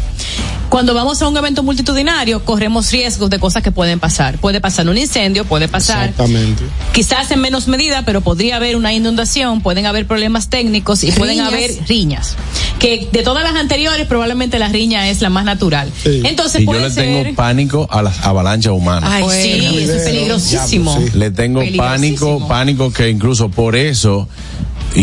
Cuando 0.70 0.94
vamos 0.94 1.22
a 1.22 1.28
un 1.28 1.36
evento 1.36 1.64
multitudinario, 1.64 2.46
corremos 2.46 2.92
riesgos 2.92 3.30
de 3.30 3.40
cosas 3.40 3.62
que 3.62 3.74
pueden 3.74 4.00
pasar. 4.00 4.38
Puede 4.38 4.62
pasar 4.62 4.88
un 4.88 4.98
incendio, 4.98 5.44
puede 5.44 5.68
pasar 5.68 6.12
Exactamente. 6.12 6.64
quizás 6.94 7.30
en 7.32 7.42
menos 7.42 7.68
medida, 7.68 8.06
pero 8.06 8.22
podría 8.22 8.56
haber 8.56 8.78
una 8.78 8.94
inundación, 8.94 9.60
pueden 9.60 9.86
haber 9.86 10.08
problemas 10.08 10.48
técnicos 10.48 11.04
y 11.04 11.12
pueden 11.12 11.42
haber 11.42 11.72
riñas. 11.90 12.38
Que 12.80 13.10
de 13.12 13.22
todas 13.22 13.44
las 13.44 13.56
anteriores, 13.56 14.08
probablemente 14.08 14.60
la 14.60 14.70
riña 14.70 15.10
es 15.10 15.22
la 15.22 15.30
más 15.30 15.44
natural. 15.44 15.92
Sí. 16.04 16.22
Entonces 16.24 16.62
y 16.62 16.66
yo 16.66 16.72
le 16.72 16.90
ser. 16.90 17.04
tengo 17.04 17.36
pánico 17.36 17.86
a 17.92 18.02
las 18.02 18.22
avalanchas 18.26 18.72
humanas. 18.72 19.10
Ay, 19.12 19.26
sí, 19.30 19.78
eso 19.78 19.94
es 19.96 20.04
peligrosísimo. 20.04 20.98
sí. 20.98 21.18
Le 21.18 21.32
tengo 21.32 21.62
pánico, 21.76 22.48
pánico 22.48 22.94
que 22.94 23.10
incluso 23.10 23.50
por 23.50 23.76
eso, 23.76 24.30
y, 24.96 25.02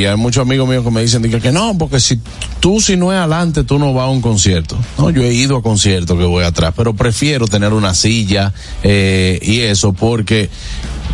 y 0.00 0.04
hay 0.06 0.16
muchos 0.16 0.42
amigos 0.42 0.68
míos 0.68 0.84
que 0.84 0.90
me 0.90 1.02
dicen 1.02 1.22
dice 1.22 1.40
que 1.40 1.52
no, 1.52 1.76
porque 1.78 2.00
si 2.00 2.18
tú 2.60 2.80
si 2.80 2.96
no 2.96 3.12
es 3.12 3.18
adelante, 3.18 3.64
tú 3.64 3.78
no 3.78 3.92
vas 3.92 4.04
a 4.06 4.08
un 4.10 4.20
concierto. 4.22 4.78
No, 4.98 5.10
yo 5.10 5.22
he 5.22 5.32
ido 5.32 5.56
a 5.56 5.62
conciertos 5.62 6.18
que 6.18 6.24
voy 6.24 6.44
atrás, 6.44 6.72
pero 6.76 6.94
prefiero 6.94 7.46
tener 7.46 7.72
una 7.72 7.94
silla 7.94 8.52
eh, 8.82 9.38
y 9.42 9.60
eso 9.60 9.92
porque, 9.92 10.48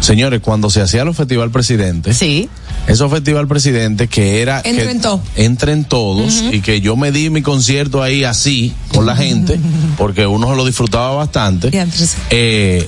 señores, 0.01 0.41
cuando 0.41 0.71
se 0.71 0.81
hacía 0.81 1.05
los 1.05 1.17
Festival 1.17 1.51
Presidente, 1.51 2.15
Sí. 2.15 2.49
esos 2.87 3.11
Festival 3.11 3.49
Presidente 3.49 4.07
que 4.09 4.41
era... 4.41 4.61
Entre 4.65 4.85
que 4.85 4.91
en 4.93 5.01
todo. 5.01 5.21
Entren 5.37 5.85
todos 5.85 6.45
y 6.53 6.61
que 6.61 6.81
yo 6.81 6.97
me 6.97 7.11
di 7.13 7.29
mi 7.31 7.43
concierto 7.43 8.03
ahí 8.03 8.23
así 8.25 8.73
con 8.95 9.05
la 9.05 9.17
gente, 9.17 9.59
porque 9.99 10.27
uno 10.27 10.49
se 10.51 10.57
lo 10.57 10.65
disfrutaba 10.65 11.15
bastante. 11.17 11.71
Eh, 12.31 12.87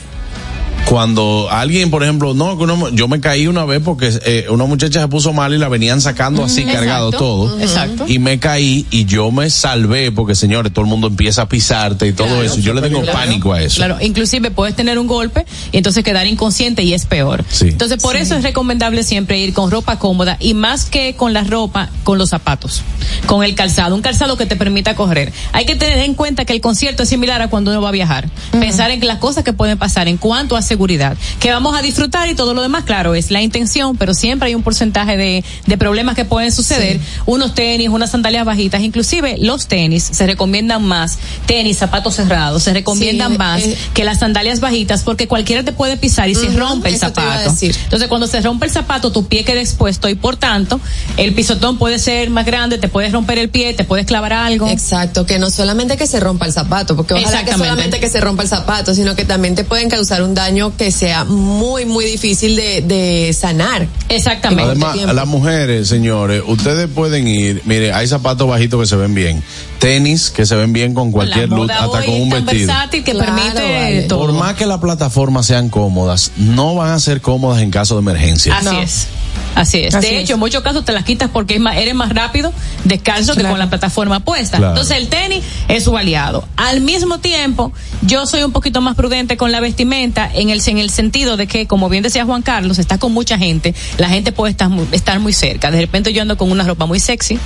cuando 0.88 1.48
alguien, 1.50 1.90
por 1.90 2.02
ejemplo, 2.02 2.34
no, 2.34 2.56
que 2.58 2.64
uno- 2.64 2.90
yo 2.90 3.08
me 3.08 3.18
caí 3.20 3.46
una 3.46 3.64
vez 3.64 3.80
porque 3.82 4.12
eh, 4.26 4.46
una 4.50 4.64
muchacha 4.66 5.00
se 5.00 5.08
puso 5.08 5.32
mal 5.32 5.54
y 5.54 5.58
la 5.58 5.68
venían 5.68 6.00
sacando 6.00 6.44
así, 6.44 6.60
Exacto. 6.60 6.78
cargado 6.78 7.10
todo. 7.10 7.58
Exacto. 7.60 8.04
Y 8.06 8.18
me 8.18 8.38
caí 8.38 8.86
y 8.90 9.06
yo 9.06 9.30
me 9.30 9.48
salvé 9.48 10.12
porque, 10.12 10.34
señores, 10.34 10.72
todo 10.72 10.84
el 10.84 10.90
mundo 10.90 11.06
empieza 11.06 11.42
a 11.42 11.48
pisarte 11.48 12.06
y 12.06 12.12
todo 12.12 12.28
Claro, 12.28 12.42
eso. 12.42 12.58
Yo 12.60 12.74
le 12.74 12.82
tengo 12.82 13.00
Claro, 13.00 13.18
pánico 13.18 13.52
a 13.54 13.62
eso. 13.62 13.76
Claro, 13.76 13.96
inclusive 14.00 14.50
puedes 14.50 14.76
tener 14.76 14.98
un 14.98 15.06
golpe 15.06 15.46
y 15.72 15.78
entonces 15.78 16.04
quedar 16.04 16.26
inconsciente 16.26 16.82
y 16.82 16.92
es 16.92 17.06
peor. 17.06 17.44
Sí. 17.48 17.68
Entonces 17.68 18.00
por 18.02 18.16
eso 18.16 18.36
es 18.36 18.42
recomendable 18.42 19.02
siempre 19.04 19.38
ir 19.38 19.54
con 19.54 19.70
ropa 19.70 19.98
cómoda 19.98 20.36
y 20.38 20.52
más 20.54 20.84
que 20.84 21.14
con 21.16 21.32
la 21.32 21.44
ropa, 21.44 21.88
con 22.04 22.18
los 22.18 22.28
zapatos, 22.28 22.82
con 23.26 23.42
el 23.42 23.54
calzado, 23.54 23.94
un 23.94 24.02
calzado 24.02 24.36
que 24.36 24.44
te 24.46 24.54
permita 24.54 24.94
correr. 24.94 25.32
Hay 25.52 25.64
que 25.64 25.76
tener 25.76 25.98
en 26.00 26.14
cuenta 26.14 26.44
que 26.44 26.52
el 26.52 26.60
concierto 26.60 27.02
es 27.04 27.08
similar 27.08 27.40
a 27.40 27.48
cuando 27.48 27.70
uno 27.70 27.80
va 27.80 27.88
a 27.88 27.92
viajar. 27.92 28.28
Pensar 28.52 28.90
en 28.90 29.04
las 29.06 29.18
cosas 29.18 29.44
que 29.44 29.54
pueden 29.54 29.78
pasar 29.78 30.08
en 30.08 30.18
cuanto 30.18 30.56
a 30.56 30.62
seguridad. 30.74 31.16
Que 31.38 31.50
vamos 31.52 31.76
a 31.76 31.82
disfrutar 31.82 32.28
y 32.28 32.34
todo 32.34 32.52
lo 32.52 32.62
demás, 32.62 32.82
claro, 32.84 33.14
es 33.14 33.30
la 33.30 33.40
intención, 33.42 33.96
pero 33.96 34.12
siempre 34.12 34.48
hay 34.48 34.54
un 34.54 34.62
porcentaje 34.62 35.16
de, 35.16 35.44
de 35.66 35.78
problemas 35.78 36.16
que 36.16 36.24
pueden 36.24 36.50
suceder. 36.50 36.98
Unos 37.26 37.54
tenis, 37.54 37.88
unas 37.88 38.10
sandalias 38.10 38.44
bajitas, 38.44 38.80
inclusive 38.82 39.36
los 39.38 39.66
tenis 39.68 40.02
se 40.10 40.26
recomiendan 40.26 40.82
más, 40.84 41.18
tenis, 41.46 41.78
zapatos 41.78 42.14
cerrados, 42.16 42.62
se 42.64 42.72
recomiendan 42.72 43.32
Sí, 43.32 43.38
más 43.38 43.62
eh. 43.62 43.78
que 43.94 44.04
las 44.04 44.18
sandalias 44.18 44.58
bajitas 44.60 45.02
porque 45.02 45.28
cualquiera 45.28 45.62
te 45.62 45.72
puede 45.72 45.96
pisar 45.96 46.28
y 46.28 46.34
se 46.34 46.48
Ujú, 46.48 46.58
rompe 46.58 46.88
el 46.88 46.98
zapato. 46.98 47.54
Entonces 47.60 48.08
cuando 48.08 48.26
se 48.26 48.40
rompe 48.40 48.66
el 48.66 48.72
zapato, 48.72 49.12
tu 49.12 49.26
pie 49.26 49.44
queda 49.44 49.60
expuesto 49.60 50.08
y 50.08 50.14
por 50.16 50.36
tanto 50.36 50.80
el 51.16 51.34
pisotón 51.34 51.78
puede 51.78 51.98
ser 51.98 52.30
más 52.30 52.44
grande, 52.46 52.78
te 52.78 52.88
puedes 52.88 53.12
romper 53.12 53.38
el 53.38 53.48
pie, 53.48 53.74
te 53.74 53.84
puedes 53.84 54.06
clavar 54.06 54.32
algo. 54.32 54.68
Exacto, 54.68 55.24
que 55.26 55.38
no 55.38 55.50
solamente 55.50 55.96
que 55.96 56.06
se 56.06 56.18
rompa 56.20 56.46
el 56.46 56.52
zapato, 56.52 56.96
porque 56.96 57.14
ojalá 57.14 57.44
que 57.44 57.52
solamente 57.52 58.00
que 58.00 58.08
se 58.08 58.20
rompa 58.20 58.42
el 58.42 58.48
zapato, 58.48 58.94
sino 58.94 59.14
que 59.14 59.24
también 59.24 59.54
te 59.54 59.64
pueden 59.64 59.88
causar 59.88 60.22
un 60.22 60.34
daño 60.34 60.63
que 60.72 60.90
sea 60.90 61.24
muy, 61.24 61.84
muy 61.84 62.04
difícil 62.04 62.56
de, 62.56 62.80
de 62.82 63.32
sanar. 63.32 63.86
Exactamente. 64.08 64.62
Además, 64.64 64.96
las 65.14 65.26
mujeres, 65.26 65.88
señores, 65.88 66.42
ustedes 66.46 66.88
pueden 66.88 67.28
ir, 67.28 67.62
mire, 67.64 67.92
hay 67.92 68.06
zapatos 68.06 68.48
bajitos 68.48 68.80
que 68.80 68.86
se 68.86 68.96
ven 68.96 69.14
bien, 69.14 69.42
tenis 69.78 70.30
que 70.30 70.46
se 70.46 70.54
ven 70.56 70.72
bien 70.72 70.94
con 70.94 71.12
cualquier 71.12 71.48
moda 71.48 71.78
hasta 71.84 72.04
con 72.04 72.14
un 72.14 72.30
vestido. 72.30 72.66
versátil 72.68 73.04
que 73.04 73.12
Claro, 73.12 73.34
permite 73.34 73.62
vale. 73.74 74.02
todo. 74.02 74.18
Por 74.20 74.32
más 74.32 74.54
que 74.54 74.66
las 74.66 74.78
plataformas 74.78 75.46
sean 75.46 75.68
cómodas, 75.68 76.32
no 76.36 76.74
van 76.74 76.92
a 76.92 76.98
ser 77.00 77.20
cómodas 77.20 77.62
en 77.62 77.70
caso 77.70 77.94
de 77.94 78.00
emergencia. 78.00 78.56
Así 78.56 78.76
es. 78.76 79.06
Así 79.54 79.80
es. 79.80 79.94
Así 79.94 80.08
de 80.08 80.16
es. 80.16 80.24
hecho, 80.24 80.34
en 80.34 80.40
muchos 80.40 80.62
casos 80.62 80.84
te 80.84 80.92
las 80.92 81.04
quitas 81.04 81.30
porque 81.30 81.54
es 81.54 81.60
más, 81.60 81.76
eres 81.76 81.94
más 81.94 82.10
rápido 82.10 82.52
descalzo 82.84 83.34
que 83.34 83.42
con 83.42 83.58
la 83.58 83.68
plataforma 83.68 84.20
puesta. 84.20 84.58
Claro. 84.58 84.72
Entonces 84.72 84.98
el 84.98 85.08
tenis 85.08 85.44
es 85.68 85.84
su 85.84 85.96
aliado. 85.96 86.46
Al 86.56 86.80
mismo 86.80 87.18
tiempo, 87.18 87.72
yo 88.02 88.26
soy 88.26 88.42
un 88.42 88.52
poquito 88.52 88.80
más 88.80 88.94
prudente 88.96 89.36
con 89.36 89.52
la 89.52 89.60
vestimenta 89.60 90.30
en 90.32 90.50
el, 90.50 90.60
en 90.66 90.78
el 90.78 90.90
sentido 90.90 91.36
de 91.36 91.46
que, 91.46 91.66
como 91.66 91.88
bien 91.88 92.02
decía 92.02 92.24
Juan 92.24 92.42
Carlos, 92.42 92.78
está 92.78 92.98
con 92.98 93.12
mucha 93.12 93.38
gente, 93.38 93.74
la 93.98 94.08
gente 94.08 94.32
puede 94.32 94.50
estar 94.52 94.68
muy, 94.68 94.86
estar 94.92 95.18
muy 95.20 95.32
cerca. 95.32 95.70
De 95.70 95.80
repente 95.80 96.12
yo 96.12 96.22
ando 96.22 96.36
con 96.36 96.50
una 96.50 96.64
ropa 96.64 96.86
muy 96.86 97.00
sexy 97.00 97.38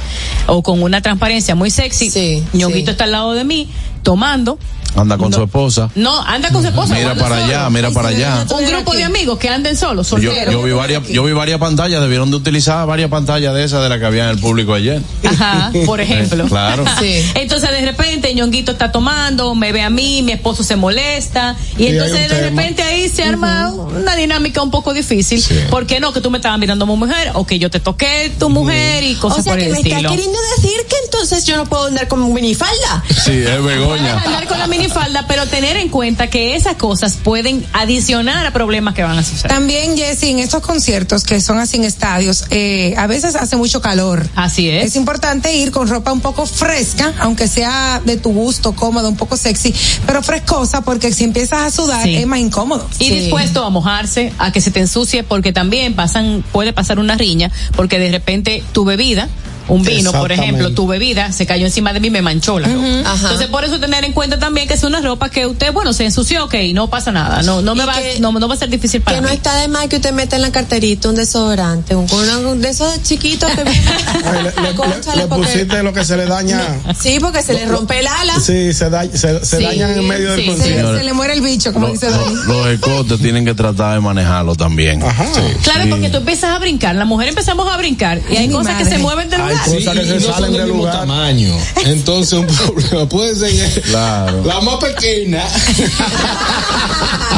o 0.47 0.63
con 0.63 0.83
una 0.83 1.01
transparencia 1.01 1.55
muy 1.55 1.71
sexy. 1.71 2.11
Sí, 2.11 2.45
Ñonguito 2.53 2.87
sí. 2.87 2.91
está 2.93 3.05
al 3.05 3.13
lado 3.13 3.33
de 3.33 3.45
mí 3.45 3.69
tomando. 4.03 4.59
Anda 4.97 5.19
con 5.19 5.33
su 5.33 5.43
esposa. 5.43 5.91
No, 5.95 6.19
anda 6.23 6.51
con 6.51 6.63
su 6.63 6.69
esposa. 6.69 6.95
Mira 6.95 7.15
para 7.15 7.37
solo. 7.41 7.45
allá, 7.45 7.71
mira 7.71 7.91
para 7.91 8.09
sí, 8.09 8.17
allá. 8.17 8.47
Un 8.51 8.67
grupo 8.67 8.95
de 8.95 9.05
amigos 9.05 9.39
que 9.39 9.49
anden 9.49 9.77
solos, 9.77 10.09
Yo, 10.11 10.17
solteros. 10.17 10.53
yo 10.53 10.63
vi 10.63 10.73
varias, 10.73 11.07
yo 11.09 11.23
vi 11.25 11.33
varias 11.33 11.61
pantallas, 11.61 12.01
debieron 12.01 12.31
de 12.31 12.37
utilizar 12.39 12.85
varias 12.87 13.11
pantallas 13.11 13.55
de 13.55 13.65
esas 13.65 13.83
de 13.83 13.91
las 13.91 13.99
que 14.01 14.07
había 14.07 14.25
en 14.25 14.31
el 14.31 14.39
público 14.39 14.73
ayer. 14.75 15.01
Ajá, 15.25 15.71
por 15.87 16.01
ejemplo. 16.01 16.45
Eh, 16.45 16.49
claro. 16.49 16.85
Sí. 16.99 17.23
Entonces 17.35 17.71
de 17.71 17.83
repente 17.83 18.35
Ñonguito 18.35 18.73
está 18.73 18.91
tomando, 18.91 19.55
me 19.55 19.73
ve 19.73 19.83
a 19.83 19.91
mí, 19.91 20.23
mi 20.23 20.33
esposo 20.33 20.65
se 20.65 20.75
molesta 20.75 21.55
y 21.77 21.87
entonces 21.89 22.29
de 22.29 22.35
tema. 22.35 22.41
repente 22.41 22.83
ahí 22.83 23.09
se 23.09 23.23
arma 23.23 23.71
una 23.71 24.17
dinámica 24.17 24.63
un 24.63 24.71
poco 24.71 24.95
difícil. 24.95 25.45
¿Por 25.71 25.87
qué 25.87 26.01
no? 26.01 26.13
Que 26.13 26.21
tú 26.23 26.31
me 26.31 26.39
estabas 26.39 26.59
mirando 26.59 26.87
como 26.87 26.97
mujer 26.97 27.31
o 27.35 27.47
que 27.47 27.59
yo 27.59 27.71
te 27.71 27.79
toqué 27.79 28.33
tu 28.39 28.49
mujer 28.49 29.05
y 29.05 29.15
cosas 29.17 29.41
o 29.41 29.43
sea 29.43 29.53
por 29.53 29.61
que 29.61 29.67
el 29.67 29.73
me 29.73 29.79
estilo. 29.79 29.97
está 29.99 30.09
queriendo 30.09 30.39
decir 30.57 30.81
que 30.89 30.97
entonces 31.05 31.45
yo 31.45 31.57
no 31.57 31.67
puedo 31.67 31.87
andar 31.87 32.09
con 32.09 32.33
minifalda. 32.33 33.05
Sí, 33.09 33.33
es 33.33 33.59
Puedes 33.59 33.81
Begoña. 33.95 34.19
andar 34.25 34.47
con 34.47 34.59
la 34.59 34.67
minifalda, 34.67 35.27
pero 35.27 35.47
tener 35.47 35.77
en 35.77 35.89
cuenta 35.89 36.29
que 36.29 36.55
esas 36.57 36.77
cosas 36.77 37.17
pueden 37.17 37.65
adicionar 37.73 38.47
a 38.47 38.53
problemas 38.53 38.95
que 38.95 39.03
van 39.03 39.19
a 39.19 39.23
suceder. 39.23 39.49
También, 39.51 39.97
Jessy, 39.97 40.31
en 40.31 40.39
estos 40.41 40.63
conciertos 40.63 41.25
que 41.25 41.41
son 41.41 41.59
así 41.59 41.77
en 41.77 41.85
estadios, 41.85 42.45
eh, 42.51 42.95
a 42.97 43.07
veces 43.07 43.35
hace 43.37 43.57
mucho 43.57 43.81
calor. 43.81 44.29
Así 44.35 44.69
es. 44.71 44.87
Es 44.87 44.97
importante 44.97 45.55
ir 45.55 45.71
con 45.71 45.89
ropa 45.89 46.13
un 46.13 46.21
poco 46.21 46.47
fresca, 46.47 47.13
aunque 47.21 47.49
sea 47.49 48.01
de 48.05 48.17
tu 48.17 48.33
gusto, 48.33 48.75
cómoda, 48.75 49.09
un 49.09 49.17
poco 49.17 49.37
sexy, 49.37 49.75
pero 50.07 50.23
frescosa, 50.23 50.83
porque 50.83 51.13
si 51.13 51.25
empiezas 51.25 51.63
a 51.63 51.71
sudar 51.71 52.03
Sí. 52.05 52.17
es 52.17 52.27
más 52.27 52.39
incómodo. 52.39 52.89
Y 52.99 53.11
dispuesto 53.11 53.65
a 53.65 53.71
mojarse, 53.71 54.33
a 54.39 54.53
que 54.53 54.61
se 54.61 54.71
te 54.71 54.81
ensucie, 54.81 55.23
porque 55.23 55.53
también 55.53 55.95
pasan, 55.95 56.45
puede 56.53 56.73
pasar 56.73 56.99
una 56.99 57.15
riña, 57.17 57.51
porque 57.77 57.99
de 57.99 58.11
repente 58.11 58.63
tu 58.73 58.85
bebida, 58.85 59.29
un 59.69 59.83
vino, 59.83 60.13
por 60.13 60.33
ejemplo, 60.33 60.73
tu 60.73 60.87
bebida 60.87 61.33
se 61.33 61.47
cayó 61.47 61.67
encima 61.67 61.93
de 61.93 62.01
mí 62.01 62.09
y 62.09 62.11
me 62.11 62.23
manchó 62.23 62.59
la 62.59 62.69
ropa. 62.69 62.87
Ajá. 63.11 63.23
Entonces, 63.23 63.47
por 63.49 63.65
eso 63.65 63.79
tener 63.81 64.05
en 64.05 64.13
cuenta 64.13 64.39
también 64.39 64.67
que 64.69 64.75
es 64.75 64.83
una 64.85 65.01
ropa 65.01 65.29
que 65.31 65.47
usted, 65.47 65.73
bueno, 65.73 65.93
se 65.93 66.05
ensució, 66.05 66.45
ok, 66.45 66.55
no 66.75 66.89
pasa 66.89 67.13
nada, 67.13 67.43
no, 67.43 67.63
no 67.63 67.75
me 67.75 67.85
va, 67.85 67.95
que- 67.95 68.19
no, 68.21 68.33
no 68.33 68.49
va 68.49 68.55
a 68.55 68.59
ser 68.59 68.69
difícil 68.71 69.01
para 69.03 69.17
Que 69.17 69.23
no 69.23 69.29
mí. 69.29 69.35
está 69.35 69.57
de 69.61 69.69
más 69.69 69.87
que 69.89 69.97
usted 69.97 70.13
meta 70.13 70.37
en 70.37 70.43
la 70.43 70.51
carterita 70.53 71.09
un 71.09 71.15
desodorante, 71.17 71.95
un, 71.95 72.07
una- 72.11 72.55
de 72.55 72.69
esos 72.69 73.03
chiquitos 73.03 73.51
que 73.53 73.65
vienen. 73.65 73.85
Le, 75.17 75.27
pusiste 75.27 75.83
lo 75.83 75.93
que 75.93 76.05
se 76.05 76.17
le 76.17 76.27
daña. 76.27 76.61
Sí, 76.99 77.19
porque 77.21 77.43
se 77.43 77.55
le 77.55 77.67
rompe 77.67 77.99
el 78.01 78.07
ala. 78.07 78.35
Sí, 78.41 78.73
se, 78.73 78.91
da- 78.91 79.05
se, 79.05 79.45
se 79.45 79.57
Sí, 79.59 79.63
dañan 79.65 79.91
en 79.99 80.07
medio 80.07 80.31
del 80.33 80.41
sí, 80.41 80.47
Se, 80.47 80.53
concierto. 80.53 80.93
le- 80.93 80.99
se 80.99 81.05
le 81.05 81.13
muere 81.13 81.35
el 81.35 81.41
bicho, 81.41 81.73
como 81.73 81.87
Lo- 81.87 81.93
dice 81.93 82.11
lo- 82.11 82.29
los 82.45 82.67
escotes 82.69 83.21
tienen 83.21 83.45
que 83.45 83.55
tratar 83.55 83.95
de 83.95 84.01
manejarlo 84.01 84.55
también. 84.55 85.03
Ajá. 85.03 85.27
Claro, 85.63 85.85
Sí. 85.85 85.91
porque 85.91 86.09
tú 86.11 86.19
empiezas 86.19 86.55
a 86.55 86.59
brincar, 86.59 86.95
la 86.95 87.05
mujer 87.05 87.29
empezamos 87.29 87.69
a 87.73 87.77
brincar 87.77 88.19
y 88.31 88.33
Ay, 88.33 88.37
hay 88.39 88.49
cosas 88.49 88.77
que 88.77 88.85
se 88.85 88.99
mueven 88.99 89.29
del 89.31 89.41
lugar. 89.41 89.58
Cosas 89.65 89.95
que 89.99 90.05
se 90.07 90.15
no 90.27 90.33
salen 90.33 90.53
del 90.53 90.69
lugar. 90.69 90.93
tamaño. 91.01 91.57
Entonces 91.85 92.33
un 92.39 92.47
problema 92.47 93.09
puede 93.09 93.35
ser 93.35 93.83
Claro. 93.83 94.43
la 94.45 94.61
más 94.61 94.77
pequeña. 94.77 95.43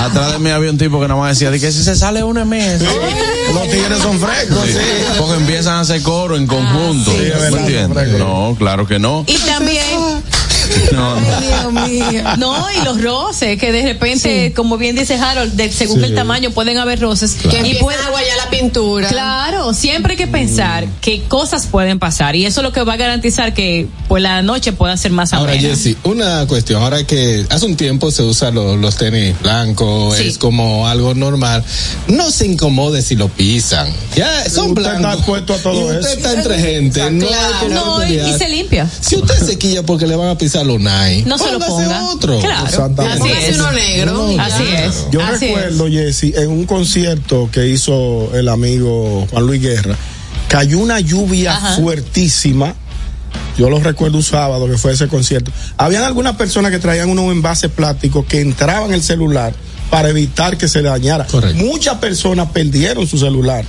Atrás 0.05 0.32
de 0.32 0.38
mí 0.38 0.51
había 0.51 0.70
un 0.70 0.78
tipo 0.78 1.01
que 1.01 1.09
nada 1.09 1.20
más 1.20 1.30
decía, 1.38 1.51
de 1.51 1.60
que 1.60 1.70
si 1.72 1.82
se 1.82 1.94
sale 1.97 2.22
una 2.24 2.44
mes. 2.44 2.80
Los 3.52 3.68
tigres 3.68 3.98
son 3.98 4.18
frescos, 4.18 4.64
sí. 4.66 4.78
Porque 5.18 5.34
empiezan 5.34 5.74
a 5.76 5.80
hacer 5.80 6.02
coro 6.02 6.36
en 6.36 6.47
conjunto. 6.47 7.10
sí, 7.12 7.18
es 7.24 7.28
verdad, 7.34 7.51
¿Me 7.51 7.59
entiendes? 7.60 8.18
No, 8.18 8.55
claro 8.59 8.86
que 8.86 8.98
no. 8.98 9.24
Y 9.26 9.36
también 9.38 9.84
No, 10.92 11.18
no. 11.20 11.26
Ay, 11.36 11.47
Dios 11.47 12.12
mío. 12.12 12.22
No, 12.38 12.66
y 12.72 12.84
los 12.84 13.01
roces, 13.02 13.59
que 13.59 13.72
de 13.72 13.82
repente, 13.82 14.52
como 14.55 14.76
bien 14.76 14.97
dice 14.97 15.14
Harold, 15.14 15.52
de- 15.55 15.70
según 15.72 15.98
Sí. 16.01 16.06
el 16.06 16.14
tamaño 16.14 16.51
pueden 16.51 16.78
haber 16.78 17.01
roces. 17.01 17.34
Que 17.34 17.66
Y 17.66 17.74
puede- 17.76 17.98
a 18.01 18.10
guayar 18.10 18.36
la 18.38 18.51
pintura. 18.51 19.09
Claro, 19.09 19.72
siempre 19.74 20.12
hay 20.12 20.16
que 20.16 20.26
pensar 20.26 20.86
que 21.01 21.22
cosas 21.24 21.66
pueden 21.66 21.98
pasar 21.98 22.34
y 22.36 22.47
eso 22.47 22.60
es 22.60 22.64
lo 22.64 22.72
que 22.72 22.82
va 22.82 22.94
a 22.94 22.97
garantizar 22.97 23.55
que 23.55 23.86
pues 24.09 24.22
la 24.22 24.42
noche 24.42 24.72
pueda 24.72 24.97
ser 24.97 25.12
más 25.12 25.32
Ahora, 25.32 25.52
amena. 25.52 25.68
Jessy, 25.68 25.97
una 26.05 26.47
cuestión. 26.47 26.82
Ahora 26.82 27.05
que 27.05 27.44
hace 27.48 27.66
un 27.66 27.76
tiempo 27.76 28.10
se 28.10 28.22
usan 28.22 28.55
los, 28.55 28.78
los 28.78 28.97
tenis 28.97 29.34
blancos, 29.40 30.16
Sí. 30.16 30.28
es 30.28 30.38
como 30.38 30.86
algo 30.88 31.14
normal. 31.14 31.64
No 32.09 32.30
se 32.30 32.47
incomode 32.47 33.02
si 33.02 33.16
lo 33.16 33.28
pisan. 33.28 33.88
Ya 34.16 34.48
son 34.48 34.70
Usted 34.70 34.82
blancos. 34.82 35.01
está 35.01 35.12
expuesto 35.14 35.55
a 35.55 35.59
todo 35.59 35.80
y 35.80 35.97
usted 35.97 35.98
eso. 36.01 36.09
está 36.18 36.32
entre 36.32 36.59
gente. 36.59 37.10
No, 37.10 37.28
que 37.28 37.68
No, 37.74 38.06
y 38.06 38.32
se 38.38 38.48
limpia. 38.48 38.88
Si 39.01 39.16
usted 39.16 39.34
se 39.47 39.59
quilla 39.59 39.82
porque 39.82 40.06
le 40.06 40.16
van 40.16 40.28
a 40.28 40.38
pisar 40.38 40.60
los 40.65 40.81
nai, 40.81 41.24
No 41.24 41.39
se 41.39 41.51
lo 41.53 41.59
ponga. 41.59 42.05
otro. 42.11 42.39
Claro, 42.41 42.66
Exactamente. 42.66 43.32
así 43.32 43.45
es. 43.51 43.57
uno 43.57 43.73
negro. 43.73 44.28
Así 44.41 44.62
es. 44.69 45.07
Yo 45.11 45.23
así 45.23 45.47
es. 45.47 45.55
recuerdo, 45.57 45.89
Jesse, 45.89 46.35
en 46.37 46.49
un 46.51 46.65
concierto 46.66 47.49
que 47.53 47.69
hizo 47.69 48.31
el 48.35 48.49
amigo 48.49 49.27
Juan 49.31 49.47
Luis 49.47 49.61
Guerra, 49.62 49.97
cayó 50.49 50.78
una 50.78 51.01
lluvia 51.01 51.57
Ajá. 51.57 51.77
fuertísima. 51.77 52.74
Yo 53.59 53.69
lo 53.69 53.78
recuerdo 53.81 54.16
un 54.16 54.23
sábado 54.23 54.66
que 54.69 54.78
fue 54.78 54.93
ese 54.93 55.07
concierto. 55.09 55.51
Habían 55.77 56.05
algunas 56.05 56.37
personas 56.37 56.70
que 56.70 56.78
traían 56.78 57.11
unos 57.11 57.31
envases 57.32 57.70
plásticos 57.70 58.24
que 58.27 58.41
entraban 58.41 58.93
el 58.95 59.03
celular 59.03 59.53
para 59.91 60.09
evitar 60.09 60.57
que 60.57 60.66
se 60.69 60.81
le 60.82 60.89
dañara. 60.89 61.27
Correcto. 61.27 61.62
Muchas 61.65 61.97
personas 61.99 62.51
perdieron 62.53 63.07
su 63.07 63.19
celular. 63.19 63.65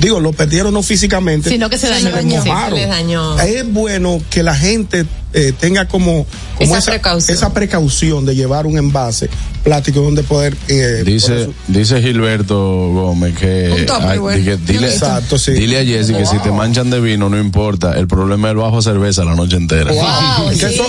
Digo, 0.00 0.18
lo 0.18 0.32
perdieron 0.32 0.72
no 0.72 0.82
físicamente, 0.82 1.50
Sino 1.50 1.68
que 1.68 1.78
se 1.78 1.86
se 1.88 1.92
dañó. 1.92 2.10
les 2.16 2.42
Sí, 2.42 2.48
mojaron. 2.48 2.70
se 2.78 2.80
les 2.80 2.88
dañó. 2.88 3.38
Es 3.40 3.72
bueno 3.72 4.20
que 4.30 4.42
la 4.42 4.54
gente 4.54 5.04
eh, 5.34 5.52
tenga 5.58 5.86
como, 5.88 6.26
como 6.56 6.76
Esa 6.76 6.90
precaución. 6.90 7.36
esa 7.36 7.52
precaución 7.52 8.24
de 8.24 8.34
llevar 8.34 8.66
un 8.66 8.78
envase 8.78 9.28
plástico 9.64 10.00
donde 10.00 10.22
poder 10.22 10.56
eh, 10.68 11.02
Dice, 11.04 11.46
su- 11.46 11.54
dice 11.68 12.00
Gilberto 12.02 12.56
Gómez 12.92 13.34
que, 13.36 13.86
ay, 14.02 14.18
güey. 14.18 14.38
di 14.40 14.44
que 14.44 14.56
dile, 14.58 14.88
Exacto, 14.92 15.38
sí. 15.38 15.52
dile 15.52 15.78
a 15.80 15.84
Jessy 15.84 16.12
que 16.14 16.26
si 16.26 16.38
te 16.38 16.50
manchan 16.52 16.90
de 16.90 17.00
vino 17.00 17.28
no 17.30 17.38
importa, 17.38 17.92
el 17.98 18.06
problema 18.06 18.48
es 18.48 18.52
el 18.52 18.58
bajo 18.58 18.82
cerveza 18.82 19.24
la 19.24 19.34
noche 19.34 19.56
entera. 19.56 19.90
Wow, 19.90 20.50
que 20.50 20.56
sí. 20.56 20.64
eso, 20.66 20.84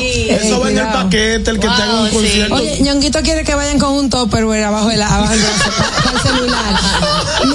eso 0.45 0.59
va 0.59 0.69
en 0.71 0.77
el 0.77 0.87
paquete, 0.87 1.51
el 1.51 1.59
que 1.59 1.67
Wow, 1.67 1.75
tenga 1.77 2.01
un 2.01 2.09
sí. 2.09 2.15
concierto. 2.15 2.55
Oye, 2.55 2.79
Ñonguito 2.81 3.21
quiere 3.21 3.43
que 3.43 3.55
vayan 3.55 3.79
con 3.79 3.93
un 3.93 4.09
topperware 4.09 4.63
abajo, 4.65 4.89
de 4.89 4.97
la, 4.97 5.07
abajo 5.07 5.31
del 5.33 5.41
para, 5.41 6.13
el 6.13 6.19
celular. 6.21 6.75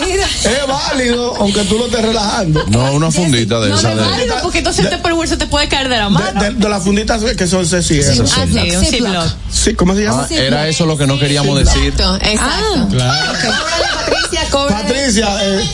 Mira. 0.06 0.26
es 0.26 0.66
válido, 0.66 1.36
aunque 1.36 1.64
tú 1.64 1.78
lo 1.78 1.86
estés 1.86 2.02
relajando. 2.02 2.64
No, 2.68 2.92
una 2.94 3.10
fundita 3.10 3.60
de 3.60 3.68
No, 3.68 3.78
esa 3.78 3.90
no 3.90 3.96
de, 3.96 4.02
es 4.02 4.10
válido 4.10 4.36
porque 4.42 4.58
entonces 4.58 4.86
el 4.86 4.90
Tupperware 4.90 5.28
se 5.28 5.36
te 5.36 5.46
puede 5.46 5.68
caer 5.68 5.88
de 5.88 5.96
la 5.98 6.08
mano. 6.08 6.40
De, 6.40 6.50
de, 6.50 6.56
de 6.56 6.68
las 6.80 6.84
funditas 6.86 7.22
que 7.36 7.46
son 7.46 7.66
se 7.66 7.82
cierran. 7.82 8.26
Sí, 8.26 8.32
Ah, 8.36 8.46
sí. 8.80 8.86
Ziploc. 8.86 9.26
Sí, 9.52 9.74
¿cómo 9.74 9.94
se 9.94 10.02
llama? 10.04 10.26
Ah, 10.30 10.34
era 10.34 10.68
eso 10.68 10.86
lo 10.86 10.96
que 10.96 11.06
no 11.06 11.18
queríamos 11.18 11.58
decir. 11.58 11.88
Exacto, 11.92 12.16
exacto. 12.26 12.88
Claro. 12.90 13.32
Cóbrale, 14.50 14.74
Patricia. 14.80 15.28
Patricia, 15.28 15.28
eh, 15.42 15.70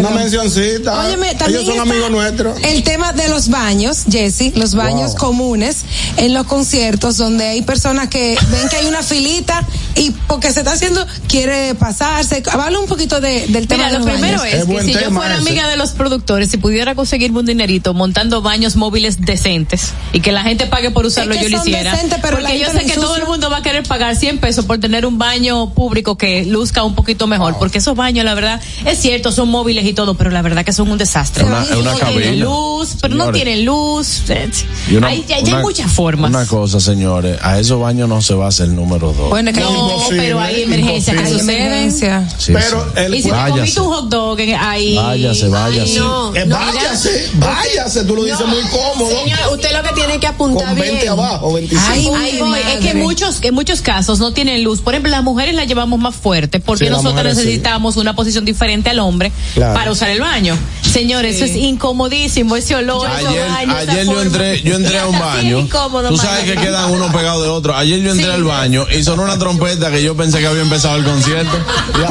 una 0.00 0.08
Perdón. 0.08 0.22
mencioncita. 0.22 1.00
Óyeme, 1.06 1.34
también 1.34 1.60
Ellos 1.62 1.74
son 1.76 1.88
amigos 1.90 2.10
nuestros. 2.10 2.58
El 2.62 2.82
tema 2.82 3.12
de 3.12 3.28
los 3.28 3.48
baños, 3.48 4.04
Jesse, 4.10 4.52
los 4.56 4.74
baños 4.74 5.12
Wow. 5.12 5.18
comunes 5.18 5.78
en 6.16 6.34
los 6.34 6.46
conciertos 6.46 7.16
donde 7.16 7.44
hay 7.46 7.62
personas 7.62 8.08
que 8.08 8.36
ven 8.50 8.68
que 8.68 8.76
hay 8.76 8.86
una 8.86 9.02
filita 9.02 9.62
y 9.94 10.10
porque 10.26 10.52
se 10.52 10.60
está 10.60 10.72
haciendo, 10.72 11.06
quiere 11.28 11.74
pasarse. 11.74 12.42
Habla 12.50 12.78
un 12.78 12.86
poquito 12.86 13.20
de, 13.20 13.46
del 13.48 13.66
tema 13.66 13.86
Mira, 13.86 13.98
de 13.98 14.04
lo 14.04 14.04
primero 14.12 14.38
baños. 14.40 14.54
es, 14.54 14.64
que 14.66 14.82
si 14.82 14.92
yo 14.92 15.10
fuera 15.10 15.36
amiga 15.36 15.68
de 15.68 15.76
los 15.76 15.90
productores, 15.92 16.50
si 16.50 16.56
pudiera 16.58 16.94
conseguirme 16.94 17.40
un 17.40 17.46
dinerito 17.46 17.94
montando 17.94 18.42
baños 18.42 18.76
móviles 18.76 19.20
decentes 19.22 19.92
y 20.12 20.20
que 20.20 20.32
la 20.32 20.42
gente 20.42 20.66
pague 20.66 20.90
por 20.90 21.06
usarlo, 21.06 21.34
Es 21.34 21.40
que 21.40 21.50
yo 21.50 21.56
lo 21.56 21.62
hiciera. 21.62 21.92
decentes, 21.92 22.18
pero 22.20 22.38
la 22.40 22.48
porque 22.50 22.58
yo 22.60 22.70
sé 22.72 22.84
que 22.84 22.94
todo 22.94 23.16
el 23.16 23.24
mundo 23.26 23.48
va 23.50 23.58
a 23.58 23.62
querer 23.62 23.84
pagar 23.84 24.16
100 24.16 24.38
pesos 24.38 24.64
por 24.66 24.78
tener 24.78 25.06
un 25.06 25.16
baño 25.18 25.70
público 25.72 26.18
que 26.18 26.44
luzca 26.44 26.82
un 26.84 26.94
poquito 26.94 27.26
mejor, 27.26 27.56
porque 27.58 27.78
esos 27.78 27.96
baños, 27.96 28.24
la 28.24 28.34
verdad, 28.34 28.60
es 28.84 28.98
cierto, 28.98 29.32
son 29.32 29.48
móviles 29.48 29.85
y 29.86 29.92
todo, 29.94 30.14
pero 30.14 30.30
la 30.30 30.42
verdad 30.42 30.64
que 30.64 30.72
son 30.72 30.90
un 30.90 30.98
desastre. 30.98 31.44
Una- 31.44 31.62
es 31.62 31.70
una 31.70 31.92
no 31.92 31.98
tienen 31.98 32.40
luz, 32.40 32.96
pero 33.00 33.14
no 33.14 33.24
Señores. 33.24 33.42
tienen 33.42 33.64
luz. 33.64 34.22
eh, 34.30 34.50
Y 34.90 34.96
una- 34.96 35.08
hay, 35.08 35.24
hay- 35.28 35.34
hay 35.34 35.52
una- 35.52 35.60
muchas 35.60 35.90
formas. 35.92 36.30
Una 36.30 36.46
cosa, 36.46 36.80
señores, 36.80 37.38
a 37.42 37.58
esos 37.58 37.80
baños 37.80 38.08
no 38.08 38.20
se 38.22 38.34
va 38.34 38.46
a 38.46 38.48
hacer 38.48 38.66
el 38.66 38.74
número 38.76 39.12
dos. 39.12 39.30
Bueno, 39.30 39.50
es 39.50 39.56
que 39.56 39.62
no, 39.62 39.98
pero 40.10 40.40
hay 40.40 40.62
emergencias 40.62 41.16
que 41.16 41.22
Hay 41.22 41.40
emergencia. 41.40 42.28
Sí, 42.38 42.52
Pero 42.52 42.84
sí. 42.94 43.00
el- 43.00 43.14
Y 43.14 43.18
si 43.18 43.22
te 43.24 43.30
Váyase. 43.32 43.50
comiste 43.52 43.80
un 43.80 43.86
hot 43.88 44.08
dog 44.08 44.38
ahí. 44.58 44.96
Váyase, 44.96 45.48
váyase. 45.48 45.92
Ay, 45.92 45.98
no, 45.98 46.34
Eh, 46.36 46.46
no, 46.46 46.56
váyase, 46.56 47.30
váyase, 47.34 48.04
tú 48.04 48.16
lo 48.16 48.24
dices 48.24 48.46
muy 48.46 48.60
cómodo. 48.70 49.08
Señor, 49.08 49.38
usted 49.52 49.72
lo 49.72 49.82
que 49.82 49.94
tiene 49.94 50.18
que 50.20 50.26
apuntar 50.26 50.66
Con 50.68 50.76
20 50.76 51.00
bien. 51.00 51.08
abajo, 51.12 51.52
25. 51.54 52.14
Ay, 52.16 52.38
voy. 52.38 52.58
Es 52.74 52.80
que 52.80 52.94
muchos, 52.94 53.38
en 53.42 53.54
muchos 53.54 53.80
casos 53.80 54.18
no 54.18 54.32
tienen 54.32 54.62
luz. 54.62 54.80
Por 54.80 54.94
ejemplo, 54.94 55.10
las 55.10 55.22
mujeres 55.22 55.54
la 55.54 55.64
llevamos 55.64 55.98
más 55.98 56.14
fuerte 56.14 56.60
porque 56.60 56.84
Sí, 56.86 56.90
las 56.90 57.02
nosotros 57.02 57.32
sí. 57.32 57.38
necesitamos 57.38 57.96
una 57.96 58.14
posición 58.14 58.44
diferente 58.44 58.90
al 58.90 58.98
hombre 58.98 59.32
Claro. 59.54 59.65
Para 59.74 59.90
usar 59.90 60.10
el 60.10 60.20
baño. 60.20 60.56
Señores, 60.82 61.36
eso 61.36 61.44
es 61.44 61.56
incomodísimo, 61.56 62.56
ese 62.56 62.74
olor, 62.76 63.06
Ayer, 63.08 63.44
ayer 63.76 64.06
yo 64.06 64.22
entré, 64.22 64.62
yo 64.62 64.76
entré 64.76 64.98
a 64.98 65.06
un 65.06 65.18
baño. 65.20 65.58
incómodo, 65.60 66.08
Tú 66.08 66.16
sabes 66.16 66.44
que 66.44 66.54
quedan 66.54 66.90
uno 66.90 67.10
pegado 67.12 67.42
de 67.42 67.48
otro. 67.48 67.74
Ayer 67.76 68.00
yo 68.00 68.10
entré 68.12 68.26
Sí. 68.26 68.32
al 68.32 68.44
baño 68.44 68.86
y 68.90 69.02
sonó 69.04 69.22
una 69.24 69.38
trompeta 69.38 69.90
que 69.90 70.02
yo 70.02 70.16
pensé 70.16 70.38
que 70.38 70.46
había 70.46 70.62
empezado 70.62 70.96
el 70.96 71.04
concierto. 71.04 71.56
No, 71.56 72.06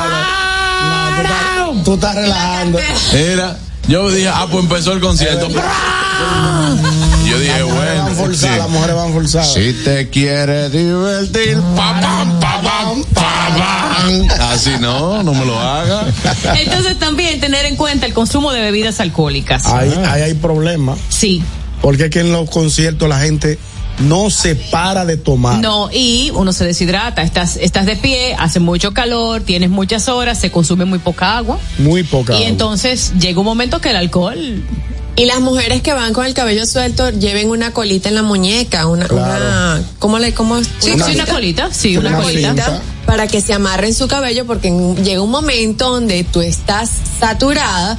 tú 1.15 1.21
estás- 1.21 1.83
tú 1.85 1.93
estás 1.95 2.15
relajando. 2.15 2.79
Era, 3.13 3.57
yo 3.87 4.09
dije, 4.11 4.27
ah, 4.29 4.47
pues 4.51 4.63
empezó 4.63 4.93
el 4.93 4.99
concierto. 4.99 5.47
Yo 7.27 7.39
dije, 7.39 7.59
Las 7.59 7.67
mujeres 7.67 7.97
van 7.97 8.05
bueno, 8.05 8.15
forzadas, 8.15 8.57
las 8.57 8.67
sí. 8.67 8.73
mujeres 8.73 8.95
van 8.95 9.13
forzadas. 9.13 9.53
si 9.53 9.73
te 9.83 10.09
quieres 10.09 10.71
divertir, 10.71 11.57
pa, 11.75 11.99
pam, 11.99 12.39
pa, 12.39 12.61
pam, 12.61 12.74
pam. 13.03 14.27
Así 14.51 14.71
no, 14.79 15.23
no 15.23 15.33
me 15.33 15.45
lo 15.45 15.59
haga. 15.59 16.05
Entonces 16.55 16.97
también 16.99 17.39
tener 17.39 17.65
en 17.65 17.75
cuenta 17.75 18.05
el 18.05 18.13
consumo 18.13 18.51
de 18.51 18.61
bebidas 18.61 18.99
alcohólicas. 18.99 19.65
Ahí, 19.65 19.93
ahí 20.07 20.21
hay 20.21 20.33
problemas. 20.33 20.97
Sí. 21.09 21.43
Porque 21.81 22.05
es 22.05 22.09
que 22.09 22.21
en 22.21 22.31
los 22.31 22.49
conciertos 22.49 23.07
la 23.09 23.19
gente 23.19 23.59
no 23.99 24.29
se 24.29 24.55
para 24.55 25.05
de 25.05 25.17
tomar. 25.17 25.59
No, 25.59 25.89
y 25.91 26.31
uno 26.33 26.51
se 26.53 26.65
deshidrata, 26.65 27.21
estás, 27.23 27.57
estás 27.57 27.85
de 27.85 27.95
pie, 27.95 28.35
hace 28.37 28.59
mucho 28.59 28.93
calor, 28.93 29.41
tienes 29.41 29.69
muchas 29.69 30.07
horas, 30.09 30.39
se 30.39 30.51
consume 30.51 30.85
muy 30.85 30.99
poca 30.99 31.37
agua. 31.37 31.57
Muy 31.77 32.03
poca. 32.03 32.33
Y 32.33 32.37
agua. 32.37 32.47
entonces 32.49 33.13
llega 33.19 33.39
un 33.39 33.45
momento 33.45 33.79
que 33.81 33.89
el 33.91 33.95
alcohol 33.95 34.63
Y 35.17 35.25
las 35.27 35.39
mujeres 35.39 35.81
que 35.81 35.93
van 35.93 36.11
con 36.11 36.25
el 36.25 36.33
cabello 36.33 36.65
suelto 36.65 37.09
lleven 37.09 37.49
una 37.49 37.71
colita 37.71 38.09
en 38.09 38.15
la 38.15 38.21
muñeca, 38.23 38.85
una, 38.87 39.07
Claro. 39.07 39.45
una 39.45 39.81
¿cómo 39.97 40.19
le, 40.19 40.33
cómo? 40.33 40.61
Sí, 40.61 40.91
Una- 40.91 41.05
sí, 41.05 41.15
una 41.15 41.25
colita, 41.25 41.69
sí, 41.71 41.95
una, 41.95 42.09
Una 42.09 42.21
colita. 42.21 42.47
cinta. 42.49 42.81
para 43.05 43.25
que 43.27 43.39
se 43.39 43.53
amarren 43.53 43.93
su 43.93 44.07
cabello 44.09 44.45
porque 44.45 44.71
llega 45.03 45.21
un 45.21 45.29
momento 45.31 45.91
donde 45.91 46.23
tú 46.25 46.41
estás 46.41 46.89
saturada, 47.19 47.97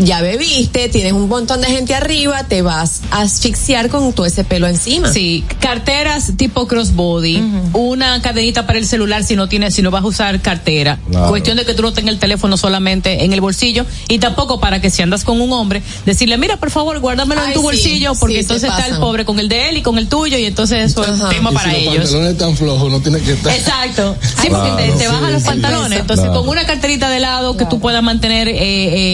ya 0.00 0.20
bebiste, 0.20 0.88
tienes 0.88 1.12
un 1.12 1.28
montón 1.28 1.60
de 1.60 1.66
gente 1.68 1.94
arriba, 1.94 2.44
te 2.44 2.62
vas 2.62 3.00
a 3.10 3.22
asfixiar 3.22 3.88
con 3.88 4.12
todo 4.12 4.24
ese 4.26 4.44
pelo 4.44 4.66
encima. 4.68 5.12
Sí, 5.12 5.44
carteras 5.60 6.32
tipo 6.36 6.68
crossbody, 6.68 7.42
una 7.72 8.20
cadenita 8.22 8.66
para 8.66 8.78
el 8.78 8.86
celular 8.86 9.24
si 9.24 9.34
no 9.34 9.48
tienes, 9.48 9.74
si 9.74 9.82
no 9.82 9.90
vas 9.90 10.04
a 10.04 10.06
usar 10.06 10.40
cartera. 10.40 10.98
Claro. 11.10 11.28
Cuestión 11.28 11.56
de 11.56 11.64
que 11.64 11.74
tú 11.74 11.82
no 11.82 11.92
tengas 11.92 12.12
el 12.14 12.20
teléfono 12.20 12.56
solamente 12.56 13.24
en 13.24 13.32
el 13.32 13.40
bolsillo 13.40 13.84
y 14.08 14.18
tampoco 14.18 14.60
para 14.60 14.80
que 14.80 14.90
si 14.90 15.02
andas 15.02 15.24
con 15.24 15.40
un 15.40 15.52
hombre, 15.52 15.82
decirle, 16.04 16.38
mira, 16.38 16.58
por 16.58 16.70
favor, 16.70 16.98
guárdamelo 17.00 17.42
en 17.44 17.52
tu 17.52 17.60
sí, 17.60 17.64
bolsillo 17.64 18.12
porque 18.20 18.34
sí, 18.36 18.40
entonces 18.42 18.70
está 18.70 18.86
el 18.86 18.98
pobre 18.98 19.24
con 19.24 19.40
el 19.40 19.48
de 19.48 19.70
él 19.70 19.78
y 19.78 19.82
con 19.82 19.98
el 19.98 20.06
tuyo 20.08 20.38
y 20.38 20.44
entonces 20.44 20.92
eso 20.92 21.02
es 21.02 21.08
Ajá. 21.20 21.28
tema 21.30 21.50
Y 21.50 21.54
para 21.54 21.70
si 21.72 21.76
los 21.84 21.94
ellos. 21.94 22.04
pantalones 22.10 22.38
tan 22.38 22.56
flojos, 22.56 22.90
no 22.92 23.00
tiene 23.00 23.20
que 23.20 23.32
estar. 23.32 23.52
Exacto. 23.54 24.16
Sí, 24.40 24.48
porque 24.50 24.70
te, 24.76 24.92
te 24.92 25.08
bajan 25.08 25.26
Sí, 25.26 25.32
los 25.32 25.42
sí. 25.42 25.48
pantalones. 25.48 26.00
Entonces, 26.00 26.24
Claro. 26.26 26.40
con 26.40 26.48
una 26.50 26.64
carterita 26.66 27.08
de 27.10 27.20
lado 27.20 27.56
que 27.56 27.66
tú 27.66 27.80
puedas 27.80 28.02
mantener 28.02 28.48
eh, 28.48 28.56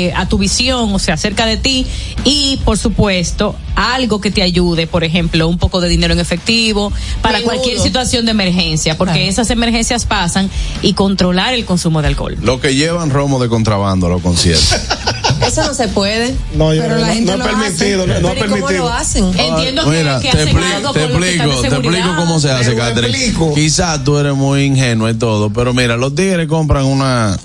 eh, 0.09 0.13
a 0.15 0.29
tu 0.33 0.39
visión, 0.39 0.95
o 0.95 0.99
sea, 0.99 1.19
cerca 1.19 1.45
de 1.45 1.59
ti. 1.59 1.87
Y, 2.25 2.59
por 2.65 2.79
supuesto, 2.79 3.55
algo 3.77 4.23
que 4.23 4.31
te 4.31 4.41
ayude, 4.41 4.87
por 4.87 5.05
ejemplo, 5.05 5.47
un 5.47 5.59
poco 5.59 5.83
de 5.83 5.91
dinero 5.91 6.15
en 6.15 6.21
efectivo 6.21 6.91
para 7.21 7.37
Menudo. 7.41 7.53
cualquier 7.53 7.79
situación 7.81 8.25
de 8.25 8.31
emergencia, 8.31 8.97
porque 8.97 9.13
Claro. 9.13 9.29
esas 9.29 9.51
emergencias 9.51 10.07
pasan 10.07 10.49
y 10.81 10.95
controlar 10.95 11.53
el 11.53 11.67
consumo 11.67 12.01
de 12.01 12.09
alcohol. 12.09 12.39
Lo 12.41 12.63
que 12.63 12.75
llevan 12.75 13.11
romo 13.11 13.43
de 13.43 13.51
contrabando 13.51 14.07
a 14.07 14.09
los 14.09 14.23
conciertos. 14.23 14.75
Eso 15.47 15.65
no 15.65 15.75
se 15.75 15.89
puede. 15.89 16.35
No, 16.55 16.73
yo 16.73 16.81
Pero 16.81 16.95
no, 16.95 17.01
la 17.03 17.09
no 17.09 17.13
gente 17.13 17.33
es 17.33 17.39
lo 17.39 17.45
permitido, 17.45 18.07
no, 18.07 18.21
no 18.21 18.29
es 18.31 18.37
¿y 18.37 18.41
cómo 18.41 18.53
permitido. 18.55 18.85
lo 18.85 18.89
hacen? 18.89 19.25
Entiendo 19.39 19.85
que, 19.85 19.91
Mira, 19.91 20.19
que 20.21 20.31
te, 20.31 20.43
hacen 20.45 20.57
algo 20.57 20.93
te 20.95 21.05
explico, 21.05 21.61
te 21.61 21.69
explico 21.69 22.17
cómo 22.17 22.41
se 22.41 22.51
hace, 22.53 22.75
Catherine. 22.75 23.35
Quizás 23.55 24.03
tú 24.03 24.17
eres 24.17 24.35
muy 24.35 24.63
ingenuo 24.65 25.11
y 25.11 25.15
todo, 25.15 25.53
pero 25.53 25.75
mira, 25.75 25.99
los 25.99 26.15
tigres 26.15 26.49
compran 26.49 26.87
una, 26.87 27.37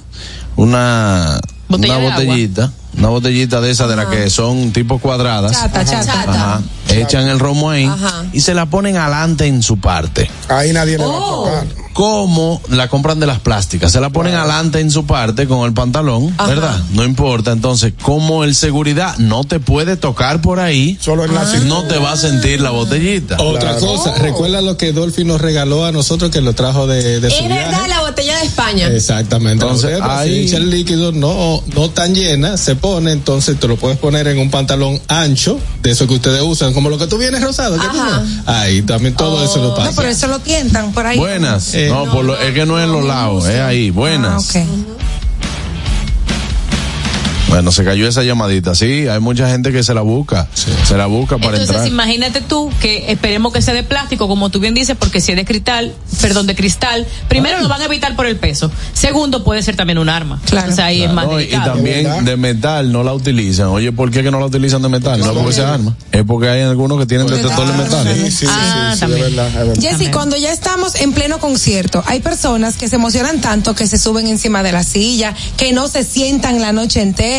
una, 0.56 1.42
Botella 1.68 1.98
una 1.98 2.20
de 2.20 2.32
agua. 2.32 2.72
Una 2.98 3.10
botellita 3.10 3.62
de 3.62 3.70
esas 3.72 3.90
de 3.90 3.96
las 3.96 4.08
que 4.08 4.30
son 4.30 4.72
tipo 4.72 5.00
cuadradas. 5.00 5.52
Chata, 5.54 5.86
chata. 5.86 6.22
Ajá. 6.28 6.62
Echan 6.90 7.28
el 7.28 7.40
romo 7.40 7.70
ahí 7.70 7.86
Ajá. 7.86 8.26
y 8.34 8.40
se 8.42 8.54
la 8.54 8.66
ponen 8.68 8.98
adelante 8.98 9.46
en 9.46 9.62
su 9.62 9.78
parte. 9.78 10.30
Ahí 10.48 10.72
nadie 10.74 10.98
le 10.98 11.06
va 11.06 11.14
a 11.16 11.20
Oh. 11.20 11.44
tocar. 11.46 11.88
Como 11.94 12.62
la 12.70 12.90
compran 12.90 13.20
de 13.20 13.26
las 13.26 13.40
plásticas, 13.40 13.92
se 13.92 14.00
la 14.00 14.12
ponen 14.12 14.36
adelante 14.36 14.80
en 14.80 14.92
su 14.92 15.08
parte 15.08 15.48
con 15.48 15.66
el 15.66 15.74
pantalón, 15.74 16.32
Ajá. 16.38 16.48
¿verdad? 16.48 16.80
No 16.92 17.04
importa. 17.04 17.52
Entonces, 17.52 17.94
como 18.00 18.44
el 18.44 18.54
seguridad 18.54 19.18
no 19.18 19.44
te 19.46 19.60
puede 19.60 19.98
tocar 19.98 20.40
por 20.40 20.60
ahí, 20.60 20.96
Solo 21.02 21.26
en 21.26 21.34
la 21.34 21.44
cintura. 21.46 21.66
no 21.68 21.84
te 21.88 21.98
va 21.98 22.12
a 22.12 22.18
sentir 22.18 22.62
la 22.62 22.70
botellita. 22.70 23.38
Otra 23.42 23.76
cosa, 23.78 24.14
recuerda 24.14 24.62
lo 24.62 24.78
que 24.78 24.94
Dolphy 24.94 25.24
nos 25.24 25.42
regaló 25.42 25.86
a 25.86 25.92
nosotros 25.92 26.30
que 26.30 26.40
lo 26.40 26.54
trajo 26.54 26.86
de, 26.86 27.20
de 27.20 27.32
su 27.32 27.36
Es 27.44 27.50
verdad, 27.50 27.88
la 27.90 28.02
botella 28.02 28.38
de 28.42 28.46
España. 28.46 28.88
Exactamente. 28.90 29.66
Entonces, 29.66 30.00
ahí- 30.02 30.54
el 30.54 30.70
líquido 30.70 31.12
no, 31.12 31.64
no 31.76 31.90
tan 31.90 32.14
llena, 32.14 32.58
se 32.58 32.76
pone, 32.76 32.87
entonces 32.96 33.60
te 33.60 33.68
lo 33.68 33.76
puedes 33.76 33.98
poner 33.98 34.28
en 34.28 34.40
un 34.40 34.50
pantalón 34.50 35.00
ancho, 35.08 35.60
de 35.82 35.92
eso 35.92 36.08
que 36.08 36.14
ustedes 36.16 36.42
usan, 36.42 36.74
como 36.74 36.90
lo 36.90 36.98
que 36.98 37.08
tú 37.08 37.18
vienes 37.18 37.42
rosado. 37.42 37.78
¿qué 37.80 37.88
no? 37.88 38.24
Ahí 38.46 38.82
también 38.82 39.16
todo 39.16 39.44
eso 39.44 39.58
lo 39.62 39.70
No, 39.70 39.76
pasa. 39.76 39.94
pero 39.96 40.10
eso 40.10 40.28
lo 40.28 40.40
tientan 40.40 40.92
por 40.94 41.06
ahí. 41.06 41.18
Buenas. 41.18 41.74
Eh, 41.74 41.90
no, 41.90 42.06
por 42.12 42.24
lo- 42.26 42.40
es 42.40 42.54
que 42.54 42.66
no 42.66 42.78
es 42.80 42.86
en 42.86 42.92
los 42.92 43.06
lados, 43.06 43.46
es 43.48 43.60
ahí. 43.60 43.90
Buenas. 43.92 44.56
Ah, 44.56 44.60
ok. 44.62 44.68
Bueno, 47.50 47.72
se 47.72 47.84
cayó 47.84 48.08
esa 48.08 48.24
llamadita. 48.24 48.76
Sí, 48.76 49.08
hay 49.08 49.20
mucha 49.20 49.50
gente 49.50 49.72
que 49.72 49.82
se 49.84 49.94
la 49.94 50.02
busca. 50.02 50.48
Se 50.54 50.98
la 50.98 51.06
busca 51.06 51.38
para 51.38 51.52
Entonces, 51.58 51.70
entrar. 51.70 51.88
imagínate 51.88 52.42
tú 52.42 52.70
que 52.82 53.12
esperemos 53.12 53.54
que 53.54 53.62
sea 53.62 53.74
de 53.74 53.84
plástico, 53.84 54.28
como 54.28 54.50
tú 54.50 54.60
bien 54.60 54.74
dices, 54.74 54.98
porque 55.00 55.22
si 55.22 55.32
es 55.32 55.38
de 55.38 55.46
cristal, 55.46 55.94
perdón, 56.22 56.46
de 56.48 56.56
cristal, 56.56 57.08
primero 57.30 57.62
lo 57.62 57.70
van 57.70 57.82
a 57.82 57.86
evitar 57.86 58.16
por 58.16 58.26
el 58.26 58.36
peso. 58.36 58.70
Segundo, 58.94 59.44
puede 59.44 59.64
ser 59.64 59.76
también 59.76 59.98
un 59.98 60.10
arma. 60.10 60.42
Claro. 60.46 60.72
O 60.72 60.76
sea, 60.76 60.86
ahí 60.88 61.04
es 61.04 61.12
más 61.14 61.26
No, 61.28 61.40
y 61.40 61.48
también 61.48 62.26
de 62.26 62.36
metal 62.38 62.92
no 62.92 63.04
la 63.04 63.14
utilizan. 63.14 63.68
Oye, 63.68 63.92
¿por 63.92 64.12
qué 64.12 64.24
que 64.24 64.32
no 64.32 64.40
la 64.40 64.48
utilizan 64.48 64.82
de 64.82 64.90
metal? 64.90 65.20
No 65.20 65.34
porque 65.34 65.54
sea 65.54 65.74
arma. 65.76 65.96
Es 66.12 66.24
porque 66.24 66.50
hay 66.50 66.62
algunos 66.64 67.00
que 67.00 67.06
tienen 67.06 67.28
detector 67.28 67.66
de 67.66 67.84
metal. 67.84 68.08
Sí, 68.14 68.24
sí, 68.26 68.32
sí, 68.32 68.46
Ah, 68.50 68.90
sí, 68.92 68.96
sí, 68.96 69.00
también. 69.00 69.26
es 69.28 69.36
verdad, 69.36 69.48
es 69.48 69.68
verdad. 69.68 69.82
Jessy, 69.82 70.08
cuando 70.12 70.36
ya 70.38 70.52
estamos 70.52 70.96
en 70.96 71.14
pleno 71.14 71.40
concierto, 71.40 72.04
hay 72.08 72.20
personas 72.20 72.76
que 72.76 72.88
se 72.90 72.96
emocionan 72.98 73.40
tanto 73.40 73.74
que 73.74 73.88
se 73.88 73.98
suben 73.98 74.28
encima 74.28 74.64
de 74.64 74.72
la 74.74 74.84
silla, 74.84 75.34
que 75.56 75.72
no 75.72 75.88
se 75.88 76.04
sientan 76.04 76.60
la 76.62 76.74
noche 76.74 77.02
entera. 77.02 77.37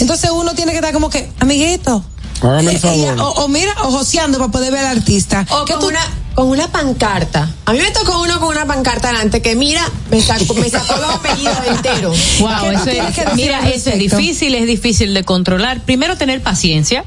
Entonces 0.00 0.30
uno 0.30 0.54
tiene 0.54 0.72
que 0.72 0.78
estar 0.78 0.92
como 0.92 1.10
que, 1.10 1.30
amiguito. 1.40 2.04
Hágame 2.40 2.70
el 2.70 2.76
eh, 2.76 2.78
favor. 2.78 3.16
y- 3.16 3.20
o, 3.20 3.28
o 3.44 3.48
mira, 3.48 3.74
o 3.82 3.90
joseando 3.90 4.38
para 4.38 4.50
poder 4.50 4.72
ver 4.72 4.84
al 4.84 4.98
artista. 4.98 5.44
O 5.50 5.64
¿Qué 5.64 5.72
con 5.72 5.82
tú- 5.82 5.88
una, 5.88 6.00
con 6.36 6.48
una 6.48 6.68
pancarta. 6.68 7.50
A 7.64 7.72
mí 7.72 7.80
me 7.80 7.90
tocó 7.90 8.22
uno 8.22 8.38
con 8.38 8.50
una 8.50 8.64
pancarta 8.64 9.08
delante 9.08 9.42
que 9.42 9.56
mira, 9.56 9.82
me 10.10 10.20
sacó, 10.22 10.54
me 10.54 10.70
sacó 10.70 10.94
los 10.96 11.10
apellidos 11.16 11.56
enteros. 11.66 12.16
Wow, 12.38 12.50
¿Qué 12.60 12.66
tú 12.70 12.72
eso 12.76 12.84
que 12.84 13.20
es, 13.22 13.34
mira, 13.34 13.68
eso 13.68 13.90
es 13.90 13.98
difícil, 13.98 14.54
es 14.54 14.66
difícil 14.68 15.14
de 15.14 15.24
controlar. 15.24 15.80
Primero 15.82 16.16
tener 16.16 16.40
paciencia. 16.42 17.04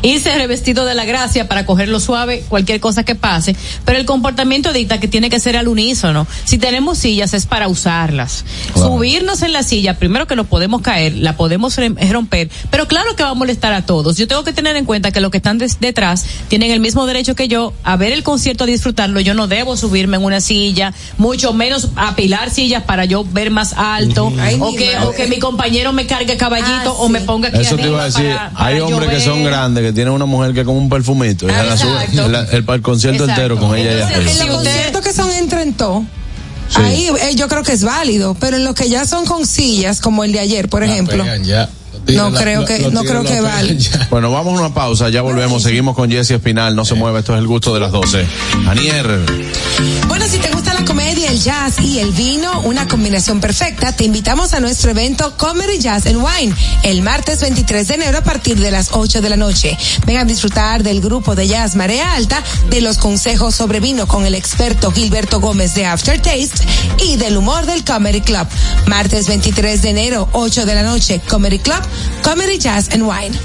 Irse 0.00 0.34
revestido 0.36 0.84
de 0.84 0.94
la 0.94 1.04
gracia 1.04 1.48
para 1.48 1.66
cogerlo 1.66 2.00
suave, 2.00 2.44
cualquier 2.48 2.80
cosa 2.80 3.04
que 3.04 3.14
pase, 3.14 3.54
pero 3.84 3.98
el 3.98 4.06
comportamiento 4.06 4.72
dicta 4.72 4.98
que 5.00 5.08
tiene 5.08 5.28
que 5.30 5.38
ser 5.38 5.56
al 5.56 5.68
unísono. 5.68 6.26
Si 6.44 6.58
tenemos 6.58 6.98
sillas 6.98 7.34
es 7.34 7.46
para 7.46 7.68
usarlas. 7.68 8.44
Subirnos 8.74 9.42
en 9.42 9.52
la 9.52 9.62
silla, 9.62 9.98
primero 9.98 10.26
que 10.26 10.36
nos 10.36 10.46
podemos 10.46 10.80
caer, 10.82 11.16
la 11.16 11.36
podemos 11.36 11.76
romper, 12.10 12.50
pero 12.70 12.88
claro 12.88 13.14
que 13.16 13.22
va 13.22 13.30
a 13.30 13.34
molestar 13.34 13.72
a 13.74 13.84
todos. 13.86 14.16
Yo 14.16 14.26
tengo 14.26 14.44
que 14.44 14.52
tener 14.52 14.76
en 14.76 14.84
cuenta 14.84 15.10
que 15.12 15.20
los 15.20 15.30
que 15.30 15.36
están 15.38 15.58
detrás 15.58 16.24
tienen 16.48 16.70
el 16.70 16.80
mismo 16.80 17.06
derecho 17.06 17.34
que 17.34 17.48
yo 17.48 17.72
a 17.84 17.96
ver 17.96 18.12
el 18.12 18.22
concierto, 18.22 18.64
a 18.64 18.66
disfrutarlo. 18.66 19.20
Yo 19.20 19.34
no 19.34 19.46
debo 19.46 19.76
subirme 19.76 20.16
en 20.16 20.24
una 20.24 20.40
silla, 20.40 20.92
mucho 21.18 21.52
menos 21.52 21.88
apilar 21.96 22.50
sillas 22.50 22.82
para 22.84 23.04
yo 23.04 23.24
ver 23.24 23.50
más 23.50 23.74
alto, 23.76 24.32
Ay, 24.40 24.56
o 24.60 24.74
que, 24.74 24.96
o 24.98 25.12
que 25.12 25.26
mi 25.26 25.38
compañero 25.38 25.92
me 25.92 26.06
cargue 26.06 26.36
caballito 26.36 26.70
Ah, 26.90 27.02
o 27.02 27.08
me 27.08 27.20
ponga 27.20 27.48
aquí 27.48 27.58
Eso 27.60 27.76
te 27.76 27.86
iba 27.88 28.02
a 28.02 28.04
decir. 28.06 28.26
para- 28.34 28.50
para 28.50 28.66
hay 28.66 28.80
hombres 28.80 29.10
que 29.10 29.20
son 29.20 29.42
ver. 29.44 29.52
Que 29.82 29.92
tienen 29.92 30.12
una 30.12 30.26
mujer 30.26 30.54
que 30.54 30.64
como 30.64 30.78
un 30.78 30.88
perfumito. 30.88 31.46
Y 31.46 31.50
ella 31.50 31.64
la 31.64 31.76
sube 31.76 32.04
el, 32.12 32.34
el, 32.34 32.64
el 32.68 32.82
concierto 32.82 33.24
Exacto. 33.24 33.42
entero 33.42 33.58
con 33.58 33.76
ella 33.76 33.92
Entonces, 33.92 34.16
arriba. 34.16 34.30
En 34.32 34.38
los 34.38 34.56
conciertos 34.56 35.02
que 35.02 35.12
son 35.12 35.30
entre 35.30 35.62
en 35.62 35.74
todo, 35.74 36.04
ahí 36.74 37.08
eh, 37.08 37.34
yo 37.34 37.48
creo 37.48 37.62
que 37.62 37.72
es 37.72 37.84
válido, 37.84 38.34
pero 38.38 38.56
en 38.56 38.64
lo 38.64 38.74
que 38.74 38.88
ya 38.88 39.06
son 39.06 39.26
con 39.26 39.46
sillas, 39.46 40.00
como 40.00 40.24
el 40.24 40.32
de 40.32 40.40
ayer, 40.40 40.68
por 40.68 40.82
ejemplo, 40.82 41.24
no 42.06 42.32
creo 42.32 42.64
que, 42.64 42.90
no 42.90 43.02
creo 43.02 43.24
que 43.24 43.40
vale. 43.40 43.78
Bueno, 44.10 44.30
vamos 44.30 44.58
a 44.58 44.60
una 44.60 44.74
pausa, 44.74 45.08
ya 45.08 45.22
volvemos, 45.22 45.62
seguimos 45.62 45.96
con 45.96 46.10
Jesse 46.10 46.32
Espinal, 46.32 46.76
no 46.76 46.84
se 46.84 46.94
mueve, 46.94 47.20
esto 47.20 47.32
es 47.32 47.38
el 47.38 47.46
gusto 47.46 47.72
de 47.72 47.80
las 47.80 47.92
12. 47.92 48.26
Anier. 48.68 49.20
Bueno, 50.08 50.26
si 50.28 50.38
te 50.38 50.50
gusta 50.50 50.74
la 50.74 50.84
comedia, 50.84 51.30
el 51.30 51.40
jazz 51.40 51.80
y 51.80 51.98
el 51.98 52.12
vino, 52.12 52.60
una 52.62 52.86
combinación 52.88 53.40
perfecta, 53.40 53.92
te 53.92 54.04
invitamos 54.04 54.52
a 54.52 54.60
nuestro 54.60 54.90
evento 54.90 55.34
Comedy 55.36 55.78
Jazz 55.78 56.06
and 56.06 56.22
Wine 56.22 56.54
el 56.82 57.02
martes 57.02 57.40
23 57.40 57.88
de 57.88 57.94
enero 57.94 58.18
a 58.18 58.22
partir 58.22 58.58
de 58.58 58.70
las 58.70 58.90
8 58.92 59.20
de 59.20 59.30
la 59.30 59.36
noche. 59.36 59.76
Ven 60.06 60.18
a 60.18 60.24
disfrutar 60.24 60.82
del 60.82 61.00
grupo 61.00 61.34
de 61.34 61.46
jazz 61.46 61.76
Marea 61.76 62.14
Alta, 62.14 62.42
de 62.68 62.80
los 62.80 62.98
consejos 62.98 63.54
sobre 63.54 63.80
vino 63.80 64.06
con 64.06 64.26
el 64.26 64.34
experto 64.34 64.90
Gilberto 64.90 65.40
Gómez 65.40 65.74
de 65.74 65.86
Aftertaste 65.86 66.64
y 67.04 67.16
del 67.16 67.36
humor 67.36 67.66
del 67.66 67.84
Comedy 67.84 68.20
Club. 68.20 68.46
Martes 68.86 69.28
23 69.28 69.82
de 69.82 69.90
enero, 69.90 70.28
8 70.32 70.66
de 70.66 70.74
la 70.74 70.82
noche, 70.82 71.20
Comedy 71.28 71.58
Club, 71.58 71.82
Comedy 72.22 72.58
Jazz 72.58 72.90
and 72.92 73.02
Wine. 73.02 73.36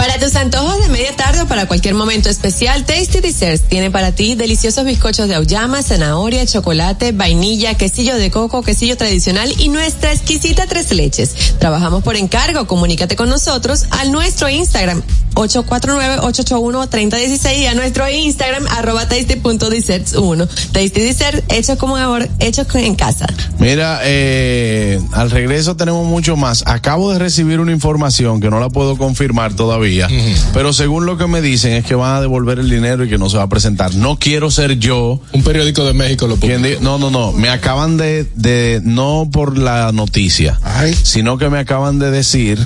Para 0.00 0.18
tus 0.18 0.34
antojos 0.34 0.80
de 0.80 0.88
media 0.88 1.14
tarde 1.14 1.42
o 1.42 1.46
para 1.46 1.66
cualquier 1.66 1.94
momento 1.94 2.30
especial, 2.30 2.86
Tasty 2.86 3.20
Desserts 3.20 3.68
tiene 3.68 3.90
para 3.90 4.12
ti 4.12 4.34
deliciosos 4.34 4.86
bizcochos 4.86 5.28
de 5.28 5.34
auyama, 5.34 5.82
zanahoria, 5.82 6.46
chocolate, 6.46 7.12
vainilla, 7.12 7.74
quesillo 7.74 8.16
de 8.16 8.30
coco, 8.30 8.62
quesillo 8.62 8.96
tradicional 8.96 9.52
y 9.58 9.68
nuestra 9.68 10.12
exquisita 10.12 10.66
tres 10.66 10.90
leches. 10.92 11.34
Trabajamos 11.58 12.02
por 12.02 12.16
encargo, 12.16 12.66
comunícate 12.66 13.14
con 13.14 13.28
nosotros 13.28 13.84
al 13.90 14.10
nuestro 14.10 14.48
Instagram 14.48 15.02
849-881-3016 15.34 17.58
y 17.58 17.66
a 17.66 17.74
nuestro 17.74 18.08
Instagram 18.08 18.66
arroba 18.68 19.06
tasty.desserts1. 19.08 20.48
Tasty 20.72 21.02
Dessert, 21.02 21.44
hecho 21.52 21.76
como 21.78 21.96
amor, 21.96 22.28
hecho 22.38 22.64
en 22.74 22.94
casa. 22.94 23.26
Mira, 23.58 24.00
eh, 24.04 25.00
al 25.12 25.30
regreso 25.30 25.76
tenemos 25.76 26.06
mucho 26.06 26.36
más. 26.36 26.62
Acabo 26.66 27.12
de 27.12 27.18
recibir 27.18 27.60
una 27.70 27.76
información 27.76 28.40
que 28.40 28.50
no 28.50 28.58
la 28.60 28.68
puedo 28.68 28.96
confirmar 28.98 29.54
todavía, 29.54 30.08
pero 30.52 30.72
según 30.72 31.06
lo 31.06 31.16
que 31.16 31.26
me 31.26 31.40
dicen 31.40 31.72
es 31.72 31.84
que 31.84 31.94
van 31.94 32.16
a 32.16 32.20
devolver 32.20 32.58
el 32.58 32.68
dinero 32.68 33.04
y 33.04 33.08
que 33.08 33.16
no 33.18 33.30
se 33.30 33.36
va 33.36 33.44
a 33.44 33.48
presentar. 33.48 33.94
No 33.94 34.16
quiero 34.16 34.50
ser 34.50 34.78
yo. 34.78 35.20
Un 35.32 35.42
periódico 35.42 35.84
de 35.84 35.94
México 35.94 36.26
lo 36.26 36.34
di- 36.34 36.76
No, 36.80 36.98
no, 36.98 37.10
no. 37.10 37.32
Me 37.32 37.48
acaban 37.48 37.96
de, 37.96 38.24
de, 38.34 38.80
no 38.84 39.28
por 39.32 39.56
la 39.56 39.92
noticia, 39.92 40.58
sino 41.04 41.38
que 41.38 41.48
me 41.48 41.58
acaban 41.58 41.98
de 41.98 42.10
decir 42.10 42.58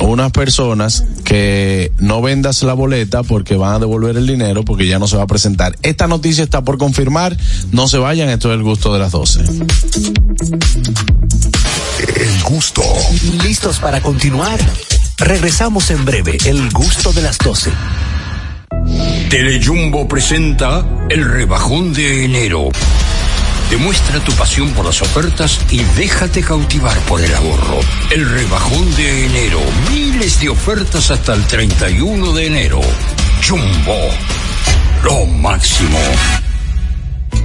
unas 0.00 0.32
personas 0.32 1.04
que 1.24 1.92
no 1.98 2.20
vendas 2.22 2.62
la 2.62 2.72
boleta 2.74 3.22
porque 3.22 3.56
van 3.56 3.74
a 3.74 3.78
devolver 3.78 4.16
el 4.16 4.26
dinero 4.26 4.64
porque 4.64 4.86
ya 4.86 4.98
no 4.98 5.06
se 5.08 5.16
va 5.16 5.22
a 5.24 5.26
presentar. 5.26 5.76
Esta 5.82 6.06
noticia 6.06 6.42
está 6.44 6.62
por 6.62 6.78
confirmar. 6.78 7.36
No 7.72 7.86
se 7.88 7.98
vayan, 7.98 8.28
esto 8.28 8.50
es 8.52 8.56
el 8.56 8.62
gusto 8.62 8.92
de 8.92 8.98
las 9.00 9.12
12. 9.12 9.44
El 12.14 12.42
gusto. 12.42 12.82
¿Listos 13.42 13.78
para 13.78 14.00
continuar? 14.00 14.58
Regresamos 15.18 15.90
en 15.90 16.04
breve, 16.04 16.38
el 16.44 16.70
gusto 16.70 17.12
de 17.12 17.22
las 17.22 17.38
12. 17.38 17.70
Telejumbo 19.30 20.06
presenta 20.06 20.84
el 21.08 21.24
rebajón 21.24 21.92
de 21.92 22.24
enero. 22.24 22.68
Demuestra 23.70 24.20
tu 24.20 24.32
pasión 24.32 24.70
por 24.70 24.84
las 24.84 25.02
ofertas 25.02 25.58
y 25.70 25.82
déjate 25.96 26.42
cautivar 26.42 26.96
por 27.00 27.20
el 27.20 27.34
ahorro. 27.34 27.80
El 28.10 28.28
rebajón 28.28 28.94
de 28.94 29.26
enero. 29.26 29.60
Miles 29.90 30.40
de 30.40 30.50
ofertas 30.50 31.10
hasta 31.10 31.34
el 31.34 31.44
31 31.46 32.32
de 32.32 32.46
enero. 32.46 32.80
Jumbo. 33.46 33.98
Lo 35.02 35.26
máximo. 35.26 35.98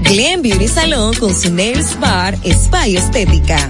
Glen 0.04 0.42
Beauty 0.42 0.68
Salon 0.68 1.14
con 1.16 1.34
su 1.34 1.52
Nails 1.54 2.00
Bar 2.00 2.38
Spa 2.44 2.88
y 2.88 2.98
Estética. 2.98 3.70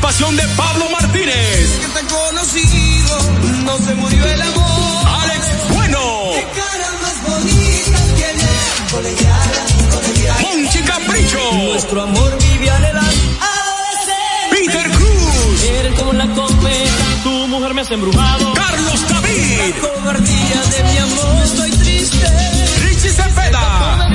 Participación 0.00 0.36
de 0.36 0.42
Pablo 0.56 0.88
Martínez, 0.90 1.80
tan 1.92 2.06
conocido, 2.06 3.18
no 3.64 3.78
se 3.78 3.94
murió 3.94 4.24
el 4.24 4.42
amor. 4.42 5.06
Alex 5.22 5.46
Bueno, 5.74 5.98
Qué 6.34 6.46
cara 6.54 6.88
más 7.02 7.22
bonita 7.22 7.98
tiene, 8.16 8.48
colegiala, 8.90 9.64
colegiala. 9.92 10.40
Monchi 10.40 10.78
Capricho, 10.82 11.52
Nuestro 11.52 12.02
amor 12.02 12.38
vive 12.40 12.70
anhelando. 12.70 13.10
Peter 14.50 14.90
Cruz, 14.90 15.62
Eres 15.64 15.98
como 15.98 16.12
la 16.12 16.26
cometa, 16.28 17.04
tu 17.22 17.30
mujer 17.48 17.74
me 17.74 17.80
has 17.82 17.90
embrujado. 17.90 18.52
Carlos 18.54 19.08
David, 19.08 19.74
La 19.74 19.88
cobardía 19.88 20.62
de 20.70 20.82
mi 20.84 20.98
amor, 20.98 21.42
estoy 21.44 21.70
triste. 21.72 22.26
Richie 22.84 23.10
Cepeda, 23.10 24.08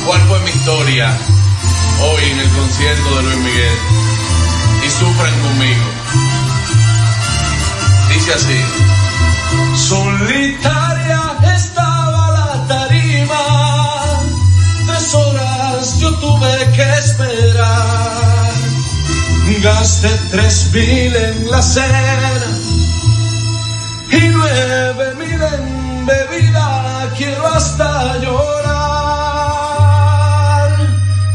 cuál 0.06 0.22
fue 0.28 0.40
mi 0.42 0.52
historia 0.52 1.18
hoy 2.00 2.24
en 2.30 2.40
el 2.42 2.50
concierto 2.50 3.16
de 3.16 3.24
Luis 3.24 3.38
Miguel. 3.38 3.78
Y 4.86 4.90
sufran 4.92 5.34
conmigo. 5.42 5.86
Dice 8.14 8.34
así. 8.34 8.62
Solitaria 9.76 11.22
estaba 11.56 12.32
la 12.34 12.68
tarima. 12.68 14.20
Tres 14.86 15.16
horas 15.16 16.00
yo 16.00 16.14
tuve 16.18 16.72
que 16.76 16.84
esperar. 17.00 18.54
Gasté 19.64 20.10
tres 20.30 20.70
mil 20.72 21.16
en 21.16 21.50
la 21.50 21.64
cena 21.64 22.55
mil 25.18 25.42
en 25.42 26.06
bebida. 26.06 27.12
quiero 27.18 27.48
hasta 27.48 28.18
llorar. 28.18 28.46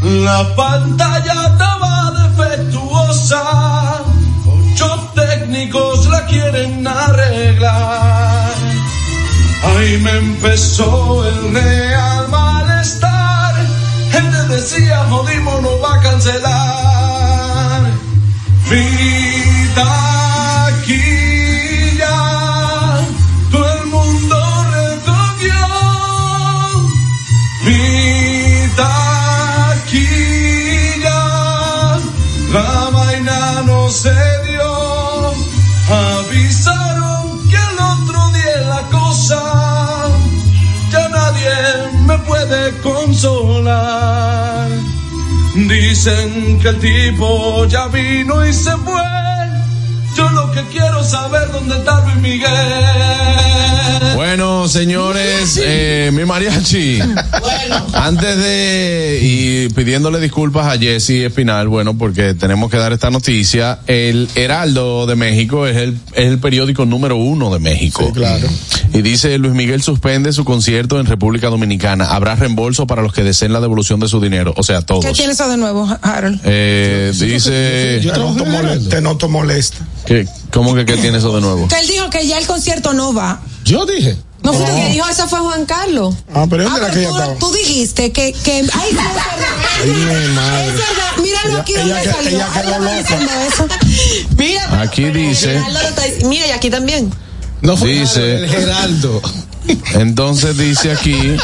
La 0.02 0.54
pantalla 0.56 1.34
estaba 1.52 2.12
defectuosa, 2.22 3.42
ocho 4.46 5.12
técnicos 5.14 6.06
la 6.08 6.24
quieren 6.26 6.86
arreglar. 6.86 8.54
Ahí 9.64 9.98
me 9.98 10.10
empezó 10.10 11.26
el 11.26 11.52
real 11.54 12.28
malestar. 12.28 13.54
Él 14.14 14.30
te 14.30 14.54
decía, 14.54 15.04
jodimos, 15.10 15.60
no 15.62 15.78
va 15.80 15.94
a 15.96 16.00
cancelar. 16.00 17.82
Mi 18.70 19.29
Dicen 45.68 46.58
que 46.60 46.68
el 46.68 46.78
tipo 46.78 47.66
ya 47.66 47.86
vino 47.88 48.46
y 48.46 48.52
se 48.52 48.70
fue. 48.78 49.02
Yo 50.16 50.28
lo 50.30 50.50
que 50.52 50.62
quiero 50.64 51.02
saber 51.04 51.50
dónde 51.52 51.76
está 51.76 52.00
Luis 52.00 52.16
Miguel. 52.16 52.50
Bueno, 54.24 54.68
señores, 54.68 55.58
eh, 55.64 56.10
mi 56.12 56.26
mariachi. 56.26 56.98
Antes 57.94 58.36
de 58.36 59.18
y 59.22 59.68
pidiéndole 59.70 60.20
disculpas 60.20 60.66
a 60.66 60.78
Jesse 60.78 61.24
Espinal, 61.24 61.68
bueno, 61.68 61.96
porque 61.96 62.34
tenemos 62.34 62.70
que 62.70 62.76
dar 62.76 62.92
esta 62.92 63.08
noticia. 63.08 63.78
El 63.86 64.28
Heraldo 64.34 65.06
de 65.06 65.16
México 65.16 65.66
es 65.66 65.78
el, 65.78 65.94
es 66.12 66.26
el 66.26 66.38
periódico 66.38 66.84
número 66.84 67.16
uno 67.16 67.50
de 67.50 67.60
México. 67.60 68.12
claro. 68.12 68.46
Y 68.92 69.00
dice 69.00 69.38
Luis 69.38 69.54
Miguel 69.54 69.82
suspende 69.82 70.34
su 70.34 70.44
concierto 70.44 71.00
en 71.00 71.06
República 71.06 71.48
Dominicana. 71.48 72.04
Habrá 72.04 72.34
reembolso 72.34 72.86
para 72.86 73.00
los 73.00 73.14
que 73.14 73.22
deseen 73.22 73.54
la 73.54 73.60
devolución 73.62 74.00
de 74.00 74.08
su 74.08 74.20
dinero, 74.20 74.52
o 74.54 74.62
sea, 74.62 74.82
todos. 74.82 75.06
¿Qué 75.06 75.12
tiene 75.12 75.32
eso 75.32 75.48
de 75.48 75.56
nuevo, 75.56 75.88
Harold? 76.02 76.40
Eh, 76.44 77.10
dice 77.14 78.00
Te 78.02 78.18
noto, 78.18 78.44
mole- 78.44 78.78
te 78.80 79.00
noto 79.00 79.28
molesta. 79.30 79.78
que 80.04 80.26
¿cómo 80.52 80.74
que 80.74 80.84
qué 80.84 80.98
tiene 80.98 81.16
eso 81.18 81.34
de 81.34 81.40
nuevo? 81.40 81.68
Que 81.68 81.78
él 81.80 81.86
dijo 81.86 82.10
que 82.10 82.26
ya 82.26 82.36
el 82.36 82.46
concierto 82.46 82.92
no 82.92 83.14
va. 83.14 83.40
Yo 83.70 83.86
dije. 83.86 84.16
No 84.42 84.52
fue 84.52 84.64
El 84.68 84.74
que 84.74 84.92
dijo 84.94 85.08
eso 85.08 85.28
fue 85.28 85.38
Juan 85.38 85.64
Carlos. 85.64 86.14
Ah, 86.34 86.44
pero 86.50 86.64
¿dónde 86.64 86.80
Ah, 86.80 86.84
era 86.84 86.86
pero 86.88 86.92
que 86.92 86.98
ella 87.00 87.08
tú, 87.10 87.16
estaba? 87.18 87.38
tú 87.38 87.52
dijiste 87.52 88.10
que, 88.12 88.32
que 88.32 88.52
ay, 88.52 88.62
sí, 88.62 88.72
es 88.88 88.94
verdad. 88.96 89.22
Ay, 89.80 89.90
mi 89.90 90.34
madre. 90.34 90.66
Es 90.66 90.74
verdad. 90.74 91.16
Míralo 91.22 91.48
Ella- 91.50 91.60
aquí 91.60 91.72
ella 91.74 91.82
donde 91.84 92.02
que- 92.02 92.10
salió. 92.12 92.30
ella 92.30 92.48
Ay, 92.52 92.62
quedó 92.62 92.78
no 92.78 92.84
loca. 92.84 93.76
Mira, 94.36 94.80
Aquí 94.80 95.04
dice, 95.04 95.46
Geraldo 95.52 95.78
lo 95.82 95.88
está 95.88 96.02
mira, 96.26 96.46
y 96.46 96.50
aquí 96.50 96.70
también. 96.70 97.12
No 97.60 97.76
fue 97.76 97.90
Dice- 97.90 98.36
el 98.38 98.48
Geraldo. 98.48 99.22
entonces 99.94 100.56
dice 100.56 100.90
aquí, 100.92 101.36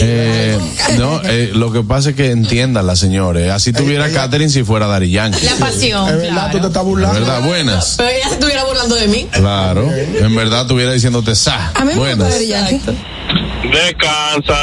eh, 0.00 0.58
no, 0.98 1.20
eh, 1.24 1.50
lo 1.54 1.72
que 1.72 1.82
pasa 1.82 2.10
es 2.10 2.16
que 2.16 2.30
entiéndala, 2.30 2.94
señores. 2.96 3.50
Así 3.50 3.72
tuviera 3.72 4.10
Catherine 4.10 4.50
si 4.50 4.64
fuera 4.64 4.86
Dari 4.86 5.10
Yankee. 5.10 5.44
La 5.44 5.56
pasión. 5.56 6.08
Es 6.08 6.16
verdad, 6.16 6.32
claro. 6.32 6.50
tú 6.52 6.60
te 6.60 6.66
estás 6.68 6.82
En 6.82 6.88
burlando. 6.88 7.20
verdad, 7.20 7.42
buenas. 7.42 7.94
Pero 7.96 8.08
ella 8.10 8.28
se 8.28 8.34
estuviera 8.34 8.64
burlando 8.64 8.94
de 8.94 9.08
mí. 9.08 9.26
Claro. 9.30 9.90
En 9.92 10.34
verdad 10.34 10.66
tuviera 10.66 10.92
diciéndote 10.92 11.34
sa. 11.34 11.72
A 11.74 11.84
mí 11.84 11.94
Buenas. 11.94 12.28
Descansa, 12.38 12.92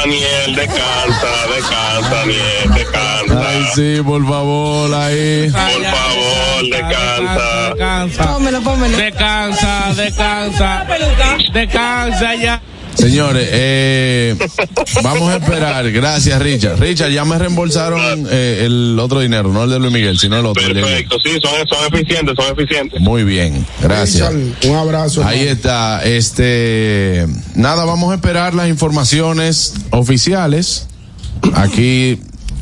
Daniel, 0.00 0.56
descansa, 0.56 1.28
descansa, 1.54 2.10
Daniel, 2.10 2.70
descansa. 2.74 3.48
Ay, 3.48 3.64
sí, 3.74 4.02
por 4.02 4.26
favor, 4.26 4.94
ahí. 4.94 5.50
Por 5.50 5.60
favor, 5.60 6.70
descansa. 6.70 7.68
Descansa. 7.68 8.32
Pómelo, 8.32 8.60
pómelo. 8.62 8.96
Descansa, 8.96 9.92
descansa. 9.96 10.86
Descansa 11.52 12.34
ya. 12.36 12.62
Señores, 12.96 13.48
eh, 13.52 14.36
vamos 15.02 15.30
a 15.32 15.36
esperar. 15.36 15.90
Gracias, 15.92 16.40
Richard. 16.40 16.80
Richard, 16.80 17.10
ya 17.10 17.24
me 17.24 17.38
reembolsaron 17.38 18.26
eh, 18.30 18.62
el 18.64 18.98
otro 18.98 19.20
dinero, 19.20 19.52
no 19.52 19.64
el 19.64 19.70
de 19.70 19.78
Luis 19.78 19.92
Miguel, 19.92 20.18
sino 20.18 20.38
el 20.38 20.46
otro. 20.46 20.62
Perfecto, 20.66 21.16
sí, 21.22 21.38
son, 21.42 21.52
son 21.68 21.94
eficientes, 21.94 22.34
son 22.36 22.58
eficientes. 22.58 23.00
Muy 23.00 23.24
bien, 23.24 23.64
gracias. 23.82 24.32
Richard, 24.32 24.70
Un 24.70 24.76
abrazo. 24.76 25.22
Ahí 25.24 25.40
hermano. 25.40 25.52
está, 25.56 26.04
este, 26.04 27.26
nada, 27.54 27.84
vamos 27.84 28.12
a 28.12 28.14
esperar 28.16 28.54
las 28.54 28.68
informaciones 28.68 29.74
oficiales. 29.90 30.86
Aquí, 31.54 32.18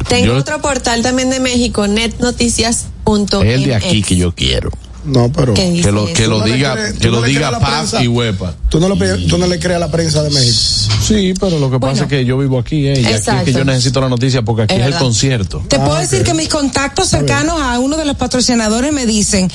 Tengo 0.08 0.26
yo- 0.26 0.36
otro 0.36 0.60
portal 0.60 1.02
también 1.02 1.30
de 1.30 1.40
México, 1.40 1.86
netnoticias.mx. 1.86 3.32
el 3.44 3.64
de 3.64 3.74
aquí 3.74 4.02
que 4.02 4.16
yo 4.16 4.32
quiero. 4.34 4.70
No, 5.04 5.30
pero. 5.30 5.52
¿Qué 5.54 5.70
dice 5.70 5.82
Que 5.84 5.92
lo, 5.92 6.06
que 6.06 6.26
lo 6.26 6.36
¿Tú 6.36 6.40
no 6.40 6.46
le 6.46 6.54
diga, 6.54 6.72
crees- 6.74 6.98
que 6.98 7.08
lo 7.08 7.20
no 7.20 7.26
diga 7.26 7.48
a 7.48 7.50
la 7.50 7.60
Paz 7.60 7.90
prensa? 7.90 8.02
y 8.04 8.08
Huepa. 8.08 8.54
Tú 8.70 8.80
no, 8.80 8.88
le, 8.94 9.18
tú 9.28 9.36
no 9.38 9.46
le 9.46 9.58
crees 9.58 9.76
a 9.76 9.80
la 9.80 9.90
prensa 9.90 10.22
de 10.22 10.30
México. 10.30 10.94
Sí, 11.06 11.34
pero 11.38 11.58
lo 11.58 11.70
que 11.70 11.78
pasa 11.78 12.04
es 12.04 12.08
que 12.08 12.24
yo 12.24 12.38
vivo 12.38 12.58
aquí, 12.58 12.86
eh, 12.86 13.00
y 13.00 13.04
aquí 13.06 13.14
es 13.14 13.42
que 13.44 13.52
yo 13.52 13.64
necesito 13.64 14.00
la 14.00 14.08
noticia 14.08 14.42
porque 14.42 14.62
aquí 14.62 14.74
Es 14.74 14.80
es, 14.80 14.86
el 14.86 14.94
concierto. 14.94 15.62
Te 15.68 15.78
puedo 15.78 15.94
Ah, 15.96 16.00
decir 16.00 16.22
que 16.24 16.32
mis 16.34 16.48
contactos 16.48 17.08
cercanos 17.08 17.60
a 17.60 17.78
uno 17.78 17.96
de 17.98 18.04
los 18.06 18.16
patrocinadores 18.16 18.92
me 18.92 19.04
dicen, 19.06 19.50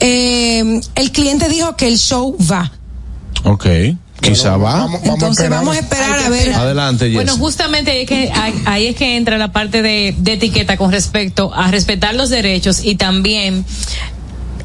eh, 0.00 0.80
el 0.94 1.12
cliente 1.12 1.48
dijo 1.48 1.76
que 1.76 1.88
el 1.88 1.98
show 1.98 2.36
va. 2.50 2.72
Ok, 3.44 3.66
quizá 4.20 4.56
va. 4.56 4.72
Vamos, 4.72 4.90
vamos 4.92 5.08
a 5.08 5.12
Entonces 5.14 5.44
esperar. 5.44 5.58
vamos 5.60 5.76
a 5.76 5.78
esperar 5.78 6.18
a 6.18 6.28
ver. 6.28 6.52
Adelante, 6.54 7.04
Jess. 7.06 7.14
Bueno, 7.14 7.36
justamente 7.36 7.92
ahí 7.92 8.00
es 8.00 8.08
que, 8.08 8.32
ahí, 8.34 8.54
ahí 8.66 8.86
es 8.88 8.96
que 8.96 9.16
entra 9.16 9.38
la 9.38 9.52
parte 9.52 9.80
de, 9.82 10.14
de 10.18 10.32
etiqueta 10.32 10.76
con 10.76 10.90
respecto 10.90 11.52
a 11.54 11.70
respetar 11.70 12.14
los 12.16 12.28
derechos 12.30 12.84
y 12.84 12.96
también 12.96 13.64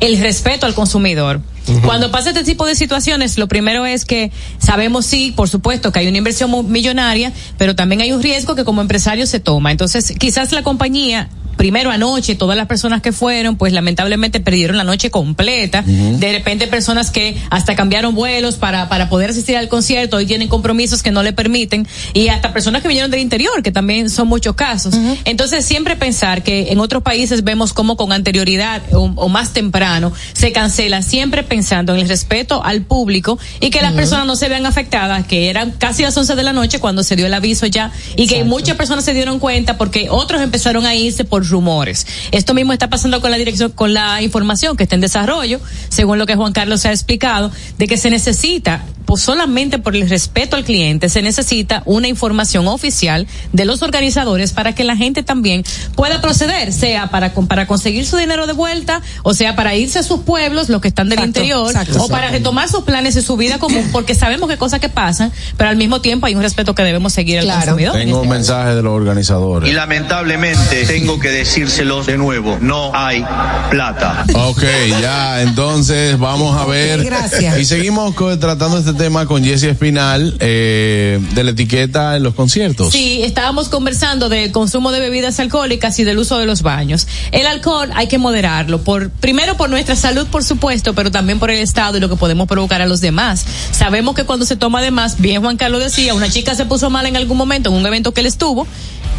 el 0.06 0.20
respeto 0.20 0.66
al 0.66 0.74
consumidor. 0.74 1.42
Cuando 1.86 2.12
pasa 2.12 2.30
este 2.32 2.44
tipo 2.44 2.66
de 2.66 2.76
situaciones, 2.76 3.38
lo 3.38 3.48
primero 3.48 3.86
es 3.86 4.04
que 4.04 4.32
sabemos 4.58 5.06
sí, 5.06 5.34
por 5.36 5.48
supuesto, 5.48 5.94
que 5.94 6.00
hay 6.00 6.08
una 6.08 6.18
inversión 6.18 6.70
millonaria, 6.70 7.32
pero 7.58 7.74
también 7.74 8.02
hay 8.02 8.12
un 8.12 8.22
riesgo 8.22 8.54
que 8.56 8.66
como 8.66 8.82
empresario 8.82 9.26
se 9.26 9.40
toma. 9.40 9.72
Entonces, 9.72 10.14
quizás 10.20 10.52
la 10.52 10.62
compañía 10.62 11.30
primero 11.58 11.92
anoche 11.92 12.36
todas 12.36 12.58
las 12.58 12.68
personas 12.68 13.02
que 13.02 13.12
fueron 13.12 13.56
pues 13.56 13.74
lamentablemente 13.74 14.40
perdieron 14.40 14.78
la 14.78 14.84
noche 14.84 15.10
completa. 15.10 15.84
De 15.84 16.32
repente 16.32 16.68
personas 16.68 17.12
que 17.12 17.38
hasta 17.50 17.76
cambiaron 17.76 18.16
vuelos 18.16 18.56
para 18.56 18.90
para 18.90 19.10
poder 19.10 19.32
asistir 19.32 19.58
al 19.58 19.70
concierto 19.70 20.20
y 20.20 20.26
tienen 20.26 20.48
compromisos 20.48 21.04
que 21.04 21.12
no 21.12 21.24
le 21.24 21.34
permiten. 21.34 21.88
Y 22.14 22.28
hasta 22.30 22.54
personas 22.54 22.82
que 22.82 22.88
vinieron 22.88 23.12
del 23.12 23.22
interior 23.22 23.62
que 23.64 23.72
también 23.72 24.10
son 24.10 24.28
muchos 24.28 24.56
casos. 24.56 24.96
Entonces 25.26 25.66
siempre 25.66 25.96
pensar 25.96 26.44
que 26.44 26.72
en 26.72 26.80
otros 26.80 27.04
países 27.04 27.44
vemos 27.44 27.74
como 27.74 27.98
con 27.98 28.12
anterioridad 28.12 28.82
o, 28.94 29.12
o 29.16 29.30
más 29.30 29.54
temprano 29.54 30.12
se 30.34 30.52
cancela 30.52 31.02
siempre 31.02 31.44
pensando 31.44 31.94
en 31.94 32.02
el 32.02 32.10
respeto 32.10 32.64
al 32.64 32.82
público 32.84 33.40
y 33.60 33.70
que 33.70 33.82
las 33.82 33.94
personas 33.94 34.26
no 34.26 34.36
se 34.36 34.50
vean 34.50 34.66
afectadas 34.66 35.26
que 35.28 35.50
eran 35.50 35.72
casi 35.72 36.04
las 36.04 36.16
11 36.16 36.36
de 36.36 36.44
la 36.44 36.54
noche 36.54 36.80
cuando 36.80 37.04
se 37.04 37.16
dio 37.16 37.26
el 37.26 37.34
aviso 37.34 37.66
ya 37.66 37.92
y 38.16 38.28
que 38.28 38.44
muchas 38.44 38.76
personas 38.78 39.06
se 39.06 39.14
dieron 39.14 39.40
cuenta 39.40 39.78
porque 39.78 40.08
otros 40.10 40.42
empezaron 40.42 40.86
a 40.86 40.96
irse 40.96 41.24
por 41.24 41.43
rumores. 41.50 42.06
Esto 42.32 42.54
mismo 42.54 42.74
está 42.74 42.90
pasando 42.90 43.22
con 43.22 43.32
la 43.32 43.38
dirección, 43.38 43.72
con 43.72 43.94
la 43.94 44.22
información 44.22 44.78
que 44.78 44.84
está 44.84 44.96
en 44.96 45.02
desarrollo, 45.02 45.60
según 45.90 46.18
lo 46.18 46.26
que 46.26 46.36
Juan 46.36 46.54
Carlos 46.54 46.86
ha 46.86 46.92
explicado, 46.92 47.52
de 47.78 47.88
que 47.88 47.98
se 47.98 48.10
necesita, 48.10 48.84
pues 49.06 49.22
solamente 49.22 49.80
por 49.80 49.96
el 49.96 50.10
respeto 50.10 50.56
al 50.56 50.64
cliente, 50.64 51.10
se 51.10 51.22
necesita 51.22 51.84
una 51.86 52.08
información 52.08 52.68
oficial 52.68 53.28
de 53.52 53.66
los 53.66 53.82
organizadores 53.82 54.54
para 54.54 54.74
que 54.76 54.84
la 54.84 54.96
gente 54.96 55.24
también 55.24 55.64
pueda 55.96 56.22
proceder, 56.22 56.74
sea 56.74 57.08
para, 57.08 57.34
para 57.34 57.68
conseguir 57.68 58.06
su 58.06 58.18
dinero 58.18 58.48
de 58.48 58.54
vuelta, 58.54 59.02
o 59.24 59.34
sea 59.34 59.56
para 59.56 59.76
irse 59.76 60.00
a 60.00 60.04
sus 60.04 60.22
pueblos, 60.22 60.70
los 60.70 60.82
que 60.82 60.88
están 60.88 61.10
del 61.10 61.20
Exacto, 61.20 61.40
interior, 61.40 61.72
exacto. 61.72 62.04
o 62.04 62.08
para 62.08 62.30
retomar 62.30 62.70
sus 62.70 62.84
planes 62.84 63.16
y 63.16 63.22
su 63.22 63.38
vida 63.38 63.60
común, 63.60 63.90
porque 63.92 64.16
sabemos 64.16 64.50
que 64.50 64.58
cosas 64.58 64.80
que 64.80 64.90
pasan, 64.90 65.32
pero 65.58 65.70
al 65.70 65.78
mismo 65.78 66.02
tiempo 66.02 66.26
hay 66.26 66.36
un 66.36 66.42
respeto 66.42 66.76
que 66.76 66.84
debemos 66.84 67.14
seguir 67.14 67.40
al 67.40 67.48
consumidor. 67.48 67.94
Tengo 67.94 68.22
un 68.22 68.30
mensaje 68.30 68.76
de 68.76 68.82
los 68.82 68.94
organizadores. 68.94 69.70
Y 69.70 69.74
lamentablemente 69.74 70.86
tengo 70.86 71.20
que 71.20 71.30
decírselos 71.30 72.06
de 72.06 72.18
nuevo, 72.18 72.58
no 72.62 72.92
hay 72.94 73.26
plata. 73.70 74.26
Ok, 74.34 74.64
ya, 75.02 75.42
entonces 75.42 76.18
vamos 76.18 76.60
a 76.60 76.66
ver. 76.66 77.04
Gracias. 77.04 77.58
Y 77.60 77.66
seguimos 77.66 78.16
tratando 78.40 78.78
este 78.78 78.94
tema 78.94 79.03
con 79.28 79.44
Jesse 79.44 79.64
Espinal 79.64 80.38
eh, 80.40 81.20
de 81.34 81.44
la 81.44 81.52
etiqueta 81.52 82.16
en 82.16 82.24
los 82.24 82.34
conciertos. 82.36 82.94
Sí, 82.94 83.22
estábamos 83.22 83.68
conversando 83.68 84.30
del 84.30 84.52
consumo 84.54 84.94
de 84.94 85.02
bebidas 85.02 85.42
alcohólicas 85.42 86.00
y 86.00 86.06
del 86.06 86.18
uso 86.20 86.38
de 86.38 86.46
los 86.46 86.62
baños. 86.62 87.06
El 87.34 87.46
alcohol 87.46 87.90
hay 87.96 88.08
que 88.08 88.18
moderarlo, 88.18 88.82
por 88.82 89.10
primero 89.10 89.58
por 89.58 89.70
nuestra 89.70 89.98
salud, 89.98 90.26
por 90.28 90.46
supuesto, 90.46 90.94
pero 90.94 91.12
también 91.12 91.38
por 91.38 91.52
el 91.52 91.60
estado 91.60 91.98
y 91.98 92.00
lo 92.00 92.08
que 92.08 92.16
podemos 92.16 92.48
provocar 92.48 92.82
a 92.82 92.86
los 92.86 93.02
demás. 93.02 93.46
Sabemos 93.72 94.16
que 94.16 94.24
cuando 94.24 94.46
se 94.46 94.56
toma 94.56 94.82
de 94.82 94.92
más, 94.92 95.20
bien 95.20 95.42
Juan 95.42 95.58
Carlos 95.58 95.84
decía, 95.84 96.14
una 96.14 96.30
chica 96.30 96.56
se 96.56 96.66
puso 96.66 96.90
mal 96.90 97.06
en 97.06 97.18
algún 97.18 97.38
momento 97.38 97.70
en 97.70 97.76
un 97.76 97.86
evento 97.86 98.14
que 98.14 98.22
él 98.22 98.28
estuvo 98.28 98.66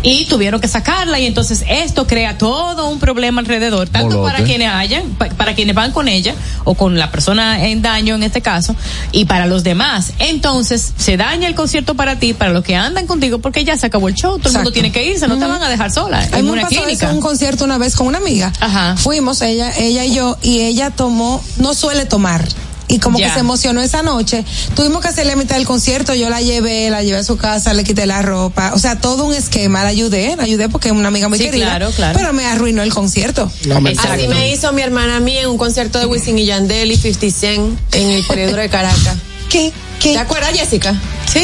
y 0.07 0.27
tuvieron 0.27 0.61
que 0.61 0.69
sacarla 0.69 1.19
y 1.19 1.27
entonces 1.27 1.65
esto 1.67 2.07
crea 2.07 2.37
todo 2.39 2.89
un 2.91 2.99
problema 3.01 3.41
alrededor, 3.41 3.89
tanto 3.89 4.19
Molote. 4.19 4.33
para 4.33 4.45
quienes 4.45 4.71
hayan, 4.71 5.09
pa- 5.19 5.31
para 5.31 5.55
quienes 5.55 5.75
van 5.75 5.91
con 5.93 6.07
ella 6.09 6.35
o 6.65 6.75
con 6.75 6.99
la 6.99 7.11
persona 7.11 7.67
en 7.67 7.81
daño 7.83 8.15
en 8.15 8.23
este 8.23 8.43
caso 8.43 8.77
y 9.13 9.25
para 9.25 9.47
los 9.47 9.65
demás. 9.65 10.13
Entonces 10.19 10.93
se 10.97 11.17
daña 11.17 11.49
el 11.49 11.55
concierto 11.55 11.95
para 11.95 12.19
ti, 12.19 12.35
para 12.35 12.53
los 12.53 12.63
que 12.63 12.77
andan 12.77 13.07
contigo 13.07 13.39
porque 13.39 13.65
ya 13.65 13.77
se 13.79 13.87
acabó 13.87 14.09
el 14.09 14.15
show, 14.15 14.39
todo 14.39 14.51
el 14.51 14.55
mundo 14.57 14.73
tiene 14.73 14.93
que 14.93 15.05
irse, 15.05 15.27
no 15.27 15.39
te 15.39 15.47
van 15.47 15.63
a 15.63 15.69
dejar 15.71 15.91
sola 15.91 16.21
mí 16.21 16.39
en 16.39 16.51
una 16.51 16.63
clínica. 16.69 17.11
un 17.13 17.21
concierto 17.21 17.65
una 17.65 17.79
vez 17.79 17.97
con 17.97 18.07
una 18.07 18.19
amiga. 18.19 18.53
Fuimos, 18.99 19.41
ella, 19.41 19.73
ella 19.79 20.05
y 20.05 20.15
yo, 20.15 20.37
y 20.43 20.61
ella 20.61 20.91
tomó, 20.91 21.43
no 21.57 21.73
suele 21.73 22.05
tomar. 22.05 22.45
Y 22.87 22.99
como 22.99 23.19
Ya. 23.19 23.29
que 23.29 23.35
se 23.35 23.41
emocionó 23.41 23.81
esa 23.81 24.03
noche. 24.03 24.45
Tuvimos 24.77 25.01
que 25.01 25.09
hacerle 25.09 25.33
a 25.33 25.37
mitad 25.37 25.57
del 25.57 25.67
concierto, 25.67 26.15
yo 26.15 26.29
la 26.29 26.41
llevé, 26.43 26.91
la 26.91 27.03
llevé 27.03 27.19
a 27.19 27.25
su 27.25 27.37
casa, 27.37 27.73
le 27.73 27.83
quité 27.85 28.05
la 28.07 28.21
ropa. 28.23 28.73
O 28.75 28.79
sea, 28.79 29.01
todo 29.01 29.25
un 29.25 29.35
esquema, 29.35 29.83
la 29.83 29.89
ayudé, 29.89 30.37
la 30.37 30.43
ayudé 30.45 30.69
porque 30.69 30.89
es 30.89 30.95
una 30.95 31.09
amiga 31.09 31.29
muy 31.29 31.39
Sí, 31.39 31.45
querida. 31.45 31.67
claro, 31.67 31.91
claro. 31.93 32.19
Pero 32.19 32.33
me 32.35 32.45
arruinó 32.47 32.83
el 32.83 32.93
concierto. 32.93 33.51
Así 33.51 34.29
me 34.29 34.51
hizo 34.51 34.73
mi 34.73 34.83
hermana 34.83 35.17
a 35.17 35.21
mí 35.21 35.37
en 35.39 35.49
un 35.49 35.57
concierto 35.59 35.99
de 35.99 36.07
Wisin 36.07 36.39
y 36.39 36.45
Yandel 36.47 36.93
y 36.93 36.97
50 36.97 37.31
Cent 37.39 37.79
en 37.93 38.11
el 38.11 38.25
periodo 38.27 38.57
de 38.57 38.69
Caracas. 38.69 39.17
¿Qué? 39.49 39.73
¿Qué? 40.01 40.13
¿Te 40.13 40.19
acuerdas, 40.19 40.51
Jessica? 40.53 40.95
Sí. 41.33 41.41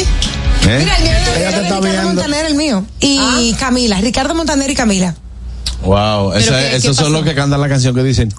¿Eh? 0.67 0.77
Mira, 0.79 0.95
el 0.97 1.03
mío 1.03 1.11
era- 1.11 1.35
Ella 1.37 1.49
era 1.49 1.57
te 1.57 1.63
está 1.63 1.75
Ricardo 1.77 1.81
viendo. 1.81 2.03
Montaner, 2.03 2.45
el 2.45 2.55
mío. 2.55 2.85
Y 2.99 3.53
Camila, 3.59 3.99
Ricardo 3.99 4.35
Montaner 4.35 4.69
y 4.69 4.75
Camila. 4.75 5.15
Wow, 5.83 6.33
esos 6.33 6.95
son 6.95 7.11
los 7.13 7.23
que 7.23 7.33
cantan 7.33 7.59
la 7.59 7.67
canción 7.67 7.95
que 7.95 8.03
dicen. 8.03 8.31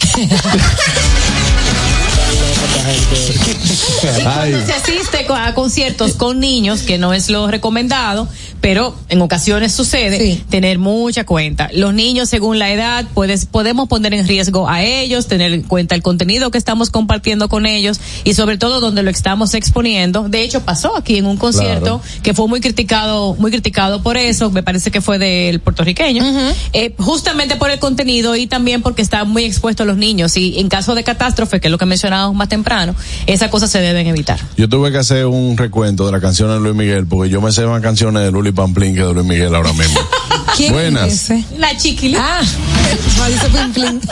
Y 4.02 4.22
cuando 4.22 4.66
se 4.66 4.72
asiste 4.72 5.26
a 5.28 5.54
conciertos 5.54 6.14
con 6.14 6.40
niños, 6.40 6.82
que 6.82 6.98
no 6.98 7.12
es 7.12 7.30
lo 7.30 7.46
recomendado, 7.46 8.28
pero 8.60 8.94
en 9.08 9.20
ocasiones 9.22 9.72
sucede, 9.72 10.40
tener 10.50 10.78
mucha 10.78 11.24
cuenta. 11.24 11.70
Los 11.72 11.94
niños, 11.94 12.28
según 12.28 12.58
la 12.58 12.72
edad, 12.72 13.04
puedes, 13.14 13.46
podemos 13.46 13.88
poner 13.88 14.14
en 14.14 14.26
riesgo 14.26 14.68
a 14.68 14.82
ellos, 14.82 15.26
tener 15.26 15.52
en 15.52 15.62
cuenta 15.62 15.94
el 15.94 16.02
contenido 16.02 16.50
que 16.50 16.58
estamos 16.58 16.90
compartiendo 16.90 17.48
con 17.48 17.66
ellos 17.66 18.00
y 18.24 18.34
sobre 18.34 18.58
todo 18.58 18.80
donde 18.80 19.02
lo 19.02 19.10
estamos 19.10 19.54
exponiendo. 19.54 20.28
De 20.28 20.42
hecho, 20.42 20.62
pasó 20.62 20.96
aquí 20.96 21.16
en 21.16 21.26
un 21.26 21.36
concierto 21.36 22.00
que 22.22 22.34
fue 22.34 22.48
muy 22.48 22.60
criticado, 22.60 23.34
muy 23.34 23.50
criticado 23.50 24.02
por 24.02 24.16
eso, 24.16 24.50
me 24.50 24.62
parece 24.62 24.90
que 24.90 25.00
fue 25.00 25.18
del 25.18 25.60
puertorriqueño, 25.60 26.24
eh, 26.72 26.94
justamente 26.98 27.56
por 27.56 27.70
el 27.70 27.78
contenido 27.78 28.36
y 28.36 28.46
también 28.46 28.82
porque 28.82 29.02
está 29.02 29.24
muy 29.24 29.44
expuesto 29.44 29.82
a 29.82 29.86
los 29.86 29.96
niños. 29.96 30.36
Y 30.36 30.58
en 30.58 30.68
caso 30.68 30.94
de 30.94 31.04
catástrofe, 31.04 31.60
que 31.60 31.68
es 31.68 31.72
lo 31.72 31.78
que 31.78 31.86
mencionábamos 31.86 32.36
más 32.36 32.48
temprano, 32.48 32.94
esas 33.26 33.50
cosas 33.50 33.70
se 33.70 33.91
deben 33.92 34.06
evitar. 34.06 34.38
Yo 34.56 34.68
tuve 34.68 34.90
que 34.90 34.98
hacer 34.98 35.26
un 35.26 35.56
recuento 35.56 36.06
de 36.06 36.12
la 36.12 36.20
canción 36.20 36.50
de 36.50 36.58
Luis 36.60 36.74
Miguel 36.74 37.06
porque 37.06 37.30
yo 37.30 37.40
me 37.40 37.52
sé 37.52 37.66
más 37.66 37.80
canciones 37.82 38.22
de 38.22 38.30
Luli 38.30 38.52
Pamplín 38.52 38.94
que 38.94 39.02
de 39.02 39.12
Luis 39.12 39.26
Miguel 39.26 39.54
ahora 39.54 39.72
mismo. 39.72 40.00
¿Quién 40.56 40.72
Buenas. 40.72 41.30
es? 41.30 41.50
La 41.58 41.76
chiquili. 41.76 42.16
Ah. 42.18 42.40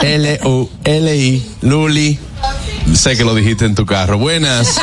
L-U-L-I, 0.01 1.43
Luli. 1.61 2.19
Sé 2.93 3.15
que 3.15 3.23
lo 3.23 3.35
dijiste 3.35 3.65
en 3.65 3.75
tu 3.75 3.85
carro. 3.85 4.17
Buenas. 4.17 4.75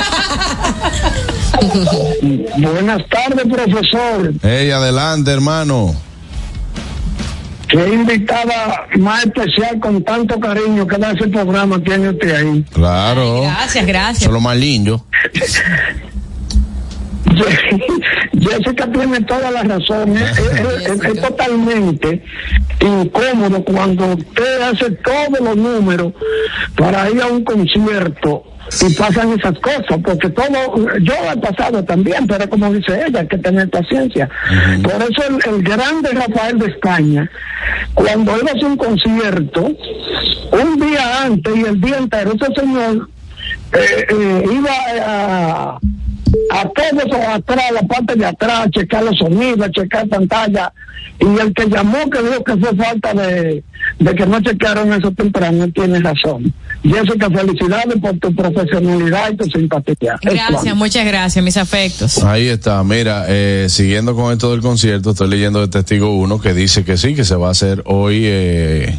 Buenas 2.57 3.03
tardes, 3.09 3.45
profesor. 3.51 4.33
Hey, 4.43 4.70
adelante, 4.70 5.31
hermano. 5.33 5.95
Qué 7.69 7.89
invitada 7.89 8.86
más 8.99 9.27
especial 9.27 9.78
con 9.81 10.03
tanto 10.03 10.40
cariño 10.40 10.86
que 10.86 10.97
da 10.97 11.12
ese 11.12 11.28
programa 11.28 11.78
tiene 11.82 12.11
usted 12.11 12.35
ahí. 12.35 12.65
Claro. 12.73 13.43
Gracias, 13.43 13.86
gracias. 13.86 14.24
Son 14.24 14.32
los 14.32 14.43
más 14.43 14.57
lindos. 14.57 15.03
Jessica 18.40 18.90
tiene 18.90 19.20
toda 19.23 19.51
la 19.51 19.62
razón. 19.62 20.16
Es, 20.16 20.89
es- 20.89 21.05
es- 21.05 21.20
totalmente 21.20 22.23
incómodo 22.81 23.65
cuando 23.65 24.07
usted 24.15 24.61
hace 24.62 24.90
todos 24.90 25.40
los 25.40 25.57
números 25.57 26.12
para 26.77 27.11
ir 27.11 27.20
a 27.20 27.27
un 27.27 27.45
concierto 27.45 28.45
y 28.89 28.95
pasan 28.95 29.32
esas 29.39 29.59
cosas, 29.61 29.99
porque 30.05 30.28
todo, 30.31 30.77
yo 31.01 31.15
he 31.32 31.36
pasado 31.39 31.82
también, 31.85 32.27
pero 32.27 32.49
como 32.51 32.73
dice 32.73 33.03
ella, 33.07 33.20
hay 33.20 33.27
que 33.28 33.39
tener 33.39 33.69
paciencia. 33.70 34.28
Por 34.82 34.93
eso 35.03 35.23
el, 35.28 35.55
el 35.55 35.62
grande 35.62 36.11
Rafael 36.11 36.59
de 36.59 36.66
España, 36.66 37.31
cuando 37.95 38.35
él 38.36 38.43
hace 38.55 38.65
un 38.66 38.77
concierto, 38.77 39.73
un 40.53 40.81
día 40.81 41.23
antes 41.24 41.57
y 41.57 41.61
el 41.62 41.81
día 41.81 41.97
entero, 41.99 42.32
ese 42.35 42.61
señor 42.61 43.09
eh, 43.73 44.07
eh, 44.11 44.45
iba 44.53 44.70
a, 45.07 45.78
a 46.50 46.68
todos 46.68 47.26
atrás, 47.28 47.64
la 47.72 47.82
parte 47.82 48.14
de 48.14 48.26
atrás, 48.26 48.66
a 48.66 48.70
checar 48.70 49.05
los 49.05 49.16
sonidos, 49.18 49.66
a 49.66 49.70
checar 49.70 50.09
pantalla. 50.09 50.72
Y 51.20 51.24
el 51.40 51.52
que 51.52 51.66
llamó 51.68 52.09
que 52.10 52.22
dijo 52.22 52.44
que 52.44 52.56
fue 52.56 52.76
falta 52.76 53.12
de, 53.14 53.62
de 53.98 54.14
que 54.14 54.26
no 54.26 54.40
checaron 54.40 54.92
eso 54.92 55.10
temprano, 55.12 55.66
tiene 55.72 55.98
razón. 56.00 56.52
Jessica, 56.82 57.28
felicidades 57.28 57.96
por 58.00 58.18
tu 58.18 58.34
profesionalidad 58.34 59.32
y 59.32 59.36
tu 59.36 59.44
simpatía. 59.46 60.16
Gracias, 60.22 60.76
muchas 60.76 61.05
gracias, 61.06 61.44
mis 61.44 61.56
afectos. 61.56 62.22
Ahí 62.22 62.46
está, 62.46 62.82
mira, 62.84 63.24
eh, 63.28 63.66
siguiendo 63.68 64.14
con 64.14 64.32
esto 64.32 64.52
del 64.52 64.60
concierto, 64.60 65.10
estoy 65.10 65.28
leyendo 65.28 65.60
de 65.60 65.68
Testigo 65.68 66.14
1 66.16 66.40
que 66.40 66.55
dice 66.55 66.84
que 66.84 66.96
sí, 66.96 67.14
que 67.14 67.24
se 67.24 67.34
va 67.34 67.48
a 67.48 67.50
hacer 67.50 67.82
hoy, 67.86 68.22
eh, 68.24 68.98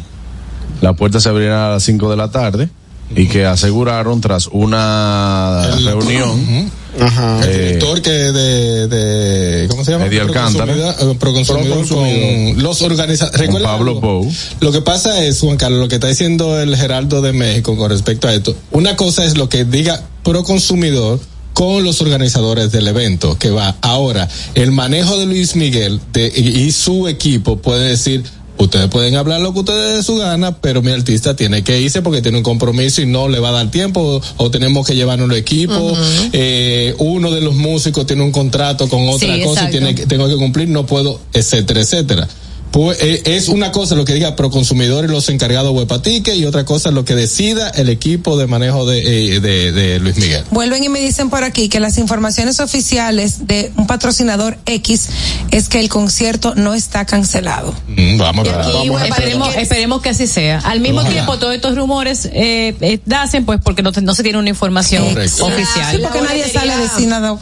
la 0.82 0.92
puerta 0.92 1.20
se 1.20 1.28
abrirá 1.28 1.68
a 1.68 1.70
las 1.72 1.82
5 1.84 2.10
de 2.10 2.16
la 2.16 2.30
tarde 2.30 2.68
y 3.14 3.28
que 3.28 3.46
aseguraron 3.46 4.20
tras 4.20 4.46
una 4.46 5.62
reunión. 5.84 6.70
Ajá. 7.00 7.40
El 7.44 7.50
eh, 7.50 7.66
director 7.66 8.02
que 8.02 8.10
de, 8.10 8.88
de 8.88 9.68
¿cómo 9.68 9.84
se 9.84 9.92
llama? 9.92 10.06
Eddie 10.06 10.20
Alcántara. 10.20 10.66
Proconsumidor, 10.66 11.12
eh, 11.12 11.16
Proconsumidor 11.18 11.88
con 11.88 12.62
los 12.62 12.82
organizadores. 12.82 13.50
con 13.50 13.62
Pablo 13.62 14.00
Pou. 14.00 14.30
Lo 14.60 14.72
que 14.72 14.82
pasa 14.82 15.24
es, 15.24 15.40
Juan 15.40 15.56
Carlos, 15.56 15.80
lo 15.80 15.88
que 15.88 15.96
está 15.96 16.08
diciendo 16.08 16.60
el 16.60 16.76
Geraldo 16.76 17.22
de 17.22 17.32
México 17.32 17.76
con 17.76 17.90
respecto 17.90 18.28
a 18.28 18.34
esto. 18.34 18.54
Una 18.70 18.96
cosa 18.96 19.24
es 19.24 19.36
lo 19.36 19.48
que 19.48 19.64
diga 19.64 20.02
Proconsumidor 20.22 21.20
con 21.54 21.84
los 21.84 22.00
organizadores 22.00 22.70
del 22.72 22.88
evento 22.88 23.36
que 23.38 23.50
va. 23.50 23.76
Ahora, 23.80 24.28
el 24.54 24.70
manejo 24.70 25.18
de 25.18 25.26
Luis 25.26 25.56
Miguel 25.56 26.00
de, 26.12 26.32
y, 26.34 26.60
y 26.60 26.72
su 26.72 27.08
equipo 27.08 27.56
puede 27.56 27.88
decir, 27.88 28.22
ustedes 28.64 28.88
pueden 28.88 29.16
hablar 29.16 29.40
lo 29.40 29.52
que 29.52 29.60
ustedes 29.60 29.96
de 29.96 30.02
su 30.02 30.16
gana, 30.16 30.56
pero 30.56 30.82
mi 30.82 30.90
artista 30.92 31.34
tiene 31.36 31.62
que 31.64 31.80
irse 31.80 32.02
porque 32.02 32.22
tiene 32.22 32.38
un 32.38 32.44
compromiso 32.44 33.02
y 33.02 33.06
no 33.06 33.28
le 33.28 33.38
va 33.40 33.50
a 33.50 33.52
dar 33.52 33.70
tiempo 33.70 34.20
o, 34.36 34.50
tenemos 34.50 34.86
que 34.86 34.94
llevarnos 34.94 35.30
el 35.30 35.36
equipo. 35.36 35.92
eh, 36.32 36.94
uno 36.98 37.30
de 37.30 37.40
los 37.40 37.54
músicos 37.54 38.06
tiene 38.06 38.22
un 38.22 38.32
contrato 38.32 38.88
con 38.88 39.08
otra 39.08 39.34
Sí, 39.36 39.42
cosa 39.42 39.68
y 39.68 39.70
tiene 39.70 39.94
que, 39.94 40.06
tengo 40.06 40.28
que 40.28 40.36
cumplir, 40.36 40.68
no 40.68 40.86
puedo, 40.86 41.20
etcétera, 41.32 41.80
etcétera. 41.80 42.28
Pues, 42.70 42.98
eh, 43.02 43.22
es 43.24 43.48
una 43.48 43.72
cosa 43.72 43.96
lo 43.96 44.04
que 44.04 44.14
diga 44.14 44.36
Proconsumidor 44.36 45.04
y 45.04 45.08
los 45.08 45.28
encargados 45.28 45.72
de 45.72 45.78
Huepatique 45.80 46.36
y 46.36 46.44
otra 46.44 46.64
cosa 46.64 46.92
lo 46.92 47.04
que 47.04 47.16
decida 47.16 47.68
el 47.70 47.88
equipo 47.88 48.38
de 48.38 48.46
manejo 48.46 48.86
de, 48.86 49.34
eh, 49.34 49.40
de, 49.40 49.72
de 49.72 49.98
Luis 49.98 50.16
Miguel. 50.18 50.44
Vuelven 50.52 50.84
y 50.84 50.88
me 50.88 51.00
dicen 51.00 51.30
por 51.30 51.42
aquí 51.42 51.68
que 51.68 51.80
las 51.80 51.98
informaciones 51.98 52.60
oficiales 52.60 53.48
de 53.48 53.72
un 53.76 53.86
patrocinador 53.88 54.56
X 54.66 55.08
es 55.50 55.68
que 55.68 55.80
el 55.80 55.88
concierto 55.88 56.54
no 56.54 56.74
está 56.74 57.04
cancelado. 57.06 57.74
Mm, 57.88 58.18
vamos 58.18 58.48
a 58.48 58.56
ver. 58.58 58.66
Y 58.84 58.88
bueno, 58.88 59.04
esperemos, 59.06 59.54
esperemos 59.56 60.00
que 60.02 60.08
así 60.10 60.26
sea. 60.28 60.58
Al 60.60 60.78
mismo 60.80 61.00
Ojalá. 61.00 61.12
tiempo, 61.14 61.38
todos 61.38 61.54
estos 61.54 61.74
rumores 61.76 62.26
eh, 62.32 62.76
eh, 62.80 63.00
nacen 63.04 63.44
pues 63.44 63.58
porque 63.64 63.82
no, 63.82 63.90
te- 63.90 64.00
no 64.02 64.14
se 64.14 64.22
tiene 64.22 64.38
una 64.38 64.48
información 64.48 65.08
Correcto. 65.08 65.46
oficial. 65.46 65.96
Sí, 65.96 66.02
porque 66.02 66.20
nadie 66.20 66.48
sale 66.48 66.72
a 66.72 66.78
decir 66.78 67.08
nada. 67.08 67.36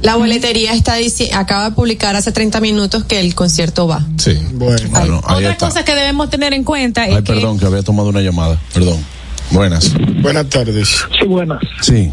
La 0.00 0.16
boletería 0.16 0.74
está 0.74 0.94
acaba 1.34 1.70
de 1.70 1.74
publicar 1.74 2.14
hace 2.16 2.30
30 2.32 2.60
minutos 2.60 3.04
que 3.04 3.20
el 3.20 3.34
concierto 3.34 3.86
va. 3.88 4.04
Sí. 4.16 4.38
Bueno, 4.52 5.20
ahí 5.24 5.38
Otra 5.38 5.52
está. 5.52 5.66
cosa 5.66 5.84
que 5.84 5.94
debemos 5.94 6.30
tener 6.30 6.52
en 6.52 6.64
cuenta 6.64 7.06
es 7.06 7.16
Ay, 7.16 7.22
que 7.22 7.32
perdón, 7.32 7.58
que 7.58 7.66
había 7.66 7.82
tomado 7.82 8.08
una 8.08 8.20
llamada. 8.20 8.60
Perdón. 8.72 9.04
Buenas. 9.50 9.92
Buenas 10.20 10.48
tardes. 10.48 11.04
Sí, 11.18 11.26
buenas. 11.26 11.60
Sí. 11.80 12.12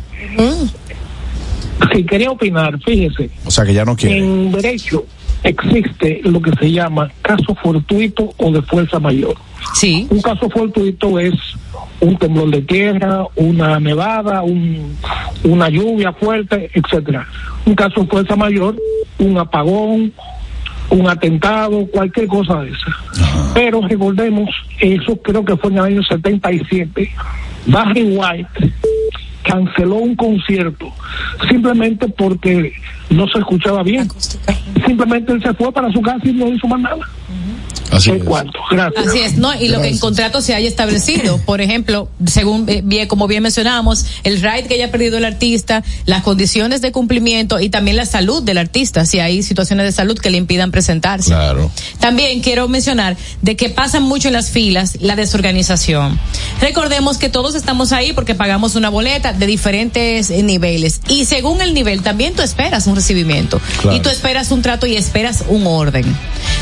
Sí, 1.94 2.03
quería 2.06 2.32
opinar, 2.32 2.80
fíjese. 2.84 3.30
O 3.45 3.52
sea 3.52 3.66
que 3.66 3.74
ya 3.74 3.86
no 3.86 3.95
quiere. 3.95 4.18
En 4.20 4.52
derecho 4.52 5.06
existe 5.46 6.22
lo 6.24 6.42
que 6.42 6.52
se 6.60 6.72
llama 6.72 7.10
caso 7.22 7.56
fortuito 7.56 8.34
o 8.38 8.52
de 8.52 8.62
fuerza 8.64 9.00
mayor. 9.00 9.36
Sí. 9.74 10.08
Un 10.10 10.22
caso 10.22 10.50
fortuito 10.50 11.20
es 11.20 11.34
un 12.02 12.18
temblor 12.18 12.50
de 12.50 12.62
tierra, 12.64 13.26
una 13.36 13.80
nevada, 13.80 14.42
un, 14.42 14.98
una 15.44 15.70
lluvia 15.70 16.12
fuerte, 16.14 16.70
etcétera. 16.74 17.28
Un 17.66 17.76
caso 17.76 18.02
de 18.02 18.08
fuerza 18.08 18.36
mayor, 18.36 18.76
un 19.20 19.38
apagón, 19.38 20.12
un 20.90 21.08
atentado, 21.08 21.86
cualquier 21.88 22.28
cosa 22.28 22.62
de 22.62 22.72
esa. 22.72 22.96
Pero 23.54 23.82
recordemos, 23.88 24.50
eso 24.80 25.16
creo 25.18 25.46
que 25.46 25.56
fue 25.58 25.72
en 25.72 25.78
el 25.78 25.84
año 25.84 26.04
77, 26.04 27.12
Barry 27.68 28.04
White 28.04 28.74
canceló 29.46 29.96
un 29.96 30.16
concierto 30.16 30.92
simplemente 31.50 32.08
porque 32.08 32.74
no 33.10 33.28
se 33.28 33.40
escuchaba 33.40 33.84
bien. 33.84 34.08
Simplemente 34.86 35.32
él 35.32 35.42
se 35.42 35.54
fue 35.54 35.72
para 35.72 35.92
su 35.92 36.02
casa 36.02 36.28
y 36.28 36.34
no 36.34 36.48
hizo 36.48 36.68
más 36.68 36.82
nada. 36.82 37.08
Así 37.91 38.12
es. 38.12 38.24
cuánto. 38.24 38.60
Gracias. 38.72 39.07
Así 39.07 39.20
es, 39.20 39.38
¿no? 39.38 39.53
Y 39.60 39.68
lo 39.70 39.82
que 39.82 39.88
en 39.90 39.98
contrato 39.99 40.41
se 40.41 40.53
haya 40.56 40.68
establecido, 40.68 41.38
por 41.40 41.62
ejemplo, 41.62 42.10
según 42.26 42.68
eh, 42.70 42.82
bien, 42.84 43.07
como 43.07 43.28
bien 43.28 43.44
mencionábamos, 43.44 44.06
el 44.24 44.41
right 44.41 44.68
que 44.68 44.76
haya 44.76 44.91
perdido 44.91 45.18
el 45.18 45.26
artista, 45.26 45.84
las 46.06 46.24
condiciones 46.24 46.82
de 46.82 46.91
cumplimiento 46.91 47.60
y 47.60 47.70
también 47.70 47.98
la 47.98 48.06
salud 48.06 48.44
del 48.44 48.57
artista, 48.57 49.06
si 49.06 49.20
hay 49.20 49.44
situaciones 49.44 49.86
de 49.86 49.91
salud 49.91 50.18
que 50.18 50.30
le 50.30 50.38
impidan 50.38 50.72
presentarse. 50.72 51.30
Claro. 51.30 51.72
También 51.99 52.41
quiero 52.41 52.68
mencionar 52.68 53.16
de 53.41 53.56
que 53.56 53.70
pasa 53.70 53.99
mucho 53.99 54.28
en 54.30 54.34
las 54.34 54.49
filas 54.49 54.98
la 55.02 55.16
desorganización. 55.16 56.20
Recordemos 56.62 57.18
que 57.18 57.30
todos 57.30 57.56
estamos 57.56 57.91
ahí 57.91 58.14
porque 58.14 58.36
pagamos 58.36 58.76
una 58.76 58.90
boleta 58.90 59.34
de 59.34 59.45
diferentes 59.48 60.30
eh, 60.30 60.44
niveles 60.44 61.02
y 61.07 61.26
según 61.26 61.62
el 61.62 61.74
nivel 61.74 62.02
también 62.02 62.34
tú 62.34 62.41
esperas 62.41 62.88
un 62.88 62.95
recibimiento 62.95 63.60
Claro. 63.82 63.95
y 63.98 63.99
tú 63.99 64.10
esperas 64.10 64.52
un 64.52 64.62
trato 64.62 64.86
y 64.88 64.95
esperas 64.95 65.44
un 65.48 65.66
orden. 65.68 66.06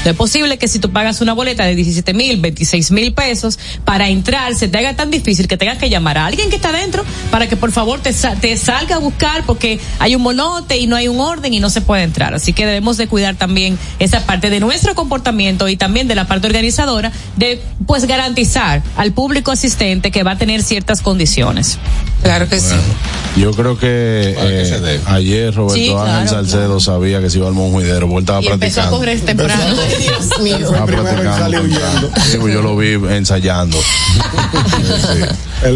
No 0.06 0.12
es 0.12 0.18
posible 0.18 0.58
que 0.58 0.68
si 0.68 0.80
tú 0.80 0.92
pagas 0.92 1.13
una 1.22 1.34
boleta 1.34 1.66
de 1.66 1.76
17 1.76 2.14
mil, 2.14 2.40
26 2.40 2.92
mil 2.92 3.14
pesos 3.14 3.60
para 3.86 4.10
entrar 4.10 4.56
se 4.56 4.68
te 4.68 4.78
haga 4.78 4.96
tan 4.96 5.12
difícil 5.12 5.48
que 5.48 5.58
tengas 5.58 5.78
que 5.78 5.90
llamar 5.90 6.18
a 6.18 6.26
alguien 6.26 6.50
que 6.50 6.56
está 6.56 6.70
adentro 6.70 7.04
para 7.32 7.48
que 7.48 7.58
por 7.58 7.72
favor 7.72 8.00
te, 8.00 8.14
te 8.14 8.58
salga 8.58 8.96
a 8.96 9.00
buscar 9.00 9.44
porque 9.46 9.80
hay 10.00 10.16
un 10.16 10.22
monote 10.22 10.78
y 10.78 10.88
no 10.88 10.96
hay 10.96 11.08
un 11.08 11.20
orden 11.20 11.54
y 11.54 11.60
no 11.60 11.70
se 11.70 11.82
puede 11.82 12.04
entrar. 12.04 12.34
Así 12.34 12.54
que 12.54 12.66
debemos 12.66 12.98
de 12.98 13.08
cuidar 13.08 13.36
también 13.36 13.78
esa 14.00 14.26
parte 14.26 14.50
de 14.50 14.60
nuestro 14.60 14.96
comportamiento 14.96 15.68
y 15.68 15.78
también 15.78 16.08
de 16.08 16.16
la 16.16 16.28
parte 16.28 16.48
organizadora 16.48 17.12
de 17.38 17.62
pues 17.86 18.06
garantizar 18.06 18.82
al 18.98 19.14
público 19.14 19.52
asistente 19.52 20.12
que 20.12 20.24
va 20.24 20.32
a 20.32 20.38
tener 20.38 20.64
ciertas 20.64 21.02
condiciones. 21.02 21.78
Claro 22.24 22.48
que 22.48 22.60
sí. 22.60 22.76
Yo 23.36 23.52
creo 23.52 23.78
que, 23.78 24.36
eh, 24.38 25.00
ayer 25.08 25.54
Roberto 25.54 25.76
Sí, 25.76 25.90
Ángel 25.90 26.06
claro, 26.06 26.30
Salcedo 26.30 26.80
sabía 26.80 27.20
que 27.20 27.30
se 27.30 27.40
iba 27.40 27.48
al 27.48 27.54
monjuidero, 27.54 28.08
porque 28.08 28.18
él 28.18 28.24
estaba 28.24 28.42
Y 28.44 28.48
empezó 28.48 28.82
a 28.82 28.90
correr 28.90 29.20
temprano. 29.22 29.76
Dios 30.00 30.40
mío. 30.42 30.72
Practicando. 31.04 32.10
Sí, 32.30 32.38
pues 32.40 32.54
yo 32.54 32.62
lo 32.62 32.76
vi 32.78 32.94
ensayando. 32.94 33.78
Sí. 33.78 35.22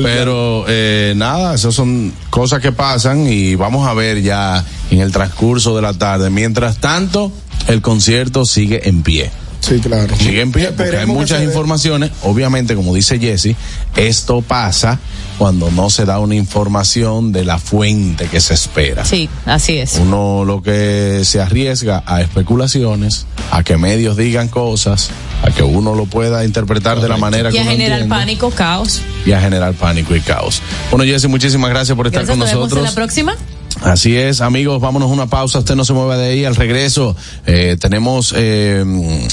Pero 0.03 0.65
eh, 0.67 1.13
nada, 1.15 1.55
esas 1.55 1.73
son 1.73 2.13
cosas 2.29 2.61
que 2.61 2.71
pasan 2.71 3.27
y 3.27 3.55
vamos 3.55 3.87
a 3.87 3.93
ver 3.93 4.21
ya 4.21 4.63
en 4.91 4.99
el 4.99 5.11
transcurso 5.11 5.75
de 5.75 5.81
la 5.81 5.93
tarde. 5.93 6.29
Mientras 6.29 6.77
tanto, 6.77 7.31
el 7.67 7.81
concierto 7.81 8.45
sigue 8.45 8.87
en 8.89 9.03
pie. 9.03 9.31
Sí, 9.59 9.79
claro. 9.79 10.15
Sigue 10.15 10.41
en 10.41 10.51
pie 10.51 10.71
porque 10.71 10.97
hay 10.97 11.05
muchas 11.05 11.43
informaciones. 11.43 12.11
Obviamente, 12.23 12.75
como 12.75 12.93
dice 12.95 13.19
Jesse, 13.19 13.55
esto 13.95 14.41
pasa 14.41 14.99
cuando 15.37 15.69
no 15.71 15.89
se 15.89 16.05
da 16.05 16.19
una 16.19 16.35
información 16.35 17.31
de 17.31 17.43
la 17.45 17.59
fuente 17.59 18.27
que 18.27 18.39
se 18.39 18.53
espera. 18.53 19.03
Sí, 19.05 19.29
así 19.45 19.77
es. 19.77 19.95
Uno 20.01 20.45
lo 20.45 20.61
que 20.61 21.21
se 21.25 21.41
arriesga 21.41 22.01
a 22.05 22.21
especulaciones, 22.21 23.25
a 23.51 23.63
que 23.63 23.77
medios 23.77 24.15
digan 24.17 24.47
cosas, 24.47 25.09
a 25.43 25.51
que 25.51 25.63
uno 25.63 25.95
lo 25.95 26.05
pueda 26.05 26.43
interpretar 26.45 27.01
de 27.01 27.09
la 27.09 27.17
manera 27.17 27.49
Y 27.49 27.53
que 27.53 27.59
a 27.59 27.61
uno 27.63 27.71
generar 27.71 27.99
entiende, 27.99 28.15
pánico, 28.15 28.49
caos. 28.51 29.01
y 29.25 29.31
a 29.33 29.41
generar 29.41 29.73
pánico 29.73 30.15
y 30.15 30.21
caos. 30.21 30.61
Bueno, 30.89 31.03
Jesse, 31.05 31.27
muchísimas 31.27 31.69
gracias 31.69 31.95
por 31.95 32.07
estar 32.07 32.21
Gracias, 32.25 32.31
con 32.33 32.39
nos 32.39 32.49
vemos 32.49 32.63
en 32.71 32.75
nosotros. 32.77 32.89
la 32.89 32.95
próxima. 32.95 33.35
Así 33.83 34.15
es, 34.17 34.41
amigos, 34.41 34.81
vámonos 34.81 35.09
a 35.09 35.13
una 35.13 35.27
pausa, 35.27 35.59
usted 35.59 35.75
no 35.75 35.85
se 35.85 35.93
mueva 35.93 36.17
de 36.17 36.29
ahí, 36.29 36.45
al 36.45 36.55
regreso 36.55 37.15
eh, 37.45 37.77
tenemos 37.79 38.33
eh, 38.35 38.83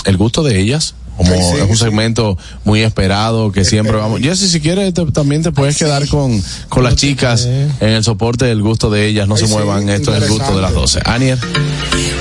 el 0.04 0.16
gusto 0.16 0.42
de 0.42 0.60
ellas. 0.60 0.94
Como 1.16 1.32
es 1.32 1.70
un 1.70 1.76
segmento 1.76 2.36
muy 2.64 2.82
esperado 2.82 3.52
que 3.52 3.64
siempre 3.64 3.96
vamos. 3.96 4.20
Jessy, 4.20 4.48
si 4.48 4.60
quieres, 4.60 4.92
te- 4.94 5.06
también 5.12 5.44
te 5.44 5.52
puedes 5.52 5.76
quedar 5.76 6.08
con, 6.08 6.42
con 6.68 6.82
las 6.82 6.96
chicas 6.96 7.44
en 7.44 7.88
el 7.88 8.02
soporte 8.02 8.46
del 8.46 8.62
gusto 8.62 8.90
de 8.90 9.06
ellas. 9.06 9.28
No 9.28 9.36
se 9.36 9.46
muevan, 9.46 9.88
esto 9.90 10.12
es 10.12 10.20
el 10.24 10.28
gusto 10.28 10.56
de 10.56 10.60
las 10.62 10.72
12. 10.74 11.02
Anier. 11.04 11.38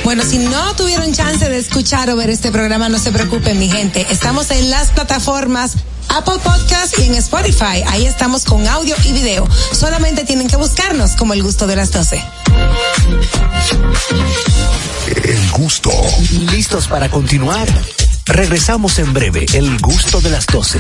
Bueno, 0.03 0.21
si 0.23 0.37
no 0.37 0.75
tuvieron 0.75 1.11
chance 1.11 1.49
de 1.49 1.57
escuchar 1.57 2.07
o 2.11 2.15
ver 2.15 2.29
este 2.29 2.51
programa, 2.51 2.87
no 2.87 2.99
se 2.99 3.11
preocupen, 3.11 3.57
mi 3.57 3.67
gente. 3.67 4.05
Estamos 4.11 4.51
en 4.51 4.69
las 4.69 4.91
plataformas 4.91 5.73
Apple 6.15 6.37
Podcast 6.43 6.99
y 6.99 7.05
en 7.05 7.15
Spotify. 7.15 7.83
Ahí 7.87 8.05
estamos 8.05 8.45
con 8.45 8.67
audio 8.67 8.95
y 9.03 9.13
video. 9.13 9.47
Solamente 9.71 10.23
tienen 10.23 10.47
que 10.47 10.57
buscarnos 10.57 11.15
como 11.15 11.33
el 11.33 11.41
gusto 11.41 11.65
de 11.65 11.75
las 11.75 11.91
12. 11.91 12.23
El 15.23 15.51
gusto. 15.51 15.89
¿Listos 16.51 16.87
para 16.87 17.09
continuar? 17.09 17.67
Regresamos 18.27 18.99
en 18.99 19.11
breve, 19.11 19.47
el 19.53 19.79
gusto 19.79 20.21
de 20.21 20.29
las 20.29 20.45
12. 20.45 20.79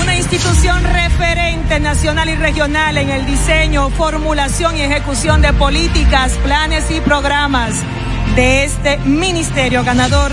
Una 0.00 0.16
institución 0.16 0.82
referente 0.82 1.78
nacional 1.78 2.30
y 2.30 2.34
regional 2.34 2.98
en 2.98 3.10
el 3.10 3.26
diseño, 3.26 3.90
formulación 3.90 4.76
y 4.76 4.82
ejecución 4.82 5.40
de 5.40 5.52
políticas, 5.52 6.32
planes 6.42 6.90
y 6.90 7.00
programas 7.00 7.76
de 8.34 8.64
este 8.64 8.98
ministerio 8.98 9.84
ganador 9.84 10.32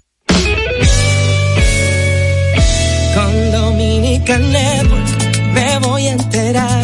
Me 5.53 5.79
voy 5.79 6.07
a 6.07 6.11
enterar 6.11 6.81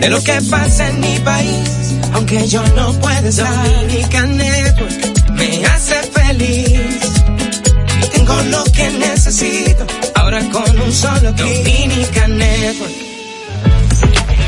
de 0.00 0.08
lo 0.10 0.22
que 0.22 0.38
pasa 0.50 0.88
en 0.90 1.00
mi 1.00 1.18
país, 1.20 1.94
aunque 2.12 2.46
yo 2.46 2.62
no 2.76 2.92
pueda 3.00 3.28
estar. 3.28 3.64
Dominican 3.64 4.36
Network 4.36 5.30
me 5.32 5.64
hace 5.66 5.94
feliz 6.12 6.78
y 8.02 8.06
tengo 8.12 8.34
lo 8.50 8.64
que 8.64 8.90
necesito. 8.90 9.86
Ahora 10.14 10.40
con 10.50 10.80
un 10.80 10.92
solo 10.92 11.32
clic. 11.34 11.64
Dominican 11.64 12.38
Network. 12.38 13.03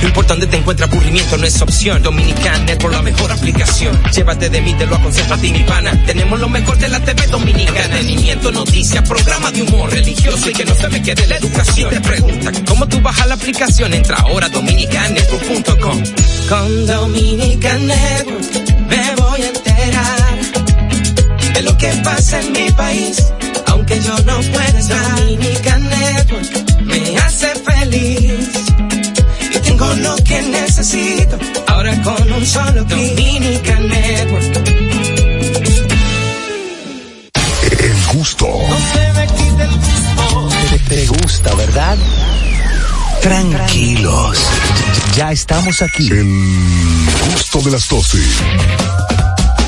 Lo 0.03 0.09
importante 0.09 0.47
te 0.47 0.57
encuentra 0.57 0.87
aburrimiento, 0.87 1.37
no 1.37 1.47
es 1.47 1.61
opción. 1.63 2.03
Dominican 2.03 2.67
Network, 2.67 2.95
la 2.95 3.03
mejor 3.03 3.33
aplicación. 3.33 4.01
Llévate 4.13 4.51
de 4.51 4.61
mí, 4.61 4.75
te 4.75 4.87
lo 4.87 4.97
aconsejo 4.97 5.35
a 5.35 5.39
ti, 5.39 5.51
mi 5.51 5.63
pana. 5.65 5.93
Tenemos 6.05 6.39
lo 6.39 6.49
mejor 6.49 6.79
de 6.79 6.89
la 6.89 7.01
TV 7.01 7.27
Dominicana. 7.29 7.85
Entretenimiento, 7.85 8.53
noticias, 8.53 9.09
programa 9.09 9.51
de 9.53 9.63
humor 9.63 9.91
religioso 9.91 10.51
y 10.51 10.53
que 10.53 10.65
no 10.65 10.75
se 10.75 10.89
me 10.89 11.03
quede 11.03 11.27
la 11.27 11.37
educación. 11.37 11.91
Te 11.91 12.01
preguntan 12.01 12.65
cómo 12.67 12.87
tú 12.87 13.01
bajas 13.01 13.27
la 13.27 13.35
aplicación. 13.35 13.95
Entra 13.95 14.19
ahora 14.19 14.47
a 14.47 14.49
dominicanetwork.com. 14.51 16.03
Con 16.49 16.87
Dominican 16.87 17.87
Network 17.87 18.67
me 18.89 19.15
voy 19.17 19.43
a 19.43 19.49
enterar 19.49 20.39
de 21.55 21.63
lo 21.63 21.77
que 21.77 21.89
pasa 22.05 22.41
en 22.41 22.53
mi 22.53 22.71
país. 22.73 23.33
Aunque 23.67 24.01
yo 24.01 24.17
no 24.25 24.41
pueda 24.41 24.79
estar. 24.79 25.21
Dominican 25.21 25.89
Network 25.89 26.83
me 26.83 27.19
hace 27.19 27.49
feliz 27.65 28.66
y 28.66 28.66
tengo 29.77 29.95
lo 29.97 30.17
que 30.17 30.43
necesito. 30.43 31.39
Ahora 31.67 32.03
con 32.03 32.33
un 32.33 32.47
solo. 32.47 32.85
Dominican 32.85 33.89
Network. 33.89 34.57
El 37.79 38.17
gusto. 38.17 38.47
Te, 40.71 40.79
te 40.79 41.07
gusta, 41.07 41.55
¿verdad? 41.55 41.97
Tranquilos. 43.21 44.39
Ya 45.17 45.33
estamos 45.33 45.83
aquí. 45.83 46.09
El 46.11 47.07
gusto 47.33 47.61
de 47.63 47.71
las 47.73 47.89
12. 47.89 48.19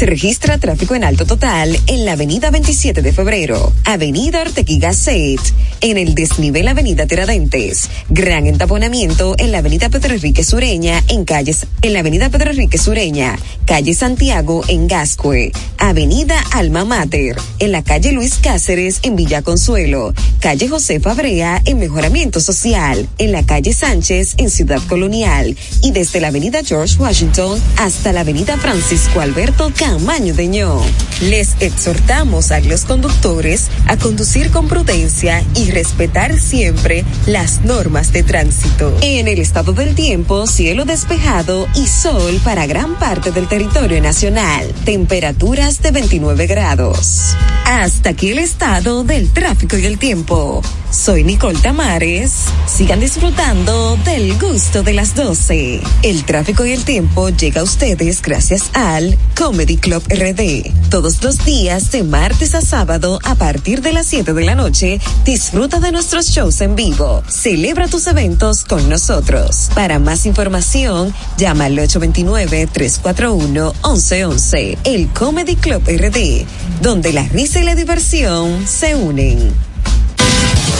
Se 0.00 0.06
registra 0.06 0.56
tráfico 0.56 0.94
en 0.94 1.04
alto 1.04 1.26
total 1.26 1.78
en 1.86 2.06
la 2.06 2.12
avenida 2.12 2.50
27 2.50 3.02
de 3.02 3.12
febrero, 3.12 3.70
avenida 3.84 4.40
Ortegui 4.40 4.78
Gasset, 4.78 5.38
en 5.82 5.98
el 5.98 6.14
desnivel 6.14 6.68
avenida 6.68 7.06
Tiradentes, 7.06 7.90
gran 8.08 8.46
entaponamiento 8.46 9.34
en 9.36 9.52
la 9.52 9.58
avenida 9.58 9.90
Pedro 9.90 10.14
Enrique 10.14 10.42
Sureña, 10.42 11.04
en 11.08 11.26
calles, 11.26 11.66
en 11.82 11.92
la 11.92 11.98
avenida 11.98 12.30
Pedro 12.30 12.52
Enrique 12.52 12.78
Sureña, 12.78 13.38
calle 13.66 13.92
Santiago 13.92 14.62
en 14.68 14.88
Gascue, 14.88 15.52
avenida 15.76 16.42
Alma 16.52 16.86
Mater, 16.86 17.36
en 17.58 17.70
la 17.70 17.82
calle 17.82 18.12
Luis 18.12 18.36
Cáceres 18.36 19.00
en 19.02 19.16
Villa 19.16 19.42
Consuelo, 19.42 20.14
calle 20.40 20.66
José 20.66 21.00
Fabrea 21.00 21.60
en 21.66 21.78
Mejoramiento 21.78 22.40
Social, 22.40 23.06
en 23.18 23.32
la 23.32 23.44
calle 23.44 23.74
Sánchez 23.74 24.32
en 24.38 24.48
Ciudad 24.48 24.80
Colonial. 24.88 25.54
Y 25.82 25.90
desde 25.90 26.20
la 26.20 26.28
avenida 26.28 26.62
George 26.64 26.96
Washington 26.98 27.60
hasta 27.76 28.14
la 28.14 28.20
avenida 28.20 28.56
Francisco 28.56 29.20
Alberto 29.20 29.70
Camaño 29.90 30.34
de 30.34 30.46
Ño. 30.46 30.80
Les 31.20 31.56
exhortamos 31.58 32.52
a 32.52 32.60
los 32.60 32.84
conductores 32.84 33.70
a 33.88 33.96
conducir 33.96 34.52
con 34.52 34.68
prudencia 34.68 35.42
y 35.56 35.72
respetar 35.72 36.38
siempre 36.38 37.04
las 37.26 37.62
normas 37.64 38.12
de 38.12 38.22
tránsito. 38.22 38.96
En 39.00 39.26
el 39.26 39.40
estado 39.40 39.72
del 39.72 39.96
tiempo, 39.96 40.46
cielo 40.46 40.84
despejado 40.84 41.66
y 41.74 41.88
sol 41.88 42.40
para 42.44 42.66
gran 42.66 43.00
parte 43.00 43.32
del 43.32 43.48
territorio 43.48 44.00
nacional. 44.00 44.72
Temperaturas 44.84 45.82
de 45.82 45.90
29 45.90 46.46
grados. 46.46 47.34
Hasta 47.64 48.10
aquí 48.10 48.30
el 48.30 48.38
estado 48.38 49.02
del 49.02 49.32
tráfico 49.32 49.76
y 49.76 49.86
el 49.86 49.98
tiempo. 49.98 50.62
Soy 50.90 51.22
Nicole 51.22 51.58
Tamares. 51.60 52.46
Sigan 52.66 52.98
disfrutando 52.98 53.96
del 54.04 54.36
gusto 54.38 54.82
de 54.82 54.92
las 54.92 55.14
12. 55.14 55.80
El 56.02 56.24
tráfico 56.24 56.66
y 56.66 56.72
el 56.72 56.84
tiempo 56.84 57.28
llega 57.28 57.60
a 57.60 57.64
ustedes 57.64 58.20
gracias 58.20 58.70
al 58.74 59.16
Comedy 59.38 59.76
Club 59.76 60.02
RD. 60.08 60.90
Todos 60.90 61.22
los 61.22 61.44
días 61.44 61.92
de 61.92 62.02
martes 62.02 62.56
a 62.56 62.60
sábado 62.60 63.20
a 63.22 63.36
partir 63.36 63.82
de 63.82 63.92
las 63.92 64.06
7 64.06 64.32
de 64.32 64.44
la 64.44 64.56
noche, 64.56 64.98
disfruta 65.24 65.78
de 65.78 65.92
nuestros 65.92 66.26
shows 66.26 66.60
en 66.60 66.74
vivo. 66.74 67.22
Celebra 67.28 67.86
tus 67.86 68.08
eventos 68.08 68.64
con 68.64 68.88
nosotros. 68.88 69.70
Para 69.76 70.00
más 70.00 70.26
información, 70.26 71.14
llama 71.38 71.66
al 71.66 71.78
829-341-1111. 71.78 74.78
El 74.82 75.08
Comedy 75.10 75.54
Club 75.54 75.84
RD, 75.86 76.44
donde 76.82 77.12
la 77.12 77.22
risa 77.28 77.60
y 77.60 77.64
la 77.64 77.76
diversión 77.76 78.66
se 78.66 78.96
unen. 78.96 79.69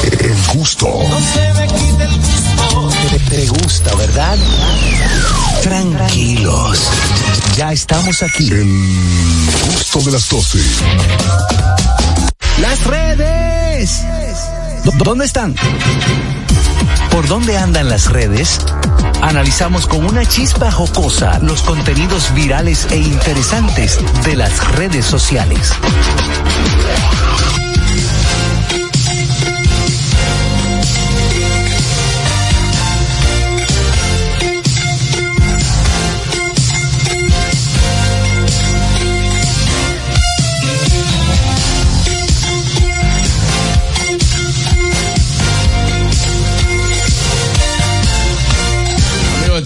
El 0.02 0.34
gusto. 0.54 0.88
Te, 3.10 3.18
te 3.18 3.46
gusta, 3.48 3.94
¿verdad? 3.96 4.36
Tranquilos. 5.62 6.78
Ya 7.56 7.72
estamos 7.72 8.22
aquí. 8.22 8.50
El 8.50 8.66
gusto 9.66 10.00
de 10.00 10.12
las 10.12 10.28
12. 10.28 10.58
Las 12.58 12.84
redes. 12.86 14.02
¿Dó- 14.84 14.92
¿Dónde 15.04 15.24
están? 15.26 15.54
¿Por 17.10 17.26
dónde 17.28 17.58
andan 17.58 17.88
las 17.88 18.06
redes? 18.06 18.58
Analizamos 19.22 19.86
con 19.86 20.04
una 20.06 20.24
chispa 20.24 20.70
jocosa 20.72 21.38
los 21.40 21.60
contenidos 21.62 22.32
virales 22.34 22.86
e 22.90 22.96
interesantes 22.96 23.98
de 24.24 24.36
las 24.36 24.66
redes 24.72 25.04
sociales. 25.04 25.72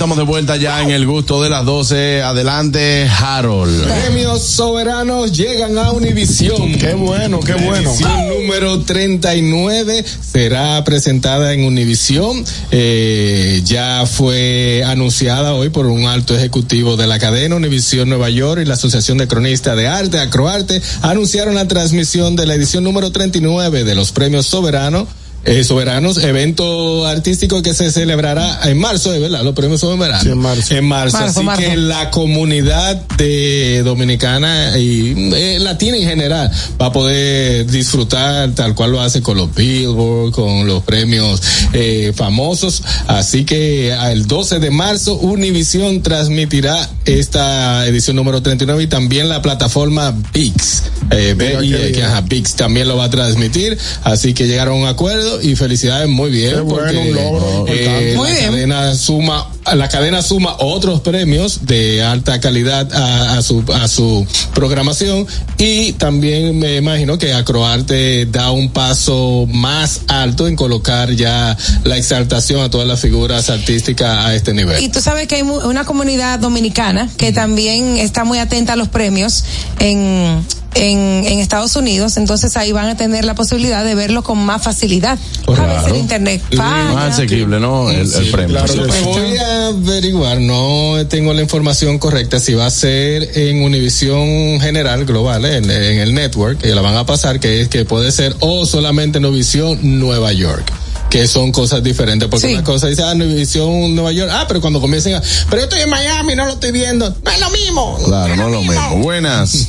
Estamos 0.05 0.19
de 0.19 0.25
vuelta 0.25 0.59
ya 0.59 0.83
en 0.83 0.91
el 0.91 1.07
gusto 1.07 1.43
de 1.43 1.49
las 1.49 1.65
12. 1.65 2.21
Adelante, 2.21 3.09
Harold. 3.09 3.85
Premios 3.85 4.43
soberanos 4.43 5.33
llegan 5.33 5.79
a 5.79 5.93
Univisión. 5.93 6.75
Qué 6.75 6.93
bueno, 6.93 7.41
qué 7.41 7.55
La 7.55 7.65
bueno. 7.65 7.91
edición 7.91 8.29
número 8.29 8.81
39 8.81 10.05
será 10.21 10.85
presentada 10.85 11.55
en 11.55 11.65
Univisión. 11.65 12.45
Eh, 12.71 13.63
ya 13.65 14.05
fue 14.05 14.83
anunciada 14.87 15.55
hoy 15.55 15.71
por 15.71 15.87
un 15.87 16.05
alto 16.05 16.37
ejecutivo 16.37 16.99
de 16.99 17.07
la 17.07 17.19
cadena 17.19 17.57
Univisión 17.57 18.11
Nueva 18.11 18.29
York 18.29 18.61
y 18.61 18.67
la 18.67 18.75
Asociación 18.75 19.17
de 19.17 19.27
Cronistas 19.27 19.75
de 19.75 19.89
Arte, 19.89 20.19
Acroarte, 20.19 20.83
anunciaron 21.01 21.55
la 21.55 21.67
transmisión 21.67 22.37
de 22.37 22.45
la 22.45 22.57
edición 22.57 22.85
número 22.85 23.11
39 23.11 23.85
de 23.85 23.95
los 23.95 24.13
Premios 24.13 24.45
Soberanos. 24.49 25.09
Eh, 25.45 25.65
soberanos, 25.65 26.19
evento 26.19 27.07
artístico 27.07 27.63
que 27.63 27.75
se 27.75 27.91
celebrará 27.91 28.69
en 28.69 28.79
marzo, 28.79 29.13
¿eh, 29.15 29.19
¿verdad? 29.19 29.43
Los 29.43 29.55
premios 29.55 29.81
soberanos. 29.81 30.23
Sí, 30.23 30.31
en 30.31 30.39
marzo. 30.39 30.75
En 30.75 30.85
marzo. 30.85 31.19
Marzo, 31.19 31.41
Así 31.41 31.45
marzo. 31.47 31.63
que 31.63 31.77
la 31.77 32.11
comunidad 32.11 32.97
de 33.17 33.83
dominicana 33.85 34.79
y 34.79 35.15
eh, 35.35 35.59
latina 35.61 35.97
en 35.97 36.09
general 36.09 36.51
va 36.81 36.87
a 36.87 36.93
poder 36.93 37.67
disfrutar 37.67 38.51
tal 38.53 38.75
cual 38.75 38.93
lo 38.93 39.01
hace 39.01 39.23
con 39.23 39.37
los 39.37 39.55
Billboard, 39.55 40.33
con 40.33 40.67
los 40.67 40.83
premios 40.85 41.43
eh, 41.73 42.13
famosos. 42.15 42.83
Así 43.07 43.45
que 43.45 43.93
el 43.93 44.27
12 44.27 44.61
de 44.61 44.71
marzo 44.71 45.17
Univision 45.17 46.03
transmitirá 46.03 46.89
esta 47.05 47.87
edición 47.87 48.17
número 48.17 48.43
39 48.43 48.83
y 48.85 48.87
también 48.87 49.29
la 49.29 49.43
plataforma 49.43 50.15
VIX. 50.33 50.83
Eh, 51.11 51.35
qué 51.39 51.53
que, 51.53 51.91
bien. 51.93 52.03
ajá, 52.05 52.23
VIX 52.23 52.55
también 52.55 52.89
lo 52.89 52.97
va 52.97 53.05
a 53.05 53.11
transmitir. 53.11 53.79
Así 54.03 54.35
que 54.35 54.47
llegaron 54.47 54.79
a 54.79 54.83
un 54.83 54.89
acuerdo 54.89 55.34
y 55.43 55.57
felicidades, 55.57 56.09
muy 56.09 56.31
bien. 56.31 56.55
Qué 56.55 56.61
bueno, 56.61 57.01
un 57.01 57.15
logro 57.15 57.67
eh, 57.69 57.77
importante. 57.77 58.17
Muy 58.17 58.29
la 58.31 58.35
bien. 58.35 58.51
cadena 58.53 58.95
suma 58.95 59.47
la 59.75 59.89
cadena 59.89 60.21
suma 60.23 60.57
otros 60.59 61.01
premios 61.01 61.67
de 61.67 62.03
alta 62.03 62.39
calidad 62.41 62.93
a, 62.93 63.39
a 63.39 63.43
su 63.43 63.65
a 63.73 63.89
su 63.89 64.27
programación 64.55 65.27
y 65.59 65.93
también 65.95 66.59
me 66.59 66.77
imagino 66.77 67.17
que 67.19 67.33
Acroarte 67.33 68.27
da 68.27 68.51
un 68.51 68.71
paso 68.71 69.47
más 69.51 70.03
alto 70.09 70.47
en 70.49 70.57
colocar 70.57 71.11
ya 71.13 71.57
la 71.85 71.97
exaltación 71.97 72.61
a 72.63 72.71
todas 72.71 72.87
las 72.87 73.01
figuras 73.01 73.49
artísticas 73.51 74.27
a 74.27 74.35
este 74.35 74.53
nivel. 74.53 74.83
Y 74.83 74.89
tú 74.91 75.01
sabes 75.01 75.29
que 75.29 75.37
hay 75.37 75.43
mu- 75.43 75.61
una 75.67 75.85
comunidad 75.85 76.39
dominicana 76.39 77.09
que 77.17 77.33
también 77.33 77.97
está 77.97 78.25
muy 78.25 78.39
atenta 78.39 78.75
a 78.75 78.77
los 78.77 78.89
premios 78.89 79.45
en, 79.79 80.45
en, 80.75 80.99
en 81.25 81.39
Estados 81.39 81.77
Unidos, 81.77 82.17
entonces 82.17 82.57
ahí 82.57 82.73
van 82.73 82.89
a 82.89 82.97
tener 82.97 83.25
la 83.25 83.35
posibilidad 83.35 83.85
de 83.85 83.95
verlo 83.95 84.23
con 84.23 84.39
más 84.45 84.63
facilidad. 84.63 85.19
A 85.47 85.67
veces 85.67 85.89
el 85.93 85.97
internet. 85.97 86.43
Más 86.57 87.13
asequible, 87.15 87.61
¿no? 87.61 87.91
El, 87.91 88.13
el 88.13 88.31
premio. 88.31 88.57
claro 88.57 88.73
que 88.75 88.81
Me 88.93 88.99
sí. 88.99 89.05
voy 89.05 89.37
a 89.39 89.54
averiguar, 89.55 90.41
no 90.41 91.07
tengo 91.09 91.33
la 91.33 91.41
información 91.43 91.99
correcta 91.99 92.41
si 92.41 92.55
va 92.55 92.67
a 92.67 92.71
ser 92.71 93.31
en 93.39 93.63
Univisión 93.63 94.61
General 94.61 95.05
Global, 95.05 95.45
eh, 95.45 95.57
en, 95.59 95.71
en 95.71 95.99
el 96.01 96.15
network, 96.15 96.59
que 96.59 96.75
la 96.75 96.83
van 96.83 96.97
a 96.97 97.07
pasar, 97.07 97.41
que 97.41 97.61
es 97.63 97.69
que 97.69 97.85
puede 97.85 98.13
ser 98.13 98.35
o 98.41 98.67
solamente 98.67 99.19
en 99.19 99.25
Univisión 99.27 99.79
Nueva 100.01 100.33
York. 100.33 100.71
Que 101.11 101.29
son 101.29 101.53
cosas 101.53 101.81
diferentes, 101.83 102.29
porque 102.29 102.49
Sí. 102.49 102.53
una 102.55 102.65
cosa 102.65 102.89
dice, 102.89 103.03
ah, 103.05 103.13
Univisión 103.13 103.95
Nueva 103.95 104.11
York, 104.11 104.31
ah, 104.35 104.47
pero 104.49 104.61
cuando 104.61 104.81
comiencen 104.81 105.15
a, 105.15 105.23
pero 105.49 105.59
yo 105.63 105.65
estoy 105.65 105.83
en 105.83 105.91
Miami, 105.91 106.35
no 106.35 106.45
lo 106.47 106.53
estoy 106.55 106.73
viendo, 106.73 107.09
no 107.25 107.31
es 107.31 107.41
lo 107.41 107.51
mismo. 107.51 107.99
Claro, 108.05 108.35
no 108.37 108.47
es 108.47 108.53
lo 108.53 108.63
mismo. 108.63 108.97
Buenas. 108.99 109.69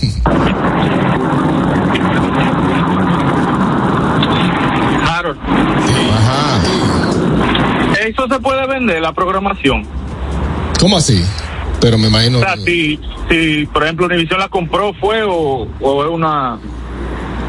Harold, 5.07 5.37
Ajá. 6.17 6.61
Eso 8.07 8.27
se 8.27 8.39
puede 8.39 8.65
vender, 8.67 9.01
la 9.01 9.13
programación. 9.13 9.83
¿Cómo 10.79 10.97
así? 10.97 11.23
Pero 11.81 11.97
me 11.97 12.07
imagino 12.07 12.39
O 12.39 12.41
sea, 12.41 12.55
que- 12.55 12.63
si, 12.65 12.99
si 13.29 13.65
por 13.67 13.83
ejemplo 13.83 14.05
Univision 14.05 14.39
la 14.39 14.47
compró, 14.49 14.93
fue 14.93 15.23
o, 15.23 15.67
o 15.79 16.03
es 16.03 16.09
una 16.09 16.57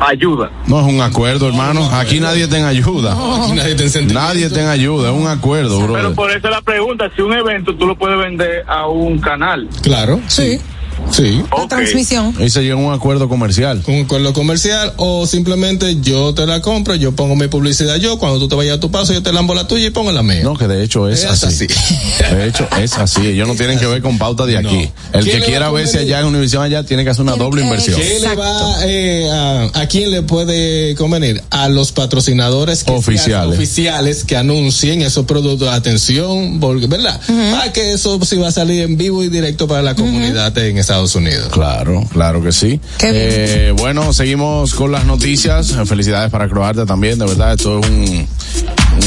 ayuda. 0.00 0.50
No 0.66 0.80
es 0.80 0.86
un 0.92 1.00
acuerdo, 1.00 1.48
hermano. 1.48 1.88
Aquí 1.92 2.20
nadie 2.20 2.44
está 2.44 2.58
en 2.58 2.64
ayuda. 2.66 3.12
aquí 3.12 3.52
nadie 3.54 3.72
está 3.74 3.98
en. 3.98 4.08
Nadie 4.08 4.46
está 4.46 4.60
en 4.62 4.68
ayuda, 4.68 5.10
es 5.10 5.16
un 5.16 5.26
acuerdo, 5.26 5.78
Pero 5.80 5.92
bro. 5.92 6.14
por 6.14 6.30
eso 6.30 6.48
la 6.50 6.60
pregunta, 6.60 7.10
si 7.16 7.22
un 7.22 7.32
evento 7.32 7.74
tú 7.76 7.86
lo 7.86 7.96
puedes 7.96 8.18
vender 8.18 8.64
a 8.68 8.86
un 8.88 9.18
canal. 9.18 9.68
Claro, 9.82 10.20
sí. 10.26 10.58
Sí. 10.58 10.60
La 11.06 11.62
Ok. 11.62 11.68
transmisión. 11.68 12.34
Y 12.38 12.50
se 12.50 12.62
llegó 12.62 12.80
a 12.80 12.84
un 12.88 12.92
acuerdo 12.94 13.28
comercial. 13.28 13.82
un 13.86 14.02
acuerdo 14.04 14.32
comercial 14.32 14.92
o 14.96 15.26
simplemente 15.26 16.00
yo 16.00 16.34
te 16.34 16.46
la 16.46 16.60
compro, 16.60 16.94
yo 16.94 17.12
pongo 17.12 17.36
mi 17.36 17.48
publicidad 17.48 17.96
yo, 17.96 18.18
cuando 18.18 18.38
tú 18.38 18.48
te 18.48 18.54
vayas 18.54 18.76
a 18.76 18.80
tu 18.80 18.90
paso 18.90 19.12
yo 19.12 19.22
te 19.22 19.32
lambo 19.32 19.54
la 19.54 19.66
tuya 19.68 19.86
y 19.86 19.90
pongo 19.90 20.12
la 20.12 20.22
mía. 20.22 20.40
No, 20.42 20.56
que 20.56 20.66
de 20.68 20.82
hecho 20.82 21.08
es, 21.08 21.24
Es 21.24 21.44
así. 21.44 21.66
De 21.66 22.48
hecho 22.48 22.68
es 22.80 22.94
así. 22.98 23.26
Ellos 23.26 23.46
no 23.48 23.54
tienen 23.56 23.78
que 23.78 23.86
ver 23.86 24.02
con 24.02 24.18
pauta 24.18 24.44
de 24.46 24.56
aquí. 24.58 24.90
El 25.12 25.24
¿Quién 25.24 25.40
que 25.40 25.46
quiera 25.46 25.70
verse 25.70 25.92
convenir? 25.98 26.14
allá 26.14 26.20
en 26.20 26.26
Univisión 26.34 26.62
allá 26.62 26.82
tiene 26.84 27.04
que 27.04 27.10
hacer 27.10 27.22
una 27.22 27.36
doble 27.36 27.62
inversión. 27.62 27.96
¿Qué 28.00 28.04
le 28.08 28.16
Exacto. 28.16 28.40
va 28.40 28.76
eh, 28.84 29.30
a, 29.30 29.70
a 29.80 29.86
quién 29.86 30.10
le 30.10 30.22
puede 30.22 30.94
convenir? 30.96 31.42
A 31.50 31.68
los 31.68 31.92
patrocinadores 31.92 32.84
que 32.84 32.92
Oficiales. 32.92 33.24
sean 33.24 33.48
oficiales 33.52 34.24
que 34.24 34.36
anuncien 34.36 35.02
esos 35.02 35.24
productos. 35.26 35.68
Atención, 35.68 36.58
porque, 36.60 36.86
¿verdad? 36.86 37.20
Ah, 37.28 37.66
que 37.72 37.92
eso 37.92 38.18
sí 38.24 38.36
va 38.36 38.48
a 38.48 38.52
salir 38.52 38.82
en 38.82 38.96
vivo 38.96 39.22
y 39.22 39.28
directo 39.28 39.66
para 39.68 39.82
la 39.82 39.94
comunidad 39.94 40.56
en 40.58 40.78
Estados 40.78 40.95
Estados 40.96 41.14
Unidos. 41.16 41.48
Claro, 41.52 42.02
claro 42.10 42.42
que 42.42 42.52
sí. 42.52 42.80
Qué 42.98 43.10
bien. 43.12 43.24
Eh, 43.28 43.74
bueno, 43.76 44.14
seguimos 44.14 44.74
con 44.74 44.92
las 44.92 45.04
noticias. 45.04 45.74
Felicidades 45.84 46.30
para 46.30 46.48
Croacia 46.48 46.86
también, 46.86 47.18
de 47.18 47.26
verdad, 47.26 47.52
esto 47.52 47.80
es 47.80 47.86
un, 47.86 48.26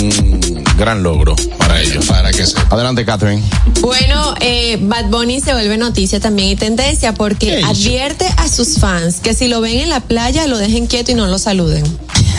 un 0.04 0.64
gran 0.78 1.02
logro 1.02 1.36
para 1.58 1.82
ellos. 1.82 2.06
Para 2.06 2.30
que. 2.32 2.44
Adelante, 2.70 3.04
Catherine. 3.06 3.42
Bueno, 3.82 4.36
eh, 4.40 4.78
Bad 4.82 5.06
Bunny 5.06 5.42
se 5.42 5.54
vuelve 5.54 5.78
noticia 5.78 6.20
también 6.20 6.50
y 6.50 6.56
tendencia 6.56 7.14
porque 7.16 7.64
advierte 7.64 8.28
a 8.38 8.48
sus 8.48 8.78
fans 8.78 9.16
que 9.20 9.34
si 9.34 9.48
lo 9.48 9.60
ven 9.60 9.80
en 9.80 9.90
la 9.90 10.02
playa 10.02 10.46
lo 10.46 10.60
dejen 10.60 10.86
quieto 10.86 11.12
y 11.12 11.16
no 11.16 11.26
lo 11.26 11.40
saluden. 11.40 11.84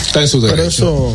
Está 0.01 0.23
en 0.23 0.29
su 0.29 0.41
Pero 0.41 0.55
derecho. 0.57 0.69
eso 0.69 1.15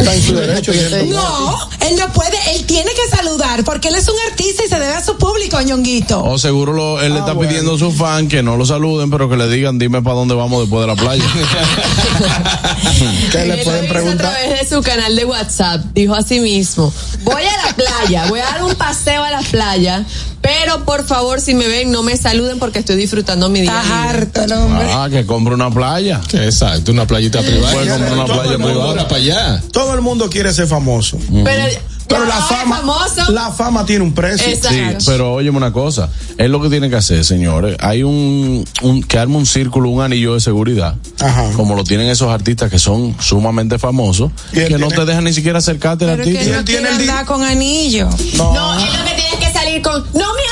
está 0.00 0.14
en 0.14 0.22
su 0.22 0.34
derecho. 0.34 0.72
no- 1.06 1.22
No, 1.22 1.58
él 1.80 1.96
no 1.98 2.12
puede, 2.12 2.36
él 2.54 2.64
tiene 2.66 2.90
que 2.92 3.16
saludar 3.16 3.64
porque 3.64 3.88
él 3.88 3.96
es 3.96 4.08
un 4.08 4.14
artista 4.30 4.64
y 4.64 4.68
se 4.68 4.78
debe 4.78 4.94
a 4.94 5.04
su 5.04 5.16
público, 5.16 5.60
ñonguito. 5.60 6.22
O 6.24 6.38
seguro 6.38 6.72
lo- 6.72 7.00
él 7.02 7.12
le 7.12 7.18
está 7.20 7.38
pidiendo 7.38 7.74
a 7.74 7.78
sus 7.78 7.94
fans 7.94 8.28
que 8.28 8.42
no 8.42 8.56
lo 8.56 8.64
saluden, 8.64 9.10
pero 9.10 9.28
que 9.28 9.36
le 9.36 9.48
digan, 9.48 9.78
dime 9.78 10.02
para 10.02 10.16
dónde 10.16 10.34
vamos 10.34 10.60
después 10.62 10.80
de 10.82 10.86
la 10.86 10.96
playa. 10.96 11.24
¿Qué 13.32 13.44
le 13.46 13.64
pueden 13.64 13.84
hizo 13.84 13.90
a 13.90 13.94
preguntar? 13.94 14.32
través 14.32 14.60
de 14.60 14.68
su 14.76 14.82
canal 14.82 15.16
de 15.16 15.24
WhatsApp. 15.24 15.80
Dijo 15.94 16.14
así 16.14 16.40
mismo, 16.40 16.92
voy 17.22 17.42
a 17.42 17.66
la 17.66 17.74
playa, 17.74 18.26
voy 18.28 18.40
a 18.40 18.44
dar 18.44 18.64
un 18.64 18.74
paseo 18.74 19.22
a 19.22 19.30
la 19.30 19.40
playa, 19.42 20.04
pero 20.42 20.84
por 20.84 21.06
favor 21.06 21.40
si 21.40 21.54
me 21.54 21.68
ven 21.68 21.90
no 21.90 22.02
me 22.02 22.16
saluden 22.16 22.58
porque 22.58 22.80
estoy 22.80 22.96
disfrutando 22.96 23.48
mi 23.48 23.60
día. 23.62 23.80
Está 23.80 23.82
libre". 23.82 24.08
harto 24.18 24.42
el 24.42 24.52
hombre. 24.52 24.88
ah, 24.92 25.08
que 25.10 25.24
compre 25.24 25.54
una 25.54 25.70
playa. 25.70 26.20
Exacto, 26.32 26.92
una 26.92 27.06
playita 27.06 27.40
privada. 27.40 27.72
Puede 27.72 27.88
comprar 27.88 28.12
una 28.12 28.24
Todo 28.26 28.34
playa 28.34 28.52
el 28.52 28.58
mundo 28.58 28.80
privada. 28.80 29.08
Para 29.08 29.20
allá. 29.20 29.62
Todo 29.72 29.94
el 29.94 30.00
mundo 30.02 30.28
quiere 30.28 30.52
ser 30.52 30.66
famoso. 30.66 31.18
Pero, 31.44 31.64
Pero 32.12 32.26
la 32.26 32.40
fama, 32.42 32.82
la 33.28 33.50
fama 33.52 33.84
tiene 33.86 34.02
un 34.04 34.12
precio. 34.12 34.46
Exacto. 34.46 35.00
Sí, 35.00 35.06
pero 35.06 35.32
óyeme 35.34 35.56
una 35.56 35.72
cosa, 35.72 36.08
es 36.38 36.48
lo 36.50 36.60
que 36.60 36.68
tiene 36.68 36.88
que 36.90 36.96
hacer, 36.96 37.24
señores. 37.24 37.76
Hay 37.80 38.02
un, 38.02 38.64
un 38.82 39.02
que 39.02 39.18
arme 39.18 39.36
un 39.36 39.46
círculo, 39.46 39.88
un 39.90 40.02
anillo 40.02 40.34
de 40.34 40.40
seguridad, 40.40 40.96
Ajá. 41.20 41.50
como 41.56 41.74
lo 41.74 41.84
tienen 41.84 42.08
esos 42.08 42.30
artistas 42.30 42.70
que 42.70 42.78
son 42.78 43.14
sumamente 43.20 43.78
famosos, 43.78 44.30
que 44.52 44.78
no 44.78 44.88
te 44.88 45.04
dejan 45.04 45.24
ni 45.24 45.32
siquiera 45.32 45.58
acercarte 45.58 46.04
que 46.06 46.10
artista. 46.12 46.56
no 46.56 46.64
tiene 46.64 46.88
el 46.90 47.26
con 47.26 47.42
anillo. 47.44 48.08
No, 48.36 48.52
No, 48.54 48.78
es 48.78 48.98
lo 48.98 49.04
que 49.04 49.14
tienes 49.14 49.36
que 49.46 49.52
salir 49.52 49.82
con, 49.82 49.92
no 50.14 50.26
me 50.34 50.42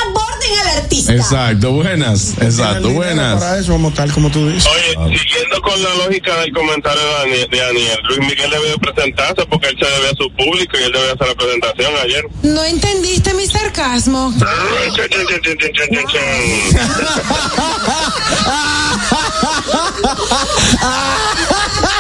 al 0.59 0.83
artista. 0.83 1.15
Exacto, 1.15 1.73
buenas, 1.73 2.35
exacto, 2.41 2.91
buenas. 2.91 3.41
Para 3.41 3.59
eso 3.59 3.73
vamos 3.73 3.93
estar 3.93 4.11
como 4.13 4.31
tú 4.31 4.49
dices. 4.49 4.71
Oye, 4.71 5.19
siguiendo 5.19 5.61
con 5.63 5.83
la 5.83 5.95
lógica 5.97 6.39
del 6.41 6.53
comentario 6.53 7.03
de 7.03 7.13
Daniel, 7.13 7.49
de 7.51 7.59
Daniel, 7.59 7.99
Luis 8.09 8.21
Miguel 8.21 8.51
debió 8.51 8.79
presentarse 8.79 9.47
porque 9.47 9.69
él 9.69 9.77
se 9.79 9.87
debe 9.87 10.09
a 10.09 10.17
su 10.17 10.31
público 10.33 10.79
y 10.79 10.83
él 10.83 10.93
debe 10.93 11.13
hacer 11.13 11.29
la 11.29 11.35
presentación 11.35 11.95
ayer. 12.03 12.25
No 12.43 12.65
entendiste 12.65 13.35
mi 13.35 13.47
sarcasmo. 13.47 14.35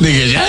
Dije, 0.00 0.32
ya, 0.32 0.48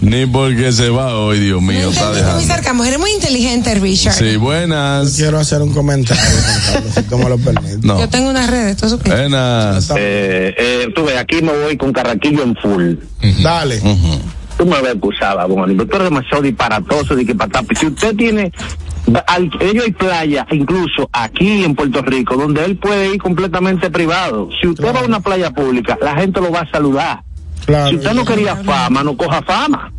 ni 0.00 0.26
porque 0.26 0.72
se 0.72 0.90
va 0.90 1.16
hoy, 1.16 1.40
Dios 1.40 1.62
mío. 1.62 1.90
Está 1.90 2.72
muy 2.72 3.10
inteligente, 3.12 3.74
Richard. 3.74 4.14
Sí, 4.14 4.36
buenas. 4.36 5.16
Quiero 5.16 5.38
hacer 5.38 5.62
un 5.62 5.72
comentario, 5.72 6.22
si 6.94 7.02
tú 7.02 7.18
me 7.18 7.28
lo 7.28 7.38
permites. 7.38 7.80
Yo 7.82 8.08
tengo 8.08 8.30
unas 8.30 8.50
redes, 8.50 8.76
¿tú 8.76 8.88
supiste? 8.88 9.10
Buenas. 9.10 9.90
Eh, 9.96 10.54
eh, 10.56 10.88
tú 10.94 11.04
ves, 11.04 11.16
aquí 11.16 11.42
me 11.42 11.52
voy 11.52 11.76
con 11.76 11.92
Carraquillo 11.92 12.42
en 12.42 12.56
full. 12.56 12.94
Dale 13.42 13.80
tú 14.58 14.66
me 14.66 14.82
lo 14.82 14.88
excusaba, 14.88 15.46
Bonnie, 15.46 15.76
pero 15.76 15.88
tú 15.88 15.96
eres 15.96 16.10
demasiado 16.10 16.42
disparatoso 16.42 17.14
de 17.14 17.24
que 17.24 17.34
para 17.34 17.62
Si 17.78 17.86
usted 17.86 18.14
tiene, 18.16 18.52
al, 19.26 19.50
ellos 19.60 19.84
hay 19.84 19.92
playa, 19.92 20.46
incluso 20.50 21.08
aquí 21.12 21.64
en 21.64 21.74
Puerto 21.74 22.02
Rico, 22.02 22.36
donde 22.36 22.64
él 22.64 22.76
puede 22.76 23.14
ir 23.14 23.18
completamente 23.20 23.90
privado. 23.90 24.48
Si 24.60 24.66
usted 24.68 24.94
va 24.94 25.00
a 25.00 25.04
una 25.04 25.20
playa 25.20 25.50
pública, 25.50 25.98
la 26.00 26.14
gente 26.16 26.40
lo 26.40 26.50
va 26.50 26.60
a 26.60 26.70
saludar. 26.70 27.22
Claro. 27.66 27.90
Si 27.90 27.96
usted 27.96 28.12
no 28.14 28.24
quería 28.24 28.56
fama, 28.56 29.02
no 29.02 29.16
coja 29.16 29.42
fama. 29.42 29.92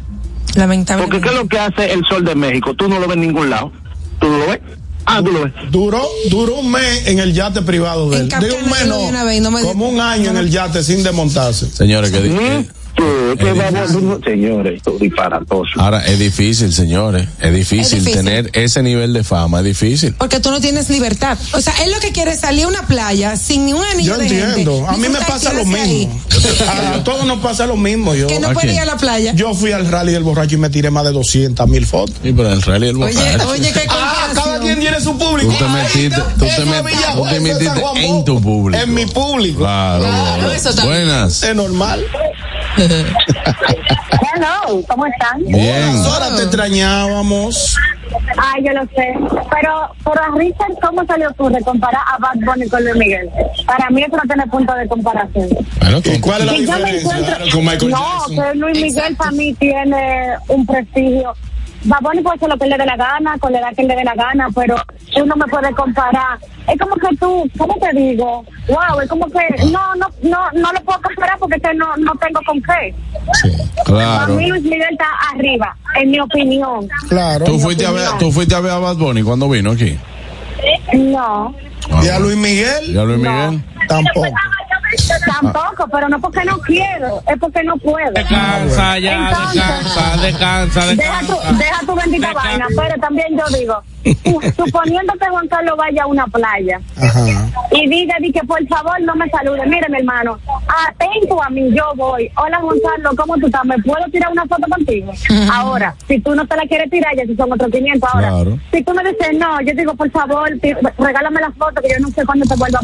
Lamentablemente. 0.55 1.15
Porque 1.17 1.21
¿qué 1.29 1.35
es 1.35 1.41
lo 1.41 1.47
que 1.47 1.59
hace 1.59 1.93
el 1.93 2.03
sol 2.05 2.25
de 2.25 2.35
México? 2.35 2.73
Tú 2.73 2.87
no 2.87 2.99
lo 2.99 3.07
ves 3.07 3.15
en 3.15 3.21
ningún 3.21 3.49
lado. 3.49 3.71
¿Tú 4.19 4.27
no 4.27 4.37
lo 4.39 4.47
ves? 4.47 4.59
Ah, 5.05 5.21
tú 5.23 5.31
lo 5.31 5.43
ves. 5.43 5.53
Duró, 5.71 6.03
duró 6.29 6.55
un 6.55 6.71
mes 6.71 7.07
en 7.07 7.19
el 7.19 7.33
yate 7.33 7.61
privado 7.61 8.09
de 8.09 8.17
él. 8.21 8.29
Digo 8.39 8.55
un 8.57 8.65
mes 8.65 8.79
Canaveral 8.79 8.89
no, 8.89 8.97
de 8.97 9.07
una 9.09 9.23
vez, 9.23 9.41
no 9.41 9.51
me- 9.51 9.61
como 9.61 9.89
un 9.89 9.99
año 9.99 10.29
en 10.31 10.37
el 10.37 10.49
yate 10.49 10.83
sin 10.83 11.03
desmontarse. 11.03 11.69
Señores, 11.69 12.11
que 12.11 12.19
¿Mm? 12.19 12.65
Tú, 12.99 13.37
¿qué 13.37 13.53
vamos? 13.53 14.19
Señores, 14.25 14.81
disparatoso. 14.99 15.69
ahora 15.77 16.05
es 16.05 16.19
difícil, 16.19 16.73
señores, 16.73 17.27
es 17.39 17.53
difícil, 17.53 17.99
Es 17.99 18.05
difícil. 18.05 18.13
tener 18.25 18.49
ese 18.53 18.83
nivel 18.83 19.13
de 19.13 19.23
fama, 19.23 19.59
es 19.59 19.65
difícil. 19.65 20.13
Porque 20.17 20.39
tú 20.41 20.51
no 20.51 20.59
tienes 20.59 20.89
libertad. 20.89 21.37
O 21.53 21.61
sea, 21.61 21.73
él 21.83 21.91
lo 21.91 21.99
que 22.01 22.11
quiere 22.11 22.31
es 22.31 22.39
salir 22.41 22.65
a 22.65 22.67
una 22.67 22.85
playa 22.87 23.37
sin 23.37 23.65
ni 23.65 23.73
un 23.73 23.83
anillo 23.85 24.13
Yo 24.13 24.17
de 24.17 24.23
entiendo. 24.25 24.75
gente. 24.85 24.87
A 24.89 24.97
mí 24.97 25.07
me 25.07 25.19
pasa 25.25 25.53
lo 25.53 25.63
mismo. 25.65 26.21
A 26.93 27.03
todos 27.03 27.25
nos 27.25 27.39
pasa 27.39 27.65
lo 27.67 27.77
mismo. 27.77 28.13
Yo, 28.15 28.27
Que 28.27 28.39
no 28.39 28.49
¿A 28.49 28.53
puede 28.53 28.73
ir 28.73 28.79
a 28.79 28.85
la 28.85 28.97
playa. 28.97 29.31
yo 29.33 29.53
fui 29.53 29.71
al 29.71 29.89
rally 29.89 30.11
del 30.11 30.23
borracho 30.23 30.55
y 30.55 30.57
me 30.57 30.69
tiré 30.69 30.91
más 30.91 31.05
de 31.05 31.11
200 31.11 31.67
mil 31.69 31.85
fotos. 31.85 32.15
Sí, 32.21 32.33
pero 32.35 32.51
el 32.51 32.61
rally 32.61 32.89
el 32.89 33.01
Oye, 33.01 33.13
borracho. 33.13 33.49
oye, 33.49 33.71
qué 33.71 33.81
Ah, 33.89 34.27
cada 34.33 34.59
quien 34.59 34.79
tiene 34.79 34.99
su 34.99 35.17
público. 35.17 35.51
Tú 35.57 35.63
te 35.65 35.69
metiste, 35.71 36.21
tú 36.37 36.45
te, 36.45 36.61
tú 36.61 37.25
metiste 37.41 37.81
en 38.05 38.25
tu 38.25 38.41
público. 38.41 38.83
En 38.83 38.93
mi 38.93 39.05
público. 39.05 39.59
Claro, 39.59 40.03
Claro, 40.03 40.51
eso 40.51 40.73
también. 40.73 41.05
buenas. 41.07 41.43
Es 41.43 41.55
normal. 41.55 42.03
Hello, 44.35 44.81
¿cómo 44.87 45.05
están? 45.07 45.43
Bien. 45.45 45.95
Ahora 46.05 46.35
te 46.35 46.43
extrañábamos. 46.43 47.75
Ay, 48.37 48.63
yo 48.65 48.71
lo 48.73 48.81
sé. 48.95 49.13
Pero, 49.51 49.89
pero 50.03 50.23
a 50.23 50.37
Richard, 50.37 50.73
¿cómo 50.81 51.03
se 51.05 51.17
le 51.17 51.27
ocurre 51.27 51.61
comparar 51.63 52.01
a 52.13 52.17
Bad 52.17 52.35
Bunny 52.45 52.67
con 52.69 52.83
Luis 52.83 52.95
Miguel? 52.95 53.29
Para 53.65 53.89
mí 53.89 54.01
eso 54.03 54.15
no 54.17 54.23
tiene 54.23 54.47
punto 54.47 54.73
de 54.75 54.87
comparación. 54.87 55.47
Bueno, 55.79 55.99
¿Y 56.03 56.19
cuál 56.19 56.41
es 56.41 56.45
la 56.47 56.53
Y 56.53 56.65
yo 56.65 56.71
me 56.71 56.77
diferencia? 56.93 57.17
encuentro- 57.19 57.45
Con 57.51 57.65
Michael 57.65 57.91
no, 57.91 57.97
Jackson. 58.27 58.35
que 58.35 58.55
Luis 58.59 58.81
Miguel 58.81 59.15
para 59.15 59.31
mí 59.31 59.53
tiene 59.55 60.27
un 60.47 60.65
prestigio. 60.65 61.33
Bad 61.85 61.99
Bunny 62.01 62.21
puede 62.21 62.35
hacer 62.35 62.49
lo 62.49 62.57
que 62.57 62.65
le 62.67 62.77
dé 62.77 62.85
la 62.85 62.97
gana, 62.97 63.37
con 63.39 63.51
la 63.53 63.59
edad 63.59 63.73
que 63.75 63.83
le 63.83 63.95
dé 63.95 64.03
la 64.03 64.13
gana, 64.15 64.47
pero 64.53 64.75
tú 65.15 65.25
no 65.25 65.35
me 65.35 65.45
puedes 65.47 65.73
comparar. 65.75 66.37
Es 66.67 66.77
como 66.77 66.95
que 66.95 67.15
tú, 67.17 67.49
¿cómo 67.57 67.75
te 67.79 67.97
digo? 67.97 68.43
Wow, 68.67 68.99
es 69.01 69.09
como 69.09 69.25
que 69.27 69.39
no, 69.71 69.95
no, 69.95 70.07
no, 70.23 70.51
no 70.53 70.71
lo 70.73 70.81
puedo 70.81 71.01
comparar 71.01 71.37
porque 71.39 71.57
no, 71.75 71.95
no 71.97 72.11
tengo 72.15 72.41
con 72.45 72.61
qué. 72.61 72.93
Para 73.85 73.85
Claro. 73.85 74.33
mí 74.35 74.47
Luis 74.47 74.63
Miguel 74.63 74.83
está 74.91 75.05
arriba, 75.33 75.75
en 75.95 76.11
mi 76.11 76.19
opinión. 76.19 76.87
Claro. 77.07 77.45
¿Tú 77.45 77.57
fuiste, 77.59 77.85
a 77.85 77.91
ver, 77.91 78.07
¿Tú 78.19 78.31
fuiste 78.31 78.53
a 78.55 78.59
ver 78.59 78.71
a 78.73 78.79
Bad 78.79 78.97
Bunny 78.97 79.23
cuando 79.23 79.47
vino 79.49 79.71
aquí? 79.71 79.97
No. 80.93 81.55
¿Y 82.03 82.07
a 82.09 82.19
Luis 82.19 82.35
Miguel? 82.37 82.93
¿Y 82.93 82.97
a 82.97 83.03
Luis 83.03 83.17
Miguel? 83.19 83.63
Tampoco. 83.87 84.27
Tampoco, 85.25 85.87
pero 85.91 86.09
no 86.09 86.19
porque 86.19 86.43
no 86.45 86.57
quiero, 86.59 87.21
es 87.27 87.37
porque 87.39 87.63
no 87.63 87.77
puedo. 87.77 88.11
Descansa 88.11 88.99
ya, 88.99 89.29
Entonces, 89.29 89.53
descansa, 89.53 90.17
descansa, 90.21 90.85
Deja 90.95 91.19
tu, 91.21 91.57
deja 91.57 91.79
tu 91.85 91.95
bendita 91.95 92.33
vaina, 92.33 92.65
pero 92.75 92.95
también 92.99 93.27
yo 93.37 93.57
digo, 93.57 93.81
su- 94.23 94.53
suponiendo 94.65 95.13
que 95.13 95.27
Juan 95.29 95.47
Carlos 95.47 95.77
vaya 95.77 96.03
a 96.03 96.07
una 96.07 96.25
playa 96.27 96.79
Ajá. 96.97 97.25
y 97.71 97.87
diga 97.89 98.15
di 98.19 98.31
que 98.31 98.41
por 98.41 98.65
favor 98.67 98.99
no 99.01 99.15
me 99.15 99.29
salude, 99.29 99.65
mire 99.67 99.87
mi 99.89 99.97
hermano, 99.99 100.39
atento 100.87 101.41
a 101.43 101.49
mí, 101.49 101.69
yo 101.73 101.91
voy. 101.95 102.29
Hola 102.37 102.59
Juan 102.59 102.77
Carlos, 102.87 103.13
¿cómo 103.17 103.37
tú 103.37 103.45
estás? 103.47 103.65
¿Me 103.65 103.77
puedo 103.79 104.03
tirar 104.11 104.31
una 104.31 104.45
foto 104.45 104.63
contigo? 104.69 105.11
Ahora, 105.51 105.95
si 106.07 106.19
tú 106.19 106.33
no 106.35 106.45
te 106.47 106.55
la 106.55 106.63
quieres 106.63 106.89
tirar, 106.89 107.15
ya 107.15 107.23
si 107.25 107.35
son 107.35 107.51
otros 107.51 107.69
500 107.71 108.09
ahora. 108.13 108.29
Claro. 108.29 108.59
Si 108.71 108.83
tú 108.83 108.93
me 108.93 109.03
dices 109.03 109.37
no, 109.37 109.61
yo 109.61 109.73
digo 109.75 109.93
por 109.95 110.09
favor, 110.11 110.49
ti- 110.61 110.73
regálame 110.97 111.41
la 111.41 111.51
foto 111.51 111.81
que 111.81 111.89
yo 111.89 111.99
no 111.99 112.09
sé 112.09 112.25
cuándo 112.25 112.45
te 112.47 112.55
vuelva 112.55 112.79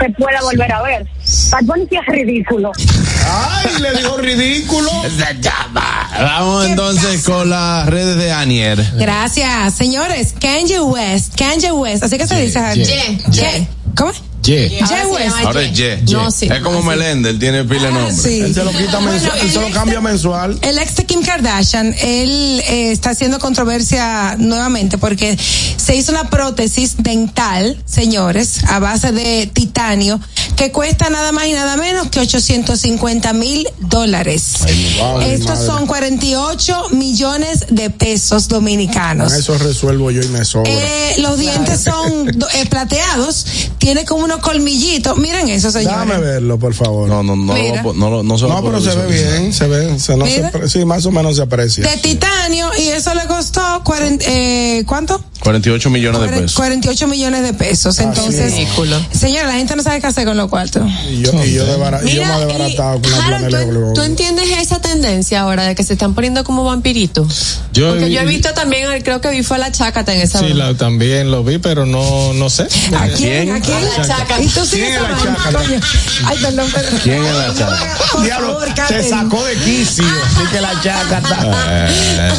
te 0.00 0.10
pueda 0.10 0.40
volver 0.42 0.72
a 0.72 0.82
ver. 0.82 1.06
Bad 1.50 1.64
Bunny 1.64 1.86
sí 1.88 1.96
es 1.96 2.06
ridículo. 2.06 2.72
Ay, 3.28 3.66
le 3.80 3.92
dijo 3.98 4.16
ridículo. 4.16 4.90
Vamos 6.18 6.66
entonces 6.66 7.22
con 7.22 7.48
las 7.48 7.86
redes 7.86 8.16
de 8.16 8.32
Anier. 8.32 8.84
Gracias, 8.96 9.74
señores. 9.74 10.34
Kanye 10.40 10.80
West, 10.80 11.36
Kanye 11.36 11.72
West, 11.72 12.02
así 12.02 12.18
que 12.18 12.26
se 12.26 12.40
dice. 12.40 12.60
Ye, 12.74 12.84
Ye. 12.84 13.18
Ye. 13.30 13.68
¿Cómo? 13.96 14.12
Yeah. 14.42 14.68
Ye 14.68 14.78
llama 14.80 15.40
Ahora 15.44 15.62
es 15.62 15.72
Ye. 15.72 16.02
No, 16.10 16.30
sí. 16.30 16.48
Es 16.50 16.60
como 16.60 16.78
Así. 16.78 16.88
Meléndez, 16.88 17.32
él 17.32 17.38
tiene 17.38 17.64
pila 17.64 17.82
de 17.82 17.88
Ah, 17.88 17.90
nombre. 17.90 18.14
sí. 18.16 18.40
Él 18.40 18.54
se 18.54 18.64
lo 18.64 18.70
quita 18.70 18.98
Bueno, 18.98 19.12
mensual, 19.12 19.38
él 19.40 19.50
se 19.52 19.60
lo 19.60 19.70
cambia 19.70 20.00
mensual. 20.00 20.58
El 20.62 20.78
ex 20.78 20.96
de 20.96 21.04
Kim 21.06 21.22
Kardashian, 21.22 21.94
él 22.00 22.62
eh, 22.66 22.90
está 22.92 23.10
haciendo 23.10 23.38
controversia 23.38 24.36
nuevamente 24.38 24.96
porque 24.98 25.36
se 25.76 25.94
hizo 25.96 26.12
una 26.12 26.30
prótesis 26.30 26.94
dental, 27.02 27.76
señores, 27.84 28.64
a 28.64 28.78
base 28.78 29.12
de 29.12 29.46
titanio, 29.52 30.20
que 30.56 30.72
cuesta 30.72 31.10
nada 31.10 31.32
más 31.32 31.46
y 31.46 31.52
nada 31.52 31.76
menos 31.76 32.08
que 32.08 32.20
850 32.20 33.32
mil 33.34 33.66
dólares. 33.78 34.54
wow, 34.98 35.20
Estos 35.20 35.58
madre. 35.60 35.66
son 35.66 35.86
48 35.86 36.88
millones 36.92 37.66
de 37.70 37.90
pesos 37.90 38.44
Con 38.48 38.58
dominicanos. 38.60 39.32
eso 39.32 39.56
resuelvo 39.58 40.10
yo 40.10 40.22
y 40.22 40.28
me 40.28 40.44
sobra. 40.44 40.70
Eh, 40.72 41.16
los 41.18 41.38
dientes 41.38 41.80
son 41.82 42.28
eh, 42.54 42.66
plateados, 42.66 43.46
tiene 43.78 44.04
como 44.04 44.29
unos 44.32 44.40
colmillitos. 44.44 45.18
Miren 45.18 45.48
eso, 45.48 45.70
señores. 45.70 45.98
Déjame 46.06 46.18
verlo, 46.24 46.58
por 46.58 46.74
favor. 46.74 47.08
No, 47.08 47.22
no, 47.22 47.36
no, 47.36 47.54
Mira. 47.54 47.82
no, 47.82 48.10
lo- 48.10 48.22
no 48.22 48.38
se 48.38 48.44
a 48.44 48.48
No, 48.48 48.62
pero 48.62 48.80
se 48.80 48.94
ve 48.94 49.06
bien, 49.06 49.52
se 49.52 49.66
ve, 49.66 49.98
se, 49.98 50.16
no 50.16 50.26
se 50.26 50.68
sí, 50.68 50.84
más 50.84 51.04
o 51.06 51.10
menos 51.10 51.36
se 51.36 51.42
aprecia. 51.42 51.84
De 51.88 51.96
titanio, 51.98 52.70
y 52.78 52.88
eso 52.88 53.14
le 53.14 53.24
costó 53.26 53.60
40, 53.84 54.24
eh, 54.28 54.84
¿cuánto? 54.86 55.22
48 55.40 55.90
millones 55.90 56.20
de 56.20 56.28
pesos. 56.28 56.54
48 56.54 57.06
millones 57.06 57.42
de 57.42 57.54
pesos. 57.54 57.98
Entonces, 57.98 58.52
señora, 59.12 59.46
la 59.48 59.54
gente 59.54 59.74
no 59.76 59.82
sabe 59.82 60.00
qué 60.00 60.06
hacer 60.06 60.26
con 60.26 60.36
los 60.36 60.48
cuartos. 60.50 60.82
Y 61.10 61.22
yo, 61.22 61.32
y 61.44 61.54
yo, 61.54 61.64
debara- 61.66 62.00
y 62.04 62.14
yo 62.14 62.24
me 62.26 62.34
he 62.34 62.46
desbaratado 62.46 63.00
con 63.00 63.10
la 63.10 63.16
Harold, 63.18 63.48
planela 63.48 63.58
de 63.58 63.64
¿tú, 63.64 63.70
Globo. 63.70 63.92
tú 63.94 64.02
entiendes 64.02 64.50
esa 64.58 64.80
tendencia 64.80 65.40
ahora 65.40 65.64
de 65.64 65.74
que 65.74 65.82
se 65.82 65.94
están 65.94 66.14
poniendo 66.14 66.44
como 66.44 66.64
vampiritos? 66.64 67.60
Yo 67.72 67.90
Porque 67.90 68.06
vi- 68.06 68.12
yo 68.14 68.20
he 68.20 68.26
visto 68.26 68.52
también, 68.52 68.86
creo 69.02 69.20
que 69.20 69.30
vi 69.30 69.42
fue 69.42 69.56
a 69.56 69.60
la 69.60 69.72
chácata 69.72 70.14
en 70.14 70.20
esa 70.20 70.40
Sí, 70.40 70.52
la- 70.52 70.74
también 70.74 71.30
lo 71.30 71.42
vi, 71.42 71.58
pero 71.58 71.86
no, 71.86 72.32
no 72.34 72.50
sé. 72.50 72.64
¿A 72.96 73.08
quién? 73.08 73.50
¿A 73.52 73.60
quién? 73.60 73.78
La 73.84 74.06
chácata. 74.20 74.42
¿Y 74.42 74.46
tú 74.48 74.64
sigues 74.64 74.98
¿Quién 74.98 75.34
es 75.34 75.52
la 75.52 75.58
coño? 75.58 75.80
Ay, 76.26 76.38
perdón, 76.38 76.70
perdón. 76.72 77.00
¿Quién 77.02 77.24
es 77.24 77.34
la 77.34 77.54
chava? 77.54 77.78
Por 78.12 78.22
Diablo, 78.22 78.58
Catherine. 78.74 79.08
sacó 79.08 79.44
de 79.44 79.54
quicio. 79.56 80.04
Así 80.04 80.46
que 80.52 80.60
la 80.60 80.80
chácata. 80.80 81.38
Eh, 81.72 82.32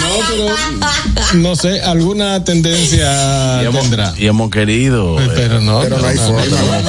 no, 0.00 0.18
pero 0.28 1.34
no 1.34 1.56
sé, 1.56 1.80
alguna 1.82 2.42
tendencia 2.44 3.62
Y 3.62 3.66
hemos, 3.66 3.82
tendrá. 3.82 4.14
y 4.16 4.26
hemos 4.26 4.50
querido. 4.50 5.20
eh, 5.20 5.30
Pero 5.34 5.60
no, 5.60 5.80
Pero 5.80 5.98
no 5.98 6.06
hay 6.06 6.16
forma, 6.16 6.42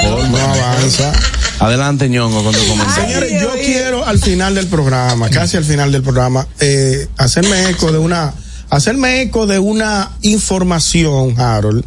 no, 0.04 0.28
no 0.28 0.38
avanza. 0.38 1.12
Adelante, 1.60 2.10
ñongo, 2.10 2.44
con 2.44 2.54
tu 2.54 2.66
comentario. 2.68 3.04
Señores, 3.08 3.42
yo 3.42 3.52
quiero 3.54 4.06
al 4.06 4.20
final 4.20 4.56
del 4.56 4.68
programa, 4.68 5.30
casi 5.30 5.58
al 5.58 5.64
final 5.66 5.92
del 5.92 6.02
programa, 6.02 6.48
eh, 6.60 7.08
hacerme 7.18 7.70
eco 7.70 7.92
de 7.92 8.00
una, 8.00 8.34
hacerme 8.72 9.22
eco 9.22 9.45
de 9.45 9.60
una 9.60 10.11
información, 10.22 11.39
Harold, 11.39 11.84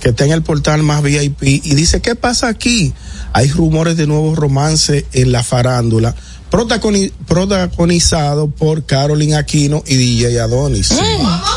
que 0.00 0.08
está 0.08 0.24
en 0.24 0.32
el 0.32 0.42
portal 0.42 0.82
más 0.82 1.02
VIP 1.02 1.42
y 1.42 1.74
dice, 1.74 2.00
¿qué 2.00 2.14
pasa 2.16 2.48
aquí? 2.48 2.92
Hay 3.32 3.48
rumores 3.50 3.96
de 3.96 4.06
nuevos 4.06 4.36
romances 4.36 5.04
en 5.12 5.30
la 5.32 5.42
farándula. 5.42 6.14
protagoni- 6.50 7.10
protagonizado 7.26 8.48
por 8.48 8.84
Carolyn 8.84 9.34
Aquino 9.34 9.82
y 9.86 9.96
DJ 9.96 10.38
Adonis. 10.40 10.92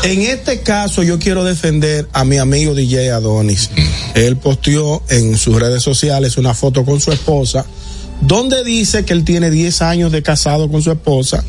En 0.02 0.22
este 0.22 0.60
caso 0.62 1.02
yo 1.02 1.18
quiero 1.20 1.44
defender 1.44 2.08
a 2.12 2.24
mi 2.24 2.38
amigo 2.38 2.74
DJ 2.74 3.12
Adonis. 3.12 3.70
Él 4.14 4.36
posteó 4.36 5.02
en 5.08 5.36
sus 5.38 5.56
redes 5.60 5.82
sociales 5.82 6.36
una 6.36 6.52
foto 6.54 6.84
con 6.84 7.00
su 7.00 7.12
esposa 7.12 7.64
donde 8.20 8.64
dice 8.64 9.04
que 9.04 9.12
él 9.12 9.24
tiene 9.24 9.50
10 9.52 9.80
años 9.82 10.10
de 10.10 10.24
casado 10.24 10.68
con 10.68 10.82
su 10.82 10.90
esposa 10.90 11.44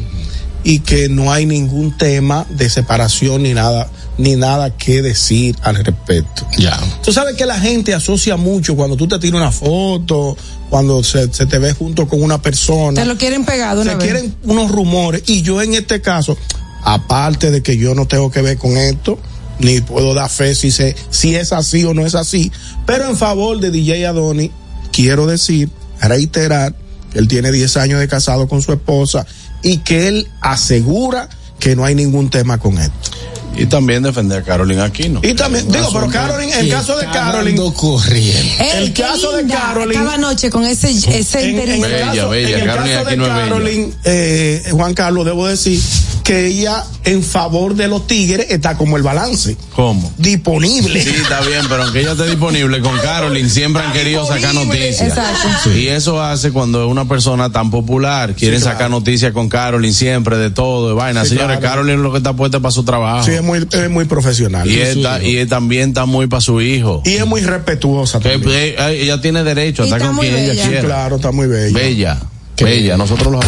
y 0.64 0.80
que 0.80 1.10
no 1.10 1.31
hay 1.31 1.45
ningún 1.45 1.98
tema 1.98 2.45
de 2.49 2.69
separación 2.69 3.44
ni 3.44 3.53
nada 3.53 3.90
ni 4.18 4.36
nada 4.36 4.76
que 4.76 5.02
decir 5.02 5.56
al 5.61 5.77
respecto. 5.77 6.45
Ya. 6.57 6.77
Tú 7.02 7.14
sabes 7.14 7.36
que 7.36 7.45
la 7.45 7.57
gente 7.57 7.94
asocia 7.94 8.36
mucho 8.36 8.76
cuando 8.76 8.98
tú 8.98 9.07
te 9.07 9.18
tiras 9.18 9.40
una 9.40 9.52
foto, 9.52 10.36
cuando 10.69 11.02
se, 11.03 11.34
se 11.34 11.45
te 11.45 11.57
ve 11.57 11.73
junto 11.73 12.06
con 12.07 12.22
una 12.22 12.41
persona. 12.41 13.02
Te 13.02 13.07
lo 13.07 13.18
quieren 13.18 13.45
pegado 13.45 13.81
una 13.81 13.91
Se 13.91 13.98
vez. 13.98 14.06
quieren 14.06 14.36
unos 14.44 14.69
rumores 14.72 15.23
y 15.26 15.41
yo 15.41 15.61
en 15.61 15.73
este 15.73 16.02
caso, 16.02 16.38
aparte 16.84 17.49
de 17.49 17.64
que 17.64 17.77
yo 17.77 17.95
no 17.95 18.07
tengo 18.07 18.30
que 18.30 18.41
ver 18.41 18.57
con 18.57 18.76
esto, 18.76 19.18
ni 19.60 19.80
puedo 19.80 20.14
dar 20.14 20.30
fe 20.30 20.53
si, 20.53 20.72
se, 20.72 20.95
si 21.10 21.36
es 21.36 21.53
así 21.53 21.86
o 21.86 21.94
no 21.94 22.06
es 22.06 22.15
así, 22.15 22.52
pero 22.86 23.10
en 23.10 23.15
favor 23.15 23.60
de 23.61 23.72
DJ 23.72 24.06
Adoni, 24.06 24.52
quiero 24.91 25.27
decir, 25.27 25.69
reiterar, 26.02 26.76
que 27.11 27.19
él 27.19 27.27
tiene 27.27 27.52
10 27.52 27.77
años 27.77 27.99
de 27.99 28.07
casado 28.07 28.48
con 28.48 28.61
su 28.61 28.73
esposa 28.73 29.26
y 29.61 29.80
que 29.80 30.07
él 30.07 30.27
asegura 30.41 31.30
que 31.60 31.76
no 31.76 31.86
hay 31.86 31.95
ningún 31.95 32.30
tema 32.30 32.57
con 32.57 32.77
esto. 32.77 33.11
Y 33.60 33.65
también 33.68 34.03
defender 34.03 34.40
a 34.40 34.44
Carolyn 34.44 34.80
Aquino. 34.80 35.19
Y 35.23 35.34
también, 35.34 35.72
digo, 35.72 35.90
pero 35.94 36.07
Carolyn, 36.10 36.49
el 36.53 36.69
caso 36.69 36.98
de 36.98 37.06
Carolyn. 37.07 37.57
Ey, 37.57 38.34
El 38.77 38.94
caso 38.94 39.31
de. 39.36 39.45
Carolyn. 39.48 39.91
Estaba 39.99 40.15
anoche 40.15 40.49
con 40.49 40.64
ese, 40.65 40.90
ese 40.91 41.49
En, 41.49 41.60
en 41.60 41.69
el 41.69 41.76
interés. 41.76 42.02
caso, 42.07 42.30
bella, 42.30 42.49
en 42.49 42.60
el 42.60 42.65
Carolyn 42.65 42.94
caso 42.94 43.06
de 43.06 43.11
Aquino 43.11 43.23
bella. 43.23 43.36
Carolyn, 43.36 43.95
eh, 44.06 44.64
Juan 44.72 44.94
Carlos, 44.94 45.26
debo 45.26 45.48
decir 45.48 45.80
que 46.23 46.45
ella 46.45 46.86
en 47.06 47.23
favor 47.23 47.73
de 47.76 47.88
los 47.88 48.06
tigres 48.06 48.48
está 48.49 48.77
como 48.77 48.98
el 48.98 49.03
balance. 49.03 49.57
¿Cómo? 49.76 50.14
Disponible. 50.18 51.02
Sí, 51.02 51.10
está 51.10 51.41
bien, 51.41 51.61
pero 51.68 51.84
aunque 51.84 52.02
ella 52.02 52.11
esté 52.11 52.26
disponible 52.27 52.81
con 52.81 52.95
Carolyn, 52.99 53.49
siempre 53.49 53.81
han 53.81 53.91
querido 53.94 54.27
sacar 54.27 54.53
noticias. 54.53 55.02
Exacto. 55.10 55.73
Y 55.76 55.88
eso 55.88 56.22
hace 56.22 56.52
cuando 56.52 56.86
es 56.86 56.91
una 56.91 57.06
persona 57.07 57.52
tan 57.52 57.72
popular, 57.72 58.36
Sí, 58.38 58.45
claro. 58.45 58.60
sacar 58.60 58.90
noticias 58.91 59.31
con 59.34 59.49
Carolyn 59.49 59.94
siempre, 59.94 60.38
de 60.38 60.52
todo, 60.52 60.90
de 60.90 60.94
vaina. 60.94 61.23
Sí, 61.23 61.30
Señores, 61.30 61.57
claro. 61.60 61.73
Carolyn 61.76 61.95
es 61.95 62.02
lo 62.02 62.11
que 62.11 62.18
está 62.19 62.34
puesta 62.34 62.60
para 62.60 62.72
su 62.72 62.84
trabajo. 62.84 63.23
Sí, 63.23 63.31
es 63.31 63.41
muy, 63.49 63.67
es 63.71 63.89
muy 63.89 64.05
profesional. 64.05 64.67
y, 64.69 64.73
Y, 64.76 65.30
y 65.31 65.38
él 65.38 65.49
también 65.49 65.89
está 65.89 66.05
muy 66.05 66.27
para 66.27 66.41
su 66.41 66.61
hijo. 66.61 67.01
es 67.05 67.26
muy 67.26 67.41
respetuosa 67.41 68.19
Que, 68.19 68.30
también. 68.30 68.51
eh, 68.57 68.76
eh, 68.77 68.99
ella 69.03 69.19
tiene 69.21 69.43
derecho 69.43 69.84
a 69.84 69.85
Y 69.85 69.89
estar 69.89 69.99
está 69.99 70.07
con 70.07 70.15
muy 70.15 70.27
quien 70.27 70.39
ella. 70.39 70.53
Sí, 70.63 70.69
quiera. 70.69 70.81
claro, 70.85 71.15
está 71.17 71.31
muy 71.31 71.47
bella. 71.47 71.77
Bella. 71.77 72.17
Bella. 72.61 72.97
Nosotros 72.97 73.31
los 73.31 73.45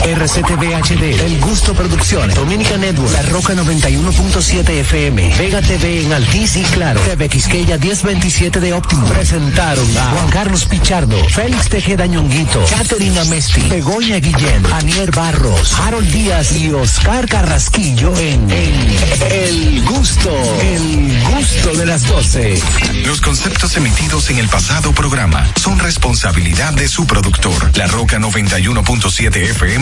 RCTV 0.00 0.74
HD, 0.74 1.20
El 1.24 1.40
Gusto 1.40 1.74
Producciones, 1.74 2.34
Dominica 2.34 2.76
Network, 2.76 3.12
La 3.12 3.22
Roca 3.22 3.54
91.7 3.54 4.68
FM, 4.68 5.34
Vega 5.38 5.62
TV 5.62 6.02
en 6.02 6.12
Altiz 6.12 6.56
y 6.56 6.62
Claro, 6.62 7.00
TV 7.00 7.28
Quisqueya 7.28 7.78
1027 7.78 8.60
de 8.60 8.72
Óptimo. 8.72 9.06
Presentaron 9.08 9.86
a 9.96 10.04
Juan 10.10 10.28
Carlos 10.30 10.64
Pichardo, 10.64 11.16
Félix 11.28 11.68
Tejeda 11.68 12.06
Ñonguito, 12.06 12.64
Catherine 12.70 13.18
Amesti, 13.20 13.62
Begoña 13.68 14.16
Guillén, 14.16 14.64
Anier 14.72 15.10
Barros, 15.12 15.74
Harold 15.80 16.10
Díaz 16.10 16.52
y 16.56 16.70
Oscar 16.70 17.28
Carrasquillo 17.28 18.16
en, 18.18 18.50
en 18.50 18.96
El 19.30 19.84
Gusto, 19.84 20.30
El 20.62 21.22
Gusto 21.34 21.74
de 21.74 21.86
las 21.86 22.06
12. 22.06 22.62
Los 23.06 23.20
conceptos 23.20 23.76
emitidos 23.76 24.30
en 24.30 24.38
el 24.38 24.48
pasado 24.48 24.92
programa 24.92 25.46
son 25.56 25.78
responsabilidad 25.78 26.72
de 26.72 26.88
su 26.88 27.06
productor. 27.06 27.76
La 27.76 27.86
Roca 27.86 28.18
91.7 28.18 29.36
FM 29.36 29.81